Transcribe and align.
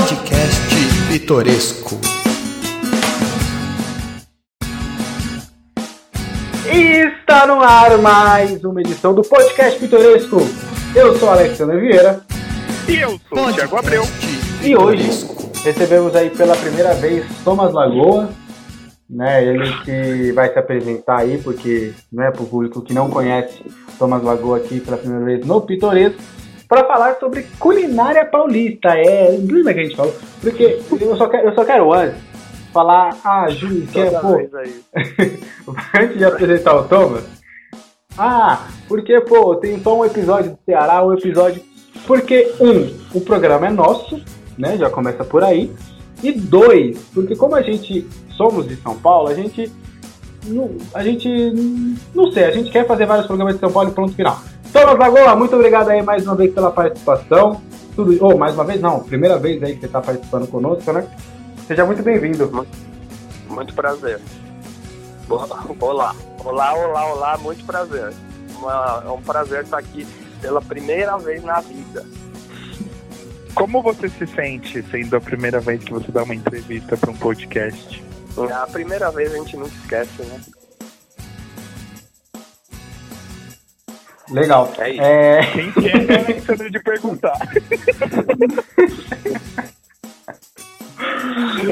Podcast 0.00 0.72
Pitoresco. 1.08 2.00
E 6.72 7.06
está 7.06 7.46
no 7.46 7.60
ar 7.60 7.98
mais 7.98 8.64
uma 8.64 8.80
edição 8.80 9.14
do 9.14 9.20
Podcast 9.20 9.78
Pitoresco. 9.78 10.38
Eu 10.96 11.18
sou 11.18 11.28
Alexandre 11.28 11.78
Vieira. 11.80 12.22
E 12.88 12.96
eu 12.96 13.20
sou 13.28 13.48
o 13.48 13.52
Thiago 13.52 13.76
Abreu. 13.76 14.02
E 14.62 14.74
hoje 14.74 15.06
recebemos 15.62 16.16
aí 16.16 16.30
pela 16.30 16.56
primeira 16.56 16.94
vez 16.94 17.26
Thomas 17.44 17.74
Lagoa, 17.74 18.30
né? 19.08 19.44
Ele 19.44 19.70
que 19.84 20.32
vai 20.32 20.50
se 20.50 20.58
apresentar 20.58 21.18
aí, 21.18 21.36
porque, 21.36 21.92
né, 22.10 22.30
para 22.30 22.42
o 22.42 22.46
público 22.46 22.80
que 22.80 22.94
não 22.94 23.10
conhece 23.10 23.62
Thomas 23.98 24.22
Lagoa 24.22 24.56
aqui 24.56 24.80
pela 24.80 24.96
primeira 24.96 25.26
vez 25.26 25.44
no 25.44 25.60
Pitoresco, 25.60 26.22
para 26.70 26.86
falar 26.86 27.16
sobre 27.16 27.42
culinária 27.58 28.24
paulista. 28.24 28.90
É, 28.90 29.30
lembra 29.30 29.74
que 29.74 29.80
a 29.80 29.82
gente 29.82 29.96
falou? 29.96 30.14
Porque 30.40 30.80
eu 31.00 31.16
só 31.16 31.28
quero, 31.28 31.48
eu 31.48 31.54
só 31.54 31.64
quero 31.64 31.92
antes 31.92 32.22
falar, 32.72 33.16
ah, 33.24 33.50
Júlio, 33.50 33.84
que 33.88 33.98
é, 33.98 34.10
pô, 34.12 34.28
antes 35.98 36.16
de 36.16 36.24
apresentar 36.24 36.76
o 36.76 36.84
Thomas, 36.84 37.24
ah, 38.16 38.68
porque, 38.86 39.20
pô, 39.20 39.56
tem 39.56 39.82
só 39.82 39.98
um 39.98 40.04
episódio 40.04 40.52
do 40.52 40.58
Ceará, 40.64 41.04
um 41.04 41.12
episódio. 41.12 41.62
Porque, 42.06 42.52
um, 42.60 43.18
o 43.18 43.20
programa 43.20 43.66
é 43.66 43.70
nosso, 43.70 44.22
né? 44.58 44.76
Já 44.76 44.88
começa 44.90 45.24
por 45.24 45.42
aí. 45.42 45.72
E 46.22 46.30
dois, 46.30 46.98
porque 47.14 47.34
como 47.34 47.56
a 47.56 47.62
gente 47.62 48.06
somos 48.36 48.68
de 48.68 48.76
São 48.76 48.96
Paulo, 48.96 49.28
a 49.28 49.34
gente. 49.34 49.72
Não, 50.46 50.70
a 50.94 51.02
gente. 51.02 51.28
Não 52.14 52.30
sei, 52.30 52.44
a 52.44 52.50
gente 52.50 52.70
quer 52.70 52.86
fazer 52.86 53.06
vários 53.06 53.26
programas 53.26 53.54
de 53.54 53.60
São 53.60 53.72
Paulo 53.72 53.90
e 53.90 53.92
pronto, 53.92 54.14
final. 54.14 54.40
Thomas 54.72 54.98
Lagoa, 54.98 55.34
muito 55.34 55.54
obrigado 55.56 55.88
aí 55.88 56.00
mais 56.00 56.24
uma 56.24 56.36
vez 56.36 56.54
pela 56.54 56.70
participação. 56.70 57.60
Tudo, 57.96 58.16
oh, 58.24 58.38
mais 58.38 58.54
uma 58.54 58.64
vez 58.64 58.80
não, 58.80 59.00
primeira 59.00 59.36
vez 59.36 59.60
aí 59.62 59.74
que 59.74 59.80
você 59.80 59.86
está 59.86 60.00
participando 60.00 60.46
conosco, 60.46 60.92
né? 60.92 61.08
Seja 61.66 61.84
muito 61.84 62.02
bem-vindo. 62.02 62.66
Muito 63.48 63.74
prazer. 63.74 64.20
Olá, 65.28 66.14
olá, 66.44 66.74
olá, 66.74 67.06
olá, 67.12 67.38
muito 67.38 67.64
prazer. 67.64 68.12
Uma, 68.58 69.02
é 69.04 69.08
um 69.08 69.22
prazer 69.22 69.64
estar 69.64 69.78
aqui 69.78 70.06
pela 70.40 70.62
primeira 70.62 71.16
vez 71.18 71.42
na 71.42 71.60
vida. 71.60 72.06
Como 73.54 73.82
você 73.82 74.08
se 74.08 74.26
sente 74.28 74.82
sendo 74.90 75.16
a 75.16 75.20
primeira 75.20 75.58
vez 75.60 75.82
que 75.82 75.92
você 75.92 76.12
dá 76.12 76.22
uma 76.22 76.34
entrevista 76.34 76.96
para 76.96 77.10
um 77.10 77.16
podcast? 77.16 78.04
É 78.48 78.52
a 78.52 78.66
primeira 78.66 79.10
vez 79.10 79.32
a 79.34 79.36
gente 79.36 79.56
nunca 79.56 79.74
esquece, 79.74 80.22
né? 80.22 80.40
Legal. 84.30 84.72
É 84.78 84.90
isso. 84.90 85.02
É... 85.02 85.42
Quem 85.52 85.72
quer 85.72 86.10
é 86.10 86.18
Alexandre 86.18 86.70
de 86.70 86.78
perguntar. 86.80 87.38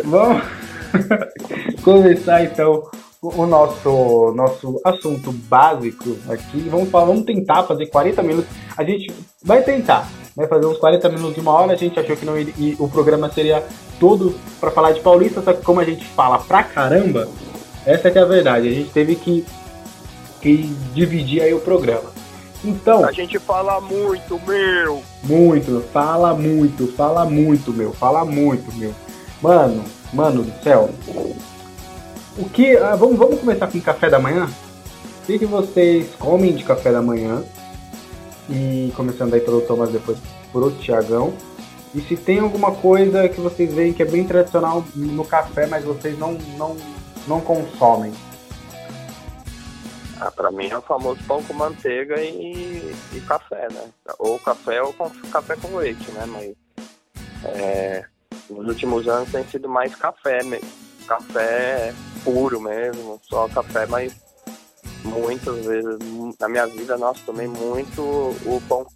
Vamos 0.04 0.42
começar 1.82 2.44
então 2.44 2.88
o 3.20 3.46
nosso, 3.46 4.32
nosso 4.34 4.80
assunto 4.84 5.32
básico 5.32 6.16
aqui. 6.28 6.68
Vamos, 6.68 6.88
falar, 6.90 7.06
vamos 7.06 7.24
tentar 7.24 7.64
fazer 7.64 7.86
40 7.86 8.22
minutos. 8.22 8.50
A 8.76 8.84
gente 8.84 9.12
vai 9.42 9.62
tentar, 9.62 10.08
vai 10.36 10.46
fazer 10.46 10.66
uns 10.66 10.78
40 10.78 11.08
minutos 11.08 11.34
de 11.34 11.40
uma 11.40 11.52
hora. 11.52 11.72
A 11.72 11.76
gente 11.76 11.98
achou 11.98 12.16
que 12.16 12.24
não 12.24 12.38
iria, 12.38 12.76
o 12.78 12.88
programa 12.88 13.30
seria 13.30 13.64
todo 13.98 14.34
para 14.60 14.70
falar 14.70 14.92
de 14.92 15.00
Paulista, 15.00 15.42
só 15.42 15.52
que 15.52 15.62
como 15.62 15.80
a 15.80 15.84
gente 15.84 16.04
fala 16.04 16.38
pra 16.38 16.62
caramba, 16.62 17.28
essa 17.84 18.10
que 18.10 18.18
é 18.18 18.22
a 18.22 18.26
verdade. 18.26 18.68
A 18.68 18.72
gente 18.72 18.90
teve 18.90 19.16
que, 19.16 19.44
que 20.40 20.72
dividir 20.94 21.42
aí 21.42 21.52
o 21.52 21.60
programa. 21.60 22.17
Então. 22.64 23.04
A 23.04 23.12
gente 23.12 23.38
fala 23.38 23.80
muito, 23.80 24.40
meu. 24.46 25.02
Muito, 25.22 25.84
fala 25.92 26.34
muito, 26.34 26.92
fala 26.92 27.24
muito, 27.24 27.72
meu, 27.72 27.92
fala 27.92 28.24
muito, 28.24 28.74
meu. 28.76 28.92
Mano, 29.40 29.84
mano 30.12 30.42
do 30.42 30.62
céu. 30.62 30.90
O 32.36 32.48
que. 32.48 32.76
Ah, 32.76 32.96
vamos, 32.96 33.16
vamos 33.16 33.40
começar 33.40 33.68
com 33.68 33.80
café 33.80 34.10
da 34.10 34.18
manhã? 34.18 34.48
O 35.22 35.26
que, 35.26 35.38
que 35.38 35.46
vocês 35.46 36.08
comem 36.18 36.54
de 36.54 36.64
café 36.64 36.90
da 36.90 37.02
manhã? 37.02 37.44
E 38.48 38.92
começando 38.96 39.34
aí 39.34 39.40
pelo 39.40 39.60
Thomas, 39.60 39.90
depois 39.90 40.18
pro 40.52 40.70
Tiagão. 40.70 41.34
E 41.94 42.00
se 42.00 42.16
tem 42.16 42.38
alguma 42.38 42.72
coisa 42.72 43.28
que 43.28 43.40
vocês 43.40 43.72
veem 43.72 43.92
que 43.92 44.02
é 44.02 44.06
bem 44.06 44.24
tradicional 44.24 44.84
no 44.94 45.24
café, 45.24 45.66
mas 45.66 45.84
vocês 45.84 46.18
não, 46.18 46.36
não, 46.56 46.76
não 47.26 47.40
consomem. 47.40 48.12
Ah, 50.20 50.30
pra 50.30 50.50
mim 50.50 50.68
é 50.68 50.76
o 50.76 50.82
famoso 50.82 51.20
pão 51.26 51.42
com 51.44 51.54
manteiga 51.54 52.20
e, 52.20 52.92
e 53.12 53.20
café, 53.20 53.68
né? 53.70 53.90
Ou 54.18 54.38
café 54.38 54.82
ou 54.82 54.92
com, 54.92 55.08
café 55.30 55.54
com 55.56 55.76
leite, 55.76 56.10
né? 56.10 56.26
Mas 56.26 56.56
é, 57.44 58.04
nos 58.50 58.66
últimos 58.66 59.06
anos 59.06 59.30
tem 59.30 59.44
sido 59.44 59.68
mais 59.68 59.94
café 59.94 60.42
mesmo. 60.42 60.68
Café 61.06 61.94
puro 62.24 62.60
mesmo, 62.60 63.20
só 63.22 63.48
café, 63.48 63.86
mas 63.86 64.14
muitas 65.04 65.64
vezes 65.64 65.98
na 66.38 66.48
minha 66.48 66.66
vida, 66.66 66.98
nossa, 66.98 67.20
tomei 67.24 67.46
muito 67.46 68.02
o 68.02 68.62
pão, 68.68 68.86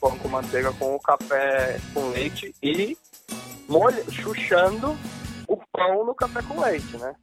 pão 0.00 0.16
com 0.18 0.28
manteiga 0.28 0.72
com 0.74 0.94
o 0.94 1.00
café 1.00 1.80
com 1.92 2.10
leite 2.10 2.54
e 2.62 2.96
molha, 3.68 4.04
chuchando 4.10 4.96
o 5.48 5.56
pão 5.72 6.04
no 6.04 6.14
café 6.14 6.42
com 6.42 6.60
leite, 6.60 6.96
né? 6.98 7.14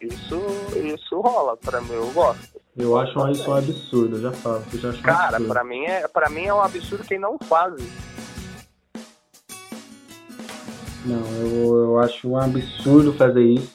Isso, 0.00 0.40
isso 0.74 1.20
rola, 1.20 1.56
pra 1.56 1.80
mim, 1.80 1.92
eu 1.92 2.10
gosto. 2.12 2.51
Eu 2.76 2.98
acho 2.98 3.30
isso 3.30 3.50
um 3.50 3.54
absurdo, 3.54 4.16
eu 4.16 4.22
já 4.22 4.32
falo. 4.32 4.62
Eu 4.72 4.78
já 4.78 4.88
acho 4.90 4.98
um 4.98 5.02
Cara, 5.02 5.24
absurdo. 5.36 5.48
pra 5.52 5.64
mim, 5.64 5.84
é, 5.84 6.08
pra 6.08 6.30
mim 6.30 6.44
é 6.46 6.54
um 6.54 6.60
absurdo 6.62 7.04
quem 7.04 7.18
não 7.18 7.38
faz 7.38 7.74
isso. 7.74 8.12
Não, 11.04 11.26
eu, 11.40 11.74
eu 11.84 11.98
acho 11.98 12.28
um 12.28 12.36
absurdo 12.38 13.12
fazer 13.12 13.42
isso. 13.44 13.72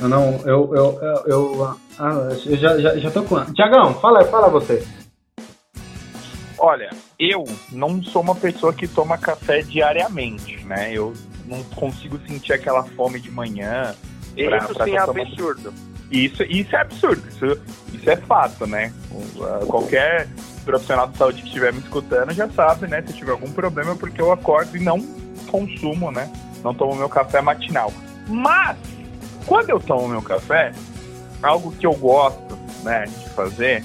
Eu 0.00 0.08
não, 0.08 0.34
eu, 0.46 0.72
eu, 0.74 0.98
eu, 1.02 1.24
eu, 1.26 1.78
ah, 1.98 2.28
eu 2.46 2.56
já, 2.56 2.78
já, 2.78 2.96
já 2.96 3.10
tô 3.10 3.24
com. 3.24 3.42
Tiagão, 3.54 3.94
fala, 3.94 4.24
fala 4.26 4.48
você. 4.48 4.86
Olha, 6.56 6.90
eu 7.18 7.44
não 7.72 8.02
sou 8.02 8.22
uma 8.22 8.34
pessoa 8.34 8.72
que 8.72 8.86
toma 8.86 9.16
café 9.18 9.62
diariamente, 9.62 10.62
né? 10.64 10.92
Eu 10.92 11.12
não 11.46 11.62
consigo 11.64 12.18
sentir 12.28 12.52
aquela 12.52 12.84
fome 12.84 13.18
de 13.20 13.30
manhã. 13.30 13.94
pra- 14.34 14.58
Isso 14.58 14.74
pra 14.74 14.84
sim 14.84 14.96
é 14.96 15.00
tomando- 15.04 15.26
absurdo. 16.08 16.14
Isso, 16.14 16.42
isso 16.42 16.76
é 16.76 16.80
absurdo, 16.80 17.28
isso, 17.28 17.60
isso 17.92 18.10
é 18.10 18.16
fato, 18.16 18.66
né? 18.66 18.92
Qualquer 19.66 20.28
profissional 20.64 21.08
de 21.08 21.16
saúde 21.16 21.42
que 21.42 21.48
estiver 21.48 21.72
me 21.72 21.80
escutando 21.80 22.32
já 22.32 22.48
sabe, 22.50 22.86
né? 22.86 23.02
Se 23.06 23.12
tiver 23.12 23.32
algum 23.32 23.50
problema 23.50 23.92
é 23.92 23.94
porque 23.94 24.20
eu 24.20 24.32
acordo 24.32 24.76
e 24.76 24.80
não 24.80 25.00
consumo, 25.46 26.10
né? 26.10 26.30
Não 26.62 26.74
tomo 26.74 26.94
meu 26.94 27.08
café 27.08 27.40
matinal. 27.40 27.92
Mas, 28.26 28.76
quando 29.46 29.70
eu 29.70 29.80
tomo 29.80 30.08
meu 30.08 30.20
café, 30.20 30.72
algo 31.42 31.72
que 31.72 31.86
eu 31.86 31.94
gosto, 31.94 32.58
né, 32.82 33.06
de 33.06 33.30
fazer, 33.30 33.84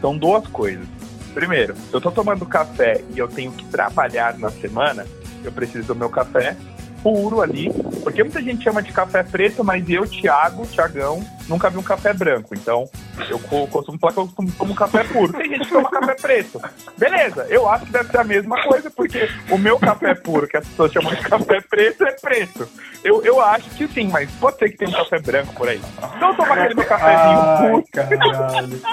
são 0.00 0.16
duas 0.16 0.46
coisas. 0.48 0.86
Primeiro, 1.34 1.74
se 1.76 1.92
eu 1.92 2.00
tô 2.00 2.10
tomando 2.10 2.46
café 2.46 3.02
e 3.14 3.18
eu 3.18 3.28
tenho 3.28 3.52
que 3.52 3.64
trabalhar 3.66 4.38
na 4.38 4.50
semana, 4.50 5.06
eu 5.44 5.52
preciso 5.52 5.88
do 5.88 5.94
meu 5.94 6.08
café 6.08 6.56
puro 7.02 7.40
ali, 7.40 7.68
porque 8.02 8.22
muita 8.22 8.40
gente 8.40 8.62
chama 8.62 8.82
de 8.82 8.92
café 8.92 9.22
preto, 9.22 9.64
mas 9.64 9.88
eu, 9.90 10.06
Thiago, 10.06 10.66
Thiagão, 10.66 11.24
nunca 11.52 11.70
vi 11.70 11.78
um 11.78 11.82
café 11.82 12.12
branco. 12.12 12.54
Então, 12.54 12.88
eu 13.28 13.38
co- 13.38 13.66
costumo 13.68 13.98
falar 13.98 14.12
que 14.12 14.18
eu 14.20 14.28
tomo 14.28 14.52
tomo 14.52 14.74
café 14.74 15.04
puro. 15.04 15.32
Tem 15.32 15.48
gente 15.50 15.66
que 15.66 15.72
toma 15.72 15.90
café 15.90 16.14
preto. 16.14 16.60
Beleza, 16.98 17.46
eu 17.48 17.68
acho 17.68 17.86
que 17.86 17.92
deve 17.92 18.10
ser 18.10 18.18
a 18.18 18.24
mesma 18.24 18.60
coisa, 18.62 18.90
porque 18.90 19.28
o 19.50 19.58
meu 19.58 19.78
café 19.78 20.14
puro, 20.14 20.48
que 20.48 20.56
as 20.56 20.66
pessoas 20.66 20.92
chamam 20.92 21.14
de 21.14 21.20
café 21.22 21.60
preto, 21.60 22.04
é 22.04 22.12
preto. 22.12 22.68
Eu, 23.04 23.22
eu 23.24 23.40
acho 23.40 23.68
que 23.70 23.86
sim, 23.88 24.08
mas 24.08 24.30
pode 24.32 24.58
ser 24.58 24.70
que 24.70 24.76
tenha 24.78 24.90
um 24.90 24.94
café 24.94 25.18
branco 25.20 25.52
por 25.54 25.68
aí. 25.68 25.80
Então 26.16 26.30
eu 26.30 26.34
tomo 26.36 26.52
aquele 26.52 26.74
meu 26.74 26.84
cafezinho 26.86 27.40
puro. 27.58 27.84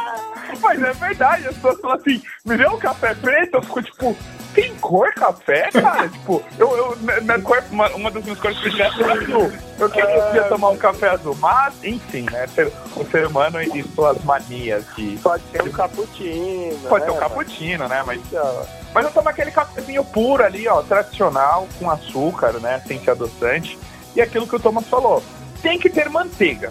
Mas 0.62 0.82
é 0.82 0.92
verdade, 0.94 1.48
as 1.48 1.56
pessoas 1.56 1.80
falam 1.80 1.98
assim, 1.98 2.22
me 2.46 2.58
dê 2.58 2.68
um 2.68 2.78
café 2.80 3.14
preto, 3.14 3.56
eu 3.56 3.62
fico 3.62 3.84
tipo, 3.84 4.18
tem 4.54 4.74
cor 4.78 5.14
café, 5.14 5.70
cara? 5.72 6.10
tipo, 6.10 6.44
eu, 6.58 6.76
eu 6.76 6.98
na, 7.02 7.22
na 7.22 7.40
cor, 7.40 7.64
uma, 7.72 7.88
uma 7.92 8.10
das 8.12 8.24
minhas 8.24 8.40
cores 8.40 8.58
prediletas 8.58 9.00
é 9.00 9.12
azul. 9.12 9.52
Eu 9.80 9.90
queria 9.90 10.44
tomar 10.50 10.70
um 10.70 10.78
café 10.78 11.10
azul, 11.10 11.36
mas, 11.40 11.74
enfim, 11.84 12.26
né? 12.32 12.48
Ser- 12.50 12.72
O 12.96 13.06
ser 13.10 13.26
humano 13.28 13.62
e 13.62 13.84
suas 13.96 14.24
manias 14.24 14.84
de. 14.96 15.18
Pode 15.18 15.44
ser 15.52 15.62
um 15.64 15.72
cappuccino. 15.72 16.80
Pode 16.90 17.06
né, 17.06 17.12
ser 17.12 17.18
um 17.18 17.20
cappuccino, 17.20 17.88
né? 17.88 18.04
Mas, 18.06 18.20
Então, 18.20 18.66
mas 18.94 19.06
eu 19.06 19.12
tomo 19.12 19.30
aquele 19.30 19.52
cafezinho 19.52 20.04
puro 20.04 20.44
ali, 20.44 20.68
ó, 20.68 20.82
tradicional, 20.82 21.68
com 21.78 21.90
açúcar, 21.90 22.54
né? 22.60 22.82
Sem 22.88 23.00
ser 23.04 23.12
adoçante. 23.12 23.78
E 24.16 24.22
aquilo 24.22 24.48
que 24.48 24.56
o 24.56 24.60
Thomas 24.60 24.86
falou, 24.88 25.24
tem 25.62 25.78
que 25.80 25.90
ter 25.90 26.10
manteiga. 26.10 26.70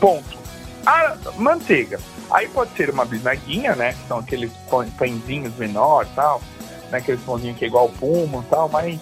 Ponto. 0.00 0.38
A 0.86 1.16
manteiga. 1.36 1.98
Aí 2.30 2.48
pode 2.48 2.70
ser 2.76 2.90
uma 2.90 3.04
bisnaguinha, 3.04 3.74
né? 3.74 3.92
Que 3.94 4.08
são 4.08 4.18
aqueles 4.18 4.52
pãezinhos 4.98 5.54
menores 5.56 6.10
e 6.10 6.14
tal. 6.14 6.40
Né? 6.90 6.98
Aqueles 6.98 7.20
pãozinhos 7.22 7.58
que 7.58 7.64
é 7.64 7.68
igual 7.68 7.88
pumo 7.88 8.42
e 8.46 8.50
tal, 8.50 8.68
mas 8.68 8.98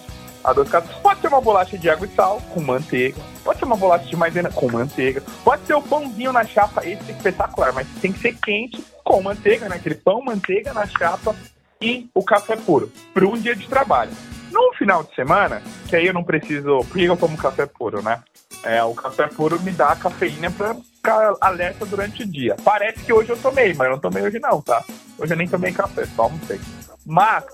adocicado. 0.47 0.89
Pode 1.03 1.21
ser 1.21 1.29
uma 1.29 1.41
bolacha 1.41 1.77
de 1.77 1.91
água 1.91 2.07
e 2.07 2.15
sal 2.15 2.41
com 2.55 2.61
manteiga. 2.61 3.21
Pode 3.45 3.59
ser 3.59 3.65
uma 3.65 3.77
bolacha 3.77 4.05
de 4.05 4.17
maisena 4.17 4.51
com 4.51 4.71
manteiga. 4.71 5.23
Pode 5.45 5.67
ser 5.67 5.75
o 5.75 5.83
pãozinho 5.83 6.33
na 6.33 6.45
chapa, 6.45 6.87
esse 6.87 7.11
é 7.11 7.15
espetacular, 7.15 7.73
mas 7.73 7.87
tem 8.01 8.13
que 8.13 8.21
ser 8.21 8.37
quente 8.37 8.83
com 9.05 9.23
manteiga, 9.23 9.69
né? 9.69 9.77
Aquele 9.77 9.97
pão, 9.97 10.23
manteiga 10.23 10.73
na 10.73 10.87
chapa 10.87 11.35
e 11.81 12.09
o 12.15 12.23
café 12.23 12.57
puro. 12.57 12.91
Para 13.13 13.27
um 13.27 13.37
dia 13.37 13.55
de 13.55 13.69
trabalho. 13.69 14.13
No 14.51 14.73
final 14.75 15.03
de 15.03 15.15
semana, 15.15 15.61
que 15.89 15.97
aí 15.97 16.07
eu 16.07 16.15
não 16.15 16.25
preciso. 16.25 16.79
Por 16.79 16.97
que 16.97 17.05
eu 17.05 17.17
tomo 17.17 17.37
café 17.37 17.67
puro, 17.67 18.01
né? 18.01 18.23
É, 18.63 18.83
o 18.83 18.95
café 18.95 19.27
puro 19.27 19.61
me 19.61 19.71
dá 19.71 19.95
cafeína 19.95 20.51
pra 20.51 20.75
ficar 20.75 21.35
alerta 21.41 21.85
durante 21.85 22.23
o 22.23 22.27
dia. 22.27 22.57
Parece 22.65 23.05
que 23.05 23.13
hoje 23.13 23.31
eu 23.31 23.37
tomei, 23.37 23.75
mas 23.75 23.87
eu 23.87 23.93
não 23.93 24.01
tomei 24.01 24.23
hoje 24.23 24.39
não, 24.39 24.61
tá? 24.63 24.83
Hoje 25.19 25.33
eu 25.33 25.37
nem 25.37 25.47
tomei 25.47 25.73
café, 25.73 26.05
só 26.07 26.23
almocei. 26.23 26.61
Mas, 27.05 27.45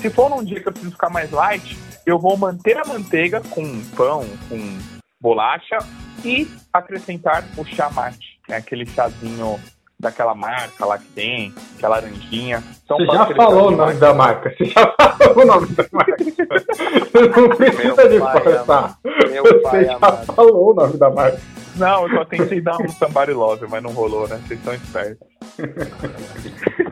se 0.00 0.10
for 0.10 0.28
num 0.28 0.44
dia 0.44 0.60
que 0.60 0.68
eu 0.68 0.72
preciso 0.72 0.92
ficar 0.92 1.08
mais 1.08 1.30
light, 1.30 1.78
eu 2.08 2.18
vou 2.18 2.36
manter 2.36 2.76
a 2.78 2.84
manteiga 2.84 3.42
com 3.50 3.84
pão, 3.94 4.24
com 4.48 4.78
bolacha 5.20 5.78
e 6.24 6.48
acrescentar 6.72 7.44
o 7.56 7.64
chá 7.64 7.90
mate, 7.90 8.40
que 8.46 8.52
é 8.52 8.56
aquele 8.56 8.86
chazinho 8.86 9.60
daquela 10.00 10.34
marca 10.34 10.86
lá 10.86 10.96
que 10.96 11.08
tem, 11.08 11.52
que 11.78 11.84
é 11.84 11.88
laranjinha. 11.88 12.62
São 12.86 12.96
Você 12.98 13.12
já 13.12 13.26
falou 13.34 13.68
o 13.68 13.76
nome 13.76 13.94
da 13.94 14.14
marca. 14.14 14.54
Você 14.56 14.64
já 14.66 14.94
falou 14.96 15.42
o 15.42 15.46
nome 15.46 15.66
da 15.74 15.84
marca. 15.92 16.16
não 17.36 17.48
precisa 17.56 18.08
de 18.08 18.18
forçar. 18.18 18.98
Você 19.02 19.84
já 19.84 19.96
amado. 19.96 20.32
falou 20.32 20.70
o 20.70 20.74
nome 20.74 20.96
da 20.96 21.10
marca. 21.10 21.40
Não, 21.76 22.08
eu 22.08 22.14
só 22.14 22.24
tentei 22.24 22.60
dar 22.60 22.80
um 22.80 22.88
somebody 22.88 23.32
love, 23.32 23.66
mas 23.68 23.82
não 23.82 23.90
rolou, 23.90 24.26
né? 24.28 24.40
Vocês 24.46 24.62
são 24.62 24.72
espertos. 24.74 25.28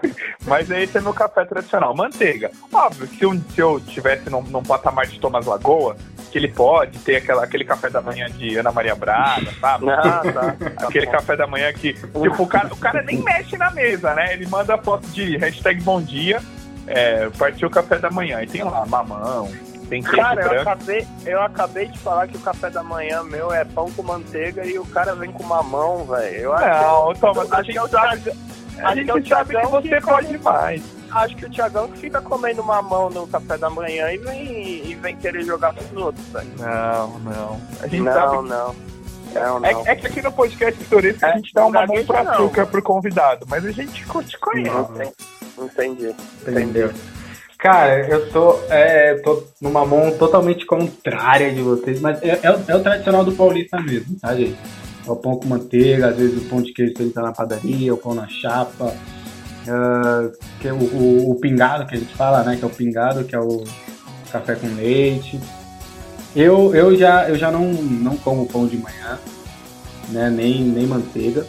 mas 0.46 0.70
esse 0.70 0.96
é 0.96 1.00
meu 1.00 1.12
café 1.12 1.44
tradicional. 1.44 1.94
Manteiga. 1.94 2.50
Óbvio, 2.72 3.06
se 3.08 3.22
eu, 3.22 3.34
se 3.54 3.60
eu 3.60 3.80
tivesse 3.80 4.30
num, 4.30 4.42
num 4.42 4.62
patamar 4.62 5.06
de 5.06 5.18
Thomas 5.18 5.46
Lagoa, 5.46 5.96
que 6.30 6.38
ele 6.38 6.48
pode 6.48 6.98
ter 6.98 7.16
aquela, 7.16 7.44
aquele 7.44 7.64
café 7.64 7.90
da 7.90 8.00
manhã 8.00 8.26
de 8.30 8.56
Ana 8.56 8.70
Maria 8.72 8.94
Braga, 8.94 9.52
sabe? 9.60 9.90
Ah, 9.90 10.22
tá. 10.22 10.56
Aquele 10.86 11.06
café 11.06 11.36
da 11.36 11.46
manhã 11.46 11.72
que, 11.72 11.94
tipo, 11.94 12.42
o 12.42 12.46
cara, 12.46 12.72
o 12.72 12.76
cara 12.76 13.02
nem 13.02 13.22
mexe 13.22 13.56
na 13.56 13.70
mesa, 13.70 14.14
né? 14.14 14.34
Ele 14.34 14.46
manda 14.46 14.76
foto 14.78 15.06
de 15.08 15.36
hashtag 15.36 15.80
bom 15.82 16.00
dia, 16.00 16.40
é, 16.86 17.28
partiu 17.38 17.68
o 17.68 17.70
café 17.70 17.98
da 17.98 18.10
manhã. 18.10 18.42
E 18.42 18.46
tem 18.46 18.62
lá 18.62 18.84
mamão, 18.86 19.50
tem 19.88 20.02
Cara, 20.02 20.42
eu 20.42 20.60
acabei, 20.62 21.06
eu 21.24 21.42
acabei 21.42 21.86
de 21.86 21.98
falar 21.98 22.26
que 22.26 22.36
o 22.36 22.40
café 22.40 22.70
da 22.70 22.82
manhã 22.82 23.22
meu 23.22 23.52
é 23.52 23.64
pão 23.64 23.90
com 23.92 24.02
manteiga 24.02 24.66
e 24.66 24.78
o 24.78 24.84
cara 24.84 25.14
vem 25.14 25.30
com 25.30 25.44
mamão, 25.44 26.04
velho. 26.04 26.50
Não, 26.52 27.14
Thomas, 27.14 27.52
a, 27.52 27.62
gente 27.62 27.78
sabe, 27.88 28.32
a 28.82 28.94
gente 28.94 29.28
sabe 29.28 29.56
que 29.56 29.66
você 29.66 30.00
pode 30.00 30.38
mais 30.38 30.96
acho 31.10 31.36
que 31.36 31.46
o 31.46 31.50
Thiagão 31.50 31.88
fica 31.88 32.20
comendo 32.20 32.62
mamão 32.62 33.10
no 33.10 33.26
café 33.26 33.56
da 33.56 33.70
manhã 33.70 34.10
e 34.12 34.18
vem, 34.18 34.90
e 34.90 34.94
vem 34.94 35.16
querer 35.16 35.42
jogar 35.44 35.72
pros 35.72 35.92
outros, 35.96 36.26
velho. 36.28 36.50
Não, 36.58 37.18
não. 37.20 37.60
A 37.80 37.86
gente 37.86 38.02
não, 38.02 38.12
sabe... 38.12 38.48
não. 38.48 38.76
Não, 39.34 39.60
não. 39.60 39.66
É, 39.68 39.92
é, 39.92 39.96
que 39.96 40.06
aqui 40.06 40.22
no 40.22 40.32
podcast 40.32 40.82
Turismo 40.84 41.26
é, 41.26 41.30
a 41.30 41.36
gente 41.36 41.52
dá 41.52 41.66
uma 41.66 41.86
mão 41.86 42.04
pra 42.04 42.20
açúcar 42.20 42.66
pro 42.66 42.82
convidado, 42.82 43.46
mas 43.48 43.64
a 43.64 43.70
gente 43.70 43.92
te 43.92 44.38
conhece. 44.38 45.12
Entendi. 45.58 46.14
Entendeu? 46.46 46.90
Cara, 47.58 48.06
eu 48.08 48.30
tô, 48.30 48.58
é, 48.70 49.14
tô 49.16 49.42
numa 49.60 49.84
mão 49.84 50.16
totalmente 50.16 50.64
contrária 50.64 51.52
de 51.52 51.62
vocês, 51.62 52.00
mas 52.00 52.22
é, 52.22 52.40
é, 52.42 52.64
é, 52.68 52.76
o 52.76 52.82
tradicional 52.82 53.24
do 53.24 53.32
paulista 53.32 53.80
mesmo, 53.80 54.18
tá, 54.20 54.34
gente? 54.34 54.58
É 55.06 55.10
o 55.10 55.16
pão 55.16 55.36
com 55.36 55.46
manteiga, 55.46 56.08
às 56.08 56.16
vezes 56.16 56.42
o 56.42 56.48
pão 56.48 56.60
de 56.60 56.72
queijo 56.72 56.92
que 56.92 57.10
tá 57.10 57.22
na 57.22 57.32
padaria, 57.32 57.94
o 57.94 57.96
pão 57.96 58.14
na 58.14 58.26
chapa, 58.26 58.86
uh, 58.86 60.32
que 60.60 60.66
é 60.66 60.72
o, 60.72 60.78
o, 60.78 61.30
o, 61.30 61.34
pingado 61.36 61.86
que 61.86 61.94
a 61.94 61.98
gente 61.98 62.14
fala, 62.14 62.42
né? 62.42 62.56
Que 62.56 62.64
é 62.64 62.66
o 62.66 62.70
pingado, 62.70 63.24
que 63.24 63.34
é 63.34 63.40
o 63.40 63.62
café 64.32 64.56
com 64.56 64.66
leite. 64.74 65.38
Eu, 66.34 66.74
eu 66.74 66.96
já, 66.96 67.28
eu 67.28 67.36
já 67.36 67.50
não, 67.50 67.72
não 67.72 68.16
como 68.16 68.46
pão 68.46 68.66
de 68.66 68.76
manhã, 68.76 69.18
né? 70.08 70.28
Nem, 70.28 70.62
nem 70.62 70.86
manteiga. 70.86 71.46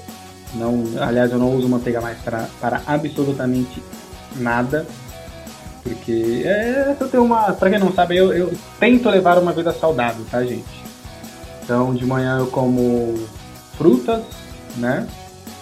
Não, 0.53 0.83
aliás, 1.01 1.31
eu 1.31 1.39
não 1.39 1.55
uso 1.55 1.67
manteiga 1.67 1.99
mais 1.99 2.17
pra, 2.19 2.47
para 2.61 2.81
absolutamente 2.85 3.81
nada. 4.35 4.85
Porque 5.83 6.43
é, 6.45 6.95
eu 6.99 7.07
tenho 7.07 7.23
uma. 7.23 7.53
Pra 7.53 7.69
quem 7.69 7.79
não 7.79 7.91
sabe, 7.91 8.17
eu, 8.17 8.31
eu 8.33 8.53
tento 8.79 9.09
levar 9.09 9.39
uma 9.39 9.51
vida 9.51 9.71
saudável, 9.71 10.23
tá, 10.29 10.43
gente? 10.43 10.85
Então 11.63 11.93
de 11.93 12.05
manhã 12.05 12.37
eu 12.39 12.47
como 12.47 13.17
frutas, 13.77 14.23
né? 14.77 15.07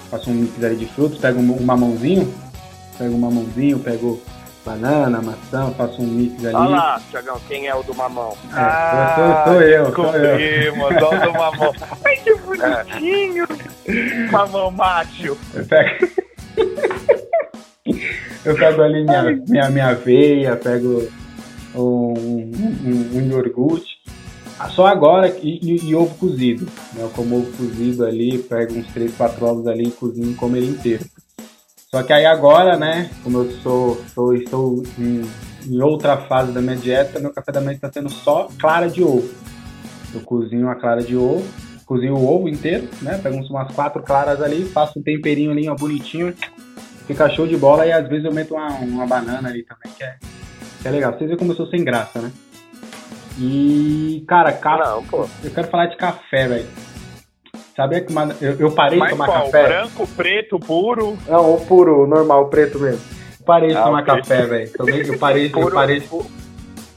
Faço 0.09 0.29
um 0.29 0.33
mix 0.33 0.63
ali 0.63 0.75
de 0.75 0.85
frutas, 0.85 1.17
pego 1.17 1.39
um, 1.39 1.57
um 1.57 1.63
mamãozinho, 1.63 2.33
pego 2.97 3.15
um 3.15 3.19
mamãozinho, 3.19 3.79
pego 3.79 4.21
banana, 4.65 5.21
maçã, 5.21 5.71
faço 5.77 6.01
um 6.01 6.07
mix 6.07 6.43
ali. 6.45 6.55
Olha 6.55 6.69
lá, 6.69 7.01
Tiagão, 7.11 7.39
quem 7.47 7.67
é 7.67 7.75
o 7.75 7.83
do 7.83 7.93
mamão? 7.93 8.31
É, 8.51 8.59
ah, 8.59 9.43
sou, 9.45 9.53
sou, 9.53 9.61
eu, 9.61 9.93
sou 9.93 10.15
eu. 10.15 10.73
o 10.73 10.89
do 11.25 11.33
mamão. 11.33 11.73
Ai, 12.05 12.15
que 12.17 12.35
bonitinho! 12.35 13.47
É. 13.87 14.31
Mamão 14.31 14.71
macho. 14.71 15.37
Eu 15.53 15.65
pego... 15.65 16.07
eu 18.45 18.55
pego 18.55 18.81
ali 18.81 19.03
minha, 19.03 19.23
minha, 19.47 19.69
minha 19.69 19.87
aveia, 19.89 20.55
pego 20.55 21.07
um, 21.75 22.13
um, 22.13 23.09
um 23.13 23.21
iogurte. 23.29 23.95
Só 24.69 24.87
agora, 24.87 25.27
e, 25.41 25.59
e, 25.61 25.89
e, 25.89 25.95
ovo 25.95 26.15
cozido. 26.15 26.65
Né? 26.93 27.03
Eu 27.03 27.09
como 27.09 27.37
ovo 27.37 27.51
cozido 27.57 28.05
ali, 28.05 28.37
pego 28.37 28.73
uns 28.73 28.87
3, 28.87 29.13
4 29.15 29.45
ovos 29.45 29.67
ali, 29.67 29.91
cozinho 29.91 30.31
e 30.31 30.35
como 30.35 30.55
ele 30.55 30.67
inteiro. 30.67 31.05
Só 31.89 32.03
que 32.03 32.11
aí 32.11 32.25
agora, 32.25 32.77
né, 32.77 33.09
como 33.23 33.39
eu 33.39 33.51
sou, 33.61 34.01
sou 34.13 34.33
estou 34.33 34.83
em, 34.97 35.21
em, 35.65 35.81
outra 35.81 36.17
fase 36.17 36.51
da 36.51 36.61
minha 36.61 36.75
dieta, 36.75 37.19
meu 37.19 37.31
café 37.31 37.51
da 37.51 37.61
manhã 37.61 37.75
está 37.75 37.91
sendo 37.91 38.09
só 38.09 38.49
clara 38.59 38.89
de 38.89 39.01
ovo. 39.01 39.29
Eu 40.13 40.21
cozinho 40.21 40.69
a 40.69 40.75
clara 40.75 41.01
de 41.01 41.15
ovo, 41.15 41.45
cozinho 41.85 42.15
o 42.15 42.27
ovo 42.27 42.49
inteiro, 42.49 42.89
né, 43.01 43.17
pego 43.17 43.37
umas 43.37 43.73
quatro 43.73 44.03
claras 44.03 44.41
ali, 44.41 44.65
faço 44.65 44.99
um 44.99 45.03
temperinho 45.03 45.51
ali, 45.51 45.69
ó, 45.69 45.75
bonitinho, 45.75 46.33
fica 47.07 47.29
show 47.29 47.47
de 47.47 47.55
bola 47.55 47.85
e 47.85 47.91
às 47.91 48.07
vezes 48.09 48.25
eu 48.25 48.33
meto 48.33 48.55
uma, 48.55 48.67
uma 48.79 49.07
banana 49.07 49.47
ali 49.47 49.63
também, 49.63 49.93
que 49.95 50.03
é, 50.03 50.17
que 50.81 50.87
é 50.87 50.91
legal. 50.91 51.13
Vocês 51.13 51.27
veem 51.27 51.37
como 51.37 51.51
eu 51.51 51.55
sou 51.55 51.67
sem 51.67 51.83
graça, 51.83 52.21
né? 52.21 52.31
E, 53.37 54.23
cara, 54.27 54.53
café. 54.53 54.83
Não, 54.83 55.03
pô. 55.03 55.27
Eu 55.43 55.51
quero 55.51 55.67
falar 55.67 55.87
de 55.87 55.97
café, 55.97 56.47
velho. 56.47 56.67
Sabia 57.75 57.99
que 57.99 58.11
uma, 58.11 58.33
eu, 58.39 58.53
eu, 58.57 58.71
parei 58.71 58.97
Mas 58.97 59.09
de 59.09 59.17
tomar 59.17 59.25
qual? 59.25 59.45
café. 59.45 59.67
Branco, 59.67 60.07
preto, 60.15 60.59
puro? 60.59 61.17
Não, 61.27 61.55
o 61.55 61.65
puro, 61.65 62.07
normal, 62.07 62.47
preto 62.47 62.79
mesmo. 62.79 63.01
Eu 63.39 63.45
parei 63.45 63.69
de 63.69 63.75
ah, 63.75 63.83
tomar 63.83 64.03
café, 64.03 64.45
velho. 64.45 64.71
Eu 64.79 65.19
parei, 65.19 65.49
puro, 65.49 65.67
eu 65.67 65.73
parei 65.73 65.99
de... 65.99 66.09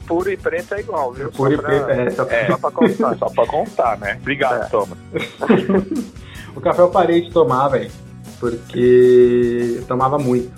Puro 0.07 0.31
e 0.31 0.37
preto 0.37 0.73
é 0.73 0.79
igual, 0.79 1.11
viu? 1.11 1.31
Puro 1.31 1.55
só 1.55 1.61
e 1.61 1.61
preto, 1.61 1.89
é, 1.89 2.09
só, 2.11 2.23
é, 2.23 2.47
só 2.47 2.57
pra 2.57 2.71
constar. 2.71 3.17
só 3.17 3.29
pra 3.29 3.45
constar, 3.45 3.99
né? 3.99 4.17
Obrigado, 4.21 4.63
é. 4.63 4.69
Thomas. 4.69 4.97
o 6.55 6.61
café 6.61 6.81
eu 6.81 6.89
parei 6.89 7.21
de 7.21 7.31
tomar, 7.31 7.67
velho. 7.67 7.91
Porque 8.39 9.75
eu 9.77 9.85
tomava 9.85 10.17
muito. 10.17 10.49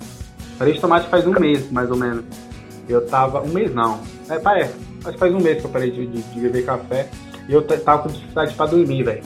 Parei 0.56 0.74
de 0.74 0.80
tomar 0.80 1.02
faz 1.02 1.26
um 1.26 1.32
mês, 1.32 1.70
mais 1.70 1.90
ou 1.90 1.96
menos. 1.96 2.24
Eu 2.88 3.04
tava. 3.06 3.42
Um 3.42 3.48
mês 3.48 3.74
não. 3.74 4.00
É, 4.30 4.38
parece. 4.38 4.91
Acho 5.04 5.12
que 5.12 5.18
faz 5.18 5.34
um 5.34 5.40
mês 5.40 5.60
que 5.60 5.66
eu 5.66 5.70
parei 5.70 5.90
de, 5.90 6.06
de, 6.06 6.22
de 6.22 6.40
beber 6.40 6.64
café. 6.64 7.08
E 7.48 7.52
eu 7.52 7.62
tava 7.62 8.04
com 8.04 8.08
dificuldade 8.08 8.54
pra 8.54 8.66
dormir, 8.66 9.02
velho. 9.02 9.24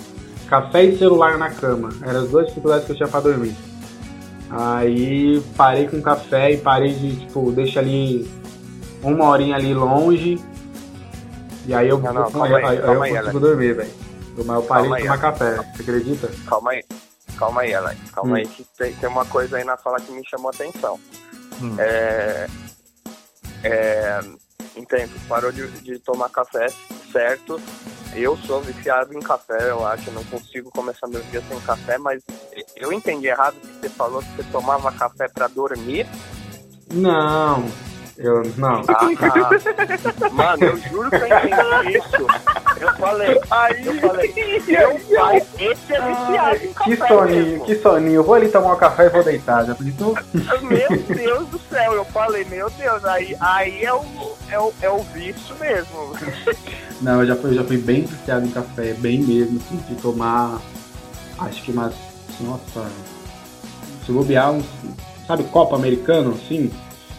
Café 0.49 0.85
e 0.85 0.99
celular 0.99 1.37
na 1.37 1.51
cama. 1.51 1.91
Eram 2.03 2.21
as 2.21 2.31
duas 2.31 2.47
dificuldades 2.47 2.87
que 2.87 2.93
eu 2.93 2.97
tinha 2.97 3.09
pra 3.09 3.21
dormir. 3.21 3.55
Aí 4.49 5.43
parei 5.57 5.89
com 5.89 6.01
café 6.01 6.53
e 6.53 6.57
parei 6.59 6.95
de, 6.95 7.17
tipo, 7.17 7.51
deixa 7.53 7.81
ali 7.81 8.31
uma 9.03 9.29
horinha 9.29 9.57
ali 9.57 9.75
longe. 9.75 10.39
E 11.67 11.75
aí 11.75 11.89
eu, 11.89 11.99
não, 11.99 12.13
não, 12.13 12.31
calma 12.31 12.47
aí, 12.47 12.65
aí, 12.65 12.81
calma 12.81 13.05
aí, 13.05 13.11
eu 13.11 13.19
consigo 13.19 13.41
dormir, 13.41 13.75
velho. 13.75 13.91
Mas 14.37 14.57
eu 14.57 14.63
parei 14.63 14.85
calma 14.85 14.97
de 14.97 15.03
tomar 15.03 15.19
café, 15.19 15.57
você 15.57 15.83
acredita? 15.83 16.31
Calma 16.47 16.71
aí, 16.71 16.85
calma 17.37 17.61
aí, 17.63 17.75
Alex. 17.75 18.11
Calma 18.13 18.31
hum. 18.31 18.35
aí 18.37 18.47
que 18.47 18.65
tem, 18.79 18.93
tem 18.95 19.09
uma 19.09 19.25
coisa 19.25 19.57
aí 19.57 19.65
na 19.65 19.77
fala 19.77 19.99
que 19.99 20.13
me 20.13 20.23
chamou 20.29 20.49
a 20.49 20.55
atenção. 20.55 21.01
Hum. 21.61 21.75
É, 21.79 22.47
é, 23.65 24.21
entendo, 24.77 25.13
parou 25.29 25.53
de, 25.53 25.67
de 25.81 25.99
tomar 25.99 26.29
café, 26.29 26.67
certo? 27.13 27.61
Eu 28.15 28.37
sou 28.37 28.61
viciado 28.63 29.13
em 29.15 29.21
café, 29.21 29.71
eu 29.71 29.87
acho, 29.87 30.11
não 30.11 30.25
consigo 30.25 30.71
começar 30.71 31.07
meu 31.07 31.21
dia 31.25 31.43
sem 31.49 31.61
café, 31.61 31.99
mas 31.99 32.23
eu 32.77 32.93
entendi 32.93 33.27
errado 33.27 33.57
que 33.61 33.67
você 33.67 33.89
falou 33.91 34.23
que 34.23 34.37
você 34.37 34.45
tomava 34.51 34.91
café 34.93 35.29
para 35.29 35.49
dormir? 35.49 36.07
Não, 36.93 37.65
eu 38.19 38.43
não. 38.57 38.81
Ah, 38.81 38.85
tá. 38.85 40.31
Mano, 40.31 40.65
eu 40.65 40.77
juro 40.79 41.11
que 41.11 41.17
eu 41.17 41.27
entendi 41.27 41.99
isso. 41.99 42.17
Eu 42.81 42.93
falei, 42.95 43.41
aí, 43.51 43.87
eu 43.87 44.01
falei, 44.01 44.33
meu 44.67 45.01
pai, 45.17 45.37
esse 45.59 45.95
é 45.95 46.01
viciado 46.01 46.65
em 46.65 46.73
café. 46.73 46.91
Que 46.91 46.97
soninho, 46.97 47.47
mesmo. 47.47 47.65
que 47.65 47.75
soninho. 47.77 48.15
Eu 48.15 48.25
vou 48.25 48.35
ali 48.35 48.49
tomar 48.49 48.75
um 48.75 48.79
café 48.79 49.07
e 49.07 49.11
vou 49.11 49.23
deitar. 49.23 49.67
Já 49.67 49.73
acreditou? 49.73 50.17
Meu 50.63 50.89
Deus 50.89 51.49
do 51.49 51.59
céu, 51.71 51.93
eu 51.93 52.05
falei, 52.07 52.45
meu 52.47 52.71
Deus, 52.71 53.05
aí, 53.05 53.37
aí 53.41 53.85
é, 53.85 53.93
o, 53.93 54.05
é, 54.51 54.59
o, 54.59 54.73
é 54.83 54.91
o 54.91 54.99
vício 54.99 55.55
mesmo. 55.61 56.13
Não, 57.01 57.21
eu 57.21 57.27
já 57.27 57.37
fui, 57.37 57.55
já 57.55 57.65
fui 57.65 57.77
bem 57.77 58.03
viciado 58.05 58.47
em 58.47 58.51
café, 58.51 58.95
bem 58.95 59.21
mesmo, 59.21 59.59
assim, 59.59 59.77
de 59.89 60.01
tomar, 60.01 60.59
acho 61.39 61.63
que 61.63 61.71
umas, 61.71 61.95
nossa, 62.41 62.91
se 64.05 64.13
bobear 64.13 64.53
uns, 64.53 64.65
sabe, 65.27 65.45
copo 65.45 65.75
americano, 65.75 66.35
assim, 66.35 66.71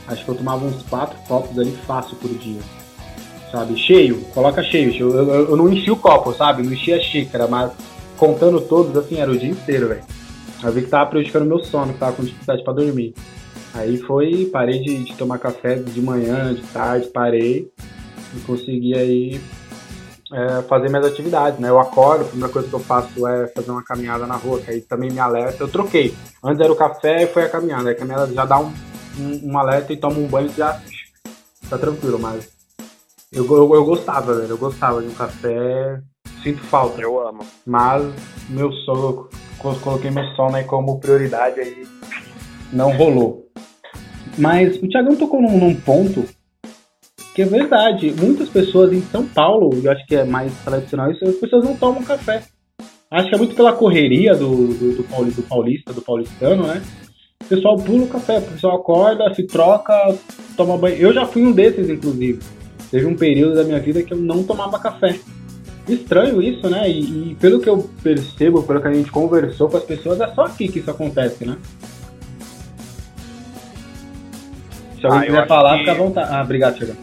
acho 0.08 0.24
que 0.24 0.30
eu 0.30 0.36
tomava 0.36 0.66
uns 0.66 0.82
quatro 0.84 1.18
copos 1.28 1.58
ali 1.58 1.72
fácil 1.86 2.16
por 2.18 2.30
dia. 2.30 2.62
Sabe, 3.52 3.78
cheio, 3.78 4.22
coloca 4.34 4.62
cheio. 4.64 4.94
Eu, 4.96 5.14
eu, 5.16 5.50
eu 5.50 5.56
não 5.56 5.72
enchi 5.72 5.90
o 5.90 5.96
copo, 5.96 6.34
sabe? 6.34 6.64
Não 6.64 6.74
enchi 6.74 6.94
a 6.94 7.00
xícara, 7.00 7.48
mas 7.48 7.72
contando 8.18 8.60
todos, 8.60 8.96
assim, 8.98 9.20
era 9.20 9.32
o 9.32 9.38
dia 9.38 9.50
inteiro, 9.50 9.88
velho. 9.88 10.04
Eu 10.64 10.72
vi 10.72 10.82
que 10.82 10.90
tava 10.90 11.10
prejudicando 11.10 11.46
meu 11.46 11.60
sono, 11.60 11.94
que 11.94 12.00
tava 12.00 12.14
com 12.14 12.24
dificuldade 12.24 12.64
para 12.64 12.74
dormir. 12.74 13.14
Aí 13.74 13.98
foi, 13.98 14.46
parei 14.52 14.80
de, 14.80 15.06
de, 15.06 15.16
tomar 15.16 15.38
café 15.38 15.76
de 15.76 16.02
manhã, 16.02 16.54
de 16.54 16.64
tarde, 16.64 17.08
parei. 17.08 17.72
e 18.36 18.40
conseguir 18.42 18.96
aí 18.96 19.42
é, 20.34 20.62
fazer 20.64 20.90
minhas 20.90 21.06
atividades, 21.06 21.60
né? 21.60 21.70
Eu 21.70 21.80
acordo, 21.80 22.24
a 22.24 22.28
primeira 22.28 22.52
coisa 22.52 22.68
que 22.68 22.74
eu 22.74 22.80
faço 22.80 23.28
é 23.28 23.48
fazer 23.48 23.72
uma 23.72 23.84
caminhada 23.84 24.26
na 24.26 24.36
rua, 24.36 24.60
que 24.60 24.72
aí 24.72 24.82
também 24.82 25.12
me 25.12 25.20
alerta. 25.20 25.64
Eu 25.64 25.68
troquei. 25.68 26.14
Antes 26.44 26.60
era 26.60 26.72
o 26.72 26.76
café 26.76 27.24
e 27.24 27.28
foi 27.28 27.44
a 27.44 27.50
caminhada. 27.50 27.92
A 27.92 27.96
caminhada 27.96 28.34
já 28.34 28.46
dá 28.46 28.60
um, 28.60 28.74
um, 29.20 29.52
um 29.52 29.58
alerta 29.58 29.94
e 29.94 29.98
toma 29.98 30.18
um 30.18 30.28
banho 30.28 30.50
e 30.50 30.58
já 30.58 30.82
tá 31.70 31.78
tranquilo, 31.78 32.20
mas 32.20 32.58
eu, 33.32 33.46
eu, 33.46 33.76
eu 33.76 33.86
gostava, 33.86 34.34
velho. 34.34 34.52
Eu 34.52 34.58
gostava 34.58 35.02
de 35.02 35.08
um 35.08 35.14
café. 35.14 36.02
Sinto 36.42 36.64
falta. 36.64 37.02
Eu 37.02 37.20
amo. 37.28 37.46
Mas 37.66 38.04
meu 38.50 38.72
sono, 38.72 39.30
coloquei 39.60 40.12
meu 40.12 40.24
sono 40.36 40.56
aí 40.56 40.64
como 40.64 41.00
prioridade 41.00 41.60
aí. 41.60 41.86
Não 42.72 42.96
rolou. 42.96 43.48
Mas 44.38 44.78
o 44.78 44.88
Thiagão 44.88 45.16
tocou 45.16 45.42
num, 45.42 45.58
num 45.58 45.76
ponto 45.76 46.24
que 47.36 47.42
é 47.42 47.46
verdade. 47.46 48.12
Muitas 48.12 48.50
pessoas 48.50 48.94
em 48.94 49.02
São 49.02 49.26
Paulo, 49.28 49.70
eu 49.84 49.92
acho 49.92 50.06
que 50.06 50.16
é 50.16 50.24
mais 50.24 50.54
tradicional 50.64 51.12
isso, 51.12 51.26
as 51.26 51.36
pessoas 51.36 51.66
não 51.66 51.76
tomam 51.76 52.04
café. 52.04 52.44
Acho 53.10 53.30
que 53.30 53.36
é 53.36 53.38
muito 53.38 53.56
pela 53.56 53.74
correria 53.74 54.36
do, 54.36 54.74
do, 54.74 54.98
do, 54.98 55.32
do 55.32 55.44
paulista, 55.44 55.94
do 55.94 56.02
paulistano, 56.02 56.68
né? 56.68 56.82
O 57.44 57.48
pessoal 57.48 57.78
pula 57.78 58.04
o 58.04 58.08
café, 58.08 58.40
o 58.40 58.42
pessoal 58.42 58.76
acorda, 58.78 59.34
se 59.34 59.44
troca, 59.44 59.94
toma 60.58 60.78
banho. 60.78 60.96
Eu 60.98 61.14
já 61.14 61.26
fui 61.26 61.46
um 61.46 61.52
desses, 61.52 61.90
inclusive. 61.90 62.40
Teve 62.92 63.06
um 63.06 63.16
período 63.16 63.56
da 63.56 63.64
minha 63.64 63.80
vida 63.80 64.02
que 64.04 64.14
eu 64.14 64.18
não 64.18 64.44
tomava 64.44 64.80
café. 64.80 65.18
Estranho 65.88 66.42
isso, 66.42 66.70
né? 66.70 66.90
E, 66.90 67.32
e 67.32 67.36
pelo 67.40 67.62
que 67.62 67.70
eu 67.70 67.90
percebo, 68.04 68.64
pelo 68.64 68.82
que 68.82 68.88
a 68.88 68.94
gente 68.94 69.10
conversou 69.12 69.70
com 69.70 69.78
as 69.78 69.84
pessoas, 69.84 70.20
é 70.20 70.28
só 70.34 70.46
aqui 70.46 70.68
que 70.68 70.80
isso 70.80 70.92
acontece, 70.92 71.46
né? 71.46 71.58
Se 75.00 75.06
alguém 75.06 75.22
Ah, 75.22 75.26
quiser 75.26 75.48
falar, 75.48 75.74
que- 75.74 75.80
fica 75.80 75.92
à 75.92 75.96
vontade. 75.96 76.30
Ah, 76.34 76.42
obrigado, 76.42 76.76
Thiagão. 76.76 76.96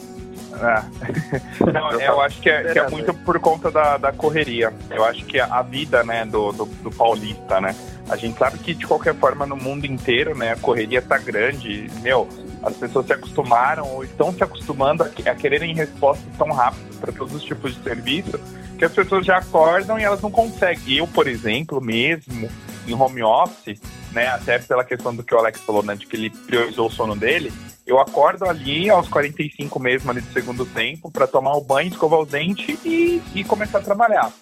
É. 0.60 0.84
Não, 1.72 1.90
eu 2.00 2.20
acho 2.20 2.40
que 2.40 2.48
é, 2.48 2.72
que 2.72 2.78
é 2.78 2.88
muito 2.88 3.12
por 3.12 3.38
conta 3.40 3.70
da, 3.70 3.96
da 3.96 4.12
correria. 4.12 4.72
Eu 4.90 5.04
acho 5.04 5.24
que 5.24 5.40
a 5.40 5.62
vida, 5.62 6.02
né, 6.04 6.24
do, 6.24 6.52
do, 6.52 6.64
do 6.64 6.90
paulista, 6.90 7.60
né? 7.60 7.74
A 8.08 8.16
gente 8.16 8.38
sabe 8.38 8.58
que 8.58 8.74
de 8.74 8.86
qualquer 8.86 9.14
forma 9.14 9.46
no 9.46 9.56
mundo 9.56 9.86
inteiro, 9.86 10.36
né, 10.36 10.52
a 10.52 10.56
correria 10.56 11.00
tá 11.00 11.16
grande. 11.18 11.90
Meu, 12.02 12.28
as 12.62 12.76
pessoas 12.76 13.06
se 13.06 13.12
acostumaram 13.12 13.86
ou 13.88 14.04
estão 14.04 14.32
se 14.32 14.44
acostumando 14.44 15.02
a, 15.02 15.06
a 15.06 15.34
quererem 15.34 15.74
respostas 15.74 16.26
tão 16.36 16.52
rápidas 16.52 16.96
para 16.96 17.12
todos 17.12 17.34
os 17.34 17.42
tipos 17.42 17.74
de 17.74 17.82
serviço 17.82 18.38
que 18.78 18.84
as 18.84 18.92
pessoas 18.92 19.24
já 19.24 19.38
acordam 19.38 19.98
e 19.98 20.02
elas 20.02 20.20
não 20.20 20.30
conseguem. 20.30 20.98
Eu, 20.98 21.06
por 21.06 21.26
exemplo, 21.26 21.80
mesmo 21.80 22.48
em 22.86 22.94
home 22.94 23.22
office, 23.22 23.80
né, 24.14 24.28
até 24.28 24.58
pela 24.58 24.84
questão 24.84 25.14
do 25.14 25.22
que 25.22 25.34
o 25.34 25.38
Alex 25.38 25.60
falou, 25.60 25.82
né, 25.82 25.94
de 25.96 26.06
que 26.06 26.16
ele 26.16 26.30
priorizou 26.30 26.86
o 26.86 26.90
sono 26.90 27.16
dele, 27.16 27.52
eu 27.86 28.00
acordo 28.00 28.46
ali 28.46 28.88
aos 28.88 29.08
45 29.08 29.78
mesmo 29.80 30.10
ali 30.10 30.20
do 30.20 30.32
segundo 30.32 30.64
tempo 30.64 31.10
para 31.10 31.26
tomar 31.26 31.54
o 31.56 31.60
banho, 31.60 31.90
escovar 31.90 32.20
o 32.20 32.26
dente 32.26 32.78
e, 32.84 33.20
e 33.34 33.44
começar 33.44 33.78
a 33.78 33.82
trabalhar. 33.82 34.32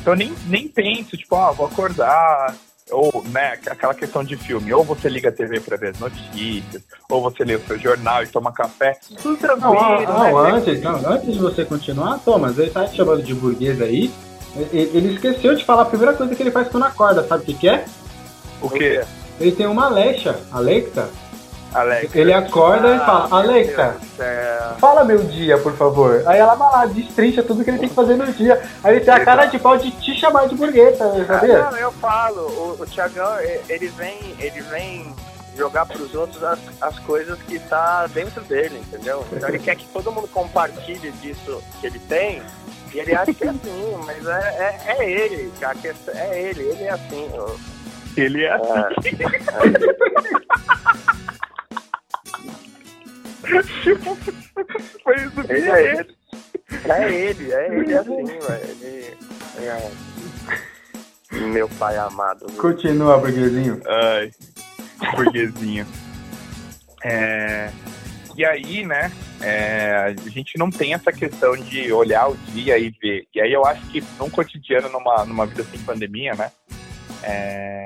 Então 0.00 0.12
eu 0.12 0.16
nem, 0.16 0.34
nem 0.46 0.68
penso, 0.68 1.16
tipo, 1.16 1.34
ah, 1.34 1.50
vou 1.52 1.66
acordar, 1.66 2.54
ou, 2.90 3.24
né, 3.28 3.58
aquela 3.66 3.94
questão 3.94 4.22
de 4.22 4.36
filme, 4.36 4.72
ou 4.72 4.84
você 4.84 5.08
liga 5.08 5.30
a 5.30 5.32
TV 5.32 5.60
para 5.60 5.76
ver 5.76 5.90
as 5.90 5.98
notícias, 5.98 6.82
ou 7.08 7.22
você 7.22 7.44
lê 7.44 7.54
o 7.54 7.66
seu 7.66 7.78
jornal 7.78 8.22
e 8.22 8.26
toma 8.26 8.52
café, 8.52 8.98
tudo 9.20 9.36
tranquilo, 9.36 9.72
Não, 9.72 10.30
não, 10.30 10.42
né? 10.42 10.50
antes, 10.52 10.82
não, 10.82 10.94
antes 11.10 11.32
de 11.32 11.38
você 11.38 11.64
continuar, 11.64 12.18
Thomas, 12.18 12.58
ele 12.58 12.70
tá 12.70 12.84
te 12.84 12.96
chamando 12.96 13.22
de 13.22 13.34
burguês 13.34 13.80
aí. 13.80 14.12
Ele, 14.70 15.14
esqueceu 15.14 15.54
de 15.54 15.64
falar 15.64 15.82
a 15.82 15.86
primeira 15.86 16.12
coisa 16.12 16.34
que 16.34 16.42
ele 16.42 16.50
faz 16.50 16.68
quando 16.68 16.84
acorda, 16.84 17.26
sabe 17.26 17.42
o 17.42 17.46
que, 17.46 17.54
que 17.54 17.68
é? 17.68 17.86
O 18.60 18.68
quê? 18.68 19.02
Ele 19.40 19.52
tem 19.52 19.66
uma 19.66 19.86
Alexa, 19.86 20.38
Alexa. 20.52 21.08
Alex? 21.74 22.14
Ele 22.14 22.34
acorda 22.34 22.94
e 22.94 22.98
fala, 22.98 23.28
Ah, 23.30 23.36
Alexa, 23.38 23.96
fala 24.78 25.04
meu 25.04 25.24
dia, 25.24 25.56
por 25.56 25.72
favor. 25.74 26.22
Aí 26.26 26.38
ela 26.38 26.54
vai 26.54 26.70
lá, 26.70 26.84
destrincha 26.84 27.42
tudo 27.42 27.64
que 27.64 27.70
ele 27.70 27.78
tem 27.78 27.88
que 27.88 27.94
fazer 27.94 28.14
no 28.16 28.30
dia. 28.30 28.60
Aí 28.84 28.96
ele 28.96 29.04
tem 29.04 29.14
a 29.14 29.24
cara 29.24 29.46
de 29.46 29.58
pau 29.58 29.78
de 29.78 29.90
te 29.92 30.14
chamar 30.14 30.48
de 30.48 30.54
burguês, 30.54 30.98
tá- 30.98 31.06
Ah, 31.06 31.24
sabia? 31.26 31.58
não, 31.70 31.76
eu 31.78 31.90
falo, 31.92 32.42
o, 32.42 32.76
o 32.78 32.86
Thiagão, 32.86 33.38
ele 33.70 33.88
vem, 33.88 34.18
ele 34.38 34.60
vem 34.60 35.14
jogar 35.56 35.86
pros 35.86 36.14
outros 36.14 36.42
as, 36.44 36.58
as 36.78 36.98
coisas 37.00 37.38
que 37.42 37.58
tá 37.58 38.06
dentro 38.08 38.42
dele, 38.42 38.78
entendeu? 38.78 39.24
Então 39.32 39.48
ele 39.48 39.58
quer 39.58 39.74
que 39.76 39.86
todo 39.88 40.12
mundo 40.12 40.28
compartilhe 40.28 41.10
disso 41.22 41.62
que 41.80 41.86
ele 41.86 41.98
tem, 42.00 42.42
e 42.92 42.98
ele 42.98 43.14
acha 43.14 43.32
que 43.32 43.44
é 43.44 43.48
assim, 43.50 43.96
mas 44.04 44.26
é, 44.26 44.78
é, 44.88 44.94
é 44.98 45.10
ele, 45.10 45.50
a 45.62 45.74
questão, 45.74 46.12
é 46.14 46.38
ele, 46.38 46.60
ele 46.64 46.84
é 46.84 46.90
assim. 46.90 47.30
ó. 47.34 47.48
Ele 48.16 48.44
é 48.44 48.58
tipo, 53.82 54.16
foi 55.02 55.16
isso 55.16 55.44
que 55.44 55.52
Ele 55.52 55.70
é 55.70 55.72
é 55.72 55.94
ele. 55.94 56.16
É 56.88 57.12
ele, 57.12 57.52
é 57.52 57.74
ele 57.74 57.94
assim, 57.94 58.24
velho. 58.24 59.16
Ele 59.54 59.66
é 59.66 59.90
meu 61.40 61.68
pai 61.68 61.96
amado. 61.96 62.46
viu? 62.46 62.56
Continua, 62.58 63.18
burguesinho. 63.18 63.80
Ai, 63.86 64.30
burguesinho. 65.16 65.86
É, 67.04 67.70
e 68.36 68.44
aí, 68.44 68.84
né, 68.84 69.10
é, 69.40 70.14
a 70.16 70.30
gente 70.30 70.56
não 70.56 70.70
tem 70.70 70.94
essa 70.94 71.12
questão 71.12 71.56
de 71.56 71.92
olhar 71.92 72.28
o 72.28 72.36
dia 72.48 72.78
e 72.78 72.90
ver. 72.90 73.26
E 73.34 73.40
aí 73.40 73.52
eu 73.52 73.64
acho 73.66 73.84
que 73.88 74.02
num 74.18 74.30
cotidiano, 74.30 74.88
numa, 74.88 75.24
numa 75.24 75.46
vida 75.46 75.64
sem 75.64 75.80
pandemia, 75.80 76.34
né, 76.34 76.50
é, 77.22 77.84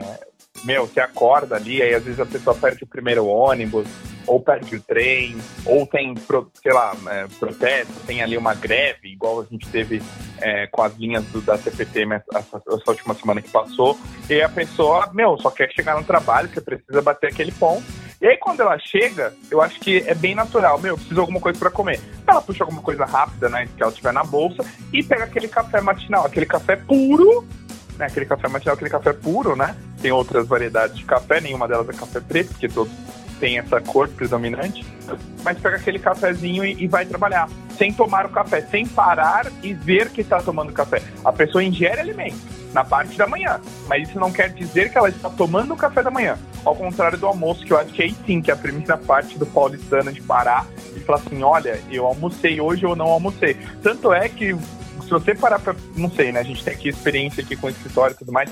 meu, 0.65 0.87
você 0.87 1.01
acorda 1.01 1.57
ali, 1.57 1.83
aí 1.83 1.95
às 1.95 2.05
vezes 2.05 2.21
a 2.21 2.27
pessoa 2.27 2.57
perde 2.57 2.85
o 2.85 2.87
primeiro 2.87 3.27
ônibus, 3.27 3.87
ou 4.27 4.41
perde 4.41 4.75
o 4.75 4.81
trem, 4.81 5.37
ou 5.65 5.87
tem, 5.87 6.15
sei 6.61 6.73
lá, 6.73 6.95
é, 7.09 7.27
protesto, 7.39 7.93
tem 8.07 8.23
ali 8.23 8.37
uma 8.37 8.55
greve, 8.55 9.13
igual 9.13 9.41
a 9.41 9.45
gente 9.45 9.69
teve 9.69 10.03
é, 10.41 10.67
com 10.67 10.83
as 10.83 10.97
linhas 10.97 11.25
do, 11.27 11.41
da 11.41 11.57
CPT 11.57 12.09
essa, 12.35 12.61
essa 12.69 12.91
última 12.91 13.15
semana 13.15 13.41
que 13.41 13.49
passou, 13.49 13.97
e 14.29 14.43
a 14.43 14.49
pessoa, 14.49 15.11
meu, 15.15 15.39
só 15.39 15.51
quer 15.51 15.71
chegar 15.73 15.97
no 15.97 16.05
trabalho, 16.05 16.49
você 16.53 16.61
precisa 16.61 17.01
bater 17.01 17.29
aquele 17.29 17.53
ponto. 17.53 17.85
E 18.21 18.27
aí 18.27 18.37
quando 18.39 18.61
ela 18.61 18.79
chega, 18.79 19.35
eu 19.51 19.61
acho 19.61 19.79
que 19.79 19.99
é 19.99 20.15
bem 20.15 20.35
natural, 20.35 20.81
meu, 20.81 20.95
eu 20.95 20.97
preciso 20.97 21.15
de 21.15 21.21
alguma 21.21 21.39
coisa 21.39 21.59
pra 21.59 21.71
comer. 21.71 22.01
Ela 22.27 22.43
puxa 22.43 22.65
alguma 22.65 22.83
coisa 22.83 23.05
rápida, 23.05 23.49
né, 23.49 23.69
que 23.77 23.83
ela 23.83 23.93
tiver 23.93 24.13
na 24.13 24.25
bolsa, 24.25 24.65
e 24.93 25.03
pega 25.03 25.25
aquele 25.25 25.47
café 25.47 25.81
matinal, 25.81 26.27
aquele 26.27 26.47
café 26.47 26.75
puro, 26.75 27.47
né, 27.99 28.07
aquele 28.07 28.27
café 28.27 28.49
matinal, 28.49 28.75
aquele 28.75 28.91
café 28.91 29.13
puro, 29.13 29.57
né? 29.57 29.77
Tem 30.01 30.13
outras 30.13 30.47
variedades 30.47 30.97
de 30.97 31.05
café, 31.05 31.41
nenhuma 31.41 31.67
delas 31.67 31.89
é 31.89 31.93
café 31.93 32.21
preto, 32.21 32.51
porque 32.51 32.69
todos 32.69 32.93
têm 33.41 33.59
essa 33.59 33.81
cor 33.81 34.09
predominante. 34.09 34.85
Mas 35.43 35.59
pega 35.59 35.77
aquele 35.77 35.99
cafezinho 35.99 36.65
e, 36.65 36.85
e 36.85 36.89
vai 36.89 37.07
trabalhar, 37.07 37.49
sem 37.77 37.93
tomar 37.93 38.27
o 38.27 38.31
café, 38.31 38.63
sem 38.63 38.87
parar 38.87 39.47
e 39.63 39.73
ver 39.73 40.11
que 40.11 40.21
está 40.21 40.41
tomando 40.43 40.73
café. 40.73 41.03
A 41.25 41.33
pessoa 41.33 41.63
ingere 41.63 42.01
alimento 42.01 42.57
na 42.73 42.85
parte 42.85 43.17
da 43.17 43.27
manhã, 43.27 43.61
mas 43.89 44.09
isso 44.09 44.19
não 44.19 44.31
quer 44.31 44.51
dizer 44.51 44.91
que 44.91 44.99
ela 44.99 45.09
está 45.09 45.31
tomando 45.31 45.73
o 45.73 45.77
café 45.77 46.03
da 46.03 46.11
manhã. 46.11 46.39
Ao 46.65 46.75
contrário 46.75 47.17
do 47.17 47.27
almoço, 47.27 47.65
que 47.65 47.73
eu 47.73 47.79
acho 47.79 47.93
que 47.93 48.03
aí 48.03 48.15
sim, 48.27 48.43
que 48.43 48.51
é 48.51 48.55
a 48.55 48.57
primeira 48.57 48.99
parte 48.99 49.39
do 49.39 49.47
paulistano 49.47 50.13
de 50.13 50.21
parar 50.21 50.67
e 50.95 51.01
falar 51.01 51.19
assim, 51.19 51.43
olha, 51.43 51.81
eu 51.91 52.05
almocei 52.05 52.61
hoje 52.61 52.85
ou 52.85 52.95
não 52.95 53.07
almocei. 53.07 53.57
Tanto 53.83 54.13
é 54.13 54.29
que 54.29 54.55
se 55.07 55.11
você 55.11 55.35
parar 55.35 55.59
pra. 55.59 55.75
Não 55.97 56.11
sei, 56.11 56.33
né? 56.33 56.41
A 56.41 56.43
gente 56.43 56.63
tem 56.63 56.75
aqui 56.75 56.89
experiência 56.89 57.43
aqui 57.43 57.57
com 57.57 57.69
escritório 57.69 58.15
e 58.15 58.19
tudo 58.19 58.33
mais. 58.33 58.51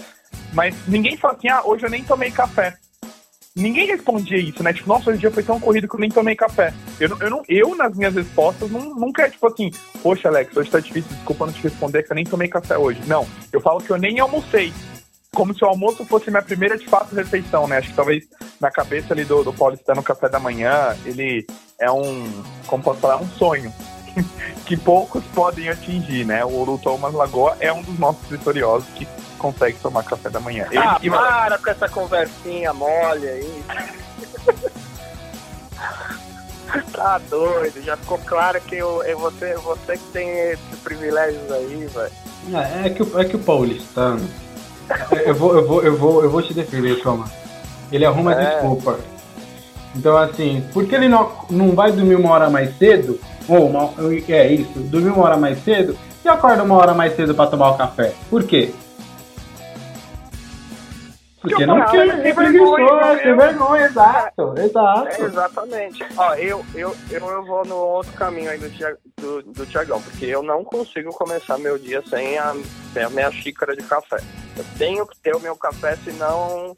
Mas 0.52 0.74
ninguém 0.86 1.16
fala 1.16 1.34
assim, 1.34 1.48
ah, 1.48 1.62
hoje 1.64 1.84
eu 1.84 1.90
nem 1.90 2.04
tomei 2.04 2.30
café. 2.30 2.74
Ninguém 3.56 3.86
respondia 3.86 4.38
isso, 4.38 4.62
né? 4.62 4.72
Tipo, 4.72 4.88
nossa, 4.88 5.10
hoje 5.10 5.18
o 5.18 5.20
dia 5.20 5.30
foi 5.30 5.42
tão 5.42 5.60
corrido 5.60 5.88
que 5.88 5.94
eu 5.94 6.00
nem 6.00 6.10
tomei 6.10 6.34
café. 6.34 6.72
Eu, 6.98 7.16
eu, 7.20 7.30
não, 7.30 7.42
eu 7.48 7.76
nas 7.76 7.96
minhas 7.96 8.14
respostas, 8.14 8.68
não, 8.68 8.94
nunca 8.96 9.22
é 9.22 9.30
tipo 9.30 9.46
assim, 9.46 9.70
poxa, 10.02 10.28
Alex, 10.28 10.56
hoje 10.56 10.70
tá 10.70 10.80
difícil, 10.80 11.14
desculpa 11.14 11.46
não 11.46 11.52
te 11.52 11.62
responder, 11.62 12.02
que 12.02 12.10
eu 12.10 12.16
nem 12.16 12.24
tomei 12.24 12.48
café 12.48 12.76
hoje. 12.76 13.00
Não, 13.06 13.26
eu 13.52 13.60
falo 13.60 13.80
que 13.80 13.90
eu 13.90 13.96
nem 13.96 14.18
almocei. 14.18 14.72
Como 15.32 15.54
se 15.54 15.64
o 15.64 15.68
almoço 15.68 16.04
fosse 16.04 16.30
minha 16.30 16.42
primeira, 16.42 16.76
de 16.76 16.86
fato, 16.86 17.14
refeição, 17.14 17.68
né? 17.68 17.78
Acho 17.78 17.90
que 17.90 17.96
talvez 17.96 18.24
na 18.60 18.70
cabeça 18.70 19.12
ali 19.14 19.24
do, 19.24 19.44
do 19.44 19.52
paulistano, 19.52 20.00
o 20.00 20.04
café 20.04 20.28
da 20.28 20.40
manhã, 20.40 20.96
ele 21.04 21.46
é 21.80 21.90
um, 21.90 22.42
como 22.66 22.82
posso 22.82 23.00
falar, 23.00 23.18
um 23.18 23.28
sonho 23.28 23.72
que 24.66 24.76
poucos 24.76 25.22
podem 25.34 25.68
atingir, 25.68 26.24
né? 26.24 26.44
O, 26.44 26.62
o 26.62 26.78
Thomas 26.78 27.12
Lagoa 27.14 27.56
é 27.60 27.72
um 27.72 27.82
dos 27.82 27.98
nossos 27.98 28.26
vitoriosos 28.28 28.88
que 28.94 29.06
consegue 29.38 29.78
tomar 29.78 30.02
café 30.04 30.30
da 30.30 30.40
manhã. 30.40 30.66
Ele 30.70 30.78
Ah, 30.78 30.98
que- 31.00 31.10
para 31.10 31.58
com 31.58 31.70
essa 31.70 31.88
conversinha 31.88 32.72
mole 32.72 33.26
aí. 33.28 33.64
tá 36.92 37.20
doido, 37.30 37.82
já 37.82 37.96
ficou 37.96 38.18
claro 38.18 38.60
que 38.60 38.76
eu, 38.76 39.02
é 39.02 39.14
você, 39.14 39.54
você 39.56 39.96
que 39.96 40.04
tem 40.12 40.28
esses 40.50 40.78
privilégios 40.82 41.50
aí, 41.52 41.86
velho. 41.92 42.12
É, 42.52 42.86
é 42.86 42.90
que, 42.90 43.02
o- 43.02 43.18
é 43.20 43.24
que 43.24 43.36
o 43.36 43.38
paulistano. 43.38 44.28
é, 45.12 45.30
Eu 45.30 45.34
vou, 45.34 45.54
eu, 45.56 45.66
vou, 45.66 45.82
eu, 45.82 45.96
vou, 45.96 46.22
eu 46.22 46.30
vou 46.30 46.42
te 46.42 46.52
defender, 46.54 47.00
Thomas. 47.02 47.30
Ele 47.92 48.04
arruma 48.04 48.32
É. 48.34 48.50
desculpa. 48.54 48.98
Então, 49.96 50.16
assim, 50.16 50.64
por 50.72 50.86
que 50.86 50.94
ele 50.94 51.08
não, 51.08 51.30
não 51.50 51.72
vai 51.72 51.92
dormir 51.92 52.16
uma 52.16 52.32
hora 52.32 52.50
mais 52.50 52.76
cedo? 52.76 53.18
Ou 53.48 53.68
uma, 53.68 53.92
é 54.28 54.52
isso, 54.52 54.78
dormir 54.80 55.10
uma 55.10 55.24
hora 55.24 55.36
mais 55.36 55.62
cedo 55.62 55.96
e 56.24 56.28
acorda 56.28 56.62
uma 56.62 56.76
hora 56.76 56.94
mais 56.94 57.14
cedo 57.14 57.34
pra 57.34 57.46
tomar 57.46 57.70
o 57.70 57.76
café? 57.76 58.14
Por 58.30 58.44
quê? 58.44 58.72
Porque 61.44 61.66
não, 61.66 61.84
quer, 61.90 62.26
é, 62.26 62.32
preguiçoso, 62.32 62.76
tem 63.22 63.36
vergonha, 63.36 63.84
exato, 63.84 64.54
exato. 64.56 65.08
É, 65.08 65.26
exatamente. 65.26 66.02
Ó, 66.16 66.34
eu, 66.36 66.64
eu, 66.74 66.96
eu, 67.10 67.30
eu 67.30 67.44
vou 67.44 67.66
no 67.66 67.76
outro 67.76 68.12
caminho 68.14 68.48
aí 68.50 68.58
do, 68.58 68.70
do, 69.20 69.42
do 69.52 69.66
Tiagão, 69.66 70.00
porque 70.00 70.24
eu 70.24 70.42
não 70.42 70.64
consigo 70.64 71.10
começar 71.10 71.58
meu 71.58 71.78
dia 71.78 72.02
sem 72.08 72.38
a, 72.38 72.54
sem 72.94 73.02
a 73.02 73.10
minha 73.10 73.30
xícara 73.30 73.76
de 73.76 73.82
café. 73.82 74.16
Eu 74.56 74.64
tenho 74.78 75.06
que 75.06 75.18
ter 75.18 75.36
o 75.36 75.40
meu 75.40 75.54
café, 75.54 75.96
senão 75.96 76.74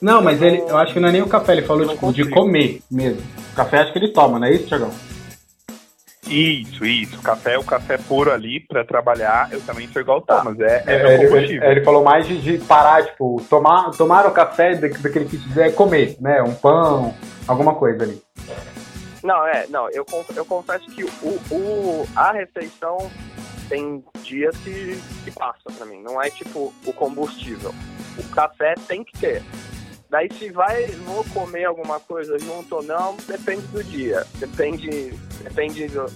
não, 0.00 0.22
mas 0.22 0.40
ele, 0.40 0.58
eu 0.60 0.76
acho 0.76 0.92
que 0.92 1.00
não 1.00 1.08
é 1.08 1.12
nem 1.12 1.22
o 1.22 1.28
café, 1.28 1.52
ele 1.52 1.62
falou 1.62 1.86
tipo, 1.86 2.12
de 2.12 2.28
comer 2.28 2.80
mesmo. 2.90 3.22
O 3.52 3.56
café 3.56 3.78
acho 3.78 3.92
que 3.92 3.98
ele 3.98 4.08
toma, 4.08 4.38
não 4.38 4.46
é 4.46 4.52
isso, 4.52 4.66
Tiagão? 4.66 4.90
Isso, 6.26 6.84
isso. 6.84 7.20
Café, 7.22 7.58
o 7.58 7.64
café 7.64 7.98
puro 7.98 8.30
ali 8.30 8.60
pra 8.60 8.84
trabalhar, 8.84 9.48
eu 9.50 9.60
também 9.62 9.88
sou 9.88 10.00
igual 10.00 10.18
o 10.18 10.22
Thomas. 10.22 10.58
É, 10.60 10.84
é, 10.86 10.94
é 10.94 11.14
ele, 11.14 11.36
ele, 11.36 11.64
ele, 11.64 11.84
falou 11.84 12.04
mais 12.04 12.26
de, 12.26 12.40
de, 12.40 12.58
parar, 12.58 13.04
tipo, 13.04 13.42
tomar, 13.50 13.90
tomar 13.90 14.26
o 14.26 14.30
café 14.30 14.76
daquele 14.76 15.24
que 15.24 15.38
quiser 15.38 15.74
comer, 15.74 16.16
né? 16.20 16.40
Um 16.42 16.54
pão, 16.54 17.14
alguma 17.48 17.74
coisa 17.74 18.04
ali. 18.04 18.22
Não, 19.24 19.46
é, 19.46 19.66
não, 19.68 19.90
eu, 19.90 20.06
eu 20.34 20.44
confesso 20.44 20.86
que 20.86 21.04
o, 21.04 21.40
o, 21.50 22.08
a 22.14 22.32
refeição 22.32 23.10
tem 23.68 24.02
dias 24.22 24.56
que, 24.58 25.00
que 25.24 25.30
passa 25.32 25.70
pra 25.76 25.84
mim. 25.84 26.00
Não 26.02 26.22
é 26.22 26.30
tipo 26.30 26.72
o 26.86 26.92
combustível. 26.92 27.74
O 28.18 28.28
café 28.34 28.74
tem 28.86 29.04
que 29.04 29.18
ter. 29.18 29.42
Daí 30.10 30.28
se 30.38 30.50
vai, 30.50 30.86
vou 30.86 31.24
comer 31.32 31.64
alguma 31.64 32.00
coisa 32.00 32.36
junto 32.38 32.76
ou 32.76 32.82
não, 32.82 33.16
depende 33.28 33.62
do 33.68 33.82
dia. 33.84 34.26
Depende, 34.34 35.14
depende 35.44 35.86
do, 35.86 36.06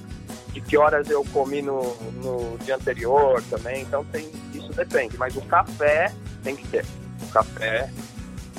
de 0.52 0.60
que 0.60 0.76
horas 0.76 1.08
eu 1.08 1.24
comi 1.32 1.62
no, 1.62 1.94
no 2.22 2.58
dia 2.58 2.74
anterior 2.74 3.40
também. 3.48 3.82
Então 3.82 4.04
tem, 4.06 4.28
isso 4.52 4.72
depende. 4.72 5.16
Mas 5.16 5.36
o 5.36 5.42
café 5.42 6.12
tem 6.42 6.56
que 6.56 6.66
ter. 6.66 6.84
O 7.22 7.32
café 7.32 7.88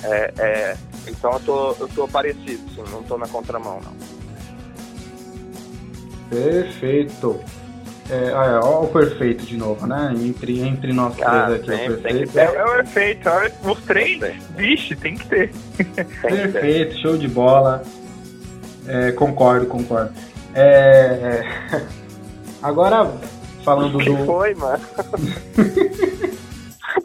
é. 0.03 0.33
é 0.37 0.77
então 1.07 1.33
eu 1.33 1.39
tô, 1.41 1.71
eu 1.73 1.87
tô 1.89 2.07
parecido, 2.07 2.67
sim, 2.73 2.83
não 2.91 3.03
tô 3.03 3.17
na 3.17 3.27
contramão 3.27 3.79
não. 3.81 3.93
Perfeito. 6.29 7.39
É, 8.07 8.31
olha, 8.33 8.59
o 8.59 8.87
perfeito 8.87 9.43
de 9.45 9.57
novo, 9.57 9.87
né? 9.87 10.13
Entre, 10.15 10.61
entre 10.61 10.93
nós 10.93 11.15
ah, 11.23 11.45
três 11.47 11.59
aqui, 11.59 11.65
tem, 11.65 11.89
o 11.89 11.97
perfeito. 11.97 12.39
É, 12.39 12.43
é, 12.43 12.63
o 12.63 12.71
perfeito, 12.75 13.29
os 13.63 13.81
três, 13.81 14.43
vixe, 14.55 14.95
tem 14.95 15.15
que 15.15 15.27
ter. 15.27 15.51
perfeito, 16.21 16.99
show 16.99 17.17
de 17.17 17.27
bola. 17.27 17.81
É, 18.87 19.11
concordo, 19.11 19.65
concordo. 19.65 20.13
É, 20.53 21.43
é 21.73 21.81
agora, 22.61 23.11
falando 23.63 23.93
do. 23.93 23.97
que 23.97 24.25
foi, 24.25 24.53
mano? 24.53 24.83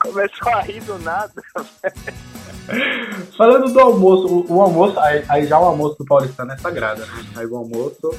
Começou 0.01 0.53
a 0.53 0.61
rir 0.61 0.83
do 0.83 0.99
nada, 0.99 1.43
Falando 3.37 3.73
do 3.73 3.81
almoço, 3.81 4.27
o, 4.27 4.57
o 4.57 4.63
almoço, 4.63 4.99
aí, 5.01 5.25
aí, 5.29 5.47
já 5.47 5.59
o 5.59 5.65
almoço 5.65 5.97
do 5.99 6.05
Paulistano 6.05 6.53
é 6.53 6.59
sagrado, 6.59 7.01
né? 7.01 7.25
Aí 7.37 7.47
o 7.47 7.57
almoço, 7.57 8.15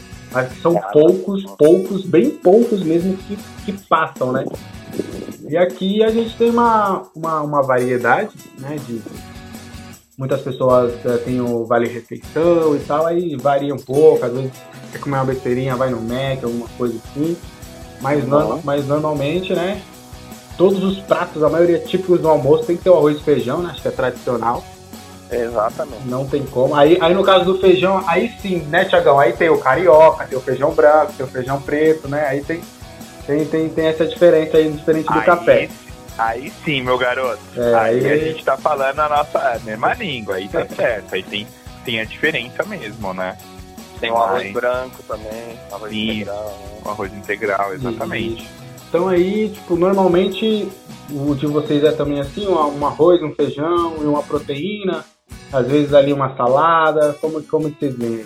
são 0.62 0.76
poucos, 0.92 1.46
poucos, 1.58 2.06
bem 2.06 2.32
poucos 2.32 2.84
mesmo 2.84 3.16
que, 3.18 3.38
que 3.66 3.74
passam, 3.88 4.32
né? 4.32 4.46
E 5.48 5.58
aqui 5.58 6.04
a 6.04 6.10
gente 6.10 6.36
tem 6.38 6.50
uma, 6.50 7.04
uma, 7.16 7.42
uma 7.42 7.62
variedade, 7.62 8.36
né? 8.58 8.78
De 8.88 9.02
muitas 10.18 10.42
pessoas 10.42 10.94
é, 11.06 11.18
têm 11.18 11.42
o 11.42 11.66
Vale 11.66 11.88
Refeição 11.88 12.76
e 12.76 12.80
tal, 12.80 13.06
aí 13.06 13.36
varia 13.36 13.74
um 13.74 13.80
pouco, 13.80 14.26
às 14.26 14.32
vezes 14.32 14.52
quer 14.92 15.00
comer 15.00 15.18
uma 15.18 15.26
besteirinha, 15.26 15.76
vai 15.76 15.90
no 15.90 16.02
Mac, 16.02 16.44
alguma 16.44 16.68
coisa 16.78 16.98
assim. 16.98 17.38
Mas, 18.02 18.28
no, 18.28 18.62
mas 18.64 18.88
normalmente, 18.88 19.54
né? 19.54 19.82
Todos 20.62 20.84
os 20.84 21.00
pratos, 21.00 21.42
a 21.42 21.50
maioria 21.50 21.80
típicos 21.80 22.22
do 22.22 22.30
almoço, 22.30 22.66
tem 22.66 22.78
que 22.78 22.84
ter 22.84 22.92
o 22.92 22.96
arroz 22.96 23.18
e 23.18 23.24
feijão, 23.24 23.64
né? 23.64 23.72
Acho 23.72 23.82
que 23.82 23.88
é 23.88 23.92
tradicional. 23.92 24.64
Exatamente. 25.32 26.08
Não 26.08 26.28
tem 26.28 26.46
como. 26.46 26.76
Aí, 26.76 27.00
aí 27.02 27.16
no 27.16 27.24
caso 27.24 27.46
do 27.46 27.58
feijão, 27.60 28.04
aí 28.08 28.32
sim, 28.40 28.60
né, 28.70 28.86
Tiagão? 28.86 29.18
Aí 29.20 29.34
tem 29.34 29.50
o 29.50 29.58
carioca, 29.58 30.24
tem 30.26 30.38
o 30.38 30.42
feijão 30.42 30.72
branco, 30.72 31.14
tem 31.14 31.26
o 31.26 31.30
feijão 31.30 31.60
preto, 31.60 32.08
né? 32.08 32.28
Aí 32.28 32.44
tem, 32.44 32.62
tem, 33.26 33.44
tem, 33.46 33.70
tem 33.70 33.88
essa 33.88 34.06
diferença 34.06 34.58
aí, 34.58 34.72
diferente 34.72 35.08
do 35.08 35.18
aí, 35.18 35.26
café. 35.26 35.70
Aí 36.16 36.54
sim, 36.64 36.84
meu 36.84 36.98
garoto. 37.00 37.40
É, 37.58 37.74
aí, 37.74 38.06
aí, 38.06 38.12
a 38.12 38.18
gente 38.18 38.46
tá 38.46 38.56
falando 38.56 39.00
a 39.00 39.10
nossa 39.10 39.60
mesma 39.64 39.96
língua, 39.96 40.36
aí 40.36 40.48
tá 40.48 40.64
certo. 40.68 41.16
Aí 41.16 41.24
tem, 41.24 41.48
tem 41.84 42.00
a 42.00 42.06
diferença 42.06 42.64
mesmo, 42.66 43.16
né? 43.16 43.36
Tem 44.00 44.12
o 44.12 44.18
arroz 44.18 44.52
branco 44.52 45.02
também, 45.08 45.60
arroz 45.72 45.92
sim, 45.92 46.12
integral. 46.12 46.46
Né? 46.46 46.82
O 46.86 46.90
arroz 46.90 47.14
integral, 47.14 47.74
exatamente. 47.74 48.61
Então 48.92 49.08
aí, 49.08 49.48
tipo, 49.48 49.78
normalmente 49.78 50.68
o 51.10 51.34
de 51.34 51.48
vocês 51.48 51.82
é 51.82 51.94
também 51.94 52.20
assim, 52.20 52.46
um, 52.46 52.86
arroz, 52.86 53.24
um 53.24 53.34
feijão 53.34 53.96
e 54.02 54.04
uma 54.04 54.22
proteína, 54.22 55.06
às 55.50 55.66
vezes 55.66 55.94
ali 55.94 56.12
uma 56.12 56.36
salada, 56.36 57.14
como, 57.22 57.42
como 57.44 57.70
vocês 57.70 57.96
veem? 57.96 58.26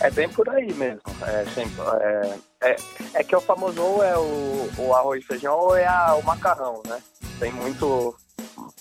É 0.00 0.10
bem 0.10 0.28
por 0.28 0.46
aí 0.50 0.70
mesmo. 0.74 1.00
É, 1.26 1.46
sempre, 1.46 1.72
é, 2.02 2.34
é, 2.62 2.76
é 3.14 3.24
que 3.24 3.34
o 3.34 3.40
famoso 3.40 3.80
ou 3.80 4.04
é 4.04 4.18
o, 4.18 4.68
o 4.76 4.94
arroz 4.94 5.24
e 5.24 5.26
feijão 5.26 5.58
ou 5.58 5.74
é 5.74 5.86
a, 5.86 6.14
o 6.16 6.22
macarrão, 6.22 6.82
né? 6.86 6.98
Tem 7.40 7.50
muito 7.52 8.14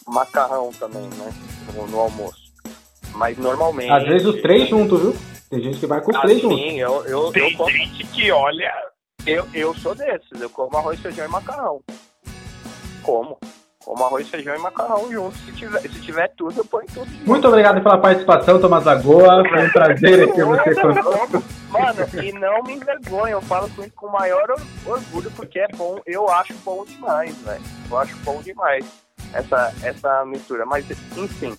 macarrão 0.06 0.72
também, 0.78 1.08
né? 1.18 1.34
No, 1.74 1.88
no 1.88 1.98
almoço. 1.98 2.52
Mas 3.14 3.38
normalmente. 3.38 3.90
Às 3.90 4.04
vezes 4.04 4.28
os 4.28 4.42
três 4.42 4.68
juntos, 4.68 5.00
viu? 5.00 5.16
Tem 5.50 5.62
gente 5.62 5.80
que 5.80 5.88
vai 5.88 6.02
com 6.02 6.12
os 6.12 6.20
três 6.20 6.42
juntos. 6.42 6.60
Sim, 6.60 6.78
eu, 6.78 7.06
eu, 7.06 7.32
Tem 7.32 7.56
eu 7.58 7.70
gente 7.70 8.06
que 8.08 8.30
olha 8.34 8.91
eu, 9.26 9.48
eu 9.54 9.74
sou 9.76 9.94
desses, 9.96 10.40
eu 10.40 10.50
como 10.50 10.78
arroz, 10.78 11.00
feijão 11.00 11.26
e 11.26 11.30
macarrão. 11.30 11.82
Como. 13.04 13.38
Como 13.84 14.04
arroz, 14.06 14.30
feijão 14.30 14.56
e 14.56 14.60
macarrão 14.60 15.12
junto. 15.12 15.36
Se 15.38 15.52
tiver, 15.54 15.82
se 15.82 16.02
tiver 16.02 16.28
tudo, 16.36 16.60
eu 16.60 16.66
ponho 16.66 16.86
tudo. 16.94 17.10
Junto. 17.10 17.28
Muito 17.28 17.48
obrigado 17.48 17.82
pela 17.82 17.98
participação, 17.98 18.60
Tomás 18.60 18.86
Lagoa. 18.86 19.44
Foi 19.48 19.66
um 19.66 19.70
prazer 19.72 20.30
aqui 20.30 20.44
você 20.44 20.76
conosco. 20.76 21.44
Mano, 21.70 22.24
e 22.24 22.32
não 22.34 22.62
me 22.64 22.74
envergonha, 22.74 23.34
eu 23.34 23.42
falo 23.42 23.70
com 23.70 23.82
isso 23.82 23.96
com 23.96 24.08
o 24.08 24.12
maior 24.12 24.46
orgulho, 24.86 25.32
porque 25.32 25.60
é 25.60 25.68
bom, 25.70 26.00
eu 26.06 26.30
acho 26.30 26.54
bom 26.66 26.86
demais, 26.86 27.36
velho. 27.38 27.64
Eu 27.90 27.98
acho 27.98 28.16
bom 28.18 28.42
demais 28.42 28.86
essa, 29.34 29.74
essa 29.82 30.26
mistura. 30.26 30.66
Mas, 30.66 30.86
enfim, 31.18 31.58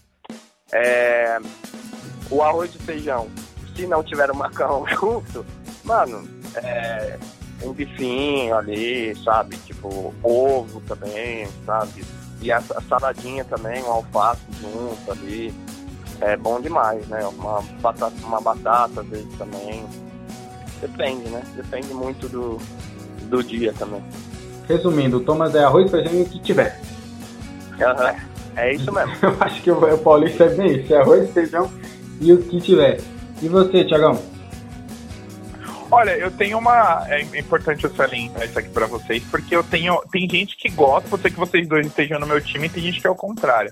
é, 0.72 1.38
o 2.31 2.42
arroz 2.42 2.75
e 2.75 2.79
feijão, 2.79 3.29
se 3.75 3.87
não 3.87 4.03
tiver 4.03 4.31
o 4.31 4.37
macarrão 4.37 4.87
junto, 4.94 5.44
mano, 5.85 6.29
é, 6.57 7.18
um 7.64 7.72
bifinho 7.72 8.57
ali, 8.57 9.14
sabe? 9.25 9.57
Tipo, 9.59 10.14
ovo 10.22 10.81
também, 10.83 11.46
sabe? 11.64 12.05
E 12.40 12.51
a, 12.51 12.59
a 12.59 12.83
saladinha 12.88 13.44
também, 13.44 13.83
um 13.83 13.92
alface 13.92 14.42
junto 14.61 15.12
ali. 15.12 15.55
É 16.20 16.37
bom 16.37 16.61
demais, 16.61 17.07
né? 17.09 17.25
Uma 17.27 17.62
batata, 17.81 18.14
uma 18.25 18.40
batata 18.40 19.01
às 19.01 19.07
vezes 19.07 19.33
também. 19.37 19.85
Depende, 20.81 21.29
né? 21.29 21.42
Depende 21.57 21.92
muito 21.94 22.29
do, 22.29 22.59
do 23.29 23.42
dia 23.42 23.72
também. 23.72 24.03
Resumindo, 24.68 25.18
o 25.18 25.20
Thomas 25.20 25.55
é 25.55 25.64
arroz, 25.64 25.90
feijão 25.90 26.12
e 26.14 26.22
o 26.22 26.27
que 26.27 26.40
tiver. 26.40 26.81
Uhum. 27.72 28.33
É 28.57 28.75
isso 28.75 28.92
mesmo. 28.92 29.12
Eu 29.22 29.37
acho 29.40 29.62
que 29.62 29.70
o 29.70 29.98
Paulista 29.98 30.44
é 30.44 30.48
bem 30.51 30.81
isso, 30.81 30.94
é 30.94 30.98
arroz, 30.98 31.31
feijão 31.33 31.70
e 32.20 32.33
o 32.33 32.42
que 32.42 32.61
tiver. 32.61 33.01
E 33.40 33.48
você, 33.48 33.85
Tiagão? 33.85 34.32
Olha, 35.92 36.16
eu 36.16 36.31
tenho 36.31 36.57
uma. 36.57 37.05
É 37.07 37.20
importante 37.38 37.85
eu 37.85 37.94
salientar 37.94 38.46
isso 38.46 38.59
aqui 38.59 38.70
pra 38.70 38.87
vocês, 38.87 39.22
porque 39.24 39.55
eu 39.55 39.62
tenho. 39.62 40.00
Tem 40.11 40.26
gente 40.26 40.57
que 40.57 40.70
gosta, 40.70 41.18
ser 41.18 41.31
que 41.31 41.38
vocês 41.38 41.68
dois 41.68 41.87
estejam 41.87 42.18
no 42.18 42.26
meu 42.26 42.40
time, 42.40 42.66
e 42.66 42.70
tem 42.70 42.83
gente 42.83 42.98
que 42.98 43.07
é 43.07 43.11
o 43.11 43.14
contrário. 43.14 43.70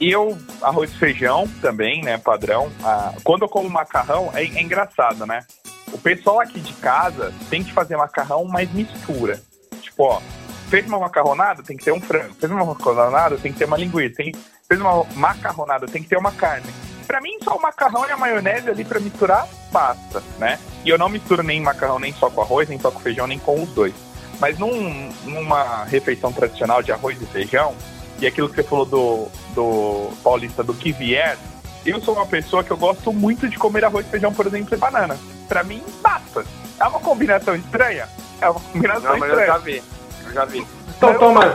Eu, 0.00 0.38
arroz 0.62 0.92
e 0.92 0.96
feijão 0.96 1.48
também, 1.60 2.02
né, 2.02 2.16
padrão. 2.18 2.70
Ah, 2.84 3.12
quando 3.24 3.42
eu 3.42 3.48
como 3.48 3.68
macarrão, 3.68 4.30
é, 4.32 4.44
é 4.44 4.62
engraçado, 4.62 5.26
né? 5.26 5.44
O 5.92 5.98
pessoal 5.98 6.38
aqui 6.38 6.60
de 6.60 6.72
casa 6.74 7.34
tem 7.50 7.64
que 7.64 7.72
fazer 7.72 7.96
macarrão, 7.96 8.44
mas 8.44 8.72
mistura. 8.72 9.42
Tipo, 9.80 10.04
ó, 10.04 10.22
fez 10.68 10.86
uma 10.86 11.00
macarronada, 11.00 11.64
tem 11.64 11.76
que 11.76 11.84
ter 11.84 11.92
um 11.92 12.00
frango. 12.00 12.32
Fez 12.34 12.52
uma 12.52 12.64
macarronada, 12.64 13.36
tem 13.36 13.52
que 13.52 13.58
ter 13.58 13.64
uma 13.64 13.76
linguiça. 13.76 14.14
Tem, 14.18 14.32
fez 14.68 14.80
uma 14.80 15.04
macarronada, 15.16 15.86
tem 15.86 16.00
que 16.00 16.08
ter 16.08 16.16
uma 16.16 16.30
carne. 16.30 16.72
Pra 17.10 17.20
mim, 17.20 17.36
só 17.42 17.56
o 17.56 17.60
macarrão 17.60 18.06
e 18.06 18.12
a 18.12 18.16
maionese 18.16 18.70
ali 18.70 18.84
pra 18.84 19.00
misturar, 19.00 19.48
basta, 19.72 20.22
né? 20.38 20.60
E 20.84 20.90
eu 20.90 20.96
não 20.96 21.08
misturo 21.08 21.42
nem 21.42 21.60
macarrão 21.60 21.98
nem 21.98 22.12
só 22.12 22.30
com 22.30 22.40
arroz, 22.40 22.68
nem 22.68 22.78
só 22.78 22.88
com 22.88 23.00
feijão, 23.00 23.26
nem 23.26 23.36
com 23.36 23.60
os 23.60 23.68
dois. 23.70 23.92
Mas 24.38 24.60
num, 24.60 25.12
numa 25.24 25.82
refeição 25.86 26.32
tradicional 26.32 26.84
de 26.84 26.92
arroz 26.92 27.20
e 27.20 27.26
feijão, 27.26 27.74
e 28.20 28.28
aquilo 28.28 28.48
que 28.48 28.54
você 28.54 28.62
falou 28.62 28.86
do, 28.86 29.28
do 29.56 30.10
paulista, 30.22 30.62
do 30.62 30.72
que 30.72 30.92
vier, 30.92 31.36
eu 31.84 32.00
sou 32.00 32.14
uma 32.14 32.26
pessoa 32.26 32.62
que 32.62 32.70
eu 32.70 32.76
gosto 32.76 33.12
muito 33.12 33.48
de 33.48 33.58
comer 33.58 33.84
arroz, 33.84 34.06
feijão, 34.06 34.32
por 34.32 34.46
exemplo, 34.46 34.72
e 34.72 34.78
banana. 34.78 35.18
Pra 35.48 35.64
mim, 35.64 35.82
basta. 36.00 36.44
É 36.78 36.84
uma 36.84 37.00
combinação 37.00 37.56
estranha? 37.56 38.08
É 38.40 38.48
uma 38.48 38.60
combinação 38.60 39.18
não, 39.18 39.26
estranha. 39.26 39.42
eu 39.42 39.46
já 39.48 39.58
vi. 39.58 39.82
Eu 40.26 40.32
já 40.32 40.44
vi. 40.44 40.66
Então, 41.00 41.14
Thomas, 41.14 41.50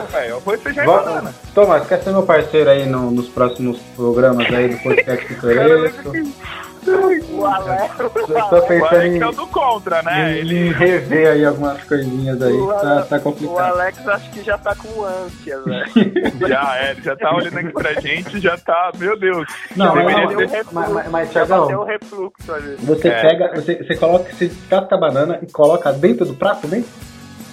vamos, 0.83 1.35
Thomas, 1.53 1.87
quer 1.87 2.01
ser 2.01 2.09
meu 2.09 2.23
parceiro 2.23 2.67
aí 2.67 2.87
no, 2.87 3.11
nos 3.11 3.29
próximos 3.29 3.77
programas 3.95 4.51
aí 4.51 4.69
do 4.69 4.77
podcast 4.81 5.23
Pitoresco? 5.27 6.11
O 7.31 7.43
Alex, 7.43 7.99
Eu 7.99 8.05
o 8.05 8.49
tô 8.49 8.61
pensando 8.61 9.01
em, 9.01 9.19
é 9.19 9.27
o 9.27 9.31
do 9.31 9.47
contra, 9.47 10.03
né? 10.03 10.37
Ele 10.37 10.71
rever 10.71 11.29
aí 11.31 11.43
algumas 11.43 11.83
coisinhas 11.83 12.39
aí. 12.39 12.53
o 12.53 12.67
Tá, 12.73 13.01
tá 13.01 13.17
o 13.17 13.21
complicado. 13.21 13.59
Alex 13.73 14.07
acho 14.07 14.29
que 14.29 14.43
já 14.43 14.55
tá 14.55 14.75
com 14.75 15.03
ânsia, 15.03 15.61
velho. 15.63 15.85
já, 16.47 16.77
é, 16.77 16.91
ele 16.91 17.01
já 17.01 17.15
tá 17.15 17.33
olhando 17.35 17.57
aqui 17.57 17.73
pra 17.73 17.93
gente, 17.99 18.39
já 18.39 18.55
tá, 18.55 18.91
meu 18.99 19.17
Deus. 19.19 19.47
Não, 19.75 19.95
mas, 19.95 20.15
não, 20.15 20.27
ter- 20.27 20.47
refluxo, 20.47 20.69
mas, 20.73 20.89
mas, 20.91 21.09
mas 21.09 21.29
Thiagão, 21.31 21.65
o 21.81 21.83
refluxo 21.85 22.53
ali. 22.53 22.75
você 22.81 23.07
É. 23.07 23.21
pega, 23.21 23.55
você, 23.55 23.75
você 23.83 23.95
coloca, 23.95 24.31
você 24.31 24.47
descasca 24.47 24.93
a 24.93 24.97
banana 24.99 25.39
e 25.41 25.51
coloca 25.51 25.91
dentro 25.91 26.23
do 26.23 26.35
prato, 26.35 26.67
né? 26.67 26.83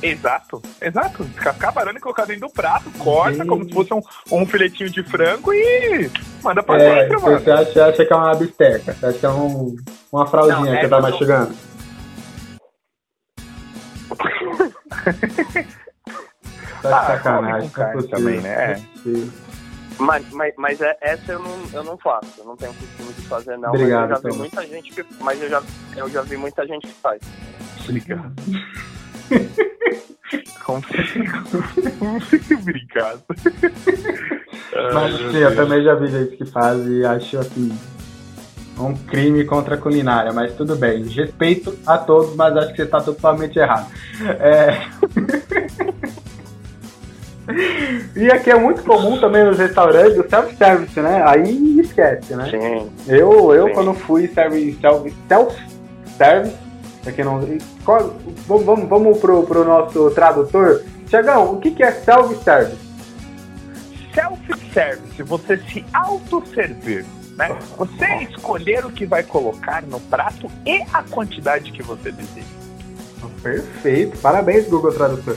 Exato, 0.02 0.60
exato. 0.80 1.24
Descascar 1.24 1.68
a 1.68 1.72
banana 1.72 1.98
e 1.98 2.00
colocar 2.02 2.24
dentro 2.26 2.48
do 2.48 2.52
prato, 2.52 2.90
corta 2.98 3.36
Gente. 3.36 3.46
como 3.46 3.64
se 3.64 3.72
fosse 3.72 3.94
um, 3.94 4.02
um 4.32 4.44
filetinho 4.46 4.90
de 4.90 5.02
frango 5.04 5.52
e 5.52 6.10
manda 6.42 6.62
pra 6.62 6.76
É, 6.82 7.02
dentro, 7.04 7.22
mano. 7.22 7.38
você 7.38 7.50
acha, 7.50 7.86
acha 7.86 8.04
que 8.04 8.12
é 8.12 8.16
uma 8.16 8.34
bisteca, 8.34 8.92
você 8.94 9.06
acha 9.06 9.18
que 9.18 9.26
é 9.26 9.30
um, 9.30 9.76
uma 10.12 10.26
fraldinha 10.26 10.56
Não, 10.56 10.64
que 10.64 10.70
é 10.70 10.80
você 10.82 10.88
tá 10.88 10.96
eu- 10.96 11.02
mastigando. 11.02 11.54
Tá 16.82 16.88
de 16.88 16.94
Ah, 16.94 17.06
sacanagem, 17.06 17.68
é 17.68 17.70
carne 17.70 18.08
também, 18.08 18.40
né? 18.40 18.72
é. 18.72 18.82
Mas, 19.98 20.28
mas, 20.32 20.52
mas 20.56 20.80
é, 20.80 20.96
essa 21.00 21.32
eu 21.32 21.38
não, 21.38 21.56
eu 21.72 21.84
não 21.84 21.96
faço, 21.98 22.26
eu 22.38 22.44
não 22.44 22.56
tenho 22.56 22.72
costume 22.74 23.12
de 23.12 23.22
fazer 23.28 23.56
não, 23.58 23.68
Obrigado, 23.68 24.10
mas 24.10 24.24
eu 24.24 24.30
já 24.30 24.30
vi 24.30 24.38
muita 24.38 24.66
gente 24.66 24.90
que. 24.92 25.06
Mas 25.20 25.42
eu 25.42 25.48
já, 25.48 25.62
eu 25.96 26.08
já 26.10 26.22
vi 26.22 26.36
muita 26.36 26.66
gente 26.66 26.86
que 26.88 26.94
faz. 26.94 27.20
Obrigado. 27.84 28.32
Como 30.64 30.82
se- 30.84 31.18
Mas 34.94 35.14
sim, 35.16 35.36
eu 35.38 35.54
também 35.54 35.82
já 35.82 35.94
vi 35.94 36.08
gente 36.08 36.36
que 36.36 36.44
faz 36.46 36.86
e 36.86 37.04
acho 37.04 37.38
assim 37.38 37.70
um 38.78 38.94
crime 38.94 39.44
contra 39.44 39.74
a 39.74 39.78
culinária, 39.78 40.32
mas 40.32 40.54
tudo 40.54 40.74
bem. 40.76 41.04
Respeito 41.04 41.78
a 41.86 41.98
todos, 41.98 42.34
mas 42.34 42.56
acho 42.56 42.70
que 42.70 42.76
você 42.76 42.82
está 42.84 43.00
totalmente 43.02 43.58
errado. 43.58 43.86
É... 44.40 44.80
e 48.16 48.30
aqui 48.30 48.50
é 48.50 48.58
muito 48.58 48.82
comum 48.82 49.20
também 49.20 49.44
nos 49.44 49.58
restaurantes 49.58 50.18
o 50.18 50.28
self-service, 50.28 50.98
né? 51.00 51.22
Aí 51.26 51.80
esquece, 51.80 52.34
né? 52.34 52.48
Sim. 52.50 52.90
Eu, 53.06 53.52
eu 53.54 53.68
Sim. 53.68 53.74
quando 53.74 53.92
fui 53.94 54.26
serve- 54.28 54.76
self- 54.80 55.12
self-service, 55.28 56.56
pra 57.02 57.12
quem 57.12 57.24
não. 57.24 57.40
Qual- 57.84 58.14
vamos 58.46 58.88
vamos, 58.88 59.18
pro, 59.18 59.42
pro 59.44 59.64
nosso 59.64 60.10
tradutor. 60.12 60.82
Tiagão, 61.08 61.52
o 61.54 61.60
que, 61.60 61.70
que 61.72 61.82
é 61.82 61.92
self-service? 61.92 62.78
Self-service, 64.14 65.22
você 65.22 65.56
se 65.58 65.84
autosservir. 65.92 67.04
Né? 67.36 67.48
Você 67.78 68.06
escolher 68.30 68.84
o 68.84 68.92
que 68.92 69.06
vai 69.06 69.22
colocar 69.22 69.82
no 69.82 69.98
prato 70.00 70.50
e 70.66 70.82
a 70.92 71.02
quantidade 71.02 71.72
que 71.72 71.82
você 71.82 72.12
deseja. 72.12 72.46
Perfeito, 73.42 74.18
parabéns, 74.18 74.68
Google 74.68 74.92
Tradutor. 74.92 75.36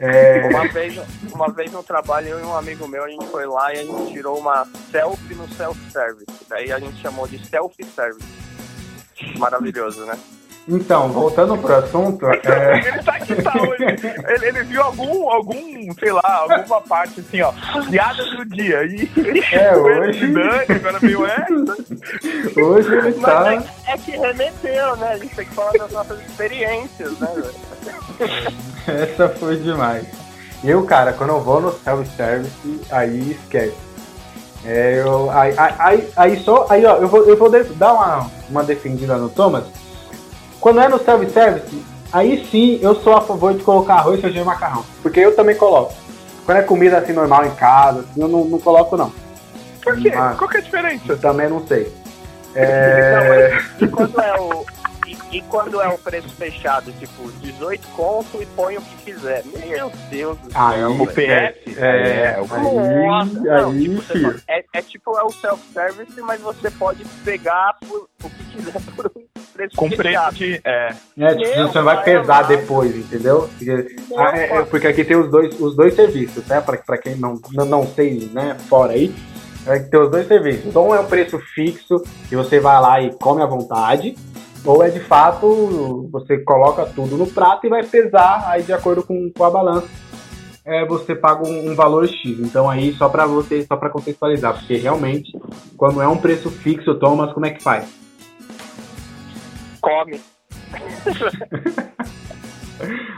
É, 0.00 0.48
Uma 0.48 0.66
vez, 0.68 1.00
uma 1.32 1.48
vez 1.50 1.72
no 1.72 1.82
trabalho, 1.82 2.28
eu 2.28 2.40
e 2.40 2.42
um 2.42 2.54
amigo 2.56 2.86
meu, 2.86 3.04
a 3.04 3.08
gente 3.08 3.26
foi 3.28 3.46
lá 3.46 3.74
e 3.74 3.78
a 3.80 3.84
gente 3.84 4.12
tirou 4.12 4.38
uma 4.38 4.66
selfie 4.90 5.34
no 5.34 5.48
self-service. 5.48 6.26
Daí 6.48 6.70
a 6.70 6.78
gente 6.78 7.00
chamou 7.00 7.26
de 7.26 7.44
self-service. 7.44 8.26
Maravilhoso, 9.38 10.04
né? 10.04 10.16
Então, 10.68 11.08
voltando 11.08 11.56
pro 11.56 11.74
assunto, 11.76 12.26
é, 12.44 12.78
Ele 12.86 13.02
tá 13.02 13.12
aqui, 13.14 13.34
tá 13.42 13.52
hoje. 13.62 13.84
Ele, 14.28 14.46
ele 14.46 14.62
viu 14.64 14.82
algum, 14.82 15.30
algum, 15.30 15.92
sei 15.98 16.12
lá, 16.12 16.46
alguma 16.50 16.80
parte 16.82 17.20
assim, 17.20 17.40
ó, 17.40 17.52
piada 17.88 18.22
do 18.24 18.44
dia. 18.44 18.84
E 18.84 19.10
É, 19.52 19.72
foi 19.74 19.98
hoje- 20.00 20.18
de 20.20 20.32
Dani, 20.34 20.64
agora 20.68 20.98
veio 20.98 21.26
essa. 21.26 22.60
hoje 22.60 22.94
ele 22.94 23.14
Mas 23.18 23.22
tá. 23.22 23.52
é, 23.54 23.92
é 23.94 23.98
que 23.98 24.10
remeteu, 24.12 24.96
né? 24.96 25.12
A 25.12 25.18
gente 25.18 25.34
tem 25.34 25.46
que 25.46 25.54
falar 25.54 25.72
das 25.72 25.90
nossas 25.90 26.20
experiências, 26.20 27.18
né? 27.18 27.28
velho? 27.34 28.52
Essa 29.12 29.28
foi 29.28 29.56
demais. 29.56 30.04
Eu, 30.64 30.84
cara, 30.84 31.12
quando 31.12 31.30
eu 31.30 31.40
vou 31.40 31.60
no 31.60 31.72
self-service, 31.72 32.80
aí 32.90 33.30
esquece. 33.32 33.76
É, 34.64 35.00
eu, 35.00 35.30
aí, 35.30 35.54
aí, 35.56 35.74
aí, 35.78 36.08
aí 36.16 36.36
só. 36.42 36.66
Aí, 36.68 36.84
ó, 36.84 36.96
eu 36.96 37.06
vou, 37.06 37.24
eu 37.24 37.36
vou 37.36 37.48
dar 37.76 37.92
uma, 37.92 38.30
uma 38.50 38.64
defendida 38.64 39.16
no 39.16 39.28
Thomas. 39.28 39.64
Quando 40.60 40.80
é 40.80 40.88
no 40.88 40.98
self-service, 40.98 41.82
aí 42.12 42.46
sim 42.50 42.78
eu 42.82 42.94
sou 42.96 43.16
a 43.16 43.20
favor 43.20 43.54
de 43.54 43.62
colocar 43.62 43.94
arroz, 43.94 44.20
feijão 44.20 44.42
e 44.42 44.46
macarrão. 44.46 44.84
Porque 45.02 45.20
eu 45.20 45.34
também 45.34 45.56
coloco. 45.56 45.94
Quando 46.44 46.58
é 46.58 46.62
comida 46.62 46.98
assim 46.98 47.12
normal 47.12 47.46
em 47.46 47.50
casa, 47.50 48.00
assim, 48.00 48.20
eu 48.20 48.28
não, 48.28 48.44
não 48.44 48.58
coloco, 48.58 48.96
não. 48.96 49.12
Por 49.82 49.96
quê? 50.00 50.12
Ah. 50.16 50.34
Qual 50.36 50.48
que 50.48 50.56
é 50.56 50.60
a 50.60 50.62
diferença? 50.62 51.04
Eu 51.08 51.18
também 51.18 51.48
não 51.48 51.66
sei. 51.66 51.92
É, 52.54 53.58
E 53.80 53.86
quando 53.86 54.18
é 54.20 54.40
o. 54.40 54.64
E, 55.08 55.38
e 55.38 55.42
quando 55.42 55.80
é 55.80 55.88
o 55.88 55.96
preço 55.96 56.28
fechado, 56.30 56.92
tipo, 56.92 57.30
18 57.40 57.86
conto 57.96 58.42
e 58.42 58.46
põe 58.46 58.76
o 58.76 58.82
que 58.82 58.96
quiser. 59.12 59.42
Meu 59.46 59.90
Deus 60.10 60.36
do 60.38 60.52
céu. 60.52 60.60
aí, 60.62 60.84
O 60.84 61.06
PS? 61.06 61.78
É, 61.78 62.34
É, 62.36 62.40
o- 62.40 62.46
Nossa, 62.46 63.30
aí, 63.38 63.42
não, 63.62 63.70
aí, 63.70 63.98
tipo, 64.00 64.34
é, 64.46 64.64
é 64.74 64.82
tipo 64.82 65.18
é 65.18 65.22
o 65.22 65.30
self-service, 65.30 66.20
mas 66.20 66.40
você 66.40 66.70
pode 66.70 67.04
pegar 67.24 67.76
por, 67.88 68.08
o 68.22 68.30
que 68.30 68.44
quiser 68.56 68.80
por 68.94 69.10
um 69.16 69.22
preço 69.54 69.76
Com 69.76 69.88
preço 69.88 70.34
de. 70.34 70.60
É, 70.64 70.94
É, 71.18 71.34
tipo, 71.34 71.56
Meu 71.56 71.68
você 71.68 71.78
não 71.78 71.84
vai 71.84 72.02
pesar 72.04 72.42
depois, 72.42 72.94
entendeu? 72.94 73.48
Porque, 73.56 73.96
ah, 74.16 74.38
é- 74.38 74.56
é, 74.58 74.62
porque 74.64 74.86
aqui 74.86 75.04
tem 75.04 75.16
os 75.16 75.30
dois, 75.30 75.58
os 75.58 75.74
dois 75.74 75.94
serviços, 75.94 76.44
né? 76.46 76.60
Pra, 76.60 76.76
pra 76.76 76.98
quem 76.98 77.16
não, 77.16 77.40
não, 77.52 77.64
não 77.64 77.86
sei, 77.86 78.30
né, 78.32 78.56
fora 78.68 78.92
aí, 78.92 79.14
é 79.66 79.78
que 79.78 79.90
tem 79.90 80.00
os 80.00 80.10
dois 80.10 80.26
serviços. 80.28 80.74
Um 80.76 80.94
é 80.94 81.00
um 81.00 81.06
preço 81.06 81.38
fixo 81.54 82.02
e 82.30 82.36
você 82.36 82.60
vai 82.60 82.80
lá 82.80 83.00
e 83.00 83.12
come 83.14 83.42
à 83.42 83.46
vontade, 83.46 84.14
ou 84.68 84.82
é 84.82 84.90
de 84.90 85.00
fato, 85.00 86.08
você 86.12 86.36
coloca 86.38 86.84
tudo 86.84 87.16
no 87.16 87.26
prato 87.26 87.66
e 87.66 87.70
vai 87.70 87.82
pesar 87.84 88.44
aí 88.48 88.62
de 88.62 88.72
acordo 88.72 89.02
com, 89.02 89.30
com 89.34 89.44
a 89.44 89.50
balança. 89.50 89.88
É, 90.64 90.84
você 90.84 91.14
paga 91.14 91.48
um, 91.48 91.70
um 91.70 91.74
valor 91.74 92.06
X. 92.06 92.38
Então 92.38 92.68
aí 92.68 92.92
só 92.94 93.08
pra 93.08 93.24
você, 93.26 93.62
só 93.66 93.76
para 93.76 93.88
contextualizar, 93.88 94.52
porque 94.58 94.76
realmente, 94.76 95.32
quando 95.76 96.02
é 96.02 96.06
um 96.06 96.18
preço 96.18 96.50
fixo, 96.50 96.94
Thomas, 96.96 97.32
como 97.32 97.46
é 97.46 97.50
que 97.50 97.62
faz? 97.62 97.88
Come. 99.80 100.20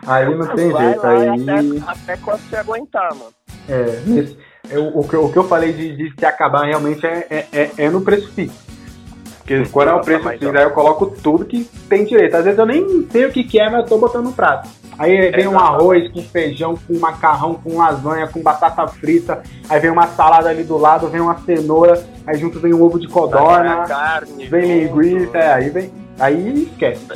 Aí 0.07 0.35
não 0.37 0.55
tem 0.55 0.71
Vai 0.71 0.85
jeito, 0.87 1.03
lá 1.03 1.11
aí. 1.11 1.29
até, 1.29 1.91
até 1.91 2.17
quando 2.23 2.41
você 2.49 2.57
aguentar, 2.57 3.11
mano. 3.15 3.31
É, 3.69 4.01
nesse- 4.07 4.37
eu- 4.71 4.89
o, 4.97 5.07
que, 5.07 5.15
eu- 5.15 5.25
o 5.27 5.33
que 5.33 5.39
eu 5.39 5.45
falei 5.45 5.73
de, 5.73 5.97
de 5.97 6.15
se 6.19 6.25
acabar 6.25 6.65
realmente 6.65 7.05
é, 7.07 7.27
é, 7.31 7.47
é- 7.53 7.71
é 7.77 7.91
no 7.91 8.01
preço 8.01 8.33
fixo. 8.33 8.57
Porque 9.51 9.69
quando 9.71 9.89
é 9.89 9.95
o 9.95 10.01
preço 10.01 10.25
mas, 10.25 10.39
fixo, 10.39 10.55
ó. 10.55 10.57
aí 10.57 10.63
eu 10.63 10.71
coloco 10.71 11.07
tudo 11.07 11.45
que 11.45 11.65
tem 11.89 12.05
direito. 12.05 12.37
Às 12.37 12.45
vezes 12.45 12.57
eu 12.57 12.67
nem 12.67 13.09
sei 13.11 13.25
o 13.25 13.33
que, 13.33 13.43
que 13.43 13.61
é, 13.61 13.69
mas 13.69 13.81
eu 13.81 13.87
tô 13.87 13.99
botando 13.99 14.27
no 14.27 14.33
prato. 14.33 14.69
Aí 14.97 15.33
vem 15.33 15.49
um 15.49 15.59
arroz 15.59 16.09
com 16.13 16.23
feijão, 16.23 16.79
com 16.87 16.97
macarrão, 17.01 17.55
com 17.55 17.77
lasanha, 17.77 18.29
com 18.29 18.41
batata 18.41 18.87
frita. 18.87 19.43
Aí 19.69 19.81
vem 19.81 19.91
uma 19.91 20.07
salada 20.07 20.49
ali 20.49 20.63
do 20.63 20.79
lado, 20.79 21.09
vem 21.09 21.21
uma 21.21 21.37
cenoura. 21.41 22.01
Aí 22.25 22.39
junto 22.39 22.61
vem 22.61 22.73
um 22.73 22.81
ovo 22.81 23.01
de 23.01 23.09
codorna, 23.09 23.87
carne, 23.89 24.47
vem 24.47 24.85
linguiça. 24.85 25.37
É, 25.37 25.53
aí 25.53 25.71
vem. 25.71 25.93
Aí 26.17 26.63
esquece. 26.63 27.07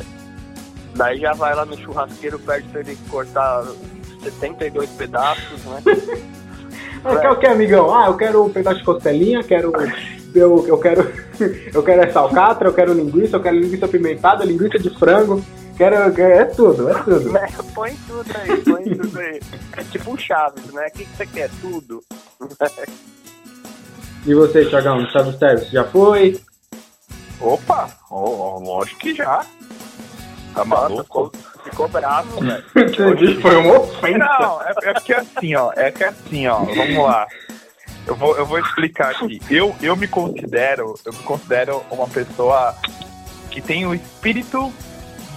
Daí 0.93 1.17
já 1.17 1.33
vai 1.33 1.55
lá 1.55 1.63
no 1.63 1.77
churrasqueiro, 1.77 2.37
pede 2.39 2.67
pra 2.67 2.81
ele 2.81 2.97
cortar 3.09 3.63
72 4.21 4.89
pedaços, 4.89 5.63
né? 5.63 5.81
Ah, 7.05 7.15
quer 7.21 7.31
o 7.31 7.39
que, 7.39 7.47
amigão? 7.47 7.95
Ah, 7.97 8.07
eu 8.07 8.17
quero 8.17 8.43
um 8.43 8.49
pedaço 8.49 8.79
de 8.79 8.83
costelinha, 8.83 9.41
quero. 9.41 9.71
Eu, 10.35 10.65
eu 10.67 10.77
quero. 10.77 11.01
Eu 11.73 11.83
quero 11.83 12.01
essa 12.03 12.19
alcatra, 12.21 12.69
eu 12.69 12.73
quero 12.73 12.93
linguiça, 12.93 13.35
eu 13.35 13.41
quero 13.41 13.57
linguiça 13.59 13.87
pimentada, 13.89 14.45
linguiça 14.45 14.79
de 14.79 14.89
frango. 14.97 15.43
Quero. 15.77 16.13
quero- 16.13 16.33
É 16.33 16.45
tudo, 16.45 16.89
é 16.89 16.93
tudo. 17.03 17.29
Né? 17.31 17.47
Põe 17.73 17.93
tudo 18.07 18.31
aí, 18.37 18.61
põe 18.61 18.83
tudo 18.95 19.19
aí. 19.19 19.39
É 19.75 19.83
tipo 19.83 20.13
o 20.13 20.17
Chaves, 20.17 20.71
né? 20.71 20.87
O 20.87 20.91
que, 20.97 21.03
que 21.05 21.17
você 21.17 21.25
quer? 21.25 21.49
Tudo. 21.59 22.01
E 24.25 24.33
você, 24.33 24.65
Thiagão, 24.65 25.01
no 25.01 25.09
self-service, 25.11 25.71
já 25.71 25.83
foi? 25.83 26.39
Opa, 27.41 27.89
ó, 28.09 28.57
lógico 28.59 28.99
que 29.01 29.13
já. 29.13 29.45
Tá 30.53 30.63
maluco? 30.63 31.03
ficou, 31.03 31.31
ficou 31.65 31.87
bravo, 31.89 32.39
velho. 32.39 32.63
Foi 33.41 33.55
uma 33.57 33.79
ofensa. 33.79 34.17
Não, 34.17 34.61
é, 34.63 34.71
é 34.83 34.93
porque 34.93 35.13
assim, 35.13 35.53
ó, 35.55 35.71
é 35.75 35.91
que 35.91 36.03
assim, 36.05 36.47
ó, 36.47 36.59
vamos 36.59 36.97
lá. 36.97 37.27
Eu 38.07 38.15
vou, 38.15 38.37
eu 38.37 38.45
vou 38.45 38.59
explicar 38.59 39.11
aqui. 39.11 39.41
Eu, 39.49 39.75
eu 39.81 39.95
me 39.95 40.07
considero, 40.07 40.95
eu 41.03 41.13
me 41.13 41.19
considero 41.23 41.83
uma 41.89 42.07
pessoa 42.07 42.75
que 43.49 43.61
tem 43.61 43.85
o 43.85 43.93
espírito 43.95 44.71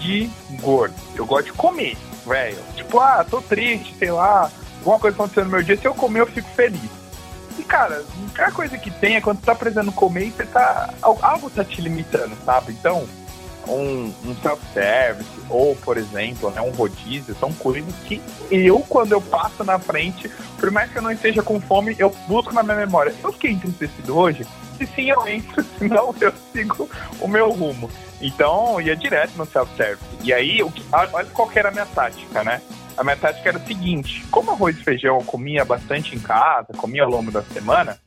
de 0.01 0.29
gordo. 0.61 0.95
Eu 1.17 1.25
gosto 1.27 1.47
de 1.47 1.53
comer, 1.53 1.97
velho. 2.27 2.59
Tipo, 2.77 3.01
ah, 3.01 3.25
tô 3.29 3.41
triste, 3.41 3.95
sei 3.99 4.11
lá, 4.11 4.51
alguma 4.79 4.99
coisa 4.99 5.17
acontecendo 5.17 5.45
no 5.47 5.51
meu 5.53 5.63
dia, 5.63 5.77
se 5.77 5.87
eu 5.87 5.95
comer 5.95 6.21
eu 6.21 6.27
fico 6.27 6.49
feliz. 6.51 6.91
E 7.59 7.63
cara, 7.65 8.05
a 8.09 8.21
única 8.21 8.53
coisa 8.53 8.77
que 8.79 8.91
tem 8.91 9.17
é 9.17 9.21
quando 9.21 9.41
você 9.41 9.47
tá 9.47 9.55
precisando 9.55 9.91
comer 9.91 10.27
e 10.27 10.31
você 10.31 10.45
tá. 10.47 10.91
al- 11.03 11.19
Algo 11.23 11.51
tá 11.51 11.65
te 11.65 11.81
limitando, 11.81 12.37
sabe? 12.45 12.73
Então, 12.73 13.07
um, 13.69 14.13
um 14.25 14.35
self-service 14.43 15.29
ou, 15.49 15.77
por 15.77 15.97
exemplo, 15.97 16.51
né, 16.51 16.61
um 16.61 16.71
rodízio, 16.71 17.35
são 17.39 17.53
coisas 17.53 17.95
que 18.07 18.21
eu, 18.51 18.81
quando 18.81 19.13
eu 19.13 19.21
passo 19.21 19.65
na 19.65 19.79
frente, 19.79 20.31
por 20.59 20.71
mais 20.71 20.91
que 20.91 20.99
eu 20.99 21.03
não 21.03 21.11
esteja 21.11 21.43
com 21.43 21.61
fome, 21.61 21.95
eu 21.99 22.15
busco 22.27 22.53
na 22.53 22.63
minha 22.63 22.77
memória. 22.77 23.15
Eu 23.23 23.33
fiquei 23.33 23.53
entristecido 23.53 24.17
hoje? 24.17 24.47
Se 24.77 24.87
sim, 24.87 25.11
eu 25.11 25.27
entro, 25.27 25.65
senão 25.79 26.15
eu 26.21 26.33
sigo 26.53 26.89
o 27.21 27.29
meu 27.29 27.51
rumo. 27.51 27.91
Então, 28.21 28.81
ia 28.81 28.97
direto 28.97 29.33
no 29.37 29.47
self-service. 29.47 30.05
E 30.23 30.33
aí, 30.33 30.61
olha 30.93 31.29
qual 31.33 31.49
que 31.49 31.59
era 31.59 31.69
a 31.69 31.73
minha 31.73 31.87
tática, 31.87 32.43
né? 32.43 32.61
A 32.97 33.05
minha 33.05 33.17
tática 33.17 33.49
era 33.49 33.59
o 33.59 33.67
seguinte: 33.67 34.25
como 34.31 34.51
arroz 34.51 34.77
e 34.77 34.83
feijão 34.83 35.19
eu 35.19 35.25
comia 35.25 35.65
bastante 35.65 36.17
em 36.17 36.19
casa, 36.19 36.73
comia 36.77 37.05
ao 37.05 37.11
longo 37.11 37.31
da 37.31 37.43
semana, 37.43 37.99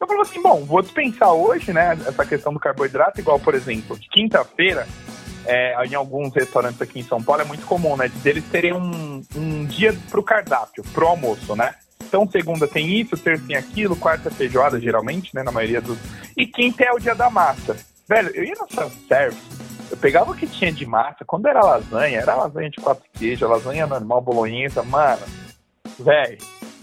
eu 0.00 0.06
falei 0.06 0.22
assim, 0.22 0.42
bom, 0.42 0.64
vou 0.64 0.80
dispensar 0.80 1.32
hoje, 1.32 1.72
né, 1.72 1.92
essa 2.06 2.24
questão 2.24 2.52
do 2.52 2.58
carboidrato, 2.58 3.20
igual, 3.20 3.38
por 3.38 3.54
exemplo, 3.54 3.98
quinta-feira, 4.10 4.88
é, 5.44 5.86
em 5.86 5.94
alguns 5.94 6.34
restaurantes 6.34 6.80
aqui 6.80 7.00
em 7.00 7.04
São 7.04 7.22
Paulo 7.22 7.42
é 7.42 7.44
muito 7.44 7.66
comum, 7.66 7.96
né, 7.96 8.08
deles 8.22 8.44
terem 8.50 8.72
um, 8.72 9.22
um 9.36 9.64
dia 9.66 9.94
pro 10.10 10.22
cardápio, 10.22 10.82
pro 10.94 11.06
almoço, 11.06 11.54
né? 11.54 11.74
Então, 12.02 12.28
segunda 12.28 12.66
tem 12.66 12.88
isso, 12.98 13.16
terça 13.16 13.44
tem 13.46 13.56
aquilo, 13.56 13.94
quarta 13.94 14.30
feijoada, 14.30 14.80
geralmente, 14.80 15.34
né, 15.34 15.42
na 15.42 15.52
maioria 15.52 15.80
dos... 15.80 15.98
E 16.36 16.46
quinta 16.46 16.82
é 16.82 16.92
o 16.92 16.98
dia 16.98 17.14
da 17.14 17.30
massa. 17.30 17.76
Velho, 18.08 18.30
eu 18.34 18.42
ia 18.42 18.54
no 18.58 18.74
self-service, 18.74 19.40
eu 19.90 19.96
pegava 19.96 20.32
o 20.32 20.34
que 20.34 20.46
tinha 20.46 20.72
de 20.72 20.86
massa, 20.86 21.24
quando 21.24 21.46
era 21.46 21.60
lasanha, 21.60 22.20
era 22.20 22.34
lasanha 22.34 22.70
de 22.70 22.80
quatro 22.80 23.04
queijos, 23.12 23.48
lasanha 23.48 23.86
normal, 23.86 24.20
bolonhesa, 24.20 24.82
mano, 24.82 25.22
velho, 25.98 26.38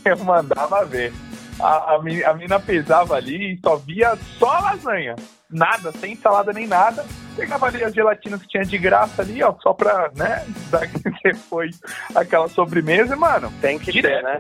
eu 0.06 0.18
mandava 0.20 0.86
ver 0.86 1.12
a, 1.60 1.96
a, 1.96 1.96
a 1.96 2.34
mina 2.34 2.60
pesava 2.60 3.16
ali 3.16 3.54
e 3.54 3.60
só 3.60 3.76
via 3.76 4.18
só 4.38 4.50
a 4.50 4.60
lasanha. 4.60 5.16
Nada, 5.50 5.92
sem 5.94 6.16
salada 6.16 6.52
nem 6.52 6.68
nada. 6.68 7.06
Pegava 7.36 7.68
ali 7.68 7.84
as 7.84 7.94
gelatinas 7.94 8.42
que 8.42 8.48
tinha 8.48 8.64
de 8.64 8.78
graça 8.78 9.22
ali, 9.22 9.42
ó, 9.42 9.56
só 9.62 9.74
pra, 9.74 10.12
né, 10.16 10.46
dar 10.70 10.90
depois 11.24 11.80
aquela 12.14 12.50
sobremesa, 12.50 13.16
mano. 13.16 13.52
Tem 13.62 13.80
que 13.80 13.92
direto. 13.92 14.16
ter, 14.16 14.24
né? 14.24 14.40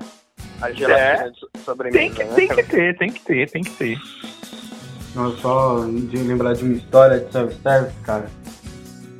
A 0.62 0.72
gelatina 0.72 1.28
é. 1.28 1.30
de 1.30 1.64
sobremesa. 1.64 1.98
Tem 1.98 2.14
que, 2.14 2.24
né? 2.24 2.36
tem 2.36 2.48
que 2.48 2.64
ter, 2.64 2.98
tem 2.98 3.12
que 3.12 3.22
ter, 3.22 3.50
tem 3.50 3.64
que 3.64 3.72
ter. 3.72 3.98
Não, 5.16 5.36
só 5.38 5.84
de 5.86 6.18
lembrar 6.18 6.54
de 6.54 6.64
uma 6.64 6.76
história 6.76 7.20
de 7.20 7.32
self-service, 7.32 7.96
cara. 8.04 8.30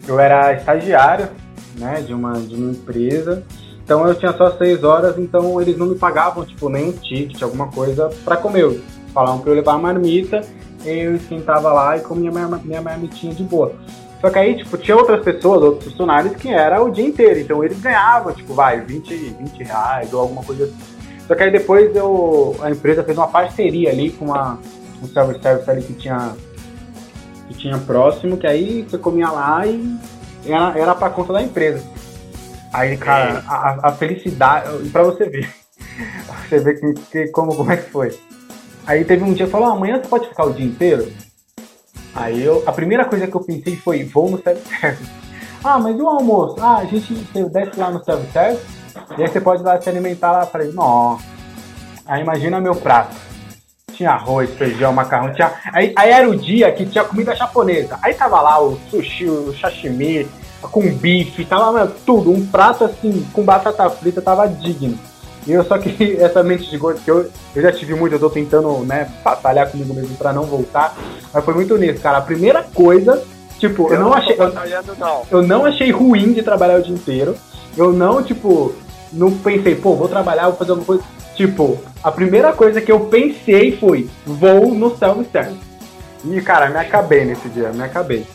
Eu 0.08 0.20
era 0.20 0.54
estagiário, 0.54 1.30
né, 1.76 2.02
de 2.02 2.14
uma, 2.14 2.34
de 2.34 2.56
uma 2.56 2.72
empresa 2.72 3.44
então 3.88 4.06
eu 4.06 4.14
tinha 4.16 4.34
só 4.34 4.52
seis 4.58 4.84
horas, 4.84 5.18
então 5.18 5.62
eles 5.62 5.78
não 5.78 5.86
me 5.86 5.96
pagavam, 5.96 6.44
tipo, 6.44 6.68
nem 6.68 6.90
um 6.90 6.92
ticket, 6.92 7.42
alguma 7.42 7.72
coisa 7.72 8.10
para 8.26 8.36
comer. 8.36 8.82
Falavam 9.14 9.40
pra 9.40 9.52
eu 9.52 9.56
levar 9.56 9.76
a 9.76 9.78
marmita, 9.78 10.42
eu 10.84 11.16
esquentava 11.16 11.72
lá 11.72 11.96
e 11.96 12.02
comia 12.02 12.30
minha, 12.30 12.48
minha 12.66 12.82
marmitinha 12.82 13.34
de 13.34 13.44
boa. 13.44 13.72
Só 14.20 14.30
que 14.30 14.40
aí, 14.40 14.58
tipo, 14.58 14.78
tinha 14.78 14.98
outras 14.98 15.24
pessoas, 15.24 15.62
outros 15.62 15.90
funcionários 15.90 16.36
que 16.36 16.50
era 16.50 16.84
o 16.84 16.92
dia 16.92 17.08
inteiro. 17.08 17.40
Então 17.40 17.64
eles 17.64 17.80
ganhavam, 17.80 18.34
tipo, 18.34 18.54
vai, 18.54 18.82
20, 18.82 19.16
20 19.16 19.64
reais 19.64 20.14
ou 20.14 20.20
alguma 20.20 20.44
coisa 20.44 20.66
assim. 20.66 20.76
Só 21.26 21.34
que 21.34 21.44
aí 21.44 21.52
depois 21.52 21.96
eu, 21.96 22.58
a 22.62 22.70
empresa 22.70 23.06
fez 23.06 23.18
uma 23.18 23.30
parceria 23.30 23.90
ali 23.90 24.10
com 24.12 24.26
uma, 24.26 24.60
um 25.02 25.08
service 25.08 25.70
ali 25.70 25.82
que 25.82 25.94
tinha, 25.94 26.36
que 27.48 27.54
tinha 27.54 27.78
próximo, 27.78 28.36
que 28.36 28.48
aí 28.48 28.82
você 28.82 28.98
comia 28.98 29.30
lá 29.30 29.66
e 29.66 29.98
era, 30.46 30.78
era 30.78 30.94
pra 30.94 31.10
conta 31.10 31.32
da 31.32 31.42
empresa. 31.42 31.82
Aí, 32.78 32.96
cara, 32.96 33.40
é. 33.40 33.44
a, 33.48 33.80
a, 33.88 33.92
felicidade, 33.92 34.90
pra 34.90 35.02
você 35.02 35.28
ver, 35.28 35.50
você 36.48 36.60
ver 36.60 36.80
que, 36.80 36.94
que, 37.12 37.28
como, 37.30 37.56
como 37.56 37.72
é 37.72 37.78
que 37.78 37.90
foi. 37.90 38.16
Aí 38.86 39.04
teve 39.04 39.24
um 39.24 39.34
dia 39.34 39.48
que 39.48 39.52
falou, 39.52 39.70
ah, 39.70 39.72
amanhã 39.72 40.00
você 40.00 40.08
pode 40.08 40.30
ficar 40.30 40.46
o 40.46 40.54
dia 40.54 40.68
inteiro? 40.68 41.12
Aí 42.14 42.44
eu, 42.44 42.64
a 42.68 42.72
primeira 42.72 43.04
coisa 43.06 43.26
que 43.26 43.36
eu 43.36 43.42
pensei 43.42 43.76
foi, 43.78 44.04
vou 44.04 44.30
no 44.30 44.42
self-service. 44.42 45.10
Ah, 45.64 45.80
mas 45.80 45.98
e 45.98 46.02
o 46.02 46.08
almoço? 46.08 46.56
Ah, 46.62 46.78
a 46.78 46.86
gente 46.86 47.12
desce 47.50 47.80
lá 47.80 47.90
no 47.90 48.02
self-service 48.04 48.64
e 49.18 49.24
aí 49.24 49.28
você 49.28 49.42
pode 49.42 49.64
lá 49.64 49.82
se 49.82 49.90
alimentar 49.90 50.32
lá. 50.32 50.42
Eu 50.42 50.48
falei, 50.48 50.72
não. 50.72 51.20
Aí 52.06 52.22
imagina 52.22 52.62
meu 52.62 52.76
prato. 52.76 53.16
Tinha 53.92 54.12
arroz, 54.12 54.52
feijão, 54.52 54.94
macarrão, 54.94 55.34
tinha. 55.34 55.52
Aí, 55.74 55.94
aí 55.98 56.12
era 56.12 56.30
o 56.30 56.38
dia 56.38 56.72
que 56.72 56.86
tinha 56.86 57.04
comida 57.04 57.36
japonesa. 57.36 57.98
Aí 58.04 58.14
tava 58.14 58.40
lá 58.40 58.62
o 58.62 58.80
sushi, 58.90 59.26
o 59.26 59.52
sashimi, 59.58 60.30
com 60.62 60.82
bife, 60.92 61.46
tava 61.46 61.72
mano, 61.72 61.92
tudo, 62.06 62.32
um 62.32 62.46
prato 62.46 62.84
assim, 62.84 63.26
com 63.34 63.44
batata 63.44 63.90
frita, 63.90 64.22
tava 64.22 64.48
digno. 64.48 64.98
E 65.46 65.54
eu 65.54 65.64
só 65.64 65.78
que 65.78 66.18
essa 66.20 66.44
mente 66.44 66.70
de 66.70 66.78
gordo 66.78 67.00
que 67.02 67.10
eu, 67.10 67.30
eu 67.56 67.62
já 67.62 67.72
tive 67.72 67.94
muito, 67.94 68.14
eu 68.14 68.20
tô 68.20 68.30
tentando, 68.30 68.80
né, 68.80 69.10
batalhar 69.24 69.70
comigo 69.70 69.94
mesmo 69.94 70.16
pra 70.18 70.34
não 70.34 70.44
voltar. 70.44 70.96
Mas 71.34 71.46
foi 71.46 71.54
muito 71.54 71.78
nisso, 71.78 72.02
cara. 72.02 72.18
A 72.18 72.22
primeira 72.22 72.64
coisa, 72.64 73.24
tipo, 73.58 73.88
eu, 73.88 73.94
eu 73.94 74.00
não, 74.00 74.14
achei. 74.14 74.36
Eu, 74.36 74.96
não. 74.98 75.24
eu 75.32 75.42
não 75.42 75.66
achei 75.66 75.92
ruim 75.92 76.34
de 76.34 76.44
trabalhar 76.44 76.80
o 76.80 76.84
dia 76.84 76.94
inteiro. 76.94 77.36
Eu 77.78 77.94
não, 77.94 78.24
tipo, 78.24 78.74
não 79.14 79.32
pensei, 79.32 79.76
pô, 79.76 79.96
vou 79.96 80.08
trabalhar, 80.08 80.48
vou 80.48 80.58
fazer 80.58 80.72
alguma 80.72 80.88
coisa. 80.88 81.04
Tipo, 81.36 81.78
a 82.04 82.12
primeira 82.12 82.52
coisa 82.52 82.82
que 82.82 82.92
eu 82.92 83.02
pensei 83.02 83.78
foi, 83.78 84.10
vou 84.26 84.74
no 84.74 84.98
self-service. 84.98 85.60
E, 86.26 86.42
cara, 86.42 86.70
me 86.70 86.78
acabei 86.78 87.24
nesse 87.24 87.48
dia, 87.50 87.72
me 87.72 87.84
acabei 87.84 88.26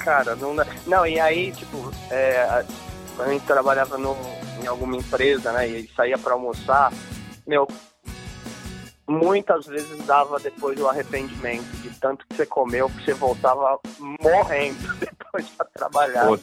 cara, 0.00 0.34
não 0.36 0.54
Não, 0.86 1.06
e 1.06 1.20
aí, 1.20 1.52
tipo, 1.52 1.90
é, 2.10 2.64
quando 3.16 3.28
a 3.28 3.32
gente 3.32 3.46
trabalhava 3.46 3.98
no, 3.98 4.16
em 4.62 4.66
alguma 4.66 4.96
empresa, 4.96 5.52
né, 5.52 5.68
e 5.68 5.88
saía 5.94 6.18
para 6.18 6.32
almoçar, 6.32 6.92
meu, 7.46 7.68
muitas 9.06 9.66
vezes 9.66 10.06
dava 10.06 10.38
depois 10.38 10.80
o 10.80 10.88
arrependimento 10.88 11.68
de 11.82 11.90
tanto 12.00 12.24
que 12.26 12.36
você 12.36 12.46
comeu 12.46 12.88
que 12.88 13.04
você 13.04 13.14
voltava 13.14 13.78
morrendo 14.20 14.78
depois 14.98 15.46
de 15.46 15.56
trabalhar. 15.74 16.26
Pô, 16.26 16.38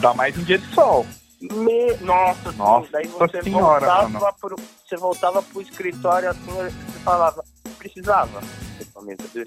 dá 0.00 0.14
mais 0.14 0.36
um 0.38 0.44
dia 0.44 0.58
de 0.58 0.74
sol. 0.74 1.06
Me... 1.40 1.94
Nossa, 2.00 2.52
Nossa 2.52 2.88
daí 2.92 3.06
você 3.06 3.42
senhora, 3.42 3.86
voltava 3.86 4.32
pro... 4.40 4.56
você 4.56 4.96
voltava 4.96 5.42
pro 5.42 5.60
escritório 5.60 6.30
assim, 6.30 6.52
você 6.52 6.98
falava, 7.04 7.44
precisava? 7.78 8.40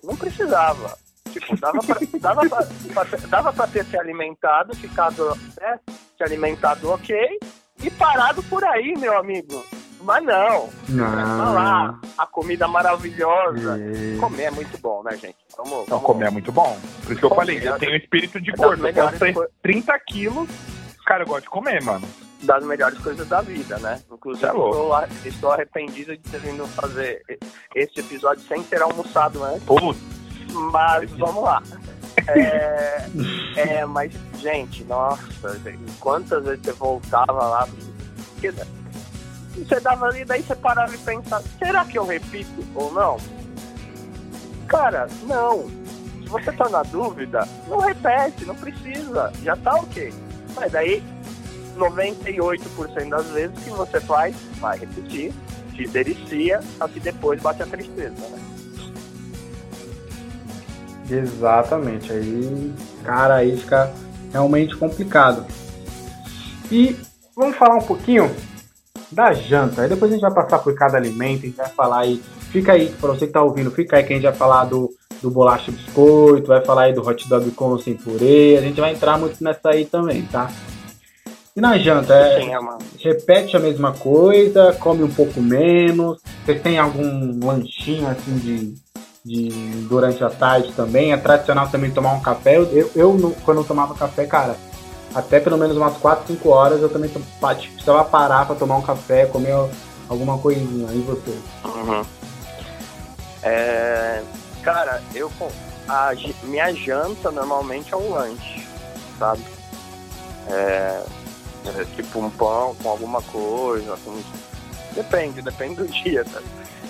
Não 0.03 0.15
precisava. 0.15 0.97
Tipo, 1.27 1.57
dava 1.57 1.79
pra, 1.79 1.97
dava 2.19 2.49
pra, 2.49 3.05
pra, 3.05 3.17
dava 3.27 3.53
pra 3.53 3.67
ter 3.67 3.85
se 3.85 3.97
alimentado, 3.97 4.75
ficado, 4.75 5.35
né, 5.59 5.79
se 6.17 6.23
alimentado 6.23 6.89
ok, 6.91 7.39
e 7.83 7.89
parado 7.91 8.41
por 8.43 8.63
aí, 8.63 8.93
meu 8.97 9.17
amigo. 9.17 9.63
Mas 10.01 10.23
não. 10.23 10.69
Não. 10.89 11.53
lá, 11.53 11.99
a 12.17 12.25
comida 12.25 12.67
maravilhosa. 12.67 13.77
E... 13.77 14.17
Comer 14.19 14.43
é 14.43 14.51
muito 14.51 14.77
bom, 14.77 15.03
né, 15.03 15.11
gente? 15.17 15.37
Vamos, 15.57 15.71
vamos... 15.71 15.89
Não, 15.89 15.99
comer 15.99 16.27
é 16.27 16.29
muito 16.29 16.51
bom. 16.51 16.79
Por 17.03 17.11
isso 17.11 17.19
que 17.19 17.25
eu 17.25 17.35
falei, 17.35 17.59
eu 17.61 17.77
tenho 17.77 17.95
espírito 17.95 18.39
de 18.39 18.51
é 18.51 18.55
gordo. 18.55 18.87
Eu 18.87 18.93
posso 18.93 19.47
30 19.61 19.99
quilos, 20.07 20.49
cara, 21.05 21.23
eu 21.23 21.27
gosto 21.27 21.43
de 21.43 21.49
comer, 21.49 21.81
mano. 21.83 22.07
Das 22.43 22.63
melhores 22.63 22.99
coisas 22.99 23.27
da 23.27 23.41
vida, 23.41 23.79
né? 23.79 23.99
Inclusive, 24.11 24.45
é 24.45 24.49
estou, 24.49 25.03
estou 25.25 25.51
arrependido 25.51 26.15
de 26.15 26.23
ter 26.29 26.39
vindo 26.39 26.65
fazer 26.67 27.23
esse 27.75 27.99
episódio 27.99 28.43
sem 28.47 28.61
ter 28.63 28.81
almoçado 28.81 29.43
antes. 29.43 29.63
Putz. 29.63 30.16
Mas 30.71 31.09
vamos 31.11 31.43
lá. 31.43 31.61
É, 32.27 33.05
é, 33.55 33.85
mas, 33.85 34.11
gente, 34.39 34.83
nossa, 34.85 35.23
quantas 35.99 36.43
vezes 36.43 36.61
você 36.63 36.71
voltava 36.73 37.31
lá? 37.31 37.67
Porque 38.33 38.51
você 39.55 39.79
dava 39.79 40.07
ali, 40.07 40.25
daí 40.25 40.41
você 40.41 40.55
parava 40.55 40.93
e 40.93 40.97
pensava, 40.97 41.43
será 41.57 41.85
que 41.85 41.97
eu 41.97 42.05
repito 42.05 42.63
ou 42.75 42.91
não? 42.91 43.17
Cara, 44.67 45.07
não. 45.23 45.69
Se 46.21 46.29
você 46.29 46.51
tá 46.51 46.67
na 46.69 46.83
dúvida, 46.83 47.47
não 47.67 47.79
repete, 47.79 48.45
não 48.45 48.55
precisa, 48.55 49.31
já 49.43 49.55
tá 49.55 49.75
ok. 49.75 50.13
Mas 50.55 50.71
daí, 50.71 51.01
98% 51.77 53.09
das 53.09 53.27
vezes 53.27 53.57
que 53.63 53.69
você 53.69 54.01
faz, 54.01 54.35
vai 54.59 54.77
repetir, 54.77 55.33
te 55.73 55.87
delicia, 55.87 56.59
assim 56.79 56.99
depois 56.99 57.41
bate 57.41 57.63
a 57.63 57.67
tristeza, 57.67 58.27
né? 58.27 58.46
Exatamente. 61.09 62.11
Aí, 62.11 62.73
cara, 63.03 63.35
aí 63.35 63.57
fica 63.57 63.91
realmente 64.31 64.75
complicado. 64.75 65.45
E 66.71 66.95
vamos 67.35 67.55
falar 67.55 67.75
um 67.75 67.85
pouquinho 67.85 68.29
da 69.11 69.33
janta. 69.33 69.81
Aí 69.81 69.89
depois 69.89 70.11
a 70.11 70.15
gente 70.15 70.21
vai 70.21 70.33
passar 70.33 70.59
por 70.59 70.73
cada 70.75 70.97
alimento, 70.97 71.43
a 71.43 71.47
gente 71.47 71.57
vai 71.57 71.69
falar 71.69 71.99
aí. 71.99 72.21
Fica 72.51 72.73
aí, 72.73 72.89
para 72.89 73.09
você 73.09 73.27
que 73.27 73.33
tá 73.33 73.41
ouvindo, 73.41 73.71
fica 73.71 73.97
aí 73.97 74.03
que 74.03 74.13
a 74.13 74.15
gente 74.15 74.25
vai 74.25 74.33
falar 74.33 74.65
do, 74.65 74.89
do 75.21 75.29
bolacha 75.29 75.71
biscoito, 75.71 76.47
vai 76.47 76.63
falar 76.63 76.83
aí 76.83 76.93
do 76.93 77.07
hot 77.07 77.27
dog 77.27 77.49
com 77.51 77.77
sem 77.77 77.95
purê. 77.95 78.57
A 78.57 78.61
gente 78.61 78.79
vai 78.79 78.93
entrar 78.93 79.17
muito 79.17 79.43
nessa 79.43 79.69
aí 79.69 79.85
também, 79.85 80.23
tá? 80.23 80.49
E 81.55 81.61
na 81.61 81.75
janta, 81.75 82.13
é, 82.13 82.39
Sim, 82.39 82.53
é 82.53 82.59
repete 82.99 83.57
a 83.57 83.59
mesma 83.59 83.91
coisa, 83.91 84.73
come 84.73 85.01
um 85.01 85.09
pouco 85.09 85.41
menos. 85.41 86.21
Você 86.45 86.53
tem 86.53 86.77
algum 86.77 87.43
lanchinho 87.43 88.07
assim 88.07 88.37
de 88.37 88.75
de, 89.23 89.49
durante 89.87 90.23
a 90.23 90.29
tarde 90.29 90.71
também. 90.73 91.11
É 91.11 91.17
tradicional 91.17 91.69
também 91.69 91.91
tomar 91.91 92.13
um 92.13 92.21
café. 92.21 92.57
Eu, 92.57 92.91
eu, 92.95 93.35
quando 93.43 93.57
eu 93.59 93.63
tomava 93.63 93.93
café, 93.95 94.25
cara, 94.25 94.55
até 95.13 95.39
pelo 95.39 95.57
menos 95.57 95.75
umas 95.77 95.97
4, 95.97 96.27
5 96.27 96.49
horas 96.49 96.81
eu 96.81 96.89
também 96.89 97.09
precisava 97.09 98.03
parar 98.05 98.45
para 98.45 98.55
tomar 98.55 98.77
um 98.77 98.81
café, 98.81 99.25
comer 99.25 99.55
alguma 100.09 100.37
coisinha. 100.37 100.91
E 100.91 100.99
você? 100.99 101.37
Uhum. 101.65 102.05
É, 103.43 104.21
cara, 104.63 105.01
eu 105.13 105.31
a 105.87 106.11
minha 106.43 106.73
janta 106.73 107.31
normalmente 107.31 107.93
é 107.93 107.97
um 107.97 108.11
lanche. 108.11 108.67
sabe? 109.17 109.41
É, 110.49 111.03
é, 111.65 111.85
tipo 111.95 112.19
um 112.19 112.29
pão 112.29 112.75
com 112.81 112.89
alguma 112.89 113.21
coisa, 113.21 113.93
assim. 113.93 114.23
Depende, 114.93 115.41
depende 115.41 115.75
do 115.75 115.87
dia, 115.87 116.25
tá, 116.25 116.41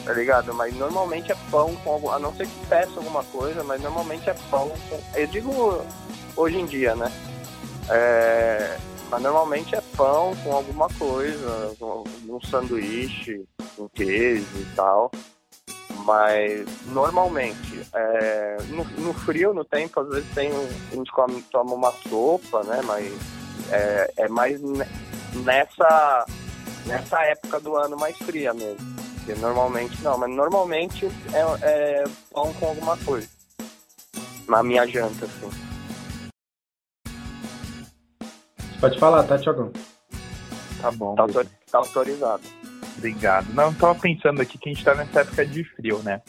tá 0.07 0.13
ligado? 0.13 0.53
Mas 0.53 0.73
normalmente 0.73 1.33
é 1.33 1.35
pão 1.51 1.75
com 1.83 1.91
algum, 1.91 2.09
a 2.09 2.17
não 2.17 2.33
ser 2.33 2.47
que 2.47 2.65
peça 2.67 2.93
alguma 2.95 3.23
coisa, 3.25 3.61
mas 3.65 3.81
normalmente 3.81 4.29
é 4.29 4.33
pão 4.49 4.69
com, 4.89 5.01
eu 5.13 5.27
digo 5.27 5.85
hoje 6.37 6.57
em 6.57 6.65
dia, 6.65 6.95
né? 6.95 7.11
É, 7.89 8.77
mas 9.11 9.21
normalmente 9.21 9.75
é 9.75 9.81
pão 9.97 10.33
com 10.43 10.53
alguma 10.53 10.87
coisa, 10.97 11.75
um 11.81 12.39
sanduíche, 12.39 13.43
um 13.77 13.89
queijo 13.89 14.47
e 14.55 14.65
tal. 14.75 15.11
Mas 16.05 16.65
normalmente, 16.85 17.85
é, 17.93 18.57
no, 18.69 18.85
no, 19.03 19.13
frio, 19.13 19.53
no 19.53 19.65
tempo, 19.65 19.99
às 19.99 20.07
vezes 20.07 20.33
tem, 20.33 20.51
a 20.51 20.95
gente 20.95 21.11
come, 21.11 21.41
toma 21.51 21.73
uma 21.73 21.91
sopa, 21.91 22.63
né? 22.63 22.81
Mas 22.85 23.11
é, 23.69 24.13
é 24.15 24.29
mais 24.29 24.61
nessa, 25.33 26.25
nessa 26.85 27.21
época 27.23 27.59
do 27.59 27.75
ano 27.75 27.97
mais 27.97 28.17
fria 28.19 28.53
mesmo. 28.53 29.06
Porque 29.27 29.41
normalmente 29.41 30.01
não, 30.01 30.17
mas 30.17 30.33
normalmente 30.33 31.05
é, 31.33 31.41
é 31.61 32.03
pão 32.33 32.53
com 32.53 32.67
alguma 32.67 32.95
coisa. 32.95 33.27
Na 34.47 34.63
minha 34.63 34.87
janta, 34.87 35.25
assim. 35.25 35.49
Pode 38.79 38.97
falar, 38.97 39.23
tá, 39.23 39.37
Tiagão? 39.37 39.69
Tá 40.81 40.91
bom. 40.91 41.13
Tá, 41.15 41.23
autor, 41.23 41.45
tá 41.69 41.77
autorizado. 41.79 42.43
Obrigado. 42.97 43.53
Não, 43.53 43.73
tava 43.73 43.95
pensando 43.95 44.41
aqui 44.41 44.57
que 44.57 44.69
a 44.69 44.73
gente 44.73 44.85
tá 44.85 44.95
nessa 44.95 45.19
época 45.19 45.45
de 45.45 45.65
frio, 45.75 46.01
né? 46.03 46.21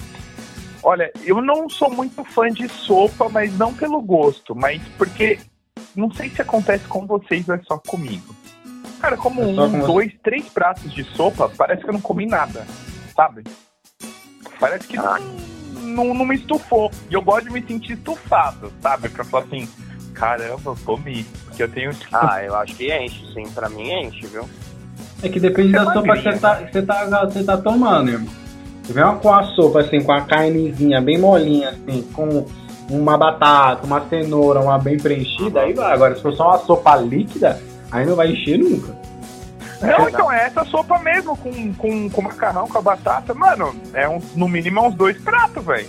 Olha, 0.83 1.13
eu 1.25 1.41
não 1.41 1.71
sou 1.71 1.91
muito 1.91 2.25
fã 2.25 2.51
de 2.51 2.69
sopa, 2.69 3.29
mas 3.29 3.57
não 3.57 3.73
pelo 3.73 4.03
gosto, 4.03 4.57
mas 4.57 4.83
porque 4.97 5.39
não 5.95 6.11
sei 6.11 6.31
se 6.31 6.43
acontece 6.43 6.85
com 6.89 7.07
vocês 7.07 7.49
ou 7.49 7.55
é 7.55 7.63
só 7.63 7.79
comigo. 7.79 8.35
Cara, 9.01 9.17
como 9.17 9.41
é 9.41 9.47
um, 9.47 9.87
dois, 9.87 10.13
três 10.25 10.49
pratos 10.49 10.93
de 10.93 11.05
sopa, 11.05 11.49
parece 11.57 11.83
que 11.83 11.89
eu 11.89 11.93
não 11.93 12.01
comi 12.01 12.27
nada, 12.27 12.67
sabe? 13.19 13.43
Parece 14.61 14.87
que 14.87 14.97
ah. 14.97 15.19
não, 15.75 16.05
não, 16.05 16.15
não, 16.15 16.25
me 16.25 16.37
estufou. 16.37 16.89
E 17.11 17.15
eu 17.15 17.21
gosto 17.21 17.47
de 17.47 17.53
me 17.53 17.67
sentir 17.67 17.95
estufado, 17.95 18.73
sabe? 18.81 19.09
Pra 19.09 19.25
falar 19.25 19.45
assim, 19.45 19.69
caramba, 20.15 20.77
comi. 20.85 21.25
Porque 21.47 21.65
eu 21.65 21.69
tenho. 21.69 21.91
Ah, 22.13 22.45
eu 22.45 22.55
acho 22.55 22.77
que 22.77 22.93
enche, 22.93 23.21
sim. 23.35 23.51
Pra 23.51 23.69
mim 23.69 23.91
enche, 23.91 24.27
viu? 24.29 24.49
É 25.21 25.29
que 25.29 25.41
depende 25.41 25.75
é 25.75 25.85
da 25.85 25.93
sopa 25.93 26.17
que 26.17 26.23
você 26.23 26.39
tá, 26.39 26.57
que 26.57 26.73
você 26.73 26.83
tá, 26.83 27.25
você 27.25 27.43
tá 27.43 27.57
tomando, 27.57 28.11
irmão. 28.11 28.33
Se 28.85 28.93
vem 28.93 29.05
com 29.17 29.35
a 29.35 29.43
sopa, 29.55 29.81
assim, 29.81 30.01
com 30.01 30.13
a 30.13 30.23
carnezinha 30.23 31.01
bem 31.01 31.19
molinha, 31.19 31.71
assim, 31.71 32.03
com 32.13 32.47
uma 32.89 33.19
batata, 33.19 33.85
uma 33.85 34.09
cenoura, 34.09 34.61
uma 34.61 34.79
bem 34.79 34.97
preenchida, 34.97 35.61
aí 35.61 35.75
vai. 35.75 35.93
Agora, 35.93 36.15
se 36.15 36.23
for 36.23 36.33
só 36.35 36.51
uma 36.51 36.59
sopa 36.59 36.97
líquida, 36.97 37.61
aí 37.91 38.07
não 38.07 38.15
vai 38.15 38.31
encher 38.31 38.59
nunca. 38.59 39.08
Não, 39.81 40.09
então 40.09 40.31
é 40.31 40.47
essa 40.47 40.64
sopa 40.64 40.99
mesmo, 40.99 41.37
com, 41.37 41.75
com, 41.75 42.11
com 42.11 42.23
macarrão, 42.23 42.67
com 42.67 42.79
a 42.79 42.83
batata. 42.83 43.33
Mano, 43.33 43.75
é 43.95 44.09
um, 44.09 44.21
no 44.35 44.49
mínimo 44.49 44.81
é 44.81 44.83
uns 44.88 44.95
dois 44.95 45.19
pratos, 45.19 45.64
velho. 45.64 45.88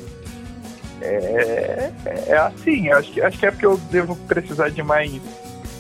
É, 1.02 1.92
é, 2.06 2.24
é 2.28 2.38
assim, 2.38 2.92
acho 2.92 3.12
que, 3.12 3.22
acho 3.22 3.38
que 3.40 3.46
é 3.46 3.52
porque 3.52 3.66
eu 3.66 3.78
devo 3.90 4.16
precisar 4.16 4.70
de 4.70 4.84
mais 4.84 5.20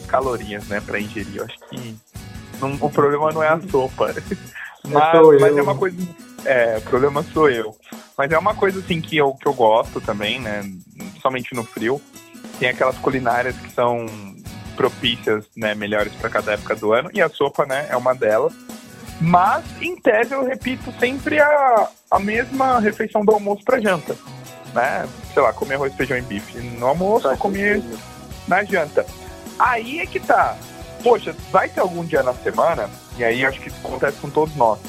calorias, 0.07 0.67
né, 0.67 0.81
pra 0.81 0.99
ingerir. 0.99 1.37
Eu 1.37 1.45
acho 1.45 1.59
que 1.69 1.97
não, 2.59 2.77
o 2.81 2.89
problema 2.89 3.31
não 3.31 3.43
é 3.43 3.49
a 3.49 3.59
sopa. 3.69 4.13
Mas, 4.81 5.41
mas 5.41 5.57
é 5.57 5.61
uma 5.61 5.75
coisa. 5.75 5.97
É, 6.45 6.77
o 6.77 6.81
problema 6.81 7.21
sou 7.21 7.49
eu. 7.49 7.75
Mas 8.17 8.31
é 8.31 8.37
uma 8.37 8.55
coisa 8.55 8.79
assim 8.79 9.01
que 9.01 9.17
eu, 9.17 9.33
que 9.33 9.45
eu 9.45 9.53
gosto 9.53 9.99
também, 9.99 10.39
né? 10.39 10.63
Somente 11.21 11.53
no 11.53 11.65
frio. 11.65 12.01
Tem 12.57 12.69
aquelas 12.69 12.97
culinárias 12.97 13.57
que 13.57 13.69
são 13.71 14.05
propícias, 14.79 15.43
né, 15.57 15.75
melhores 15.75 16.13
para 16.13 16.29
cada 16.29 16.53
época 16.53 16.73
do 16.73 16.93
ano, 16.93 17.09
e 17.13 17.21
a 17.21 17.27
sopa, 17.27 17.65
né, 17.65 17.87
é 17.89 17.97
uma 17.97 18.15
delas. 18.15 18.53
Mas, 19.19 19.65
em 19.81 19.97
tese, 19.97 20.33
eu 20.33 20.45
repito 20.45 20.93
sempre 20.97 21.37
a, 21.41 21.89
a 22.09 22.17
mesma 22.17 22.79
refeição 22.79 23.25
do 23.25 23.33
almoço 23.33 23.61
para 23.65 23.81
janta, 23.81 24.15
né? 24.73 25.05
Sei 25.33 25.43
lá, 25.43 25.51
comer 25.51 25.75
arroz, 25.75 25.93
feijão 25.93 26.17
e 26.17 26.21
bife 26.21 26.57
no 26.59 26.87
almoço, 26.87 27.27
tá 27.27 27.35
comer 27.35 27.83
na 28.47 28.63
janta. 28.63 29.05
Aí 29.59 29.99
é 29.99 30.05
que 30.05 30.21
tá. 30.21 30.55
Poxa, 31.03 31.35
vai 31.51 31.67
ter 31.67 31.81
algum 31.81 32.05
dia 32.05 32.23
na 32.23 32.33
semana, 32.33 32.89
e 33.17 33.23
aí 33.25 33.45
acho 33.45 33.59
que 33.59 33.67
isso 33.67 33.85
acontece 33.85 34.17
com 34.21 34.29
todos 34.29 34.55
nós, 34.55 34.79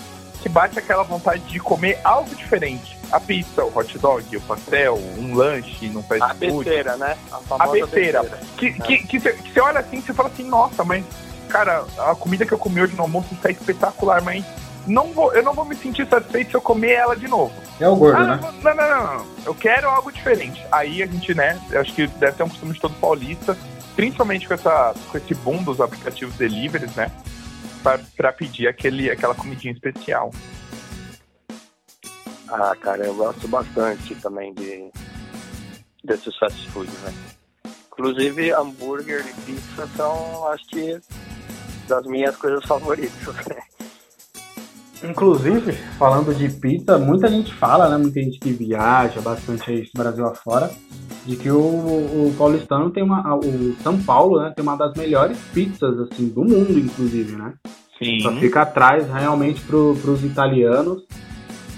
que 0.40 0.48
bate 0.48 0.78
aquela 0.78 1.02
vontade 1.02 1.42
de 1.46 1.58
comer 1.58 1.98
algo 2.04 2.32
diferente. 2.36 2.96
A 3.10 3.18
pizza, 3.18 3.64
o 3.64 3.76
hot 3.76 3.98
dog, 3.98 4.36
o 4.36 4.40
pastel, 4.42 4.96
um 5.18 5.34
lanche 5.34 5.88
não 5.88 6.02
faz 6.02 6.22
A 6.22 6.34
besteira, 6.34 6.96
né? 6.96 7.16
A, 7.30 7.64
a 7.64 7.66
besteira. 7.68 8.22
besteira. 8.22 8.40
Que, 8.56 8.72
que, 8.72 8.98
que, 9.06 9.20
você, 9.20 9.32
que 9.32 9.52
você 9.52 9.60
olha 9.60 9.80
assim 9.80 9.98
e 9.98 10.02
você 10.02 10.14
fala 10.14 10.28
assim, 10.28 10.44
nossa, 10.44 10.84
mas, 10.84 11.04
cara, 11.48 11.84
a 11.98 12.14
comida 12.14 12.46
que 12.46 12.52
eu 12.52 12.58
comi 12.58 12.80
hoje 12.80 12.94
no 12.94 13.02
almoço 13.02 13.34
está 13.34 13.50
espetacular, 13.50 14.22
mas 14.22 14.44
não 14.86 15.12
vou, 15.12 15.32
eu 15.32 15.42
não 15.42 15.52
vou 15.52 15.64
me 15.64 15.74
sentir 15.74 16.06
satisfeito 16.06 16.50
se 16.50 16.56
eu 16.56 16.62
comer 16.62 16.92
ela 16.92 17.16
de 17.16 17.26
novo. 17.26 17.52
É 17.80 17.88
o 17.88 17.96
gordo, 17.96 18.18
ah, 18.18 18.36
né? 18.36 18.40
Não, 18.62 18.74
não, 18.74 18.88
não, 18.88 19.16
não. 19.16 19.26
Eu 19.44 19.54
quero 19.54 19.88
algo 19.88 20.12
diferente. 20.12 20.64
Aí 20.70 21.02
a 21.02 21.06
gente, 21.06 21.34
né, 21.34 21.60
eu 21.70 21.80
acho 21.80 21.92
que 21.92 22.06
deve 22.06 22.36
ser 22.36 22.42
um 22.44 22.48
costume 22.48 22.74
de 22.74 22.80
todo 22.80 22.94
paulista, 22.94 23.56
principalmente 23.96 24.46
com, 24.46 24.54
essa, 24.54 24.94
com 25.10 25.18
esse 25.18 25.34
boom 25.34 25.62
dos 25.62 25.80
aplicativos 25.80 26.34
deliveries, 26.36 26.94
né? 26.94 27.10
para 28.16 28.32
pedir 28.32 28.68
aquele, 28.68 29.10
aquela 29.10 29.34
comidinha 29.34 29.72
especial. 29.72 30.30
Ah, 32.50 32.74
cara, 32.74 33.04
eu 33.04 33.14
gosto 33.14 33.46
bastante 33.46 34.14
também 34.16 34.52
de 34.54 34.90
desses 36.02 36.36
fast 36.36 36.68
food, 36.70 36.90
né? 37.04 37.12
Inclusive, 37.92 38.52
hambúrguer 38.52 39.24
e 39.26 39.40
pizza 39.42 39.86
são, 39.96 40.48
acho 40.48 40.66
que, 40.68 40.98
das 41.86 42.04
minhas 42.06 42.34
coisas 42.36 42.64
favoritas, 42.64 43.34
né? 43.46 43.62
Inclusive, 45.02 45.72
falando 45.98 46.34
de 46.34 46.48
pizza, 46.48 46.98
muita 46.98 47.28
gente 47.28 47.54
fala, 47.54 47.88
né? 47.88 47.96
Muita 47.96 48.20
gente 48.20 48.38
que 48.38 48.52
viaja 48.52 49.20
bastante 49.20 49.70
aí 49.70 49.88
Brasil 49.94 50.26
afora, 50.26 50.70
de 51.24 51.36
que 51.36 51.50
o, 51.50 51.58
o 51.58 52.34
paulistano 52.36 52.90
tem 52.90 53.02
uma. 53.02 53.34
O 53.36 53.76
São 53.82 53.98
Paulo, 54.02 54.40
né, 54.40 54.52
tem 54.54 54.62
uma 54.62 54.76
das 54.76 54.94
melhores 54.94 55.38
pizzas 55.54 55.98
assim 56.00 56.28
do 56.28 56.44
mundo, 56.44 56.78
inclusive, 56.78 57.36
né? 57.36 57.54
Sim. 57.98 58.20
Só 58.20 58.32
fica 58.32 58.62
atrás 58.62 59.06
realmente 59.10 59.60
pro, 59.62 59.96
pros 60.02 60.24
italianos. 60.24 61.02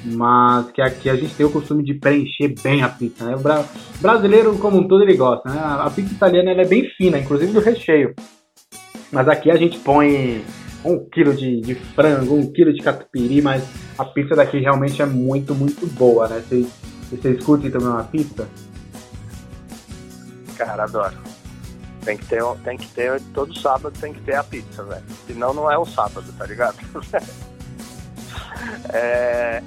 Mas 0.05 0.71
que 0.73 0.83
aqui 0.83 1.09
a 1.09 1.15
gente 1.15 1.35
tem 1.35 1.47
o 1.47 1.51
costume 1.51 1.85
de 1.85 1.95
preencher 1.95 2.55
bem 2.63 2.83
a 2.83 2.89
pizza, 2.89 3.25
né? 3.25 3.37
O 3.37 3.41
bra 3.41 3.65
brasileiro, 4.01 4.57
como 4.59 4.79
um 4.79 4.89
todo, 4.89 5.05
ele 5.05 5.17
gosta, 5.17 5.49
né? 5.49 5.61
A 5.61 5.89
pizza 5.91 6.13
italiana 6.13 6.51
ela 6.51 6.63
é 6.63 6.67
bem 6.67 6.89
fina, 6.97 7.19
inclusive 7.19 7.53
do 7.53 7.61
recheio. 7.61 8.15
Mas 9.13 9.29
aqui 9.29 9.51
a 9.51 9.57
gente 9.57 9.79
põe 9.79 10.45
um 10.85 10.99
quilo 11.09 11.35
de, 11.35 11.61
de 11.61 11.75
frango, 11.75 12.35
um 12.35 12.51
quilo 12.51 12.73
de 12.73 12.83
catupiry, 12.83 13.41
mas 13.41 13.63
a 13.97 14.05
pizza 14.05 14.35
daqui 14.35 14.59
realmente 14.59 15.01
é 15.01 15.07
muito, 15.07 15.55
muito 15.55 15.87
boa, 15.87 16.27
né? 16.29 16.43
Vocês, 17.11 17.45
curtem 17.45 17.71
também 17.71 17.89
uma 17.89 18.05
pizza? 18.05 18.49
Cara, 20.57 20.85
adoro. 20.85 21.17
Tem 22.05 22.17
que 22.17 22.27
ter, 22.27 22.43
tem 22.65 22.77
que 22.77 22.89
ter, 22.89 23.21
todo 23.33 23.57
sábado 23.57 23.97
tem 24.01 24.13
que 24.13 24.21
ter 24.23 24.35
a 24.35 24.43
pizza, 24.43 24.83
velho. 24.83 25.05
Senão 25.27 25.55
não 25.55 25.71
é 25.71 25.79
o 25.79 25.85
sábado, 25.85 26.27
tá 26.37 26.47
ligado? 26.47 26.77
é, 28.93 29.63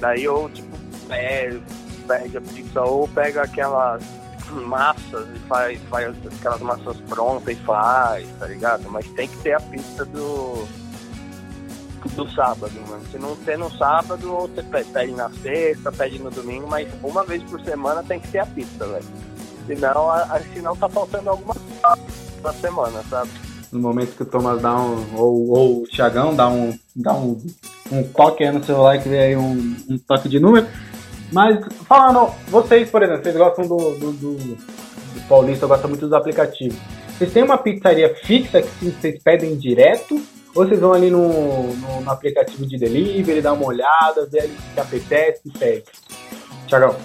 daí 0.00 0.24
eu, 0.24 0.50
tipo, 0.52 0.76
pede 2.06 2.36
a 2.36 2.40
pizza 2.40 2.82
ou 2.82 3.06
pega 3.08 3.42
aquelas 3.42 4.02
massas 4.50 5.28
e 5.34 5.38
faz, 5.40 5.80
faz 5.88 6.16
aquelas 6.26 6.60
massas 6.60 6.96
prontas 7.08 7.56
e 7.56 7.60
faz, 7.62 8.28
tá 8.38 8.46
ligado? 8.46 8.90
Mas 8.90 9.06
tem 9.12 9.28
que 9.28 9.36
ter 9.38 9.52
a 9.52 9.60
pizza 9.60 10.04
do 10.06 10.66
do 12.14 12.28
sábado, 12.30 12.72
mano. 12.88 13.02
Se 13.10 13.18
não 13.18 13.36
ter 13.36 13.58
no 13.58 13.70
sábado, 13.76 14.32
ou 14.32 14.48
você 14.48 14.62
pede 14.62 15.12
na 15.12 15.28
sexta, 15.30 15.92
pede 15.92 16.18
no 16.18 16.30
domingo, 16.30 16.66
mas 16.66 16.88
uma 17.02 17.24
vez 17.24 17.42
por 17.42 17.60
semana 17.60 18.02
tem 18.02 18.18
que 18.18 18.28
ter 18.28 18.38
a 18.38 18.46
pizza, 18.46 18.86
velho. 18.86 19.04
Senão, 19.66 20.10
a, 20.10 20.40
senão 20.54 20.74
tá 20.74 20.88
faltando 20.88 21.30
alguma 21.30 21.54
coisa 21.54 21.98
na 22.42 22.52
semana, 22.54 23.02
sabe? 23.08 23.30
No 23.72 23.80
momento 23.80 24.16
que 24.16 24.22
o 24.22 24.26
Thomas 24.26 24.60
dá 24.60 24.74
um. 24.76 25.16
Ou, 25.16 25.50
ou 25.50 25.82
o 25.82 25.86
Thiagão 25.86 26.34
dá 26.34 26.48
um. 26.48 26.76
dá 26.94 27.14
um, 27.14 27.40
um 27.92 28.02
toque 28.02 28.48
no 28.50 28.62
celular 28.64 29.00
que 29.00 29.08
vem 29.08 29.20
aí 29.20 29.36
um, 29.36 29.76
um 29.88 29.98
toque 29.98 30.28
de 30.28 30.40
número. 30.40 30.66
Mas 31.32 31.64
falando, 31.86 32.32
vocês, 32.48 32.90
por 32.90 33.02
exemplo, 33.02 33.22
vocês 33.22 33.36
gostam 33.36 33.66
do, 33.68 33.76
do, 33.76 34.12
do, 34.12 34.34
do 34.34 35.28
Paulista, 35.28 35.66
gostam 35.66 35.88
muito 35.88 36.06
dos 36.06 36.12
aplicativos. 36.12 36.76
Vocês 37.16 37.32
têm 37.32 37.42
uma 37.42 37.58
pizzaria 37.58 38.14
fixa 38.14 38.62
que 38.62 38.90
vocês 38.90 39.22
pedem 39.22 39.56
direto? 39.56 40.20
Ou 40.54 40.66
vocês 40.66 40.80
vão 40.80 40.92
ali 40.92 41.10
no, 41.10 41.72
no, 41.74 42.00
no 42.00 42.10
aplicativo 42.10 42.66
de 42.66 42.76
delivery, 42.76 43.40
dar 43.40 43.52
uma 43.52 43.66
olhada, 43.66 44.26
ver 44.26 44.46
o 44.46 44.74
que 44.74 44.80
apetece 44.80 45.42
e 45.46 45.50
pede? 45.50 45.84
Tiagão. 46.66 46.96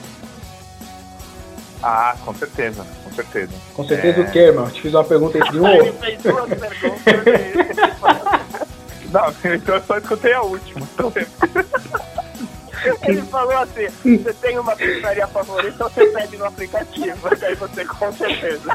Ah, 1.87 2.15
com 2.25 2.33
certeza, 2.33 2.83
com 3.03 3.11
certeza. 3.11 3.53
Com 3.75 3.87
certeza 3.87 4.21
é... 4.21 4.23
o 4.23 4.31
quê, 4.31 4.39
irmão? 4.39 4.67
Te 4.71 4.81
fiz 4.81 4.91
uma 4.91 5.03
pergunta 5.03 5.37
entre 5.37 5.59
um 5.59 5.67
Ele 5.67 5.93
fez 5.93 6.19
duas 6.23 6.49
perguntas. 6.49 7.13
Não, 9.13 9.29
então 9.53 9.75
eu 9.75 9.83
só 9.83 9.97
escutei 9.99 10.33
a 10.33 10.41
última. 10.41 10.81
Ele 13.03 13.21
falou 13.21 13.55
assim: 13.57 14.17
você 14.17 14.33
tem 14.33 14.57
uma 14.57 14.75
pizzaria 14.75 15.27
favorita 15.27 15.83
ou 15.83 15.89
você 15.91 16.07
pede 16.07 16.37
no 16.37 16.45
aplicativo? 16.45 17.29
Aí 17.39 17.53
você 17.53 17.85
com 17.85 18.11
certeza. 18.13 18.73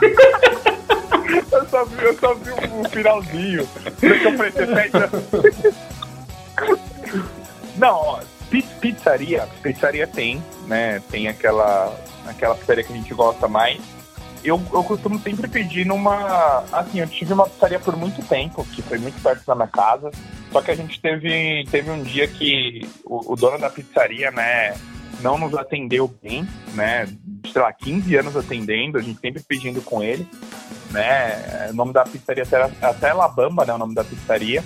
Eu 1.52 1.68
só 1.68 1.84
vi, 1.84 2.04
eu 2.04 2.16
só 2.16 2.34
vi 2.34 2.50
o 2.50 2.88
finalzinho. 2.90 3.66
Porque 3.66 4.06
eu 4.06 4.36
falei, 4.36 4.52
você 4.52 4.66
pede. 4.66 4.92
Não, 7.76 7.94
ó, 7.94 8.20
pizzaria, 8.80 9.48
pizzaria 9.62 10.06
tem, 10.06 10.40
né? 10.66 11.02
Tem 11.10 11.26
aquela, 11.28 11.92
aquela 12.26 12.54
pizzaria 12.54 12.84
que 12.84 12.92
a 12.92 12.96
gente 12.96 13.14
gosta 13.14 13.48
mais. 13.48 13.80
Eu, 14.42 14.60
eu 14.72 14.82
costumo 14.82 15.18
sempre 15.18 15.48
pedir 15.48 15.84
numa. 15.84 16.64
Assim, 16.72 17.00
eu 17.00 17.06
tive 17.06 17.34
uma 17.34 17.46
pizzaria 17.46 17.78
por 17.78 17.94
muito 17.96 18.22
tempo, 18.26 18.64
que 18.64 18.80
foi 18.80 18.98
muito 18.98 19.20
perto 19.22 19.44
da 19.44 19.54
minha 19.54 19.68
casa. 19.68 20.10
Só 20.50 20.62
que 20.62 20.70
a 20.70 20.74
gente 20.74 21.00
teve, 21.00 21.64
teve 21.70 21.90
um 21.90 22.02
dia 22.02 22.26
que 22.26 22.88
o, 23.04 23.32
o 23.32 23.36
dono 23.36 23.58
da 23.58 23.68
pizzaria, 23.68 24.30
né, 24.30 24.74
não 25.20 25.38
nos 25.38 25.54
atendeu 25.54 26.08
bem, 26.22 26.48
né? 26.74 27.06
Sei 27.52 27.60
lá, 27.60 27.72
15 27.72 28.16
anos 28.16 28.36
atendendo, 28.36 28.98
a 28.98 29.02
gente 29.02 29.20
sempre 29.20 29.42
pedindo 29.42 29.80
com 29.82 30.02
ele, 30.02 30.26
né? 30.90 31.68
O 31.70 31.74
nome 31.74 31.92
da 31.92 32.04
pizzaria 32.04 32.42
até, 32.42 32.70
até 32.80 33.12
Labamba, 33.12 33.64
né? 33.64 33.74
O 33.74 33.78
nome 33.78 33.94
da 33.94 34.04
pizzaria. 34.04 34.64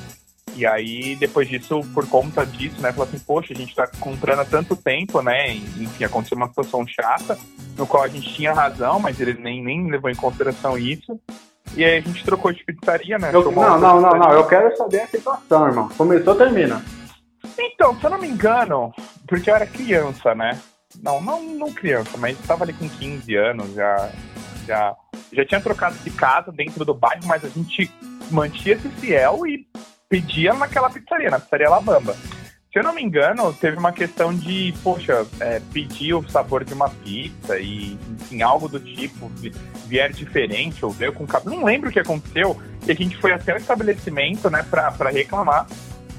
E 0.57 0.65
aí, 0.65 1.17
depois 1.17 1.49
disso, 1.49 1.81
por 1.93 2.09
conta 2.09 2.47
disso, 2.47 2.81
né, 2.81 2.93
falou 2.93 3.09
assim, 3.09 3.19
poxa, 3.19 3.53
a 3.53 3.57
gente 3.57 3.75
tá 3.75 3.89
comprando 3.99 4.41
há 4.41 4.45
tanto 4.45 4.77
tempo, 4.77 5.21
né? 5.21 5.53
enfim, 5.53 6.05
aconteceu 6.05 6.37
uma 6.37 6.47
situação 6.47 6.87
chata, 6.87 7.37
no 7.77 7.87
qual 7.87 8.05
a 8.05 8.09
gente 8.09 8.33
tinha 8.35 8.53
razão, 8.53 9.01
mas 9.01 9.21
ele 9.21 9.35
nem, 9.35 9.63
nem 9.63 9.91
levou 9.91 10.11
em 10.11 10.15
consideração 10.15 10.79
isso. 10.79 11.19
E 11.77 11.85
aí 11.85 11.99
a 11.99 12.01
gente 12.01 12.25
trocou 12.25 12.53
de 12.53 12.65
pizzaria, 12.65 13.19
né? 13.19 13.31
Eu, 13.33 13.51
não, 13.51 13.81
não, 13.81 14.01
não, 14.01 14.11
não, 14.13 14.33
eu 14.33 14.47
quero 14.47 14.77
saber 14.77 15.01
a 15.01 15.07
situação, 15.09 15.67
irmão. 15.67 15.89
Começou, 15.97 16.37
termina. 16.37 16.85
Então, 17.59 17.99
se 17.99 18.05
eu 18.05 18.11
não 18.11 18.19
me 18.19 18.29
engano, 18.29 18.93
porque 19.27 19.51
eu 19.51 19.57
era 19.57 19.67
criança, 19.67 20.35
né? 20.37 20.61
Não, 21.03 21.21
não, 21.21 21.43
não 21.43 21.73
criança, 21.73 22.17
mas 22.17 22.39
estava 22.39 22.63
ali 22.63 22.73
com 22.73 22.89
15 22.89 23.35
anos, 23.35 23.75
já, 23.75 24.11
já, 24.67 24.97
já 25.33 25.45
tinha 25.45 25.61
trocado 25.61 25.97
de 25.97 26.11
casa 26.11 26.53
dentro 26.53 26.85
do 26.85 26.95
bairro, 26.95 27.27
mas 27.27 27.45
a 27.45 27.49
gente 27.49 27.91
mantinha-se 28.31 28.89
fiel 28.91 29.45
e 29.47 29.67
pedia 30.09 30.55
naquela 30.55 30.91
pizzaria, 30.91 31.31
na 31.31 31.41
pizzaria 31.41 31.67
Alabama. 31.67 32.15
Se 32.73 32.81
eu 32.81 32.83
não 32.83 32.93
me 32.93 33.03
engano, 33.03 33.53
teve 33.53 33.77
uma 33.77 33.93
questão 33.93 34.35
de, 34.35 34.75
poxa, 34.83 35.25
é, 35.39 35.61
pedir 35.73 36.13
o 36.13 36.29
sabor 36.29 36.65
de 36.65 36.75
uma 36.75 36.89
pizza 36.89 37.57
e, 37.57 37.97
enfim, 38.11 38.43
algo 38.43 38.69
do 38.69 38.81
tipo, 38.81 39.31
vier 39.87 40.13
diferente 40.13 40.85
ou 40.85 40.91
veio 40.91 41.13
com 41.13 41.25
cabelo. 41.25 41.55
Não 41.55 41.65
lembro 41.65 41.89
o 41.89 41.93
que 41.93 42.01
aconteceu, 42.01 42.61
e 42.85 42.91
a 42.91 42.95
gente 42.95 43.17
foi 43.19 43.31
até 43.31 43.55
o 43.55 43.57
estabelecimento, 43.57 44.51
né, 44.51 44.65
pra, 44.69 44.91
pra 44.91 45.11
reclamar. 45.11 45.69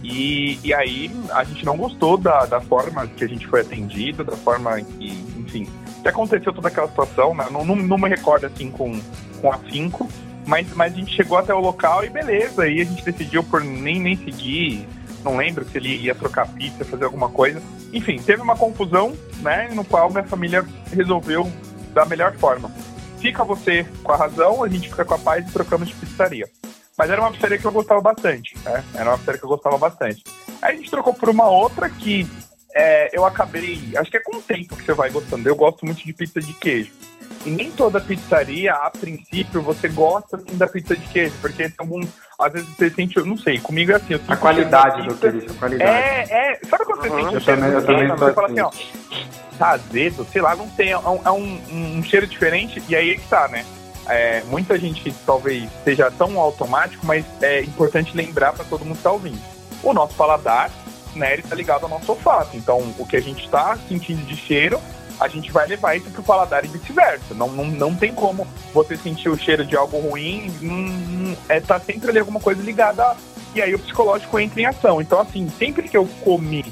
E, 0.01 0.57
e 0.63 0.73
aí 0.73 1.11
a 1.31 1.43
gente 1.43 1.65
não 1.65 1.75
gostou 1.75 2.15
da, 2.15 2.45
da 2.45 2.61
forma 2.61 3.05
que 3.05 3.25
a 3.25 3.27
gente 3.27 3.45
foi 3.47 3.59
atendido, 3.59 4.23
da 4.23 4.37
forma 4.37 4.79
que, 4.79 5.07
enfim, 5.37 5.67
que 6.01 6.07
aconteceu 6.07 6.53
toda 6.53 6.67
aquela 6.69 6.87
situação, 6.87 7.33
né? 7.33 7.47
Não, 7.51 7.65
não, 7.65 7.75
não 7.75 7.97
me 7.97 8.07
recordo 8.07 8.45
assim 8.45 8.69
com, 8.69 8.97
com 9.41 9.51
afinco, 9.51 10.07
mas, 10.45 10.71
mas 10.73 10.93
a 10.93 10.95
gente 10.95 11.15
chegou 11.15 11.37
até 11.37 11.53
o 11.53 11.59
local 11.59 12.03
e 12.03 12.09
beleza, 12.09 12.63
aí 12.63 12.81
a 12.81 12.85
gente 12.85 13.03
decidiu 13.03 13.43
por 13.43 13.63
nem, 13.63 13.99
nem 13.99 14.15
seguir, 14.15 14.87
não 15.23 15.37
lembro 15.37 15.65
se 15.65 15.77
ele 15.77 15.95
ia 15.95 16.13
trocar 16.13 16.47
pizza, 16.47 16.85
fazer 16.85 17.05
alguma 17.05 17.29
coisa. 17.29 17.61
Enfim, 17.91 18.17
teve 18.17 18.41
uma 18.41 18.55
confusão, 18.55 19.17
né, 19.41 19.69
no 19.73 19.83
qual 19.83 20.09
minha 20.09 20.23
família 20.23 20.63
resolveu 20.93 21.51
da 21.93 22.05
melhor 22.05 22.33
forma. 22.35 22.71
Fica 23.19 23.43
você 23.43 23.85
com 24.03 24.11
a 24.11 24.17
razão, 24.17 24.63
a 24.63 24.69
gente 24.69 24.89
fica 24.89 25.03
com 25.03 25.15
a 25.15 25.19
paz 25.19 25.47
e 25.47 25.51
trocamos 25.51 25.87
de 25.87 25.95
pizzaria. 25.95 26.47
Mas 26.97 27.09
era 27.09 27.19
uma 27.19 27.31
pizzaria 27.31 27.57
que 27.57 27.65
eu 27.65 27.71
gostava 27.71 27.99
bastante, 28.01 28.55
né? 28.63 28.83
Era 28.93 29.09
uma 29.09 29.17
pizzaria 29.17 29.39
que 29.39 29.45
eu 29.45 29.49
gostava 29.49 29.77
bastante. 29.77 30.23
Aí 30.61 30.75
a 30.75 30.77
gente 30.77 30.91
trocou 30.91 31.13
por 31.13 31.29
uma 31.29 31.49
outra 31.49 31.89
que 31.89 32.27
é, 32.73 33.09
eu 33.17 33.25
acabei. 33.25 33.93
Acho 33.95 34.11
que 34.11 34.17
é 34.17 34.19
com 34.19 34.37
o 34.37 34.41
tempo 34.41 34.75
que 34.75 34.83
você 34.83 34.93
vai 34.93 35.09
gostando. 35.09 35.47
Eu 35.47 35.55
gosto 35.55 35.85
muito 35.85 36.05
de 36.05 36.13
pizza 36.13 36.39
de 36.39 36.53
queijo. 36.53 36.91
E 37.45 37.51
nem 37.51 37.71
toda 37.71 38.01
pizzaria, 38.01 38.73
a 38.73 38.89
princípio, 38.89 39.61
você 39.61 39.87
gosta 39.87 40.37
assim, 40.37 40.57
da 40.57 40.67
pizza 40.67 40.95
de 40.95 41.05
queijo, 41.07 41.35
porque 41.39 41.63
tem 41.63 41.73
alguns. 41.77 42.07
Às 42.39 42.53
vezes 42.53 42.69
você 42.69 42.89
sente, 42.89 43.17
eu 43.17 43.25
não 43.25 43.37
sei, 43.37 43.59
comigo 43.59 43.91
é 43.91 43.95
assim. 43.95 44.19
a 44.27 44.35
qualidade 44.35 45.07
do 45.07 45.15
queijo, 45.15 45.45
a 45.51 45.53
qualidade. 45.53 45.91
É, 45.91 46.27
é. 46.31 46.59
Sabe 46.67 46.85
quando 46.85 47.01
você 47.01 47.09
uhum, 47.09 47.23
sente 47.23 47.37
o 47.37 47.41
cheiro 47.41 47.61
também, 47.61 47.81
também 47.81 48.17
Você 48.17 48.33
fala 48.33 48.47
assim, 48.47 48.59
ó, 48.61 48.71
tá 49.59 49.69
azedo, 49.69 50.27
sei 50.31 50.41
lá, 50.41 50.55
não 50.55 50.67
tem, 50.69 50.91
é 50.91 50.97
um, 50.97 51.21
é 51.23 51.31
um, 51.31 51.61
um 51.97 52.03
cheiro 52.03 52.25
diferente, 52.25 52.81
e 52.89 52.95
aí 52.95 53.11
é 53.11 53.15
que 53.15 53.27
tá, 53.27 53.47
né? 53.47 53.63
É, 54.07 54.43
muita 54.45 54.77
gente 54.77 55.13
talvez 55.25 55.69
seja 55.83 56.11
tão 56.11 56.39
automático, 56.39 57.05
mas 57.05 57.25
é 57.41 57.61
importante 57.61 58.15
lembrar 58.15 58.53
para 58.53 58.65
todo 58.65 58.83
mundo 58.83 58.93
que 58.93 58.99
está 58.99 59.11
ouvindo. 59.11 59.39
O 59.83 59.93
nosso 59.93 60.15
paladar, 60.15 60.69
né, 61.15 61.33
ele 61.33 61.43
tá 61.43 61.55
ligado 61.55 61.83
ao 61.83 61.89
nosso 61.89 62.11
olfato. 62.11 62.55
Então, 62.55 62.93
o 62.97 63.05
que 63.05 63.15
a 63.15 63.21
gente 63.21 63.45
está 63.45 63.77
sentindo 63.87 64.23
de 64.25 64.35
cheiro, 64.35 64.79
a 65.19 65.27
gente 65.27 65.51
vai 65.51 65.67
levar 65.67 65.95
isso 65.95 66.09
pro 66.11 66.23
paladar 66.23 66.63
e 66.65 66.67
vice-versa. 66.67 67.33
Não, 67.33 67.47
não, 67.49 67.65
não 67.65 67.95
tem 67.95 68.13
como 68.13 68.47
você 68.73 68.97
sentir 68.97 69.29
o 69.29 69.37
cheiro 69.37 69.65
de 69.65 69.75
algo 69.75 69.97
ruim, 69.99 70.51
hum, 70.61 71.35
é, 71.47 71.59
tá 71.59 71.79
sempre 71.79 72.09
ali 72.09 72.19
alguma 72.19 72.39
coisa 72.39 72.61
ligada 72.61 73.15
e 73.53 73.61
aí 73.61 73.73
o 73.73 73.79
psicológico 73.79 74.37
entra 74.37 74.61
em 74.61 74.65
ação. 74.65 75.01
Então, 75.01 75.19
assim, 75.19 75.49
sempre 75.57 75.87
que 75.87 75.95
eu 75.95 76.05
comi 76.23 76.65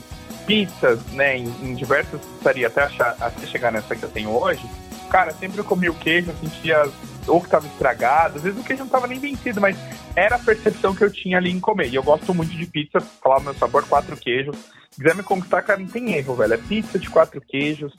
pizzas, 0.45 0.99
né, 1.13 1.37
em, 1.37 1.47
em 1.61 1.73
diversas 1.73 2.19
pizzarias 2.19 2.77
até, 2.77 3.03
até 3.19 3.47
chegar 3.47 3.71
nessa 3.71 3.95
que 3.95 4.03
eu 4.03 4.09
tenho 4.09 4.29
hoje, 4.29 4.69
cara, 5.09 5.31
sempre 5.31 5.59
eu 5.59 5.63
comia 5.63 5.91
o 5.91 5.95
queijo, 5.95 6.31
eu 6.31 6.49
sentia 6.49 6.83
ou 7.25 7.39
que 7.39 7.47
estava 7.47 7.65
estragado, 7.67 8.37
às 8.37 8.43
vezes 8.43 8.59
o 8.59 8.63
queijo 8.63 8.81
não 8.81 8.87
estava 8.87 9.07
nem 9.07 9.19
vencido, 9.19 9.61
mas 9.61 9.77
era 10.15 10.35
a 10.35 10.39
percepção 10.39 10.93
que 10.93 11.03
eu 11.03 11.11
tinha 11.11 11.37
ali 11.37 11.51
em 11.51 11.59
comer. 11.59 11.87
E 11.87 11.95
eu 11.95 12.03
gosto 12.03 12.33
muito 12.33 12.51
de 12.51 12.65
pizza, 12.65 12.99
falar 12.99 13.37
o 13.37 13.41
meu 13.41 13.53
sabor, 13.53 13.87
quatro 13.87 14.17
queijos. 14.17 14.55
Se 14.91 15.01
quiser 15.01 15.15
me 15.15 15.23
conquistar, 15.23 15.61
cara, 15.61 15.79
não 15.79 15.87
tem 15.87 16.13
erro, 16.13 16.35
velho. 16.35 16.53
É 16.53 16.57
pizza 16.57 16.99
de 16.99 17.09
quatro 17.09 17.41
queijos. 17.41 17.93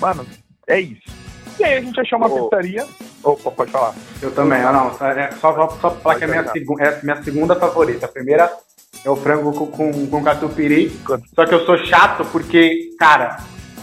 Mano, 0.00 0.26
é 0.66 0.80
isso. 0.80 1.18
E 1.58 1.64
aí 1.64 1.78
a 1.78 1.80
gente 1.80 2.00
achou 2.00 2.18
uma 2.18 2.28
oh. 2.28 2.48
pizzaria. 2.48 2.86
Opa, 3.22 3.50
pode 3.50 3.70
falar. 3.70 3.94
Eu 4.22 4.32
também, 4.32 4.60
ah, 4.62 4.72
não. 4.72 5.06
É, 5.06 5.32
só, 5.32 5.54
só, 5.54 5.68
só 5.80 5.90
falar 5.90 6.16
que 6.16 6.24
é 6.24 6.26
minha, 6.26 6.48
segu 6.48 6.80
é 6.80 7.00
minha 7.02 7.22
segunda 7.22 7.56
favorita. 7.56 8.06
A 8.06 8.08
primeira 8.08 8.50
é 9.04 9.10
o 9.10 9.16
frango 9.16 9.52
com, 9.52 9.66
com, 9.66 10.06
com 10.06 10.24
catupiry. 10.24 10.90
Só 11.34 11.44
que 11.44 11.54
eu 11.54 11.64
sou 11.64 11.76
chato 11.78 12.24
porque, 12.26 12.90
cara, 12.98 13.38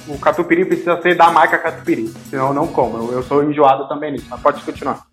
o 0.07 0.17
catupiry 0.17 0.65
precisa 0.65 1.01
ser 1.01 1.15
da 1.15 1.31
marca 1.31 1.57
catupiry, 1.57 2.07
senão 2.29 2.47
eu 2.47 2.53
não 2.53 2.67
como. 2.67 2.97
Eu, 2.97 3.13
eu 3.13 3.23
sou 3.23 3.43
enjoado 3.43 3.87
também 3.87 4.13
nisso, 4.13 4.27
mas 4.29 4.39
pode 4.39 4.63
continuar. 4.63 5.05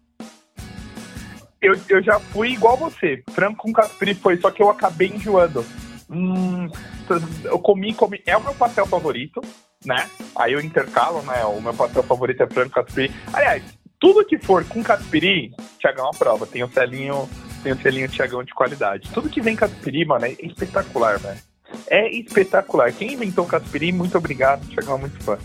Eu, 1.61 1.77
eu 1.89 2.03
já 2.03 2.19
fui 2.19 2.51
igual 2.53 2.77
você. 2.77 3.23
Frango 3.31 3.57
com 3.57 3.73
catupiry 3.73 4.15
foi, 4.15 4.37
só 4.37 4.51
que 4.51 4.63
eu 4.63 4.71
acabei 4.71 5.09
enjoando. 5.09 5.65
Hum, 6.11 6.69
eu 7.45 7.59
comi, 7.59 7.95
comi. 7.95 8.21
É 8.27 8.37
o 8.37 8.43
meu 8.43 8.55
pastel 8.55 8.87
favorito, 8.87 9.41
né? 9.85 10.09
Aí 10.37 10.53
eu 10.53 10.61
intercalo, 10.61 11.23
né? 11.23 11.45
O 11.45 11.61
meu 11.61 11.75
pastel 11.75 12.03
favorito 12.03 12.43
é 12.43 12.47
frango 12.47 12.71
catupiry. 12.71 13.13
Aliás, 13.33 13.63
tudo 14.01 14.25
que 14.25 14.39
for 14.39 14.65
com 14.65 14.83
catupiry, 14.83 15.53
Tiagão 15.79 16.09
aprova. 16.09 16.47
Tem 16.47 16.63
o 16.63 16.69
selinho, 16.69 17.29
tem 17.63 17.73
o 17.73 17.81
selinho 17.81 18.09
Tiagão 18.09 18.43
de 18.43 18.55
qualidade. 18.55 19.11
Tudo 19.13 19.29
que 19.29 19.41
vem 19.41 19.57
catupiry, 19.57 20.05
mano, 20.05 20.27
é 20.27 20.33
espetacular, 20.41 21.19
velho 21.19 21.39
é 21.89 22.11
espetacular. 22.11 22.93
Quem 22.93 23.15
inventou 23.15 23.47
catupiry, 23.47 23.93
muito 23.93 24.17
obrigado, 24.17 24.65
chegou 24.73 24.99
muito 24.99 25.23
fã. 25.23 25.39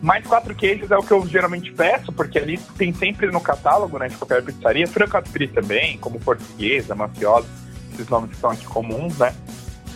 Mais 0.00 0.26
quatro 0.26 0.54
queijos 0.54 0.90
é 0.90 0.96
o 0.96 1.02
que 1.02 1.12
eu 1.12 1.24
geralmente 1.26 1.72
peço, 1.72 2.12
porque 2.12 2.38
ali 2.38 2.58
tem 2.76 2.92
sempre 2.92 3.30
no 3.30 3.40
catálogo, 3.40 3.98
né, 3.98 4.08
de 4.08 4.16
qualquer 4.16 4.42
pizzaria, 4.42 4.86
frango 4.86 5.12
catupiry 5.12 5.48
também, 5.48 5.96
como 5.98 6.18
portuguesa, 6.18 6.94
mafiosa, 6.94 7.46
esses 7.92 8.08
nomes 8.08 8.30
que 8.30 8.36
são 8.36 8.50
aqui 8.50 8.64
comuns, 8.64 9.16
né. 9.18 9.32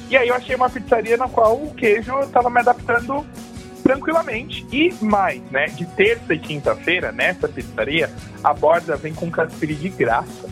E 0.09 0.17
aí 0.17 0.29
eu 0.29 0.37
achei 0.37 0.55
uma 0.55 0.71
pizzaria 0.71 1.17
na 1.17 1.29
qual 1.29 1.57
o 1.57 1.75
queijo 1.75 2.13
eu 2.13 2.29
tava 2.29 2.49
me 2.49 2.61
adaptando 2.61 3.27
tranquilamente. 3.87 4.67
E 4.73 4.93
mais, 5.01 5.41
né, 5.51 5.67
de 5.67 5.87
terça 5.87 6.35
e 6.35 6.39
quinta-feira, 6.39 7.13
nessa 7.13 7.49
pizzaria, 7.49 8.11
a 8.43 8.53
borda 8.53 8.97
vem 8.97 9.15
com 9.15 9.31
catupiry 9.31 9.75
de 9.75 9.89
graça. 9.91 10.49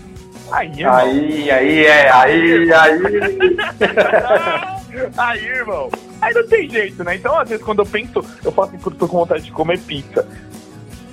Aí, 0.52 0.70
irmão. 0.70 0.94
aí, 0.94 1.50
aí, 1.50 1.84
é, 1.86 2.10
aí, 2.12 2.72
aí. 2.72 3.00
Aí, 5.16 5.44
irmão. 5.44 5.90
Aí 6.20 6.32
não 6.32 6.46
tem 6.46 6.70
jeito, 6.70 7.02
né? 7.02 7.16
Então, 7.16 7.36
às 7.36 7.48
vezes, 7.48 7.64
quando 7.64 7.80
eu 7.80 7.86
penso, 7.86 8.24
eu 8.44 8.52
falo 8.52 8.68
assim, 8.68 8.78
tô 8.78 9.08
com 9.08 9.18
vontade 9.18 9.42
de 9.42 9.50
comer 9.50 9.80
pizza. 9.80 10.24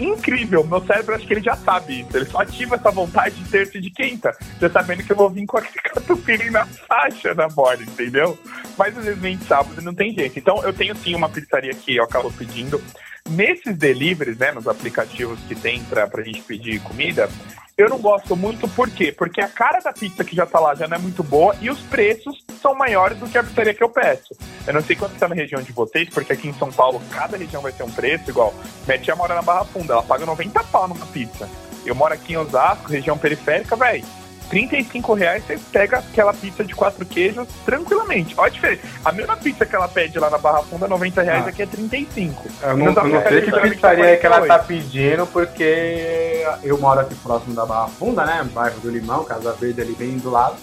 Incrível, 0.01 0.63
meu 0.65 0.83
cérebro 0.83 1.13
acho 1.13 1.27
que 1.27 1.33
ele 1.33 1.43
já 1.43 1.55
sabe 1.55 2.01
isso. 2.01 2.17
Ele 2.17 2.25
só 2.25 2.39
ativa 2.39 2.75
essa 2.75 2.89
vontade 2.89 3.35
de 3.35 3.49
terça 3.49 3.77
e 3.77 3.81
de 3.81 3.91
quinta. 3.91 4.35
Já 4.59 4.69
sabendo 4.69 5.03
que 5.03 5.11
eu 5.11 5.15
vou 5.15 5.29
vir 5.29 5.45
com 5.45 5.57
aquele 5.57 5.75
catupiry 5.93 6.49
na 6.49 6.65
faixa 6.65 7.35
na 7.35 7.47
borda, 7.47 7.83
entendeu? 7.83 8.37
Mas 8.77 8.97
às 8.97 9.05
vezes 9.05 9.21
vem 9.21 9.37
sábado 9.41 9.79
não 9.81 9.93
tem 9.93 10.11
jeito. 10.13 10.39
Então 10.39 10.63
eu 10.63 10.73
tenho 10.73 10.95
sim 10.95 11.13
uma 11.13 11.29
pizzaria 11.29 11.73
que 11.73 11.97
eu 11.97 12.03
acabo 12.03 12.31
pedindo. 12.31 12.81
Nesses 13.29 13.77
deliveries, 13.77 14.37
né, 14.37 14.51
nos 14.51 14.67
aplicativos 14.67 15.39
que 15.47 15.53
tem 15.53 15.83
pra, 15.83 16.07
pra 16.07 16.23
gente 16.23 16.41
pedir 16.41 16.81
comida, 16.81 17.29
eu 17.77 17.89
não 17.89 17.97
gosto 17.97 18.35
muito, 18.35 18.67
por 18.69 18.89
quê? 18.89 19.11
Porque 19.11 19.41
a 19.41 19.47
cara 19.47 19.79
da 19.79 19.91
pizza 19.91 20.23
que 20.23 20.35
já 20.35 20.45
tá 20.45 20.59
lá 20.59 20.75
já 20.75 20.87
não 20.87 20.97
é 20.97 20.99
muito 20.99 21.23
boa 21.23 21.55
e 21.61 21.69
os 21.69 21.79
preços 21.79 22.43
são 22.61 22.75
maiores 22.75 23.17
do 23.17 23.27
que 23.27 23.37
a 23.37 23.43
pizzaria 23.43 23.73
que 23.73 23.83
eu 23.83 23.89
peço. 23.89 24.35
Eu 24.67 24.73
não 24.73 24.81
sei 24.81 24.95
quanto 24.95 25.13
está 25.13 25.27
na 25.27 25.35
região 25.35 25.61
de 25.61 25.71
vocês, 25.71 26.09
porque 26.09 26.33
aqui 26.33 26.47
em 26.47 26.53
São 26.53 26.71
Paulo 26.71 27.01
cada 27.11 27.37
região 27.37 27.61
vai 27.61 27.71
ter 27.71 27.83
um 27.83 27.91
preço 27.91 28.29
igual. 28.29 28.53
Minha 28.85 28.99
tia 28.99 29.15
mora 29.15 29.35
na 29.35 29.41
Barra 29.41 29.65
Funda, 29.65 29.93
ela 29.93 30.03
paga 30.03 30.25
90 30.25 30.63
pau 30.65 30.87
numa 30.87 31.05
pizza. 31.07 31.49
Eu 31.85 31.95
moro 31.95 32.13
aqui 32.13 32.33
em 32.33 32.37
Osasco, 32.37 32.91
região 32.91 33.17
periférica, 33.17 33.75
velho. 33.75 34.05
35 34.51 35.13
reais 35.13 35.45
você 35.45 35.57
pega 35.71 35.99
aquela 35.99 36.33
pizza 36.33 36.61
de 36.61 36.75
quatro 36.75 37.05
queijos 37.05 37.47
tranquilamente. 37.65 38.35
Olha 38.37 38.47
a 38.47 38.49
diferença. 38.49 38.81
A 39.03 39.11
mesma 39.13 39.37
pizza 39.37 39.65
que 39.65 39.73
ela 39.73 39.87
pede 39.87 40.19
lá 40.19 40.29
na 40.29 40.37
Barra 40.37 40.61
Funda, 40.63 40.89
90 40.89 41.21
reais, 41.21 41.45
ah. 41.45 41.49
aqui 41.49 41.63
é 41.63 41.65
35. 41.65 42.43
Eu 42.61 42.77
não, 42.77 42.85
eu 42.87 42.93
não 42.93 43.21
sei 43.23 43.41
que 43.43 43.51
pizzaria 43.61 44.05
é 44.05 44.17
que 44.17 44.25
ela 44.25 44.45
tá 44.45 44.59
pedindo, 44.59 45.25
porque 45.27 46.45
eu 46.63 46.77
moro 46.77 46.99
aqui 46.99 47.15
próximo 47.15 47.55
da 47.55 47.65
Barra 47.65 47.87
Funda, 47.87 48.25
né? 48.25 48.45
Bairro 48.53 48.77
do 48.81 48.91
Limão, 48.91 49.23
Casa 49.23 49.53
Verde 49.53 49.81
ali 49.81 49.95
bem 49.95 50.17
do 50.17 50.29
lado. 50.29 50.57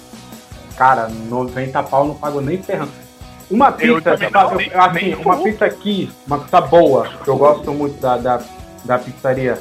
Cara, 0.76 1.09
90 1.09 1.82
pau 1.84 2.07
não 2.07 2.14
pago 2.14 2.43
nem 2.43 2.62
ferrando. 2.62 2.93
Uma 3.51 3.72
pizza, 3.72 4.11
eu 4.11 4.14
eu, 4.14 4.57
nem, 4.57 4.70
assim, 4.74 5.05
nem 5.07 5.14
uma 5.14 5.43
pizza 5.43 5.64
aqui, 5.64 6.12
uma 6.26 6.39
pizza 6.41 6.61
boa, 6.61 7.09
que 7.24 7.28
eu 7.28 7.39
gosto 7.39 7.72
muito 7.72 7.99
da, 7.99 8.18
da, 8.18 8.43
da 8.84 8.99
pizzaria, 8.99 9.59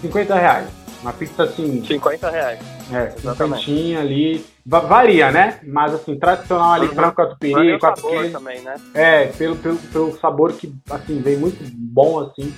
50 0.00 0.34
reais. 0.34 0.68
Uma 1.02 1.12
pizza 1.12 1.44
assim. 1.44 1.84
50 1.84 2.30
reais. 2.30 2.77
É, 2.92 3.10
cinquentinha 3.10 4.00
ali. 4.00 4.44
Varia, 4.64 5.30
né? 5.30 5.60
Mas 5.62 5.94
assim, 5.94 6.18
tradicional 6.18 6.72
ali, 6.72 6.86
uhum. 6.86 6.94
frango 6.94 7.14
catupiry, 7.14 7.78
quatro 7.78 8.08
queijos. 8.08 8.32
também, 8.32 8.60
né? 8.60 8.74
É, 8.94 9.26
pelo, 9.26 9.56
pelo, 9.56 9.76
pelo 9.76 10.18
sabor 10.18 10.52
que, 10.52 10.74
assim, 10.90 11.20
vem 11.20 11.36
muito 11.36 11.58
bom, 11.74 12.20
assim, 12.20 12.52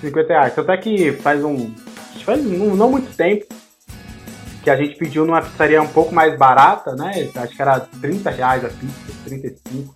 50 0.00 0.28
reais. 0.28 0.54
Tanto 0.54 0.70
é 0.70 0.76
que 0.76 1.12
faz 1.12 1.44
um. 1.44 1.72
Faz 2.24 2.42
não, 2.42 2.74
não 2.74 2.90
muito 2.90 3.14
tempo 3.14 3.46
que 4.62 4.70
a 4.70 4.76
gente 4.76 4.96
pediu 4.96 5.26
numa 5.26 5.42
pizzaria 5.42 5.82
um 5.82 5.86
pouco 5.86 6.14
mais 6.14 6.38
barata, 6.38 6.96
né? 6.96 7.30
Acho 7.36 7.54
que 7.54 7.60
era 7.60 7.80
30 7.80 8.30
reais 8.30 8.64
a 8.64 8.68
pizza, 8.68 9.12
35. 9.26 9.94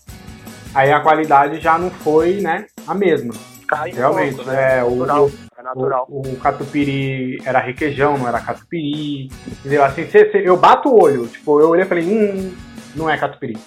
Aí 0.75 0.93
a 0.93 1.01
qualidade 1.01 1.59
já 1.59 1.79
não 1.79 1.91
foi, 1.91 2.41
né, 2.43 2.67
a 2.87 2.95
mesma. 2.95 3.33
Cai 3.69 3.91
Realmente, 3.91 4.37
ponto, 4.37 4.49
né? 4.49 4.79
é, 4.79 4.85
o, 4.85 4.97
natural, 4.97 5.31
é 5.59 5.63
natural. 5.63 6.07
O, 6.09 6.21
o, 6.23 6.37
catupiry 6.37 7.39
era 7.45 7.61
requeijão, 7.61 8.17
não 8.17 8.27
era 8.27 8.41
catupiry. 8.41 9.29
Entendeu? 9.47 9.85
Assim, 9.85 10.07
cê, 10.07 10.31
cê, 10.33 10.43
eu 10.43 10.57
bato 10.57 10.89
o 10.89 11.03
olho, 11.03 11.27
tipo, 11.29 11.61
eu 11.61 11.69
olhei 11.69 11.85
e 11.85 11.89
falei, 11.89 12.05
hum, 12.05 12.57
não 12.97 13.11
é 13.11 13.19
catupiry. 13.19 13.59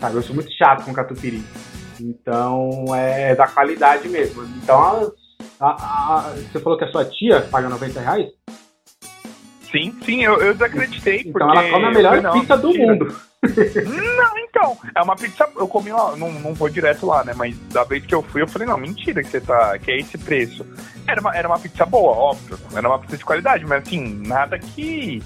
Sabe, 0.00 0.16
eu 0.16 0.22
sou 0.22 0.34
muito 0.34 0.50
chato 0.52 0.84
com 0.84 0.92
catupiry. 0.92 1.42
Então, 2.00 2.84
é, 2.94 3.30
é 3.30 3.34
da 3.36 3.46
qualidade 3.46 4.08
mesmo. 4.08 4.44
Então, 4.62 5.12
a, 5.60 5.66
a, 5.66 6.18
a, 6.18 6.20
você 6.30 6.58
falou 6.58 6.76
que 6.76 6.84
a 6.84 6.90
sua 6.90 7.04
tia 7.04 7.40
paga 7.42 7.68
90 7.68 8.00
reais? 8.00 8.26
Sim, 9.70 9.94
sim, 10.04 10.24
eu, 10.24 10.40
eu 10.40 10.52
desacreditei. 10.54 11.20
Então 11.20 11.32
porque 11.32 11.58
ela 11.58 11.70
come 11.70 11.84
a 11.84 11.90
melhor 11.90 12.22
falei, 12.22 12.40
pizza 12.40 12.56
do 12.56 12.74
mundo. 12.74 13.16
Não, 13.40 14.38
então, 14.38 14.76
é 14.94 15.02
uma 15.02 15.14
pizza. 15.14 15.48
Eu 15.56 15.68
comi 15.68 15.90
lá, 15.90 16.16
não, 16.16 16.32
não 16.32 16.54
vou 16.54 16.68
direto 16.68 17.06
lá, 17.06 17.22
né? 17.22 17.32
Mas 17.36 17.56
da 17.72 17.84
vez 17.84 18.04
que 18.04 18.14
eu 18.14 18.22
fui, 18.22 18.42
eu 18.42 18.48
falei, 18.48 18.66
não, 18.66 18.76
mentira 18.76 19.22
que 19.22 19.30
você 19.30 19.40
tá. 19.40 19.78
que 19.78 19.90
é 19.90 19.98
esse 19.98 20.18
preço. 20.18 20.66
Era 21.06 21.20
uma, 21.20 21.36
era 21.36 21.48
uma 21.48 21.58
pizza 21.58 21.86
boa, 21.86 22.12
óbvio. 22.12 22.58
Era 22.74 22.88
uma 22.88 22.98
pizza 22.98 23.16
de 23.16 23.24
qualidade, 23.24 23.64
mas 23.66 23.82
assim, 23.86 24.22
nada 24.26 24.58
que 24.58 25.22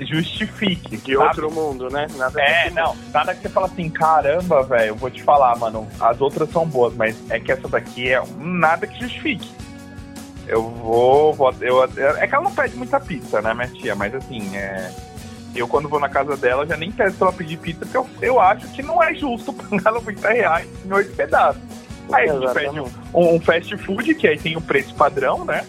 justifique. 0.00 0.96
De 0.96 1.16
sabe? 1.16 1.16
outro 1.16 1.50
mundo, 1.50 1.88
né? 1.90 2.06
Nada 2.16 2.40
é, 2.40 2.70
não, 2.70 2.96
nada 3.12 3.34
que 3.34 3.42
você 3.42 3.48
fala 3.48 3.66
assim, 3.66 3.88
caramba, 3.90 4.62
velho, 4.62 4.88
eu 4.88 4.96
vou 4.96 5.10
te 5.10 5.22
falar, 5.22 5.56
mano, 5.58 5.88
as 6.00 6.20
outras 6.20 6.50
são 6.50 6.66
boas, 6.66 6.94
mas 6.94 7.16
é 7.30 7.38
que 7.38 7.52
essa 7.52 7.68
daqui 7.68 8.12
é 8.12 8.22
nada 8.38 8.86
que 8.86 9.00
justifique. 9.00 9.50
Eu 10.48 10.62
vou, 10.62 11.34
vou 11.34 11.54
eu, 11.60 11.84
é 11.84 12.26
que 12.26 12.34
ela 12.34 12.44
não 12.44 12.54
pede 12.54 12.74
muita 12.74 12.98
pizza, 12.98 13.42
né, 13.42 13.52
minha 13.52 13.68
tia? 13.68 13.94
Mas 13.94 14.14
assim, 14.14 14.56
é, 14.56 14.90
eu 15.54 15.68
quando 15.68 15.88
vou 15.88 16.00
na 16.00 16.08
casa 16.08 16.36
dela 16.36 16.66
já 16.66 16.76
nem 16.76 16.90
peço 16.90 17.16
pra 17.16 17.28
ela 17.28 17.36
pedir 17.36 17.58
pizza, 17.58 17.80
porque 17.80 17.96
eu, 17.96 18.08
eu 18.22 18.40
acho 18.40 18.66
que 18.68 18.82
não 18.82 19.02
é 19.02 19.14
justo 19.14 19.52
pagar 19.70 19.92
90 19.92 20.28
reais 20.28 20.68
em 20.84 20.92
oito 20.92 21.14
pedaços. 21.14 21.62
Aí 22.12 22.28
a 22.28 22.38
gente 22.38 22.54
pede 22.54 22.80
um, 22.80 22.88
um, 23.14 23.40
fast 23.40 23.76
food, 23.78 24.14
que 24.14 24.26
aí 24.26 24.38
tem 24.38 24.56
o 24.56 24.60
preço 24.60 24.94
padrão, 24.94 25.44
né? 25.44 25.66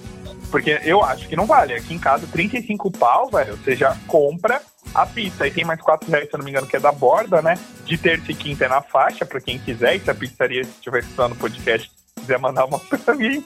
Porque 0.50 0.80
eu 0.84 1.04
acho 1.04 1.28
que 1.28 1.36
não 1.36 1.46
vale. 1.46 1.74
Aqui 1.74 1.94
em 1.94 2.00
casa, 2.00 2.26
35 2.28 2.90
pau, 2.92 3.30
velho, 3.30 3.58
você 3.58 3.76
já 3.76 3.96
compra 4.08 4.62
a 4.96 5.06
pizza. 5.06 5.44
Aí 5.44 5.52
tem 5.52 5.66
mais 5.66 5.82
4 5.82 6.10
reais, 6.10 6.30
se 6.30 6.34
eu 6.34 6.38
não 6.38 6.46
me 6.46 6.52
engano, 6.52 6.66
que 6.66 6.76
é 6.76 6.80
da 6.80 6.92
borda, 6.92 7.42
né? 7.42 7.56
De 7.86 7.98
terça 7.98 8.32
e 8.32 8.36
quinta 8.36 8.66
é 8.66 8.68
na 8.70 8.82
faixa, 8.82 9.26
pra 9.26 9.42
quem 9.42 9.60
quiser. 9.60 9.96
E 9.96 10.00
se 10.00 10.10
a 10.10 10.16
pizzaria 10.16 10.62
estiver 10.62 11.00
escutando 11.00 11.34
o 11.34 11.36
podcast 11.36 11.92
quiser 12.20 12.40
mandar 12.40 12.66
uma 12.66 12.80
pra 13.04 13.16
mim, 13.16 13.44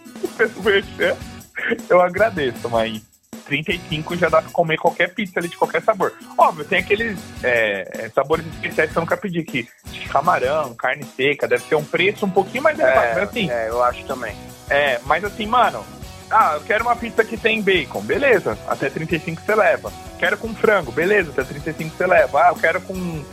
eu 1.89 2.01
agradeço, 2.01 2.69
mas 2.69 3.01
35 3.45 4.15
já 4.15 4.29
dá 4.29 4.41
pra 4.41 4.51
comer 4.51 4.77
qualquer 4.77 5.13
pizza 5.13 5.39
ali 5.39 5.47
de 5.47 5.57
qualquer 5.57 5.81
sabor. 5.81 6.13
Óbvio, 6.37 6.65
tem 6.65 6.79
aqueles 6.79 7.19
é, 7.43 8.09
sabores 8.13 8.45
especiais 8.47 8.91
que 8.91 8.97
eu 8.97 9.01
nunca 9.01 9.17
pedi 9.17 9.39
aqui. 9.39 9.67
De 9.85 10.07
camarão, 10.07 10.73
carne 10.73 11.03
seca, 11.15 11.47
deve 11.47 11.63
ter 11.63 11.75
um 11.75 11.83
preço 11.83 12.25
um 12.25 12.29
pouquinho 12.29 12.63
mais 12.63 12.79
elevado, 12.79 13.05
é, 13.05 13.13
mas 13.15 13.29
assim. 13.29 13.49
É, 13.49 13.69
eu 13.69 13.83
acho 13.83 14.05
também. 14.05 14.35
É, 14.69 14.99
mas 15.05 15.23
assim, 15.23 15.45
mano, 15.45 15.85
ah, 16.29 16.53
eu 16.55 16.61
quero 16.61 16.83
uma 16.83 16.95
pizza 16.95 17.23
que 17.23 17.37
tem 17.37 17.61
bacon, 17.61 18.01
beleza, 18.01 18.57
até 18.67 18.89
35 18.89 19.41
você 19.41 19.55
leva. 19.55 19.91
Quero 20.17 20.37
com 20.37 20.53
frango, 20.55 20.91
beleza, 20.91 21.31
até 21.31 21.43
35 21.43 21.95
você 21.95 22.07
leva. 22.07 22.45
Ah, 22.45 22.49
eu 22.49 22.55
quero 22.55 22.81
com 22.81 23.23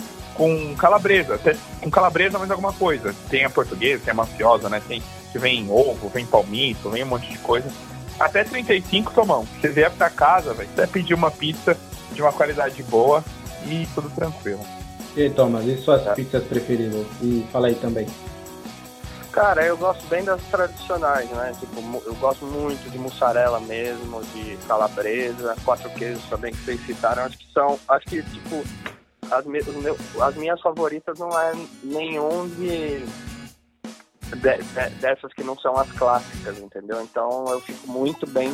com 0.41 0.75
calabresa, 0.75 1.35
até 1.35 1.55
com 1.83 1.91
calabresa 1.91 2.39
mais 2.39 2.51
alguma 2.51 2.73
coisa. 2.73 3.15
Tem 3.29 3.45
a 3.45 3.51
portuguesa, 3.51 4.03
tem 4.03 4.13
a 4.13 4.15
mafiosa, 4.15 4.71
né? 4.71 4.81
Tem 4.89 5.03
que 5.31 5.39
vem 5.39 5.71
ovo, 5.71 6.09
vem 6.09 6.25
palmito, 6.25 6.89
vem 6.89 7.05
um 7.05 7.09
monte 7.09 7.31
de 7.31 7.37
coisa. 7.41 7.71
Até 8.19 8.43
35, 8.43 9.13
Tomão. 9.13 9.47
Você 9.61 9.69
vier 9.69 9.91
pra 9.91 10.09
casa, 10.09 10.55
velho, 10.55 10.71
você 10.75 10.87
pedir 10.87 11.13
uma 11.13 11.31
pizza 11.31 11.77
de 12.13 12.23
uma 12.23 12.33
qualidade 12.33 12.83
boa 12.85 13.23
e 13.67 13.87
tudo 13.95 14.09
tranquilo. 14.09 14.65
E 15.15 15.25
aí, 15.25 15.31
Thomas, 15.31 15.67
e 15.67 15.77
suas 15.77 16.07
é. 16.07 16.15
pizzas 16.15 16.43
preferidas? 16.45 17.07
E 17.21 17.47
fala 17.53 17.67
aí 17.67 17.75
também. 17.75 18.07
Cara, 19.33 19.63
eu 19.67 19.77
gosto 19.77 20.07
bem 20.07 20.25
das 20.25 20.41
tradicionais, 20.45 21.29
né? 21.29 21.53
Tipo, 21.61 22.03
eu 22.07 22.15
gosto 22.15 22.47
muito 22.47 22.91
de 22.91 22.99
mussarela 22.99 23.61
mesmo, 23.61 24.23
de 24.35 24.57
calabresa, 24.67 25.55
quatro 25.67 25.91
queijos 25.91 26.25
também 26.31 26.51
que 26.51 26.65
vocês 26.65 26.81
citaram. 26.87 27.25
Acho 27.25 27.37
que 27.37 27.47
são, 27.53 27.79
acho 27.89 28.07
que, 28.07 28.23
tipo, 28.23 28.65
as, 29.31 29.45
as 30.23 30.35
minhas 30.37 30.61
favoritas 30.61 31.19
não 31.19 31.31
é 31.39 31.53
nenhum 31.83 32.49
de, 32.49 32.99
de, 32.99 34.37
de, 34.37 34.91
dessas 35.01 35.33
que 35.33 35.43
não 35.43 35.59
são 35.59 35.77
as 35.77 35.91
clássicas, 35.93 36.59
entendeu? 36.59 37.01
Então 37.03 37.45
eu 37.49 37.61
fico 37.61 37.89
muito 37.89 38.27
bem 38.29 38.53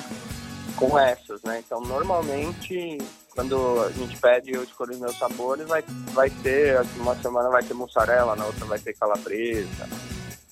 com 0.76 0.98
essas, 0.98 1.42
né? 1.42 1.62
Então 1.64 1.80
normalmente 1.80 2.98
quando 3.36 3.82
a 3.82 3.90
gente 3.92 4.16
pede 4.18 4.52
eu 4.52 4.64
escolho 4.64 4.92
os 4.92 4.98
meus 4.98 5.18
sabores, 5.18 5.68
vai, 5.68 5.84
vai 6.12 6.30
ter, 6.30 6.80
uma 6.96 7.14
semana 7.16 7.50
vai 7.50 7.62
ter 7.62 7.74
mussarela, 7.74 8.34
na 8.34 8.46
outra 8.46 8.64
vai 8.64 8.78
ter 8.78 8.94
calabresa. 8.94 9.86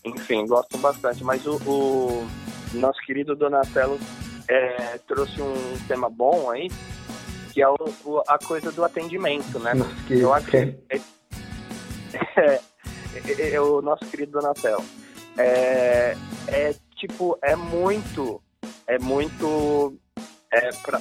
Enfim, 0.05 0.47
gosto 0.47 0.77
bastante. 0.77 1.25
Mas 1.25 1.47
o, 1.47 1.57
o 1.57 2.29
nosso 2.75 3.01
querido 3.07 3.35
Donatello 3.35 3.99
é, 4.47 4.99
trouxe 5.09 5.41
um 5.41 5.79
tema 5.89 6.11
bom 6.11 6.51
aí, 6.51 6.71
que 7.55 7.63
é 7.63 7.69
o, 7.69 7.77
o, 8.05 8.21
a 8.27 8.37
coisa 8.37 8.73
do 8.73 8.85
atendimento, 8.85 9.61
né? 9.61 9.75
Nossa, 9.75 9.95
que, 10.09 10.19
eu 10.19 10.35
acho 10.35 10.49
que 10.49 10.57
é, 10.91 10.97
é, 12.35 12.61
é, 13.29 13.55
é, 13.55 13.61
o 13.61 13.81
nosso 13.81 14.05
querido 14.07 14.33
Donatello. 14.33 14.85
É, 15.39 16.17
é 16.49 16.75
tipo, 16.97 17.39
é 17.41 17.55
muito, 17.55 18.43
é 18.89 18.99
muito, 18.99 19.97
é 20.51 20.71
pra, 20.83 21.01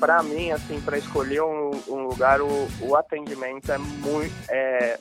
pra 0.00 0.22
mim, 0.24 0.50
assim, 0.50 0.80
para 0.80 0.98
escolher 0.98 1.42
um, 1.42 1.70
um 1.88 2.08
lugar, 2.08 2.40
o, 2.42 2.68
o, 2.80 2.96
atendimento 2.96 3.70
é 3.70 3.78
muito, 3.78 4.34
é, 4.48 4.98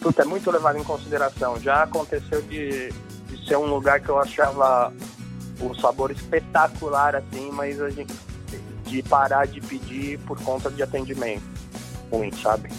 puta, 0.00 0.22
é 0.22 0.24
muito 0.24 0.50
levado 0.50 0.78
em 0.78 0.84
consideração. 0.84 1.60
Já 1.60 1.82
aconteceu 1.82 2.40
de, 2.40 2.88
de 2.90 3.46
ser 3.46 3.56
um 3.56 3.66
lugar 3.66 4.00
que 4.00 4.08
eu 4.08 4.18
achava 4.18 4.90
o 5.60 5.74
sabor 5.74 6.10
espetacular, 6.10 7.14
assim, 7.14 7.50
mas 7.52 7.78
a 7.82 7.90
gente 7.90 8.14
de 8.88 9.02
parar 9.02 9.46
de 9.46 9.60
pedir 9.60 10.18
por 10.20 10.40
conta 10.42 10.70
de 10.70 10.82
atendimento 10.82 11.42
ruim, 12.10 12.32
sabe? 12.32 12.70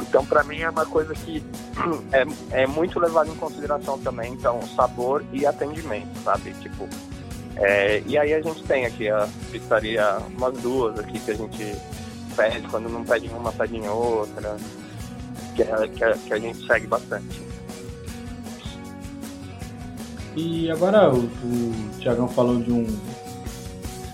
Então, 0.00 0.24
para 0.24 0.42
mim, 0.44 0.60
é 0.60 0.70
uma 0.70 0.86
coisa 0.86 1.14
que 1.14 1.42
é, 2.12 2.62
é 2.62 2.66
muito 2.66 2.98
levado 2.98 3.30
em 3.30 3.36
consideração 3.36 3.98
também. 3.98 4.32
Então, 4.32 4.60
sabor 4.74 5.24
e 5.32 5.46
atendimento, 5.46 6.08
sabe? 6.24 6.52
Tipo, 6.60 6.88
é, 7.56 8.02
e 8.06 8.16
aí 8.16 8.32
a 8.32 8.40
gente 8.40 8.62
tem 8.64 8.86
aqui 8.86 9.08
a 9.08 9.28
pizzaria, 9.50 10.18
umas 10.36 10.56
duas 10.58 10.98
aqui 10.98 11.18
que 11.18 11.30
a 11.30 11.34
gente 11.34 11.76
pede, 12.36 12.66
quando 12.68 12.88
não 12.88 13.04
pede 13.04 13.28
uma, 13.28 13.52
pede 13.52 13.76
em 13.76 13.88
outra, 13.88 14.56
que, 15.54 15.62
é, 15.62 15.88
que, 15.88 16.04
é, 16.04 16.14
que 16.14 16.32
a 16.32 16.38
gente 16.38 16.66
segue 16.66 16.86
bastante. 16.86 17.50
E 20.36 20.70
agora 20.70 21.12
o, 21.12 21.24
o 21.24 21.90
Tiagão 21.98 22.28
falou 22.28 22.60
de 22.60 22.72
um 22.72 22.86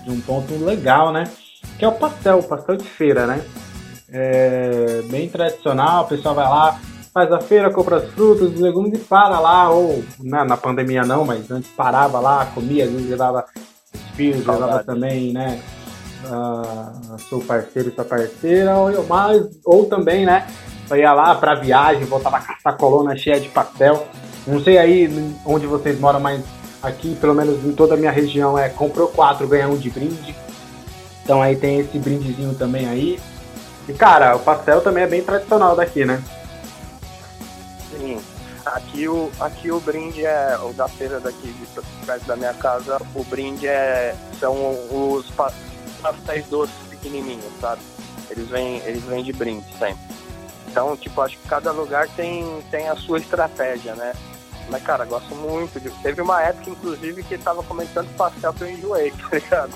de 0.07 0.13
um 0.13 0.21
ponto 0.21 0.53
legal, 0.63 1.11
né? 1.11 1.25
Que 1.77 1.85
é 1.85 1.87
o 1.87 1.91
pastel, 1.91 2.39
o 2.39 2.43
pastel 2.43 2.77
de 2.77 2.87
feira, 2.87 3.27
né? 3.27 3.41
É 4.09 5.01
bem 5.09 5.27
tradicional, 5.27 6.05
o 6.05 6.07
pessoal 6.07 6.33
vai 6.33 6.45
lá, 6.45 6.79
faz 7.13 7.31
a 7.31 7.41
feira, 7.41 7.69
compra 7.69 7.97
as 7.97 8.09
frutas, 8.11 8.53
os 8.53 8.59
legumes 8.59 8.93
e 8.93 9.03
para 9.03 9.39
lá, 9.39 9.69
ou 9.69 10.03
né, 10.19 10.43
na 10.45 10.55
pandemia 10.55 11.03
não, 11.03 11.25
mas 11.25 11.51
antes 11.51 11.69
parava 11.71 12.19
lá, 12.19 12.45
comia, 12.55 12.85
às 12.85 12.91
vezes 12.91 13.09
levava 13.09 13.45
os 13.93 14.01
filhos, 14.15 14.45
Saudade. 14.45 14.65
levava 14.65 14.83
também, 14.83 15.33
né? 15.33 15.61
Uh, 16.25 17.19
seu 17.29 17.39
parceiro 17.39 17.93
sua 17.93 18.05
parceira, 18.05 18.75
ou, 18.77 19.05
mais, 19.05 19.45
ou 19.65 19.85
também, 19.85 20.25
né? 20.25 20.47
Ia 20.89 21.11
lá 21.11 21.35
pra 21.35 21.55
viagem, 21.55 22.05
voltava 22.05 22.39
com 22.39 22.53
a 22.53 22.71
sacolona 22.71 23.15
cheia 23.15 23.41
de 23.41 23.49
pastel. 23.49 24.07
Não 24.47 24.61
sei 24.61 24.77
aí 24.77 25.35
onde 25.45 25.67
vocês 25.67 25.99
moram, 25.99 26.21
mas 26.21 26.41
Aqui, 26.81 27.15
pelo 27.15 27.33
menos 27.33 27.63
em 27.65 27.71
toda 27.71 27.95
a 27.95 27.97
minha 27.97 28.11
região, 28.11 28.57
é 28.57 28.69
comprou 28.69 29.07
quatro, 29.07 29.47
ganha 29.47 29.67
um 29.67 29.77
de 29.77 29.89
brinde. 29.89 30.35
Então 31.23 31.41
aí 31.41 31.55
tem 31.55 31.79
esse 31.79 31.97
brindezinho 31.99 32.53
também 32.55 32.87
aí. 32.87 33.19
E 33.87 33.93
cara, 33.93 34.35
o 34.35 34.39
pastel 34.39 34.81
também 34.81 35.03
é 35.03 35.07
bem 35.07 35.21
tradicional 35.21 35.75
daqui, 35.75 36.05
né? 36.05 36.21
Sim. 37.91 38.19
Aqui 38.65 39.07
o, 39.07 39.31
aqui 39.39 39.71
o 39.71 39.79
brinde 39.79 40.25
é, 40.25 40.57
o 40.61 40.73
da 40.73 40.87
feira 40.87 41.19
daqui 41.19 41.47
de 41.47 41.81
perto 42.05 42.25
da 42.25 42.35
minha 42.35 42.53
casa, 42.53 43.01
o 43.15 43.23
brinde 43.23 43.65
é, 43.65 44.13
são 44.39 44.55
os 44.91 45.31
pastéis 46.01 46.45
doces 46.47 46.75
pequenininhos, 46.89 47.45
sabe? 47.61 47.81
Eles 48.29 48.47
vêm, 48.49 48.77
eles 48.85 49.03
vêm 49.03 49.23
de 49.23 49.31
brinde 49.31 49.65
sempre. 49.79 49.97
Então, 50.69 50.97
tipo, 50.97 51.19
acho 51.21 51.37
que 51.37 51.47
cada 51.47 51.71
lugar 51.71 52.07
tem, 52.09 52.61
tem 52.69 52.89
a 52.89 52.95
sua 52.95 53.19
estratégia, 53.19 53.95
né? 53.95 54.13
Mas, 54.69 54.83
cara, 54.83 55.05
gosto 55.05 55.33
muito 55.35 55.79
de. 55.79 55.89
Teve 56.01 56.21
uma 56.21 56.41
época, 56.41 56.69
inclusive, 56.69 57.23
que 57.23 57.37
tava 57.37 57.63
comentando 57.63 58.13
pastel 58.17 58.53
que 58.53 58.63
eu 58.63 58.69
enjoei, 58.69 59.11
tá 59.29 59.29
ligado? 59.31 59.73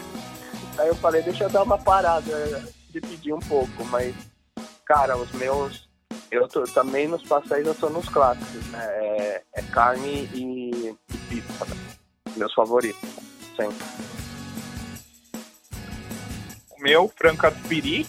Aí 0.78 0.88
eu 0.88 0.96
falei, 0.96 1.22
deixa 1.22 1.46
eu 1.46 1.50
dar 1.50 1.64
uma 1.64 1.78
parada 1.78 2.64
de 2.90 3.00
pedir 3.00 3.34
um 3.34 3.40
pouco, 3.40 3.86
mas, 3.86 4.16
cara, 4.86 5.18
os 5.18 5.32
meus. 5.34 5.90
Eu 6.30 6.48
tô, 6.48 6.64
também 6.64 7.08
nos 7.08 7.24
pastéis 7.24 7.66
eu 7.68 7.76
tô 7.76 7.90
nos 7.90 8.08
clássicos, 8.08 8.66
né? 8.68 8.86
É, 8.86 9.44
é 9.54 9.62
carne 9.64 10.30
e, 10.34 10.96
e 11.10 11.18
pizza, 11.30 11.66
né? 11.66 11.76
Meus 12.38 12.54
favoritos, 12.54 13.10
sempre. 13.56 13.78
O 16.70 16.82
meu, 16.82 17.12
frango 17.18 17.38
catupiry, 17.38 18.08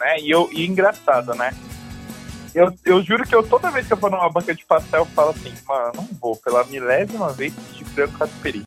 né? 0.00 0.18
E, 0.20 0.30
eu, 0.30 0.48
e 0.50 0.66
engraçado, 0.66 1.34
né? 1.34 1.50
Eu, 2.58 2.74
eu 2.84 3.02
juro 3.04 3.24
que 3.24 3.32
eu 3.32 3.42
toda 3.46 3.70
vez 3.70 3.86
que 3.86 3.92
eu 3.92 3.96
vou 3.96 4.10
numa 4.10 4.28
banca 4.28 4.52
de 4.52 4.64
pastel, 4.66 5.02
eu 5.02 5.06
falo 5.06 5.30
assim, 5.30 5.54
mano, 5.64 5.92
não 5.94 6.08
vou 6.20 6.34
pela 6.34 6.64
milésima 6.64 7.32
vez 7.32 7.54
de 7.72 7.84
frango 7.84 8.18
catupiry. 8.18 8.64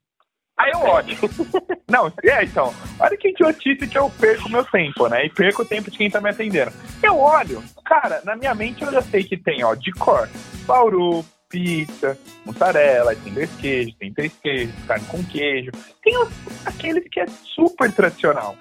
Aí 0.57 0.71
eu 0.71 0.79
olho. 0.79 1.17
Não, 1.89 2.13
é, 2.23 2.43
então, 2.43 2.73
olha 2.99 3.17
que 3.17 3.29
idiotice 3.29 3.87
que 3.87 3.97
eu 3.97 4.09
perco 4.11 4.47
meu 4.47 4.63
tempo, 4.63 5.07
né? 5.07 5.25
E 5.25 5.29
perco 5.29 5.63
o 5.63 5.65
tempo 5.65 5.91
de 5.91 5.97
quem 5.97 6.09
tá 6.09 6.21
me 6.21 6.29
atendendo. 6.29 6.71
Eu 7.03 7.17
olho, 7.17 7.61
cara, 7.83 8.21
na 8.23 8.35
minha 8.35 8.55
mente 8.55 8.81
eu 8.81 8.91
já 8.91 9.01
sei 9.01 9.23
que 9.23 9.35
tem, 9.35 9.63
ó, 9.63 9.73
de 9.73 9.91
cor, 9.91 10.29
bauru, 10.65 11.25
pizza, 11.49 12.17
mussarela, 12.45 13.13
tem 13.15 13.33
dois 13.33 13.49
queijos, 13.55 13.95
tem 13.95 14.13
três 14.13 14.31
queijos, 14.41 14.73
carne 14.87 15.05
com 15.07 15.23
queijo. 15.23 15.71
Tem 16.01 16.17
os, 16.17 16.29
aqueles 16.65 17.03
que 17.09 17.19
é 17.19 17.25
super 17.27 17.91
tradicional. 17.91 18.55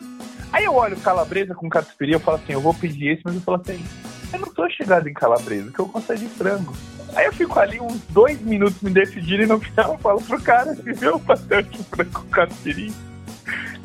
Aí 0.52 0.64
eu 0.64 0.74
olho 0.74 0.96
calabresa 0.96 1.54
com 1.54 1.68
catupiry, 1.68 2.12
eu 2.12 2.20
falo 2.20 2.38
assim, 2.38 2.54
eu 2.54 2.60
vou 2.60 2.74
pedir 2.74 3.12
esse, 3.12 3.22
mas 3.24 3.36
eu 3.36 3.40
falo 3.42 3.60
assim, 3.60 3.84
eu 4.32 4.38
não 4.38 4.48
tô 4.48 4.68
chegado 4.70 5.08
em 5.08 5.12
calabresa, 5.12 5.70
que 5.70 5.78
eu 5.78 5.86
gosto 5.86 6.12
é 6.12 6.16
de 6.16 6.28
frango. 6.28 6.74
Aí 7.14 7.26
eu 7.26 7.32
fico 7.32 7.58
ali 7.58 7.80
uns 7.80 8.00
dois 8.10 8.40
minutos 8.40 8.80
me 8.82 8.90
decidindo 8.90 9.42
e 9.42 9.46
no 9.46 9.58
final 9.60 9.92
eu 9.92 9.98
falo 9.98 10.20
pro 10.20 10.40
cara, 10.40 10.74
se 10.74 10.92
vê 10.92 11.08
o 11.08 11.18
pastel 11.18 11.62
de 11.62 11.82
frango 11.84 12.12
com 12.12 12.30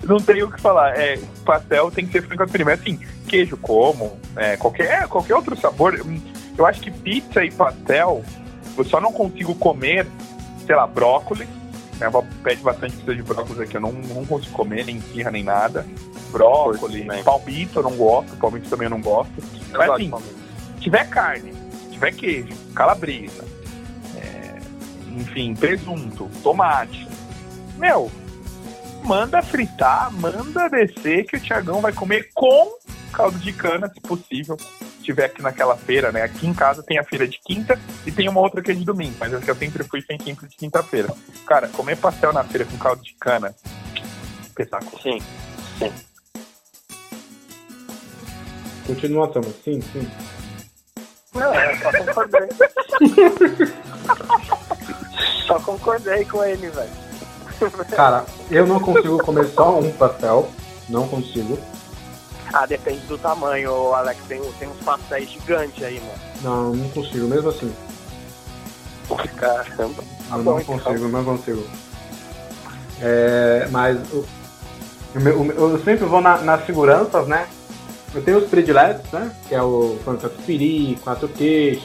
não 0.05 0.17
tem 0.17 0.43
o 0.43 0.51
que 0.51 0.61
falar. 0.61 0.97
É, 0.97 1.19
pastel 1.43 1.91
tem 1.91 2.05
que 2.05 2.11
ser 2.11 2.21
frango 2.21 2.39
catupiry, 2.39 2.63
mas 2.63 2.79
assim, 2.79 2.99
queijo 3.27 3.57
como, 3.57 4.17
é, 4.35 4.55
qualquer, 4.55 5.07
qualquer 5.07 5.35
outro 5.35 5.59
sabor. 5.59 5.99
Eu 6.57 6.65
acho 6.65 6.81
que 6.81 6.91
pizza 6.91 7.43
e 7.43 7.51
pastel, 7.51 8.23
eu 8.77 8.85
só 8.85 9.01
não 9.01 9.11
consigo 9.11 9.55
comer, 9.55 10.07
sei 10.65 10.75
lá, 10.75 10.87
brócolis. 10.87 11.47
Minha 11.95 12.07
avó 12.07 12.23
pede 12.43 12.61
bastante 12.61 12.97
pizza 12.97 13.15
de 13.15 13.23
brócolis 13.23 13.59
aqui, 13.59 13.77
eu 13.77 13.81
não, 13.81 13.91
não 13.91 14.25
consigo 14.25 14.53
comer, 14.53 14.85
nem 14.85 14.99
firra, 14.99 15.31
nem 15.31 15.43
nada. 15.43 15.85
Brócolis, 16.31 17.05
palmito 17.23 17.79
eu 17.79 17.83
não 17.83 17.95
gosto, 17.95 18.35
palmito 18.37 18.69
também 18.69 18.85
eu 18.85 18.89
não 18.89 19.01
gosto. 19.01 19.31
Eu 19.71 19.79
mas 19.79 19.89
assim, 19.89 20.11
tiver 20.79 21.09
carne, 21.09 21.53
tiver 21.91 22.11
queijo, 22.13 22.53
calabresa, 22.73 23.45
é, 24.17 24.59
enfim, 25.17 25.55
presunto, 25.55 26.29
tomate, 26.43 27.07
meu, 27.77 28.11
manda 29.03 29.41
fritar, 29.41 30.11
manda 30.11 30.69
descer 30.69 31.25
que 31.25 31.37
o 31.37 31.39
Tiagão 31.39 31.79
vai 31.79 31.93
comer 31.93 32.29
com 32.33 32.73
caldo 33.15 33.39
de 33.39 33.53
cana, 33.53 33.89
se 33.91 34.01
possível. 34.01 34.57
Se 34.59 35.03
tiver 35.03 35.25
aqui 35.25 35.41
naquela 35.41 35.77
feira, 35.77 36.11
né? 36.11 36.21
Aqui 36.21 36.45
em 36.45 36.53
casa 36.53 36.83
tem 36.83 36.99
a 36.99 37.03
feira 37.03 37.27
de 37.27 37.39
quinta 37.39 37.79
e 38.05 38.11
tem 38.11 38.27
uma 38.27 38.41
outra 38.41 38.61
que 38.61 38.71
é 38.71 38.73
de 38.73 38.83
domingo, 38.83 39.15
mas 39.19 39.31
eu 39.31 39.41
sempre 39.55 39.83
fui 39.85 40.01
sem 40.01 40.19
sempre 40.19 40.47
de 40.47 40.55
quinta-feira. 40.55 41.13
Cara, 41.47 41.69
comer 41.69 41.97
pastel 41.97 42.33
na 42.33 42.43
feira 42.43 42.65
com 42.65 42.77
caldo 42.77 43.01
de 43.01 43.13
cana, 43.15 43.55
espetáculo. 44.41 45.01
Sim, 45.01 45.19
sim. 45.79 45.93
Continua, 48.85 49.27
Thomas. 49.29 49.55
Sim, 49.63 49.81
sim. 49.81 50.07
Não, 51.33 51.53
é, 51.53 51.75
só 51.77 51.91
concordei. 51.91 52.47
só 55.47 55.59
concordei 55.59 56.25
com 56.25 56.43
ele, 56.43 56.69
velho. 56.69 57.05
Cara, 57.95 58.25
eu 58.51 58.67
não 58.67 58.79
consigo 58.79 59.17
comer 59.23 59.47
só 59.47 59.79
um 59.79 59.91
pastel. 59.93 60.49
Não 60.87 61.07
consigo. 61.07 61.57
Ah, 62.55 62.65
depende 62.65 63.05
do 63.07 63.17
tamanho, 63.17 63.93
Alex. 63.93 64.17
Tem, 64.29 64.41
tem 64.53 64.69
uns 64.69 64.77
pastéis 64.77 65.29
gigantes 65.29 65.83
aí, 65.83 65.99
mano. 65.99 66.19
Não, 66.41 66.73
não 66.73 66.89
consigo, 66.91 67.27
mesmo 67.27 67.49
assim. 67.49 67.75
Caramba. 69.35 70.01
Eu 70.31 70.37
não 70.37 70.61
então. 70.61 70.79
consigo, 70.79 71.07
não 71.09 71.25
consigo. 71.25 71.67
É, 73.01 73.67
mas 73.69 73.99
o, 74.13 74.25
o, 75.15 75.51
eu 75.51 75.83
sempre 75.83 76.05
vou 76.05 76.21
na, 76.21 76.37
nas 76.37 76.65
seguranças, 76.65 77.27
né? 77.27 77.45
Eu 78.13 78.23
tenho 78.23 78.37
os 78.37 78.49
prediletos, 78.49 79.11
né? 79.11 79.35
Que 79.49 79.55
é 79.55 79.61
o 79.61 79.99
frango 80.05 80.21
catupiry, 80.21 80.97
quatro 81.03 81.27
queijos, 81.27 81.83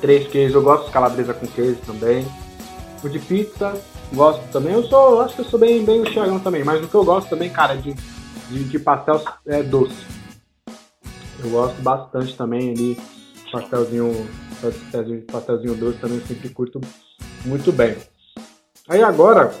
três 0.00 0.28
queijos. 0.28 0.54
Eu 0.54 0.62
gosto 0.62 0.86
de 0.86 0.92
calabresa 0.92 1.34
com 1.34 1.44
queijo 1.48 1.80
também. 1.84 2.24
O 3.02 3.08
de 3.08 3.18
pizza, 3.18 3.74
gosto 4.12 4.44
também. 4.52 4.74
Eu 4.74 4.84
sou, 4.84 5.16
eu 5.16 5.20
acho 5.22 5.34
que 5.34 5.40
eu 5.40 5.46
sou 5.46 5.58
bem, 5.58 5.84
bem 5.84 6.02
o 6.02 6.04
Thiagão 6.04 6.38
também. 6.38 6.62
Mas 6.62 6.84
o 6.84 6.86
que 6.86 6.94
eu 6.94 7.04
gosto 7.04 7.28
também, 7.28 7.50
cara, 7.50 7.76
de, 7.76 7.96
de, 8.50 8.64
de 8.64 8.78
pastel 8.78 9.22
é 9.46 9.62
doce. 9.62 10.06
Eu 11.42 11.50
gosto 11.50 11.80
bastante 11.82 12.36
também 12.36 12.70
ali, 12.70 12.98
pastelzinho, 13.52 14.28
pastelzinho, 14.60 15.22
pastelzinho 15.22 15.74
doce 15.74 15.98
também 15.98 16.20
sempre 16.26 16.48
curto 16.48 16.80
muito 17.44 17.72
bem. 17.72 17.96
Aí 18.88 19.02
agora, 19.02 19.52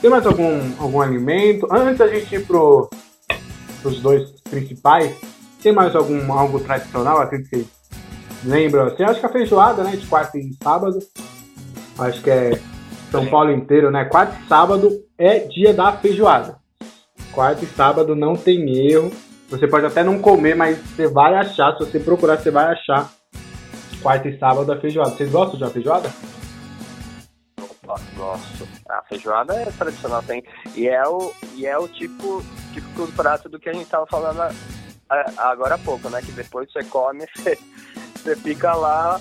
tem 0.00 0.10
mais 0.10 0.26
algum, 0.26 0.60
algum 0.78 1.00
alimento? 1.00 1.66
Antes 1.70 1.98
da 1.98 2.08
gente 2.08 2.34
ir 2.34 2.46
pro, 2.46 2.90
os 3.84 4.00
dois 4.00 4.30
principais. 4.42 5.14
Tem 5.62 5.72
mais 5.72 5.94
algum 5.94 6.32
algo 6.32 6.60
tradicional 6.60 7.20
aqui 7.20 7.38
que 7.38 7.48
vocês 7.48 7.66
lembram? 8.44 8.86
Assim, 8.86 9.04
acho 9.04 9.20
que 9.20 9.26
a 9.26 9.28
feijoada, 9.28 9.84
né? 9.84 9.96
De 9.96 10.06
quarta 10.06 10.38
e 10.38 10.52
sábado. 10.62 10.98
Acho 11.98 12.22
que 12.22 12.30
é 12.30 12.60
São 13.10 13.26
Paulo 13.26 13.52
inteiro, 13.52 13.90
né? 13.90 14.04
Quarta 14.06 14.36
e 14.42 14.48
sábado 14.48 14.90
é 15.16 15.40
dia 15.40 15.72
da 15.72 15.92
feijoada. 15.92 16.61
Quarta 17.32 17.64
e 17.64 17.68
sábado 17.68 18.14
não 18.14 18.36
tem 18.36 18.88
erro. 18.88 19.10
Você 19.48 19.66
pode 19.66 19.86
até 19.86 20.02
não 20.02 20.18
comer, 20.18 20.54
mas 20.54 20.78
você 20.78 21.06
vai 21.08 21.34
achar. 21.34 21.72
Se 21.72 21.80
você 21.80 21.98
procurar, 21.98 22.38
você 22.38 22.50
vai 22.50 22.72
achar. 22.72 23.10
Quarta 24.02 24.28
e 24.28 24.38
sábado 24.38 24.70
a 24.72 24.80
feijoada. 24.80 25.10
Vocês 25.10 25.30
gostam 25.30 25.56
de 25.56 25.64
uma 25.64 25.70
feijoada? 25.70 26.10
Gosto. 28.16 28.68
A 28.88 29.02
feijoada 29.02 29.54
é 29.54 29.64
tradicional, 29.66 30.22
tem. 30.22 30.42
E 30.74 30.88
é 30.88 31.06
o, 31.06 31.32
e 31.54 31.66
é 31.66 31.76
o 31.76 31.88
tipo, 31.88 32.42
tipo 32.72 33.06
do 33.06 33.12
prato 33.12 33.48
do 33.48 33.58
que 33.58 33.68
a 33.68 33.72
gente 33.72 33.88
tava 33.88 34.06
falando 34.06 34.40
agora 35.36 35.74
há 35.74 35.78
pouco, 35.78 36.08
né? 36.08 36.20
Que 36.22 36.32
depois 36.32 36.70
você 36.72 36.84
come, 36.84 37.26
você, 37.36 37.58
você 38.14 38.36
fica 38.36 38.74
lá, 38.74 39.20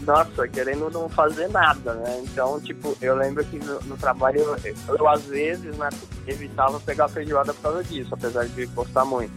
nossa, 0.00 0.48
querendo 0.48 0.90
não 0.90 1.08
fazer 1.08 1.48
nada, 1.48 1.94
né? 1.94 2.22
Então, 2.24 2.60
tipo, 2.60 2.96
eu 3.00 3.14
lembro 3.14 3.44
que 3.44 3.58
no, 3.58 3.80
no 3.80 3.96
trabalho 3.96 4.40
eu, 4.40 4.74
eu, 4.96 5.08
às 5.08 5.24
vezes, 5.24 5.76
né, 5.76 5.88
evitava 6.26 6.80
pegar 6.80 7.08
feijoada 7.08 7.52
por 7.54 7.62
causa 7.62 7.84
disso, 7.84 8.14
apesar 8.14 8.46
de 8.46 8.66
gostar 8.66 9.04
muito. 9.04 9.32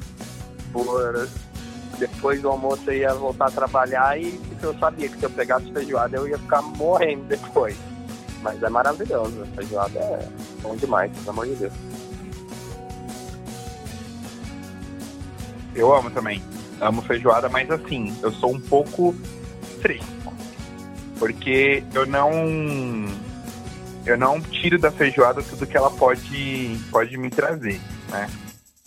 Por, 0.72 1.28
depois 1.98 2.42
do 2.42 2.50
almoço 2.50 2.84
eu 2.88 2.94
ia 2.94 3.14
voltar 3.14 3.48
a 3.48 3.52
trabalhar 3.52 4.20
e 4.20 4.40
eu 4.62 4.74
sabia 4.80 5.08
que 5.10 5.18
se 5.18 5.24
eu 5.24 5.30
pegasse 5.30 5.72
feijoada 5.72 6.18
eu 6.18 6.28
ia 6.28 6.38
ficar 6.38 6.62
morrendo 6.62 7.24
depois. 7.26 7.78
Mas 8.42 8.62
é 8.62 8.70
maravilhoso. 8.70 9.46
Feijoada 9.56 10.00
é 10.00 10.28
bom 10.62 10.76
demais, 10.76 11.12
pelo 11.12 11.30
amor 11.30 11.48
de 11.48 11.56
Deus. 11.56 11.74
Eu 15.76 15.94
amo 15.94 16.10
também. 16.12 16.44
Amo 16.82 17.02
feijoada, 17.04 17.48
mas 17.50 17.70
assim, 17.70 18.16
eu 18.22 18.32
sou 18.32 18.54
um 18.54 18.60
pouco 18.60 19.16
fresco. 19.82 20.33
Porque 21.24 21.82
eu 21.94 22.06
não. 22.06 22.34
Eu 24.06 24.18
não 24.18 24.42
tiro 24.42 24.78
da 24.78 24.92
feijoada 24.92 25.42
tudo 25.42 25.66
que 25.66 25.78
ela 25.78 25.90
pode, 25.90 26.78
pode 26.92 27.18
me 27.18 27.30
trazer, 27.30 27.80
né? 28.10 28.30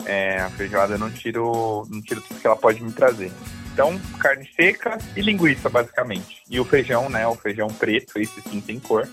É, 0.05 0.41
a 0.41 0.49
feijoada 0.51 0.93
eu 0.93 0.99
não 0.99 1.09
tiro, 1.09 1.87
não 1.89 1.99
tiro 1.99 2.21
tudo 2.21 2.39
que 2.39 2.45
ela 2.45 2.55
pode 2.55 2.83
me 2.83 2.91
trazer. 2.91 3.31
Então, 3.73 3.99
carne 4.19 4.47
seca 4.55 4.99
e 5.15 5.21
linguiça, 5.21 5.67
basicamente. 5.67 6.43
E 6.47 6.59
o 6.59 6.63
feijão, 6.63 7.09
né? 7.09 7.25
O 7.25 7.33
feijão 7.33 7.69
preto, 7.69 8.19
esse 8.19 8.39
sim 8.41 8.61
tem 8.61 8.79
cor. 8.79 9.09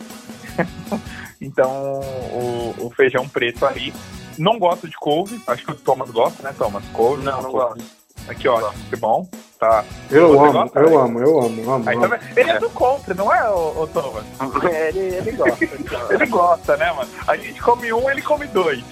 então, 1.41 2.01
o, 2.31 2.75
o, 2.79 2.91
feijão 2.91 3.27
preto 3.27 3.65
ali. 3.65 3.95
Não 4.37 4.59
gosto 4.59 4.87
de 4.87 4.97
couve. 4.99 5.41
Acho 5.47 5.65
que 5.65 5.73
o 5.73 5.77
Thomas 5.77 6.11
gosta, 6.11 6.43
né, 6.43 6.55
Thomas? 6.59 6.85
Couve. 6.93 7.25
Não, 7.25 7.41
não 7.41 7.53
gosto. 7.53 7.83
Aqui, 8.29 8.49
ó, 8.49 8.71
que 8.89 8.97
bom. 8.97 9.27
Tá. 9.59 9.85
Eu 10.11 10.41
amo, 10.41 10.53
gosta, 10.53 10.81
eu 10.81 10.99
amo, 10.99 11.21
eu 11.21 11.41
amo, 11.41 11.73
amo, 11.73 11.89
Aí, 11.89 11.97
amo. 11.97 12.15
Ele 12.37 12.51
é 12.51 12.59
do 12.59 12.69
contra, 12.71 13.15
não 13.15 13.33
é, 13.33 13.49
o, 13.51 13.83
o 13.83 13.87
Thomas? 13.87 14.25
ele, 14.65 14.99
ele 14.99 15.33
gosta. 15.33 15.65
ele 16.11 16.27
gosta, 16.27 16.77
né, 16.77 16.93
mano? 16.93 17.11
A 17.27 17.37
gente 17.37 17.61
come 17.63 17.93
um, 17.93 18.11
ele 18.11 18.23
come 18.23 18.47
dois. 18.49 18.85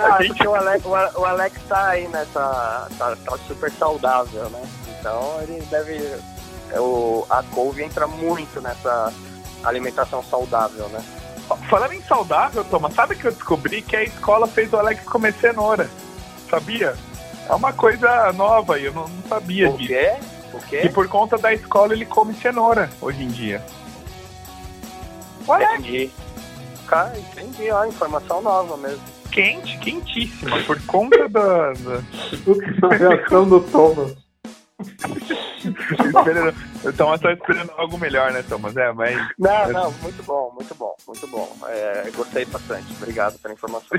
Ah, 0.00 0.22
gente... 0.22 0.46
o, 0.46 0.54
Alex, 0.54 0.84
o 0.84 1.24
Alex 1.24 1.60
tá 1.68 1.88
aí 1.88 2.08
nessa. 2.08 2.88
Tá, 2.98 3.16
tá 3.24 3.38
super 3.46 3.70
saudável, 3.72 4.48
né? 4.50 4.62
Então 4.98 5.40
ele 5.42 5.60
deve. 5.70 6.16
o, 6.78 7.26
a 7.28 7.42
couve 7.42 7.82
entra 7.82 8.06
muito 8.06 8.60
nessa 8.60 9.12
alimentação 9.62 10.22
saudável, 10.22 10.88
né? 10.88 11.04
Falando 11.68 11.92
em 11.92 12.02
saudável, 12.02 12.64
Thomas, 12.64 12.94
sabe 12.94 13.16
que 13.16 13.26
eu 13.26 13.32
descobri 13.32 13.82
que 13.82 13.94
a 13.94 14.02
escola 14.02 14.46
fez 14.46 14.72
o 14.72 14.78
Alex 14.78 15.04
comer 15.04 15.34
cenoura? 15.34 15.90
Sabia? 16.48 16.94
É 17.48 17.54
uma 17.54 17.72
coisa 17.72 18.32
nova 18.32 18.78
e 18.78 18.84
eu 18.86 18.92
não, 18.92 19.08
não 19.08 19.22
sabia 19.28 19.70
o 19.70 19.76
disso. 19.76 19.88
Quê? 19.88 20.12
O 20.52 20.58
quê? 20.60 20.82
E 20.84 20.88
por 20.88 21.08
conta 21.08 21.36
da 21.36 21.52
escola 21.52 21.92
ele 21.92 22.04
come 22.06 22.34
cenoura 22.34 22.88
hoje 23.00 23.22
em 23.22 23.28
dia. 23.28 23.64
Olha, 25.46 25.76
Entendi. 25.76 26.10
Cara, 26.86 27.18
entendi, 27.18 27.70
ó, 27.70 27.84
informação 27.86 28.42
nova 28.42 28.76
mesmo. 28.76 29.02
quente, 29.32 29.78
quentíssima, 29.78 30.60
por 30.62 30.80
conta 30.82 31.28
da. 31.28 31.72
da... 31.72 32.02
A 32.88 32.94
reação 32.94 33.48
do 33.48 33.60
Thomas. 33.60 34.14
o 36.84 36.92
Thomas 36.92 37.20
tá 37.20 37.32
esperando 37.32 37.72
algo 37.76 37.98
melhor, 37.98 38.32
né, 38.32 38.42
Thomas? 38.42 38.76
É, 38.76 38.92
mas. 38.92 39.16
Não, 39.38 39.72
não, 39.72 39.92
muito 40.02 40.22
bom, 40.22 40.52
muito 40.54 40.74
bom, 40.74 40.94
muito 41.06 41.26
bom. 41.26 41.56
É, 41.68 42.10
gostei 42.14 42.44
bastante. 42.44 42.92
Obrigado 42.96 43.38
pela 43.38 43.54
informação. 43.54 43.98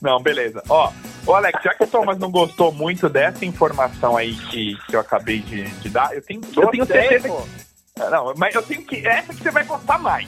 Não, 0.00 0.20
beleza. 0.20 0.62
Ó, 0.68 0.92
ô 1.26 1.34
Alex, 1.34 1.62
já 1.62 1.74
que 1.74 1.84
o 1.84 1.86
Thomas 1.86 2.18
não 2.18 2.30
gostou 2.30 2.72
muito 2.72 3.08
dessa 3.08 3.44
informação 3.44 4.16
aí 4.16 4.34
que, 4.34 4.76
que 4.86 4.96
eu 4.96 5.00
acabei 5.00 5.40
de, 5.40 5.64
de 5.64 5.88
dar, 5.88 6.14
eu 6.14 6.22
tenho, 6.22 6.40
eu 6.56 6.68
tenho 6.68 6.86
certeza 6.86 7.28
que. 7.28 8.00
Não, 8.10 8.32
mas 8.36 8.54
eu 8.54 8.62
tenho 8.62 8.82
que. 8.84 9.06
Essa 9.06 9.34
que 9.34 9.42
você 9.42 9.50
vai 9.50 9.64
gostar 9.64 9.98
mais. 9.98 10.26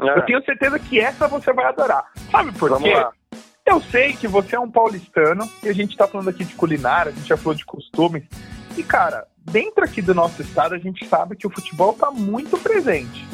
É, 0.00 0.18
Eu 0.18 0.22
tenho 0.24 0.42
certeza 0.44 0.78
que 0.78 0.98
essa 0.98 1.28
você 1.28 1.52
vai 1.52 1.66
adorar. 1.66 2.10
Sabe 2.30 2.52
por 2.52 2.70
Vamos 2.70 2.88
quê? 2.88 2.94
lá. 2.94 3.12
Eu 3.66 3.80
sei 3.82 4.14
que 4.14 4.26
você 4.26 4.56
é 4.56 4.60
um 4.60 4.70
paulistano 4.70 5.48
e 5.62 5.68
a 5.68 5.72
gente 5.72 5.96
tá 5.96 6.08
falando 6.08 6.28
aqui 6.28 6.44
de 6.44 6.54
culinária, 6.54 7.12
a 7.12 7.14
gente 7.14 7.28
já 7.28 7.36
falou 7.36 7.54
de 7.54 7.64
costumes. 7.64 8.24
E, 8.76 8.82
cara, 8.82 9.26
dentro 9.44 9.84
aqui 9.84 10.00
do 10.00 10.14
nosso 10.14 10.40
estado, 10.40 10.74
a 10.74 10.78
gente 10.78 11.06
sabe 11.06 11.36
que 11.36 11.46
o 11.46 11.50
futebol 11.50 11.92
tá 11.92 12.10
muito 12.10 12.56
presente. 12.58 13.26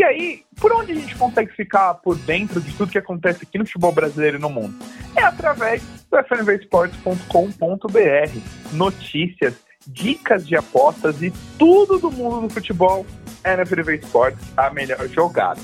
E 0.00 0.02
aí, 0.02 0.42
por 0.58 0.72
onde 0.72 0.92
a 0.92 0.94
gente 0.94 1.14
consegue 1.14 1.52
ficar 1.52 1.92
por 1.92 2.16
dentro 2.16 2.58
de 2.58 2.72
tudo 2.72 2.90
que 2.90 2.96
acontece 2.96 3.40
aqui 3.42 3.58
no 3.58 3.66
futebol 3.66 3.92
brasileiro 3.92 4.38
e 4.38 4.40
no 4.40 4.48
mundo? 4.48 4.74
É 5.14 5.22
através 5.22 5.82
do 6.10 6.16
fnvesports.com.br. 6.16 8.72
Notícias, 8.72 9.56
dicas 9.86 10.48
de 10.48 10.56
apostas 10.56 11.22
e 11.22 11.30
tudo 11.58 11.98
do 11.98 12.10
mundo 12.10 12.48
do 12.48 12.48
futebol 12.48 13.04
é 13.44 13.54
na 13.54 13.66
FNV 13.66 13.96
Esportes, 13.96 14.42
a 14.56 14.70
melhor 14.70 15.06
jogada. 15.08 15.60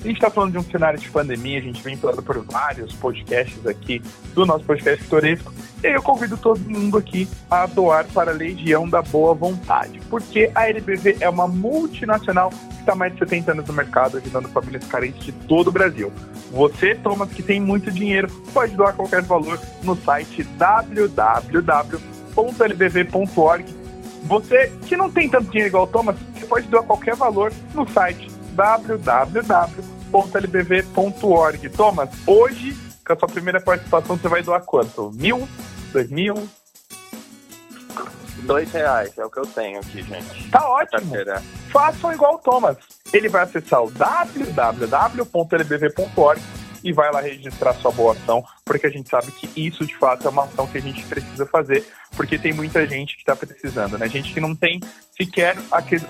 A 0.00 0.08
gente 0.08 0.16
está 0.16 0.30
falando 0.30 0.52
de 0.52 0.58
um 0.58 0.62
cenário 0.62 0.98
de 0.98 1.10
pandemia, 1.10 1.58
a 1.58 1.62
gente 1.62 1.82
vem 1.82 1.96
falando 1.96 2.22
por 2.22 2.38
vários 2.44 2.92
podcasts 2.94 3.66
aqui 3.66 4.00
do 4.34 4.46
nosso 4.46 4.64
podcast 4.64 5.02
Pitoresco, 5.02 5.52
e 5.82 5.86
aí 5.88 5.94
eu 5.94 6.02
convido 6.02 6.36
todo 6.36 6.60
mundo 6.60 6.96
aqui 6.96 7.28
a 7.50 7.66
doar 7.66 8.04
para 8.06 8.30
a 8.30 8.34
Legião 8.34 8.88
da 8.88 9.02
Boa 9.02 9.34
Vontade, 9.34 10.00
porque 10.08 10.50
a 10.54 10.68
LBV 10.68 11.16
é 11.20 11.28
uma 11.28 11.48
multinacional 11.48 12.50
que 12.50 12.80
está 12.80 12.94
mais 12.94 13.12
de 13.14 13.18
70 13.18 13.52
anos 13.52 13.66
no 13.66 13.72
mercado, 13.74 14.18
ajudando 14.18 14.48
famílias 14.48 14.84
carentes 14.86 15.24
de 15.24 15.32
todo 15.32 15.68
o 15.68 15.72
Brasil. 15.72 16.12
Você, 16.52 16.94
Thomas, 16.94 17.30
que 17.30 17.42
tem 17.42 17.60
muito 17.60 17.90
dinheiro, 17.90 18.28
pode 18.54 18.76
doar 18.76 18.94
qualquer 18.94 19.22
valor 19.22 19.58
no 19.82 19.96
site 19.96 20.44
www.lbv.org. 20.44 21.24
Você 24.24 24.72
que 24.86 24.96
não 24.96 25.10
tem 25.10 25.28
tanto 25.28 25.50
dinheiro 25.50 25.68
igual 25.68 25.84
o 25.84 25.88
Thomas, 25.88 26.16
você 26.34 26.46
pode 26.46 26.68
doar 26.68 26.84
qualquer 26.84 27.16
valor 27.16 27.52
no 27.74 27.88
site 27.88 28.35
www.lbv.org. 28.56 29.68
Thomas, 31.70 32.08
hoje, 32.26 32.74
com 33.06 33.12
a 33.12 33.16
sua 33.16 33.28
primeira 33.28 33.60
participação, 33.60 34.16
você 34.16 34.28
vai 34.28 34.42
doar 34.42 34.62
quanto? 34.62 35.12
Mil? 35.14 35.46
Dois 35.92 36.10
mil? 36.10 36.48
Dois 38.42 38.72
reais 38.72 39.16
é 39.18 39.24
o 39.24 39.30
que 39.30 39.38
eu 39.38 39.46
tenho 39.46 39.78
aqui, 39.80 40.02
gente. 40.02 40.50
Tá 40.50 40.68
ótimo. 40.68 41.12
Façam 41.70 42.12
igual 42.12 42.34
o 42.36 42.38
Thomas. 42.38 42.76
Ele 43.12 43.28
vai 43.28 43.42
acessar 43.42 43.82
o 43.82 43.90
www.lbv.org 43.90 45.26
e 46.88 46.92
vai 46.92 47.10
lá 47.12 47.20
registrar 47.20 47.74
sua 47.74 47.90
boa 47.90 48.12
ação, 48.12 48.44
porque 48.64 48.86
a 48.86 48.90
gente 48.90 49.08
sabe 49.08 49.32
que 49.32 49.48
isso 49.60 49.84
de 49.84 49.96
fato 49.96 50.26
é 50.26 50.30
uma 50.30 50.44
ação 50.44 50.66
que 50.66 50.78
a 50.78 50.80
gente 50.80 51.02
precisa 51.04 51.44
fazer, 51.46 51.84
porque 52.16 52.38
tem 52.38 52.52
muita 52.52 52.86
gente 52.86 53.14
que 53.16 53.22
está 53.22 53.34
precisando, 53.34 53.98
né? 53.98 54.08
Gente 54.08 54.32
que 54.32 54.40
não 54.40 54.54
tem 54.54 54.80
sequer 55.16 55.56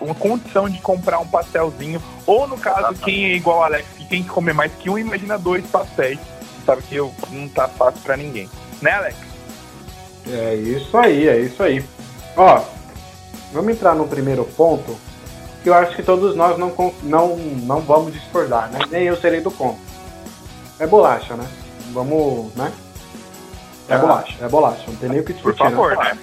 uma 0.01 0.15
condição 0.15 0.69
de 0.69 0.79
comprar 0.81 1.19
um 1.19 1.27
pastelzinho, 1.27 2.03
ou 2.27 2.47
no 2.47 2.59
caso, 2.59 2.95
quem 3.01 3.25
é 3.27 3.35
igual 3.35 3.61
o 3.61 3.63
Alex, 3.63 3.87
que 3.97 4.05
tem 4.09 4.23
que 4.23 4.29
comer 4.29 4.53
mais 4.53 4.73
que 4.75 4.91
um, 4.91 4.99
imagina 4.99 5.39
dois 5.39 5.65
pastéis. 5.67 6.19
Sabe 6.67 6.83
que 6.83 6.97
eu- 6.97 7.15
não 7.31 7.49
tá 7.49 7.69
fácil 7.69 8.01
pra 8.03 8.17
ninguém. 8.17 8.49
Né, 8.83 8.91
Alex? 8.91 9.17
É 10.29 10.55
isso 10.57 10.97
aí, 10.99 11.29
é 11.29 11.39
isso 11.39 11.63
aí. 11.63 11.85
Ó, 12.37 12.61
vamos 13.53 13.73
entrar 13.73 13.95
no 13.95 14.09
primeiro 14.09 14.45
ponto, 14.45 14.97
que 15.63 15.69
eu 15.69 15.75
acho 15.75 15.95
que 15.97 16.03
todos 16.03 16.35
nós 16.37 16.59
não, 16.59 16.75
não, 17.05 17.37
não 17.37 17.81
vamos 17.81 18.13
discordar, 18.13 18.71
né? 18.71 18.81
Nem 18.91 19.05
eu 19.05 19.17
serei 19.17 19.41
do 19.41 19.51
contra. 19.51 19.81
É 20.79 20.87
bolacha, 20.87 21.35
né? 21.35 21.47
Vamos, 21.93 22.55
né? 22.55 22.73
É 23.89 23.95
Ah. 23.95 23.99
bolacha, 23.99 24.35
é 24.45 24.49
bolacha, 24.49 24.83
não 24.89 24.97
tem 24.97 25.09
nem 25.09 25.21
o 25.21 25.25
que 25.25 25.33
Por 25.35 25.53
discutir, 25.53 25.71
favor, 25.71 25.97
né? 25.97 26.19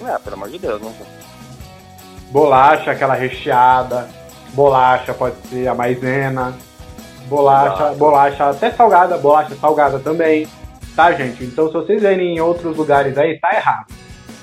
né? 0.00 0.14
É, 0.14 0.18
pelo 0.18 0.34
amor 0.36 0.48
de 0.48 0.58
Deus, 0.58 0.80
né? 0.80 0.92
Bolacha, 2.30 2.90
aquela 2.90 3.14
recheada, 3.14 4.08
bolacha 4.54 5.12
pode 5.12 5.36
ser 5.48 5.68
a 5.68 5.74
maisena, 5.74 6.54
bolacha, 7.28 7.74
Exato. 7.84 7.96
bolacha 7.96 8.50
até 8.50 8.70
salgada, 8.70 9.18
bolacha 9.18 9.54
salgada 9.56 9.98
também, 9.98 10.48
tá, 10.96 11.12
gente? 11.12 11.44
Então, 11.44 11.66
se 11.68 11.74
vocês 11.74 12.00
verem 12.00 12.36
em 12.36 12.40
outros 12.40 12.76
lugares 12.76 13.16
aí, 13.18 13.38
tá 13.38 13.54
errado. 13.54 13.86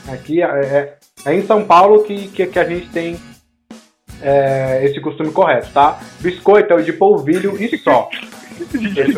Aqui 0.08 0.42
é, 0.42 0.46
é- 0.46 0.98
é 1.26 1.34
em 1.34 1.46
São 1.46 1.66
Paulo 1.66 2.04
que, 2.04 2.28
que, 2.30 2.46
que 2.46 2.60
a 2.60 2.64
gente 2.66 2.88
tem 2.90 3.20
é, 4.22 4.82
esse 4.84 5.00
costume 5.02 5.32
correto, 5.32 5.70
tá? 5.74 5.98
Biscoito 6.20 6.74
é 6.74 6.76
o 6.76 6.84
de 6.84 6.92
polvilho 6.94 7.62
e 7.62 7.78
só. 7.80 8.10
Gente, 8.72 9.14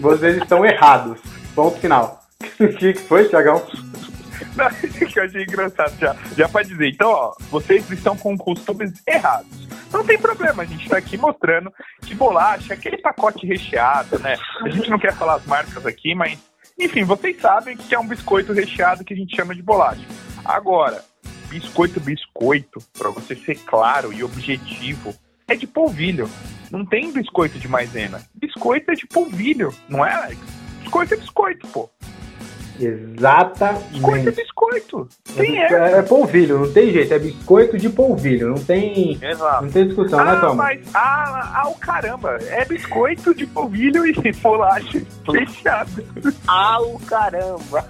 Vocês, 0.00 0.36
estão 0.36 0.64
errados. 0.64 1.20
Ponto 1.54 1.78
final. 1.78 2.22
O 2.60 2.68
que 2.68 2.94
foi, 2.94 3.28
Tiagão? 3.28 3.62
Não, 4.56 4.70
que 5.08 5.18
eu 5.18 5.24
achei 5.24 5.42
engraçado 5.42 5.94
já. 5.98 6.16
Já 6.36 6.48
pra 6.48 6.62
dizer, 6.62 6.88
então, 6.88 7.10
ó, 7.10 7.34
vocês 7.50 7.88
estão 7.90 8.16
com 8.16 8.36
costumes 8.36 8.92
errados. 9.06 9.66
Não 9.92 10.04
tem 10.04 10.18
problema, 10.18 10.62
a 10.62 10.66
gente 10.66 10.88
tá 10.88 10.96
aqui 10.96 11.16
mostrando 11.16 11.72
que 12.02 12.14
bolacha, 12.14 12.74
aquele 12.74 12.98
pacote 12.98 13.46
recheado, 13.46 14.18
né? 14.18 14.36
A 14.62 14.68
gente 14.68 14.90
não 14.90 14.98
quer 14.98 15.12
falar 15.14 15.36
as 15.36 15.46
marcas 15.46 15.86
aqui, 15.86 16.14
mas, 16.14 16.38
enfim, 16.78 17.04
vocês 17.04 17.40
sabem 17.40 17.76
que 17.76 17.94
é 17.94 17.98
um 17.98 18.06
biscoito 18.06 18.52
recheado 18.52 19.04
que 19.04 19.14
a 19.14 19.16
gente 19.16 19.34
chama 19.34 19.54
de 19.54 19.62
bolacha. 19.62 20.04
Agora, 20.44 21.04
biscoito, 21.48 22.00
biscoito, 22.00 22.80
pra 22.98 23.10
você 23.10 23.34
ser 23.36 23.56
claro 23.64 24.12
e 24.12 24.24
objetivo, 24.24 25.14
é 25.48 25.54
de 25.54 25.66
polvilho. 25.66 26.28
Não 26.70 26.84
tem 26.84 27.12
biscoito 27.12 27.58
de 27.58 27.68
maisena. 27.68 28.20
Biscoito 28.34 28.90
é 28.90 28.94
de 28.94 29.06
polvilho, 29.06 29.72
não 29.88 30.04
é, 30.04 30.12
Alex? 30.12 30.38
Biscoito 30.82 31.14
é 31.14 31.16
biscoito, 31.16 31.66
pô. 31.68 31.88
Biscoito 32.78 32.84
é 32.84 33.14
Exatamente. 33.16 34.30
biscoito. 34.32 35.08
Tem 35.34 35.58
é. 35.62 35.72
É, 35.72 35.92
é 35.98 36.02
polvilho, 36.02 36.58
não 36.58 36.72
tem 36.72 36.92
jeito, 36.92 37.14
é 37.14 37.18
biscoito 37.18 37.78
de 37.78 37.88
polvilho, 37.88 38.48
não 38.48 38.56
tem, 38.62 39.18
Exato. 39.22 39.64
não 39.64 39.70
tem 39.70 39.86
discussão, 39.86 40.22
né, 40.22 40.32
Ah, 40.32 40.40
Thomas? 40.40 40.56
mas, 40.56 40.80
ah, 40.94 41.52
ah, 41.62 41.68
o 41.68 41.74
caramba, 41.76 42.36
é 42.48 42.64
biscoito 42.66 43.34
de 43.34 43.46
polvilho 43.46 44.04
e 44.06 44.12
bolacha 44.42 45.00
recheado. 45.32 46.04
Ah, 46.46 46.78
o 46.82 46.98
caramba! 47.00 47.86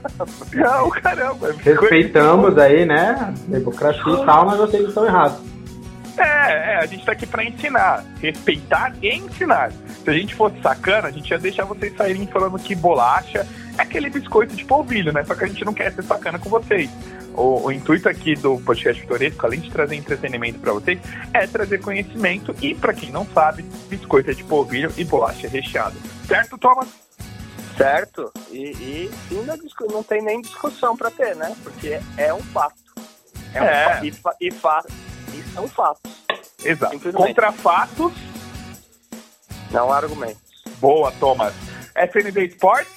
Ah, 0.65 0.85
o 0.85 0.91
caramba. 0.91 1.49
é 1.65 1.71
Respeitamos 1.73 2.57
aí, 2.59 2.85
né, 2.85 3.35
democracia 3.49 4.13
e 4.13 4.25
tal, 4.27 4.47
mas 4.47 4.59
vocês 4.59 4.87
estão 4.87 5.05
errados. 5.07 5.56
É, 6.57 6.73
é, 6.75 6.77
a 6.77 6.87
gente 6.87 7.05
tá 7.05 7.13
aqui 7.13 7.27
pra 7.27 7.45
ensinar. 7.45 8.05
Respeitar 8.21 8.95
e 9.03 9.09
ensinar. 9.15 9.71
Se 9.73 10.11
a 10.11 10.13
gente 10.13 10.35
fosse 10.35 10.61
sacana, 10.61 11.09
a 11.09 11.11
gente 11.11 11.31
ia 11.31 11.39
deixar 11.39 11.65
vocês 11.65 11.95
saírem 11.97 12.27
falando 12.27 12.59
que 12.59 12.75
bolacha 12.75 13.47
é 13.79 13.83
aquele 13.83 14.09
biscoito 14.11 14.55
de 14.57 14.65
polvilho, 14.65 15.13
né? 15.13 15.23
Só 15.25 15.35
que 15.35 15.45
a 15.45 15.47
gente 15.49 15.65
não 15.65 15.75
quer 15.75 15.93
ser 15.93 16.03
sacana 16.05 16.39
com 16.39 16.49
vocês. 16.49 16.91
O, 17.35 17.67
o 17.67 17.73
intuito 17.73 18.09
aqui 18.09 18.35
do 18.35 18.59
podcast 18.61 19.01
Vitoresco, 19.03 19.45
além 19.45 19.61
de 19.61 19.71
trazer 19.71 19.95
entretenimento 19.97 20.59
pra 20.59 20.73
vocês, 20.73 20.99
é 21.35 21.47
trazer 21.47 21.81
conhecimento 21.83 22.55
e, 22.63 22.75
pra 22.75 22.95
quem 22.95 23.11
não 23.11 23.27
sabe, 23.27 23.63
biscoito 23.91 24.31
é 24.31 24.35
de 24.35 24.43
polvilho 24.45 24.91
e 24.97 25.05
bolacha 25.05 25.47
recheada. 25.47 25.95
Certo, 26.27 26.57
Thomas? 26.57 26.89
Certo? 27.77 28.33
E, 28.51 29.11
e 29.31 29.35
não, 29.91 30.03
tem 30.03 30.23
nem 30.23 30.41
discussão 30.41 30.97
pra 30.97 31.11
ter, 31.11 31.37
né? 31.37 31.55
Porque 31.63 31.99
é 32.17 32.33
um 32.33 32.41
fato. 32.43 32.75
É, 33.53 33.61
um 33.61 33.65
É. 33.67 33.85
fa- 33.85 34.05
e, 34.07 34.13
fa- 34.13 34.37
e, 34.41 34.51
fa- 34.51 34.85
e 35.35 35.43
são 35.53 35.69
fatos, 35.69 36.11
Exato. 36.71 37.13
Contra 37.13 37.53
fatos, 37.53 38.13
não 39.71 39.93
argumentos. 39.93 40.41
boa, 40.79 41.13
Thomas. 41.13 41.53
FNB 41.95 42.47
Esportes, 42.47 42.93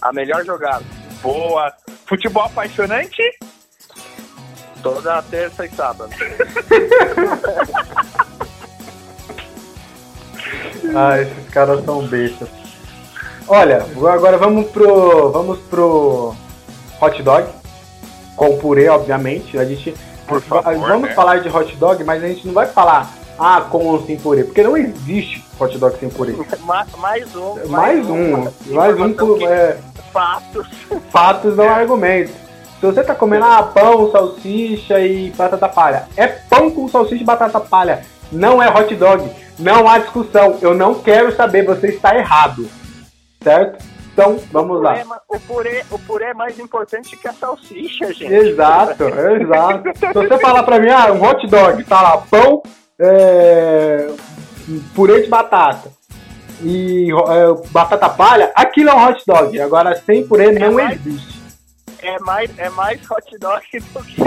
A 0.00 0.12
melhor 0.12 0.44
jogada. 0.44 0.84
boa. 1.22 1.72
Futebol 2.06 2.42
apaixonante, 2.44 3.22
Toda 4.82 5.22
terça 5.22 5.64
e 5.64 5.70
sábado. 5.70 6.10
Ah, 10.94 11.20
esses 11.20 11.48
caras 11.50 11.84
são 11.84 12.06
bestas. 12.06 12.48
Olha, 13.48 13.82
agora 14.12 14.36
vamos 14.36 14.70
pro. 14.70 15.30
Vamos 15.30 15.58
pro 15.70 16.34
hot 17.00 17.22
dog. 17.22 17.46
Com 18.36 18.58
purê, 18.58 18.88
obviamente. 18.88 19.58
A 19.58 19.64
gente, 19.64 19.94
Por 20.26 20.40
favor, 20.40 20.74
Vamos 20.88 21.08
né? 21.08 21.14
falar 21.14 21.38
de 21.40 21.48
hot 21.48 21.76
dog, 21.76 22.02
mas 22.04 22.22
a 22.22 22.28
gente 22.28 22.46
não 22.46 22.54
vai 22.54 22.66
falar 22.66 23.10
ah, 23.38 23.60
com 23.68 23.86
ou 23.86 24.04
sem 24.06 24.16
purê, 24.16 24.44
porque 24.44 24.62
não 24.62 24.76
existe 24.76 25.44
hot 25.58 25.76
dog 25.78 25.96
sem 25.98 26.08
purê. 26.08 26.34
Ma- 26.64 26.86
mais 26.98 27.34
um. 27.34 27.66
Mais 27.68 28.06
um, 28.08 28.48
mais 28.72 29.00
um 29.00 29.08
informação 29.08 29.38
que- 29.38 29.44
é, 29.46 29.78
Fatos. 30.12 30.66
fatos 31.10 31.56
não 31.56 31.68
argumentos. 31.68 32.34
Se 32.80 32.86
você 32.86 33.02
tá 33.02 33.14
comendo 33.14 33.44
ah, 33.44 33.62
pão, 33.62 34.10
salsicha 34.10 34.98
e 35.00 35.30
batata 35.30 35.68
palha, 35.68 36.08
é 36.16 36.26
pão 36.26 36.70
com 36.70 36.88
salsicha 36.88 37.22
e 37.22 37.26
batata 37.26 37.60
palha. 37.60 38.02
Não 38.30 38.62
é 38.62 38.68
hot 38.68 38.94
dog. 38.96 39.30
Não 39.58 39.88
há 39.88 39.98
discussão. 39.98 40.58
Eu 40.60 40.74
não 40.74 40.94
quero 40.94 41.34
saber, 41.36 41.64
você 41.64 41.88
está 41.88 42.16
errado. 42.16 42.68
Certo? 43.42 43.84
Então, 44.12 44.38
vamos 44.52 44.78
o 44.78 44.80
lá. 44.82 44.98
é 44.98 45.04
o, 45.28 45.40
purê, 45.40 45.82
o 45.90 45.98
purê 45.98 46.26
é 46.26 46.34
mais 46.34 46.58
importante 46.58 47.16
que 47.16 47.26
a 47.26 47.32
salsicha, 47.32 48.12
gente. 48.12 48.32
Exato, 48.32 49.04
exato. 49.04 49.82
Se 49.98 50.12
você 50.12 50.38
falar 50.38 50.62
pra 50.64 50.78
mim, 50.78 50.90
ah, 50.90 51.12
um 51.12 51.22
hot 51.22 51.46
dog, 51.46 51.82
tá 51.84 52.02
lá, 52.02 52.18
pão, 52.18 52.62
é, 53.00 54.08
purê 54.94 55.22
de 55.22 55.28
batata 55.28 55.90
e 56.62 57.08
é, 57.10 57.68
batata 57.70 58.08
palha, 58.10 58.52
aquilo 58.54 58.90
é 58.90 58.94
um 58.94 59.04
hot 59.08 59.22
dog. 59.26 59.60
Agora, 59.60 59.96
sem 59.96 60.26
purê 60.26 60.52
não 60.52 60.72
mais- 60.72 60.92
existe. 61.06 61.40
É 62.02 62.18
mais, 62.20 62.50
é 62.58 62.68
mais 62.70 63.00
hot 63.10 63.38
dog 63.38 63.62
do 63.94 64.02
que, 64.02 64.22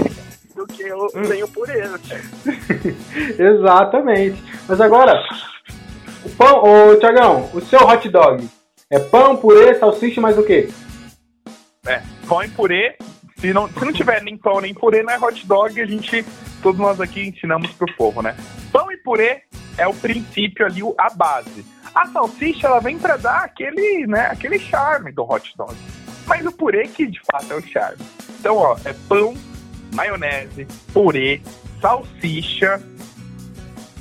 do 0.56 0.66
que 0.66 0.92
o, 0.92 1.04
Hum. 1.14 1.24
sem 1.26 1.42
o 1.44 1.48
purê. 1.48 1.86
né? 1.86 1.98
Exatamente. 3.38 4.42
Mas 4.68 4.80
agora, 4.80 5.14
o 6.24 6.30
pão, 6.30 6.62
ô 6.90 6.96
Tiagão, 6.96 7.48
o 7.54 7.60
seu 7.60 7.80
hot 7.86 8.08
dog 8.08 8.48
é 8.90 8.98
pão, 8.98 9.36
purê, 9.36 9.74
salsicha, 9.74 10.20
mais 10.20 10.38
o 10.38 10.44
quê? 10.44 10.68
É, 11.86 12.02
pão 12.28 12.42
e 12.42 12.48
purê. 12.48 12.96
Se 13.38 13.52
não, 13.52 13.68
se 13.68 13.84
não 13.84 13.92
tiver 13.92 14.22
nem 14.22 14.36
pão 14.36 14.60
nem 14.60 14.72
purê, 14.72 15.02
não 15.02 15.12
é 15.12 15.18
hot 15.18 15.46
dog, 15.46 15.80
a 15.80 15.86
gente, 15.86 16.24
todos 16.62 16.80
nós 16.80 17.00
aqui 17.00 17.28
ensinamos 17.28 17.70
pro 17.72 17.92
povo, 17.96 18.22
né? 18.22 18.36
Pão 18.72 18.90
e 18.90 18.96
purê 18.98 19.42
é 19.76 19.86
o 19.86 19.94
princípio 19.94 20.64
ali, 20.64 20.80
a 20.98 21.10
base. 21.10 21.64
A 21.94 22.06
salsicha, 22.06 22.66
ela 22.66 22.80
vem 22.80 22.98
pra 22.98 23.16
dar 23.16 23.44
aquele, 23.44 24.06
né, 24.06 24.26
aquele 24.26 24.58
charme 24.58 25.12
do 25.12 25.22
hot 25.22 25.52
dog. 25.56 25.74
Mas 26.26 26.46
o 26.46 26.52
purê 26.52 26.86
que 26.88 27.06
de 27.06 27.20
fato 27.30 27.52
é 27.52 27.56
o 27.56 27.62
charme. 27.62 28.02
Então, 28.38 28.56
ó, 28.56 28.76
é 28.84 28.94
pão, 29.08 29.34
maionese, 29.94 30.66
purê, 30.92 31.42
salsicha. 31.80 32.80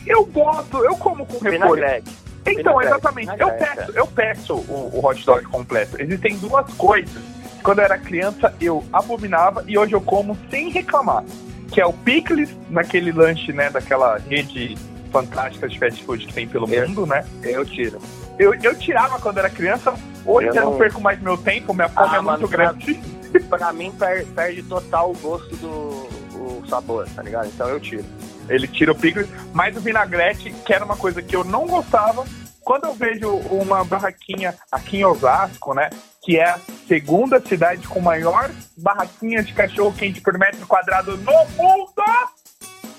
Eu 0.06 0.26
gosto, 0.26 0.78
eu 0.78 0.96
como 0.98 1.26
com 1.26 1.40
repolho. 1.40 1.76
Vinagrete. 1.76 2.25
Então, 2.46 2.82
exatamente. 2.82 3.30
Eu 3.30 3.48
Vinagrete, 3.48 3.76
peço, 3.76 3.92
eu 3.98 4.08
peço 4.08 4.54
o, 4.56 4.92
o 4.94 5.06
hot 5.06 5.26
dog 5.26 5.44
completo. 5.46 6.02
Existem 6.02 6.38
duas 6.38 6.72
coisas. 6.76 7.22
Quando 7.64 7.80
eu 7.80 7.86
era 7.86 7.98
criança, 7.98 8.54
eu 8.62 8.84
abominava 8.94 9.64
e 9.68 9.78
hoje 9.78 9.94
eu 9.94 10.02
como 10.02 10.38
sem 10.52 10.70
reclamar. 10.70 11.24
Que 11.72 11.82
é 11.82 11.86
o 11.86 11.92
picles, 11.94 12.56
naquele 12.70 13.12
lanche, 13.12 13.52
né, 13.52 13.70
daquela 13.72 14.18
rede 14.30 14.78
fantástica 15.12 15.68
de 15.68 15.80
fast 15.80 16.04
food 16.04 16.28
que 16.28 16.34
tem 16.34 16.48
pelo 16.48 16.72
Eu- 16.72 16.88
mundo, 16.88 17.06
né? 17.08 17.26
Eu 17.42 17.66
tiro. 17.66 18.00
Eu, 18.38 18.54
eu 18.54 18.76
tirava 18.78 19.18
quando 19.20 19.40
era 19.40 19.50
criança, 19.50 19.94
hoje 20.26 20.48
Eu 20.50 20.54
eu 20.54 20.62
não 20.64 20.72
não- 20.72 20.78
perco 20.78 21.02
mais 21.02 21.20
meu 21.22 21.38
tempo, 21.38 21.74
minha 21.74 21.90
fome 21.90 22.08
Ah, 22.12 22.18
é 22.18 22.22
muito 22.22 22.26
mano, 22.26 22.48
pra- 22.50 22.58
grande. 22.74 23.02
Pra 23.50 23.74
mim, 23.74 23.92
per- 23.92 24.26
perde 24.28 24.62
total 24.64 25.12
o 25.12 25.18
gosto 25.18 25.56
do 25.58 26.06
o 26.38 26.64
sabor, 26.70 27.08
tá 27.16 27.22
ligado? 27.24 27.48
Então 27.48 27.68
eu 27.68 27.80
tiro. 27.80 28.04
Ele 28.50 28.68
tira 28.68 28.92
o 28.92 28.96
picles, 28.96 29.28
mas 29.54 29.76
o 29.76 29.80
vinagrete, 29.80 30.52
que 30.52 30.74
era 30.74 30.86
uma 30.86 30.98
coisa 30.98 31.22
que 31.22 31.36
eu 31.36 31.44
não 31.44 31.66
gostava, 31.66 32.26
quando 32.66 32.86
eu 32.86 32.94
vejo 32.94 33.30
uma 33.30 33.84
barraquinha 33.84 34.56
aqui 34.72 34.98
em 34.98 35.06
Osasco, 35.06 35.74
né? 35.74 35.90
Que 36.24 36.38
é 36.38 36.50
a 36.50 36.60
segunda 36.88 37.40
cidade 37.40 37.88
com 37.88 38.00
maior 38.00 38.50
barraquinha 38.76 39.44
de 39.44 39.54
cachorro 39.54 39.94
quente 39.94 40.20
por 40.20 40.38
metro 40.38 40.66
quadrado 40.66 41.16
no 41.18 41.46
mundo. 41.56 42.04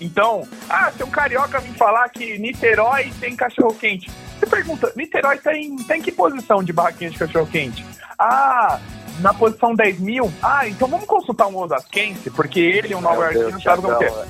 Então, 0.01 0.47
ah, 0.68 0.92
se 0.92 1.03
um 1.03 1.11
carioca 1.11 1.59
vir 1.59 1.74
falar 1.74 2.09
que 2.11 2.38
Niterói 2.38 3.12
tem 3.18 3.34
cachorro 3.34 3.74
quente. 3.74 4.11
Você 4.38 4.47
pergunta, 4.47 4.92
Niterói 4.94 5.38
tem, 5.38 5.76
tem 5.78 6.01
que 6.01 6.12
posição 6.12 6.62
de 6.62 6.72
barraquinha 6.72 7.11
de 7.11 7.18
cachorro 7.18 7.47
quente? 7.47 7.84
Ah, 8.18 8.78
na 9.20 9.34
posição 9.34 9.74
10 9.74 9.99
mil? 9.99 10.32
Ah, 10.42 10.68
então 10.68 10.86
vamos 10.86 11.07
consultar 11.07 11.49
um 11.49 11.57
osasquense, 11.57 12.30
porque 12.30 12.61
ele, 12.61 12.94
um 12.94 13.01
nova 13.01 13.26
artista, 13.26 13.59
sabe 13.61 13.82
como 13.82 13.99
que 13.99 14.05
é. 14.05 14.26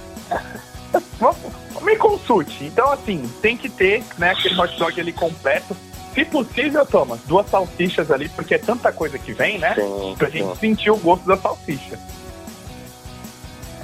Me 1.83 1.97
consulte. 1.97 2.65
Então, 2.65 2.91
assim, 2.91 3.23
tem 3.41 3.57
que 3.57 3.69
ter 3.69 4.03
né, 4.19 4.31
aquele 4.31 4.59
hot 4.59 4.79
dog 4.79 5.01
ali 5.01 5.13
completo. 5.13 5.77
Se 6.15 6.25
possível, 6.25 6.87
Thomas, 6.87 7.21
duas 7.27 7.49
salsichas 7.51 8.11
ali, 8.11 8.29
porque 8.31 8.55
é 8.55 8.59
tanta 8.59 8.91
coisa 8.91 9.19
que 9.19 9.33
vem, 9.33 9.59
né? 9.59 9.75
Sim, 9.75 10.15
Pra 10.17 10.31
sim. 10.31 10.39
gente 10.39 10.59
sentir 10.59 10.91
o 10.91 10.97
gosto 10.97 11.27
da 11.27 11.37
salsicha. 11.37 11.99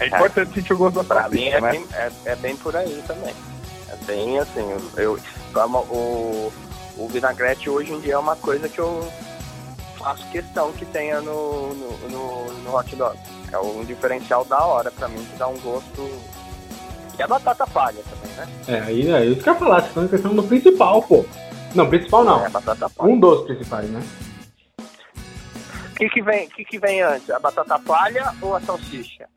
É 0.00 0.06
importante 0.06 0.54
sentir 0.54 0.72
o 0.72 0.78
gosto 0.78 1.02
da 1.02 1.04
salsicha, 1.04 1.56
é 1.56 1.60
né? 1.60 1.70
bem, 1.72 1.86
é, 1.92 2.10
é 2.24 2.36
bem 2.36 2.56
por 2.56 2.74
aí 2.74 3.04
também. 3.06 3.34
É 3.88 3.96
bem 4.06 4.38
assim, 4.38 4.66
eu, 4.96 5.18
o, 5.90 6.52
o 6.96 7.08
vinagrete 7.08 7.68
hoje 7.68 7.92
em 7.92 8.00
dia 8.00 8.14
é 8.14 8.18
uma 8.18 8.34
coisa 8.36 8.68
que 8.68 8.78
eu 8.78 9.06
faço 9.98 10.26
questão 10.30 10.72
que 10.72 10.84
tenha 10.86 11.20
no, 11.20 11.74
no, 11.74 12.08
no, 12.08 12.52
no 12.64 12.76
hot 12.76 12.96
dog. 12.96 13.18
É 13.52 13.58
um 13.58 13.84
diferencial 13.84 14.44
da 14.44 14.64
hora 14.64 14.90
pra 14.90 15.08
mim, 15.08 15.22
que 15.24 15.36
dá 15.36 15.46
um 15.46 15.58
gosto. 15.60 16.10
E 17.18 17.22
a 17.22 17.26
batata 17.26 17.66
palha 17.66 18.02
também, 18.08 18.36
né? 18.36 18.48
É, 18.68 18.80
aí 18.80 19.10
é 19.10 19.24
isso 19.26 19.42
que 19.42 19.48
eu 19.48 19.52
ia 19.52 19.58
falar, 19.58 19.82
você 19.82 19.92
tá 19.92 20.00
na 20.00 20.08
questão 20.08 20.34
do 20.34 20.42
principal, 20.42 21.02
pô. 21.02 21.24
Não, 21.74 21.88
principal 21.88 22.24
não. 22.24 22.42
É 22.42 22.46
a 22.46 22.50
batata 22.50 22.88
palha. 22.90 23.10
Um 23.10 23.18
dos 23.18 23.44
principais, 23.44 23.88
né? 23.88 24.02
O 24.78 25.94
que, 25.94 26.08
que, 26.08 26.22
vem, 26.22 26.48
que, 26.48 26.64
que 26.64 26.78
vem 26.78 27.02
antes? 27.02 27.30
A 27.30 27.38
batata 27.38 27.78
palha 27.78 28.32
ou 28.40 28.56
a 28.56 28.60
salsicha? 28.60 29.28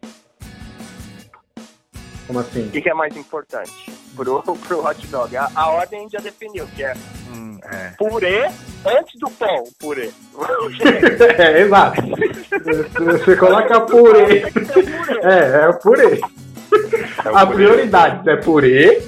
Como 2.26 2.40
assim? 2.40 2.68
O 2.68 2.72
que, 2.72 2.82
que 2.82 2.90
é 2.90 2.94
mais 2.94 3.16
importante 3.16 3.72
pro, 4.16 4.42
pro 4.42 4.84
hot 4.84 5.08
dog? 5.08 5.38
A, 5.38 5.52
a 5.54 5.70
ordem 5.70 6.00
a 6.00 6.02
gente 6.04 6.14
já 6.14 6.20
definiu, 6.20 6.66
que 6.76 6.84
é 6.84 6.94
Hum, 7.32 7.60
é. 7.64 7.92
purê 7.98 8.50
antes 8.86 9.20
do 9.20 9.30
pão, 9.32 9.64
purê. 9.80 10.10
é, 11.38 11.62
exato. 11.62 12.02
Você 12.02 13.36
coloca 13.36 13.82
purê. 13.82 14.44
É, 15.22 15.66
é 15.66 15.70
o 15.70 15.80
purê. 15.80 16.20
É 17.26 17.30
o 17.32 17.38
A 17.38 17.46
prioridade 17.48 18.30
é 18.30 18.36
purê, 18.38 19.02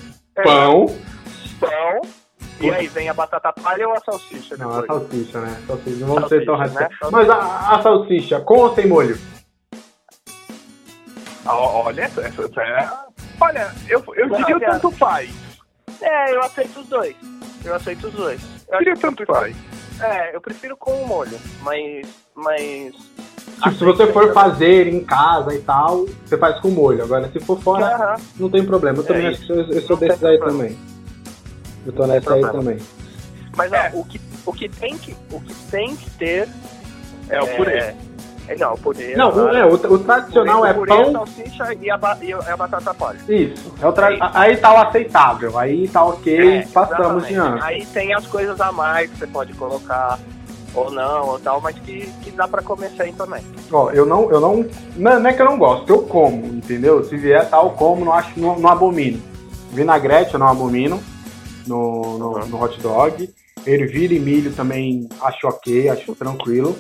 pão. 0.43 0.86
pão. 1.59 2.01
E 2.59 2.72
aí 2.72 2.88
vem 2.88 3.07
a 3.07 3.13
batata 3.13 3.53
palha 3.53 3.88
ou 3.88 3.93
a 3.93 3.99
salsicha 3.99 4.57
Não, 4.57 4.72
a 4.72 4.82
depois? 4.82 5.01
salsicha, 5.01 5.39
né? 5.41 5.61
Salsicha, 5.68 5.97
não 6.05 6.07
vamos 6.15 6.30
ser 6.30 6.45
tão 6.45 6.57
Salsicha, 6.57 6.80
né? 6.80 6.86
radicais. 6.88 7.11
Mas 7.11 7.30
a, 7.30 7.76
a 7.76 7.82
salsicha, 7.84 8.39
com 8.41 8.55
ou 8.55 8.74
sem 8.76 8.88
molho? 8.88 9.18
Olha, 11.45 12.01
essa, 12.01 12.22
essa, 12.22 12.41
essa 12.43 12.61
é... 12.61 12.89
Olha, 13.39 13.72
eu, 13.88 14.03
eu 14.15 14.30
diria 14.30 14.55
Olha. 14.55 14.72
tanto 14.72 14.91
faz. 14.91 15.30
É, 16.01 16.34
eu 16.34 16.41
aceito 16.41 16.80
os 16.80 16.88
dois. 16.88 17.15
Eu 17.63 17.76
aceito 17.76 18.07
os 18.07 18.13
dois. 18.13 18.41
Eu 18.70 18.80
diria 18.80 18.95
tanto 18.97 19.26
faz. 19.26 19.55
É, 20.01 20.36
eu 20.36 20.41
prefiro 20.41 20.76
com 20.76 20.91
o 21.03 21.07
molho, 21.07 21.38
mas. 21.61 22.07
Mas. 22.36 22.93
Tipo, 23.56 23.72
se 23.72 23.84
você 23.84 24.08
for 24.14 24.34
fazer 24.34 24.88
em 24.88 25.04
casa 25.04 25.54
e 25.54 25.60
tal, 25.60 26.06
você 26.26 26.38
faz 26.38 26.60
com 26.60 26.70
molho. 26.70 27.04
Agora, 27.04 27.28
se 27.32 27.39
for 27.39 27.60
fora, 27.60 27.86
Aham. 27.95 28.16
não 28.39 28.50
tem 28.50 28.64
problema. 28.64 29.00
Eu 29.00 29.04
também 29.04 29.26
É 29.26 29.30
acho 29.30 29.45
que 29.45 29.52
eu, 29.52 29.62
eu 29.62 29.82
sou 29.82 29.98
desses 29.98 30.24
aí 30.24 30.38
problema. 30.38 30.64
também. 30.70 30.78
Eu 31.86 31.93
tô 31.93 32.06
nessa 32.06 32.34
aí 32.34 32.41
também. 32.41 32.78
Mas 33.56 33.72
É. 33.74 33.91
o, 33.95 34.04
que, 34.04 34.22
o, 34.45 34.54
que 34.54 34.70
tem 34.70 34.98
que, 34.98 35.16
o 35.32 35.39
que 35.41 35.54
tem 35.72 35.95
que 35.95 36.10
ter. 36.12 36.48
É 37.30 37.41
o 37.41 37.48
purê. 37.56 37.72
É, 37.78 37.95
é, 38.50 38.56
não, 38.58 38.74
o 38.74 38.78
purê. 38.78 39.16
Não, 39.16 39.34
o, 39.36 39.50
é, 39.50 39.66
o, 39.66 39.74
o 39.74 40.00
tradicional 40.00 40.60
Purê, 40.60 40.70
é 40.70 40.74
purê, 40.74 40.91
a 40.93 40.95
pão. 40.95 41.12
salsicha 41.14 41.74
e 41.82 41.89
a, 41.89 41.98
ba- 41.98 42.18
e 42.22 42.32
a 42.34 42.56
batata 42.58 42.93
palha. 42.93 43.18
Isso. 43.28 43.74
É 43.82 43.88
o 43.88 43.91
tra... 43.91 44.12
É 44.12 44.14
isso. 44.14 44.24
Aí 44.34 44.58
tá 44.58 44.74
o 44.74 44.78
aceitável. 44.88 45.58
Aí 45.58 45.88
tá 45.88 46.04
ok, 46.06 46.58
É, 46.60 46.62
passamos 46.68 47.24
exatamente. 47.28 47.28
diante. 47.34 47.64
Aí 47.64 47.86
tem 47.88 48.14
as 48.14 48.28
coisas 48.28 48.62
a 48.62 48.72
mais 48.72 49.10
que 49.10 49.18
você 49.18 49.28
pode 49.28 49.54
colocar, 49.54 50.20
ou 50.78 50.91
não, 50.91 51.28
ou 51.30 51.39
tal, 51.39 51.59
mas 51.61 51.78
que, 51.80 52.07
que 52.23 52.32
dá 52.32 52.47
pra 52.47 52.61
comer 52.61 52.91
sem 52.95 53.13
também. 53.13 53.41
Ó, 53.71 53.89
eu 53.91 54.05
não, 54.05 54.30
eu 54.32 54.39
não. 54.39 54.65
Não 54.95 55.19
não 55.19 55.30
é 55.30 55.34
que 55.34 55.41
eu 55.41 55.45
não 55.45 55.57
gosto, 55.57 55.89
eu 55.89 56.03
como, 56.03 56.45
entendeu? 56.45 57.03
Se 57.03 57.17
vier 57.17 57.49
tal, 57.49 57.71
como, 57.71 58.05
não 58.05 58.13
acho, 58.13 58.39
não, 58.39 58.57
não 58.59 58.69
abomino. 58.69 59.21
Vinagrete 59.71 60.34
eu 60.34 60.39
não 60.39 60.47
abomino 60.47 61.01
no, 61.65 62.17
no, 62.17 62.39
no 62.45 62.61
hot 62.63 62.80
dog. 62.82 63.30
Ervilha 63.65 64.15
e 64.15 64.19
milho 64.19 64.53
também 64.53 65.09
acho 65.21 65.45
ok, 65.47 65.89
acho 65.89 66.15
tranquilo. 66.15 66.78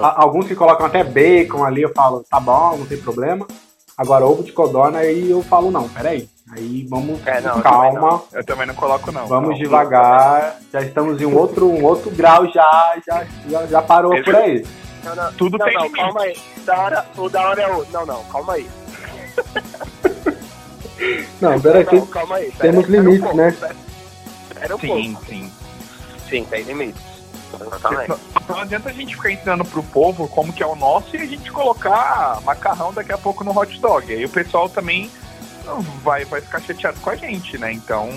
A- 0.00 0.22
alguns 0.22 0.46
que 0.46 0.54
colocam 0.54 0.86
até 0.86 1.02
bacon 1.02 1.64
ali, 1.64 1.82
eu 1.82 1.92
falo, 1.92 2.24
tá 2.30 2.38
bom, 2.38 2.76
não 2.76 2.86
tem 2.86 2.98
problema. 2.98 3.44
Agora, 3.98 4.24
ovo 4.24 4.44
de 4.44 4.52
codorna, 4.52 4.98
aí 5.00 5.28
eu 5.30 5.42
falo, 5.42 5.70
não, 5.70 5.88
peraí. 5.88 6.28
Aí 6.52 6.84
vamos 6.88 7.24
É, 7.26 7.40
não, 7.40 7.52
com 7.52 7.58
eu 7.58 7.62
também 7.62 7.92
calma, 7.94 8.22
Eu 8.32 8.44
também 8.44 8.66
não 8.66 8.74
coloco, 8.74 9.12
não. 9.12 9.26
vamos 9.26 9.50
Não. 9.50 9.58
devagar. 9.58 10.56
Já 10.72 10.80
estamos 10.82 11.20
em 11.20 11.26
um 11.26 11.36
outro, 11.36 11.68
um 11.68 11.84
outro 11.84 12.10
grau, 12.10 12.46
já, 12.50 12.96
já, 13.06 13.24
já, 13.48 13.66
já 13.66 13.82
parou 13.82 14.12
Esse- 14.14 14.24
por 14.24 14.34
aí. 14.36 14.66
Não, 15.04 15.14
não, 15.16 15.32
Tudo 15.34 15.56
não, 15.56 15.64
tem 15.66 15.74
não, 15.74 15.82
limite. 15.84 16.00
calma 16.02 16.22
aí. 16.22 16.36
Da 16.64 16.78
hora, 16.78 17.06
o 17.16 17.28
da 17.28 17.48
hora 17.48 17.62
é 17.62 17.72
o. 17.72 17.86
Não, 17.90 18.04
não, 18.06 18.24
calma 18.24 18.52
aí. 18.54 18.68
Não, 21.40 21.58
peraí, 21.58 21.86
Não, 21.90 22.06
calma 22.06 22.36
aí. 22.36 22.50
pera- 22.52 22.58
temos 22.72 22.86
pera 22.86 22.98
um 23.00 23.04
limites, 23.04 23.20
pouco, 23.22 23.36
né? 23.36 23.56
pera- 23.58 23.76
Pera 24.60 24.76
um 24.76 24.78
Sim, 24.78 25.12
pouco. 25.14 25.26
sim. 25.26 25.52
Sim, 26.28 26.44
tem 26.44 26.62
limites. 26.64 27.02
Exatamente. 27.58 28.08
Não, 28.10 28.18
não 28.50 28.58
adianta 28.60 28.90
a 28.90 28.92
gente 28.92 29.16
ficar 29.16 29.30
ensinando 29.32 29.64
pro 29.64 29.82
povo 29.82 30.28
como 30.28 30.52
que 30.52 30.62
é 30.62 30.66
o 30.66 30.76
nosso 30.76 31.16
e 31.16 31.20
a 31.22 31.24
gente 31.26 31.50
colocar 31.50 32.38
macarrão 32.44 32.92
daqui 32.92 33.12
a 33.12 33.18
pouco 33.18 33.42
no 33.42 33.58
hot 33.58 33.80
dog. 33.80 34.12
Aí 34.12 34.22
o 34.24 34.28
pessoal 34.28 34.68
também 34.68 35.10
vai, 36.02 36.24
vai 36.24 36.40
ficar 36.40 36.60
chateado 36.60 36.98
com 37.00 37.10
a 37.10 37.16
gente, 37.16 37.56
né? 37.58 37.72
Então 37.72 38.08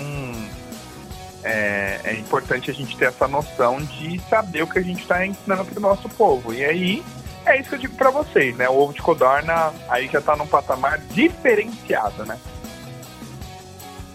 é, 1.42 2.00
é 2.04 2.14
importante 2.14 2.70
a 2.70 2.74
gente 2.74 2.96
ter 2.96 3.06
essa 3.06 3.28
noção 3.28 3.78
de 3.78 4.18
saber 4.28 4.62
o 4.62 4.66
que 4.66 4.78
a 4.78 4.82
gente 4.82 5.02
está 5.02 5.26
ensinando 5.26 5.64
pro 5.64 5.80
nosso 5.80 6.08
povo. 6.08 6.52
E 6.52 6.64
aí 6.64 7.04
é 7.44 7.60
isso 7.60 7.68
que 7.68 7.74
eu 7.74 7.80
digo 7.80 7.96
pra 7.96 8.10
vocês, 8.10 8.56
né? 8.56 8.68
O 8.68 8.78
ovo 8.78 8.94
de 8.94 9.02
codorna 9.02 9.72
aí 9.88 10.08
já 10.08 10.20
tá 10.20 10.34
num 10.34 10.46
patamar 10.46 10.98
diferenciado, 11.10 12.24
né? 12.24 12.38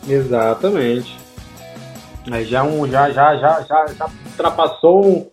Exatamente. 0.08 1.18
Mas 2.28 2.48
já 2.48 2.64
um 2.64 2.88
já 2.88 3.12
já 3.12 3.36
já 3.38 3.62
já, 3.62 3.86
já 3.88 4.10
ultrapassou 4.26 5.06
um. 5.06 5.30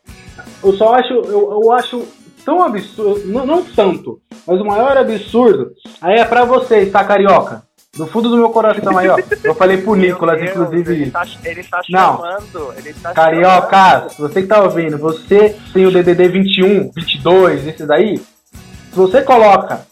Eu 0.62 0.72
só 0.74 0.94
acho 0.94 1.12
eu, 1.12 1.62
eu 1.62 1.72
acho 1.72 2.06
tão 2.44 2.62
absurdo, 2.62 3.26
não, 3.26 3.44
não 3.44 3.64
tanto, 3.64 4.20
mas 4.46 4.60
o 4.60 4.64
maior 4.64 4.96
absurdo 4.96 5.72
aí 6.00 6.20
é 6.20 6.24
pra 6.24 6.44
vocês, 6.44 6.92
tá 6.92 7.02
carioca? 7.04 7.64
No 7.98 8.06
fundo 8.06 8.28
do 8.28 8.36
meu 8.36 8.50
coração 8.50 8.96
aí, 8.98 9.08
ó. 9.08 9.16
Eu 9.42 9.54
falei 9.54 9.78
pro 9.78 9.94
Nicolas, 9.94 10.38
Deus, 10.38 10.50
inclusive. 10.50 10.92
Ele 11.02 11.10
tá, 11.10 11.26
ele 11.44 11.64
tá 11.64 11.80
Não. 11.88 12.16
chamando. 12.16 12.74
Ele 12.76 12.92
tá 12.94 13.12
Carioca, 13.12 14.08
você 14.18 14.42
que 14.42 14.48
tá 14.48 14.62
ouvindo, 14.62 14.98
você 14.98 15.56
tem 15.72 15.86
o 15.86 15.90
DDD 15.90 16.28
21, 16.28 16.90
22, 16.94 17.66
esse 17.66 17.86
daí. 17.86 18.18
Se 18.18 18.96
você 18.96 19.22
coloca 19.22 19.86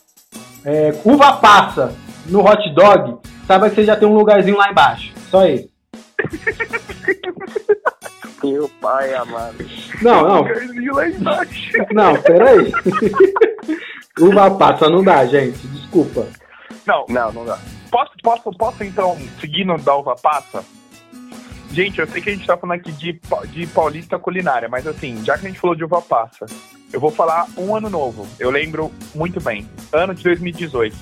é, 0.65 0.95
uva 1.05 1.35
passa 1.35 1.95
no 2.27 2.41
hot 2.45 2.71
dog, 2.75 3.17
saiba 3.47 3.69
que 3.69 3.77
você 3.77 3.85
já 3.85 3.97
tem 3.97 4.09
um 4.09 4.15
lugarzinho 4.15 4.57
lá 4.57 4.71
embaixo. 4.71 5.13
Só 5.31 5.47
isso. 5.47 5.69
Meu 8.43 8.69
pai 8.81 9.15
amado. 9.15 9.57
Não, 10.03 10.29
não, 10.29 10.37
Lugarzinho 10.43 10.95
lá 10.95 11.09
embaixo. 11.09 11.73
não, 11.93 12.21
peraí. 12.21 12.73
uva 14.21 14.51
passa 14.51 14.91
não 14.91 15.03
dá, 15.03 15.25
gente. 15.25 15.67
Desculpa. 15.69 16.27
Não, 16.87 17.07
Não, 17.09 17.33
não 17.33 17.47
dá. 17.47 17.59
Posso, 17.95 18.13
posso, 18.21 18.51
posso 18.59 18.83
então, 18.83 19.17
seguindo 19.41 19.79
da 19.79 19.95
uva 19.95 20.17
passa? 20.17 20.65
Gente, 21.71 22.01
eu 22.01 22.09
sei 22.09 22.21
que 22.21 22.29
a 22.29 22.33
gente 22.33 22.45
tá 22.45 22.57
falando 22.57 22.81
aqui 22.81 22.91
de, 22.91 23.21
de 23.53 23.69
paulista 23.69 24.19
culinária, 24.19 24.69
mas 24.69 24.85
assim, 24.85 25.25
já 25.25 25.39
que 25.39 25.47
a 25.47 25.49
gente 25.49 25.61
falou 25.61 25.77
de 25.77 25.85
uva 25.85 26.03
passa, 26.03 26.45
eu 26.93 26.99
vou 26.99 27.13
falar 27.13 27.47
um 27.57 27.77
ano 27.77 27.89
novo. 27.89 28.27
Eu 28.37 28.51
lembro 28.51 28.91
muito 29.15 29.41
bem. 29.41 29.69
Ano 29.93 30.13
de 30.13 30.25
2018, 30.25 30.97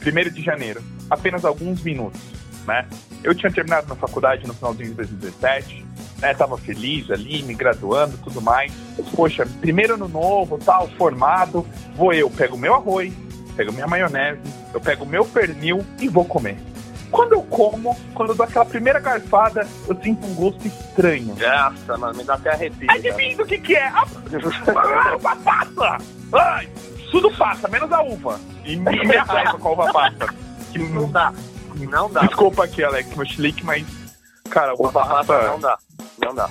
1 0.00 0.30
de 0.32 0.40
janeiro. 0.40 0.80
Apenas 1.10 1.44
alguns 1.44 1.82
minutos, 1.82 2.20
né? 2.64 2.86
Eu 3.24 3.34
tinha 3.34 3.50
terminado 3.50 3.88
na 3.88 3.96
faculdade 3.96 4.46
no 4.46 4.54
finalzinho 4.54 4.90
de 4.90 4.94
2017, 4.94 5.84
né? 6.20 6.32
Tava 6.32 6.56
feliz 6.56 7.10
ali, 7.10 7.42
me 7.42 7.54
graduando, 7.54 8.18
tudo 8.18 8.40
mais. 8.40 8.72
Poxa, 9.16 9.44
primeiro 9.60 9.94
ano 9.94 10.06
novo, 10.06 10.58
tal, 10.58 10.86
formado. 10.90 11.66
Vou 11.96 12.12
eu, 12.12 12.30
pego 12.30 12.56
meu 12.56 12.72
arroz, 12.72 13.12
pego 13.56 13.72
minha 13.72 13.86
maionese, 13.86 14.40
eu 14.74 14.80
pego 14.80 15.06
meu 15.06 15.24
pernil 15.24 15.84
e 16.00 16.08
vou 16.08 16.24
comer. 16.24 16.56
Quando 17.10 17.32
eu 17.34 17.42
como, 17.42 17.96
quando 18.14 18.30
eu 18.30 18.34
dou 18.34 18.44
aquela 18.44 18.64
primeira 18.64 18.98
garfada, 18.98 19.66
eu 19.88 19.96
sinto 20.02 20.26
um 20.26 20.34
gosto 20.34 20.66
estranho. 20.66 21.36
Nossa, 21.38 21.96
mano, 21.96 22.16
me 22.18 22.24
dá 22.24 22.34
até 22.34 22.50
arrepio. 22.50 22.90
Adivinha 22.90 23.36
do 23.36 23.46
que 23.46 23.58
que 23.58 23.76
é? 23.76 23.86
A 23.86 24.00
a 24.00 25.14
uva 25.16 25.36
passa! 25.36 25.98
Ai, 26.32 26.68
tudo 27.10 27.30
passa, 27.36 27.68
menos 27.68 27.90
a 27.92 28.02
uva. 28.02 28.38
E 28.64 28.76
me- 28.76 28.90
minha 29.06 29.22
raiva 29.22 29.56
com 29.58 29.68
a 29.68 29.72
uva 29.72 29.92
passa. 29.92 30.34
Que 30.72 30.78
Não 30.78 31.08
dá. 31.10 31.32
Não 31.76 32.10
dá. 32.10 32.22
Desculpa 32.22 32.64
aqui, 32.64 32.82
Alex, 32.82 33.14
meu 33.16 33.24
chilique, 33.26 33.64
mas... 33.64 33.86
Cara, 34.50 34.74
uva 34.74 34.88
Uva 34.88 35.00
passa 35.04 35.24
passa... 35.32 35.48
não 35.48 35.60
dá. 35.60 35.78
Não 36.20 36.34
dá. 36.34 36.50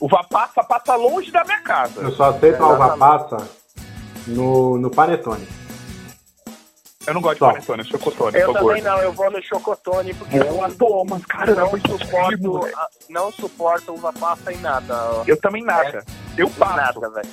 Uva 0.00 0.24
passa 0.30 0.64
passa 0.64 0.96
longe 0.96 1.30
da 1.30 1.44
minha 1.44 1.58
Eu 1.58 1.62
casa. 1.64 2.10
só 2.12 2.30
aceito 2.30 2.62
a 2.62 2.68
uva 2.68 2.96
passa 2.96 3.36
no, 4.26 4.78
no 4.78 4.90
panetone. 4.90 5.46
Eu 7.06 7.14
não 7.14 7.20
gosto 7.20 7.34
de 7.34 7.38
Só. 7.40 7.46
panetone, 7.52 7.82
eu 7.82 7.88
sou 7.88 7.98
cotone, 8.00 8.38
Eu 8.38 8.46
também 8.52 8.62
gordo. 8.62 8.82
não, 8.84 8.98
eu 9.02 9.12
vou 9.12 9.30
no 9.30 9.42
chocotone 9.42 10.14
porque 10.14 10.38
eu 10.38 10.44
Pô, 10.78 11.04
mas 11.04 11.24
cara, 11.26 11.54
não 11.54 11.70
não 11.70 11.70
suporto, 11.98 12.66
a- 12.76 12.88
não 13.10 13.32
suporto 13.32 13.92
uva 13.94 14.12
passa 14.12 14.52
em 14.52 14.58
nada. 14.58 14.94
ó. 15.12 15.22
Eu 15.26 15.36
também 15.36 15.62
nada. 15.62 16.02
Eu 16.36 16.48
passo. 16.50 17.00
Nada, 17.00 17.10
velho. 17.10 17.28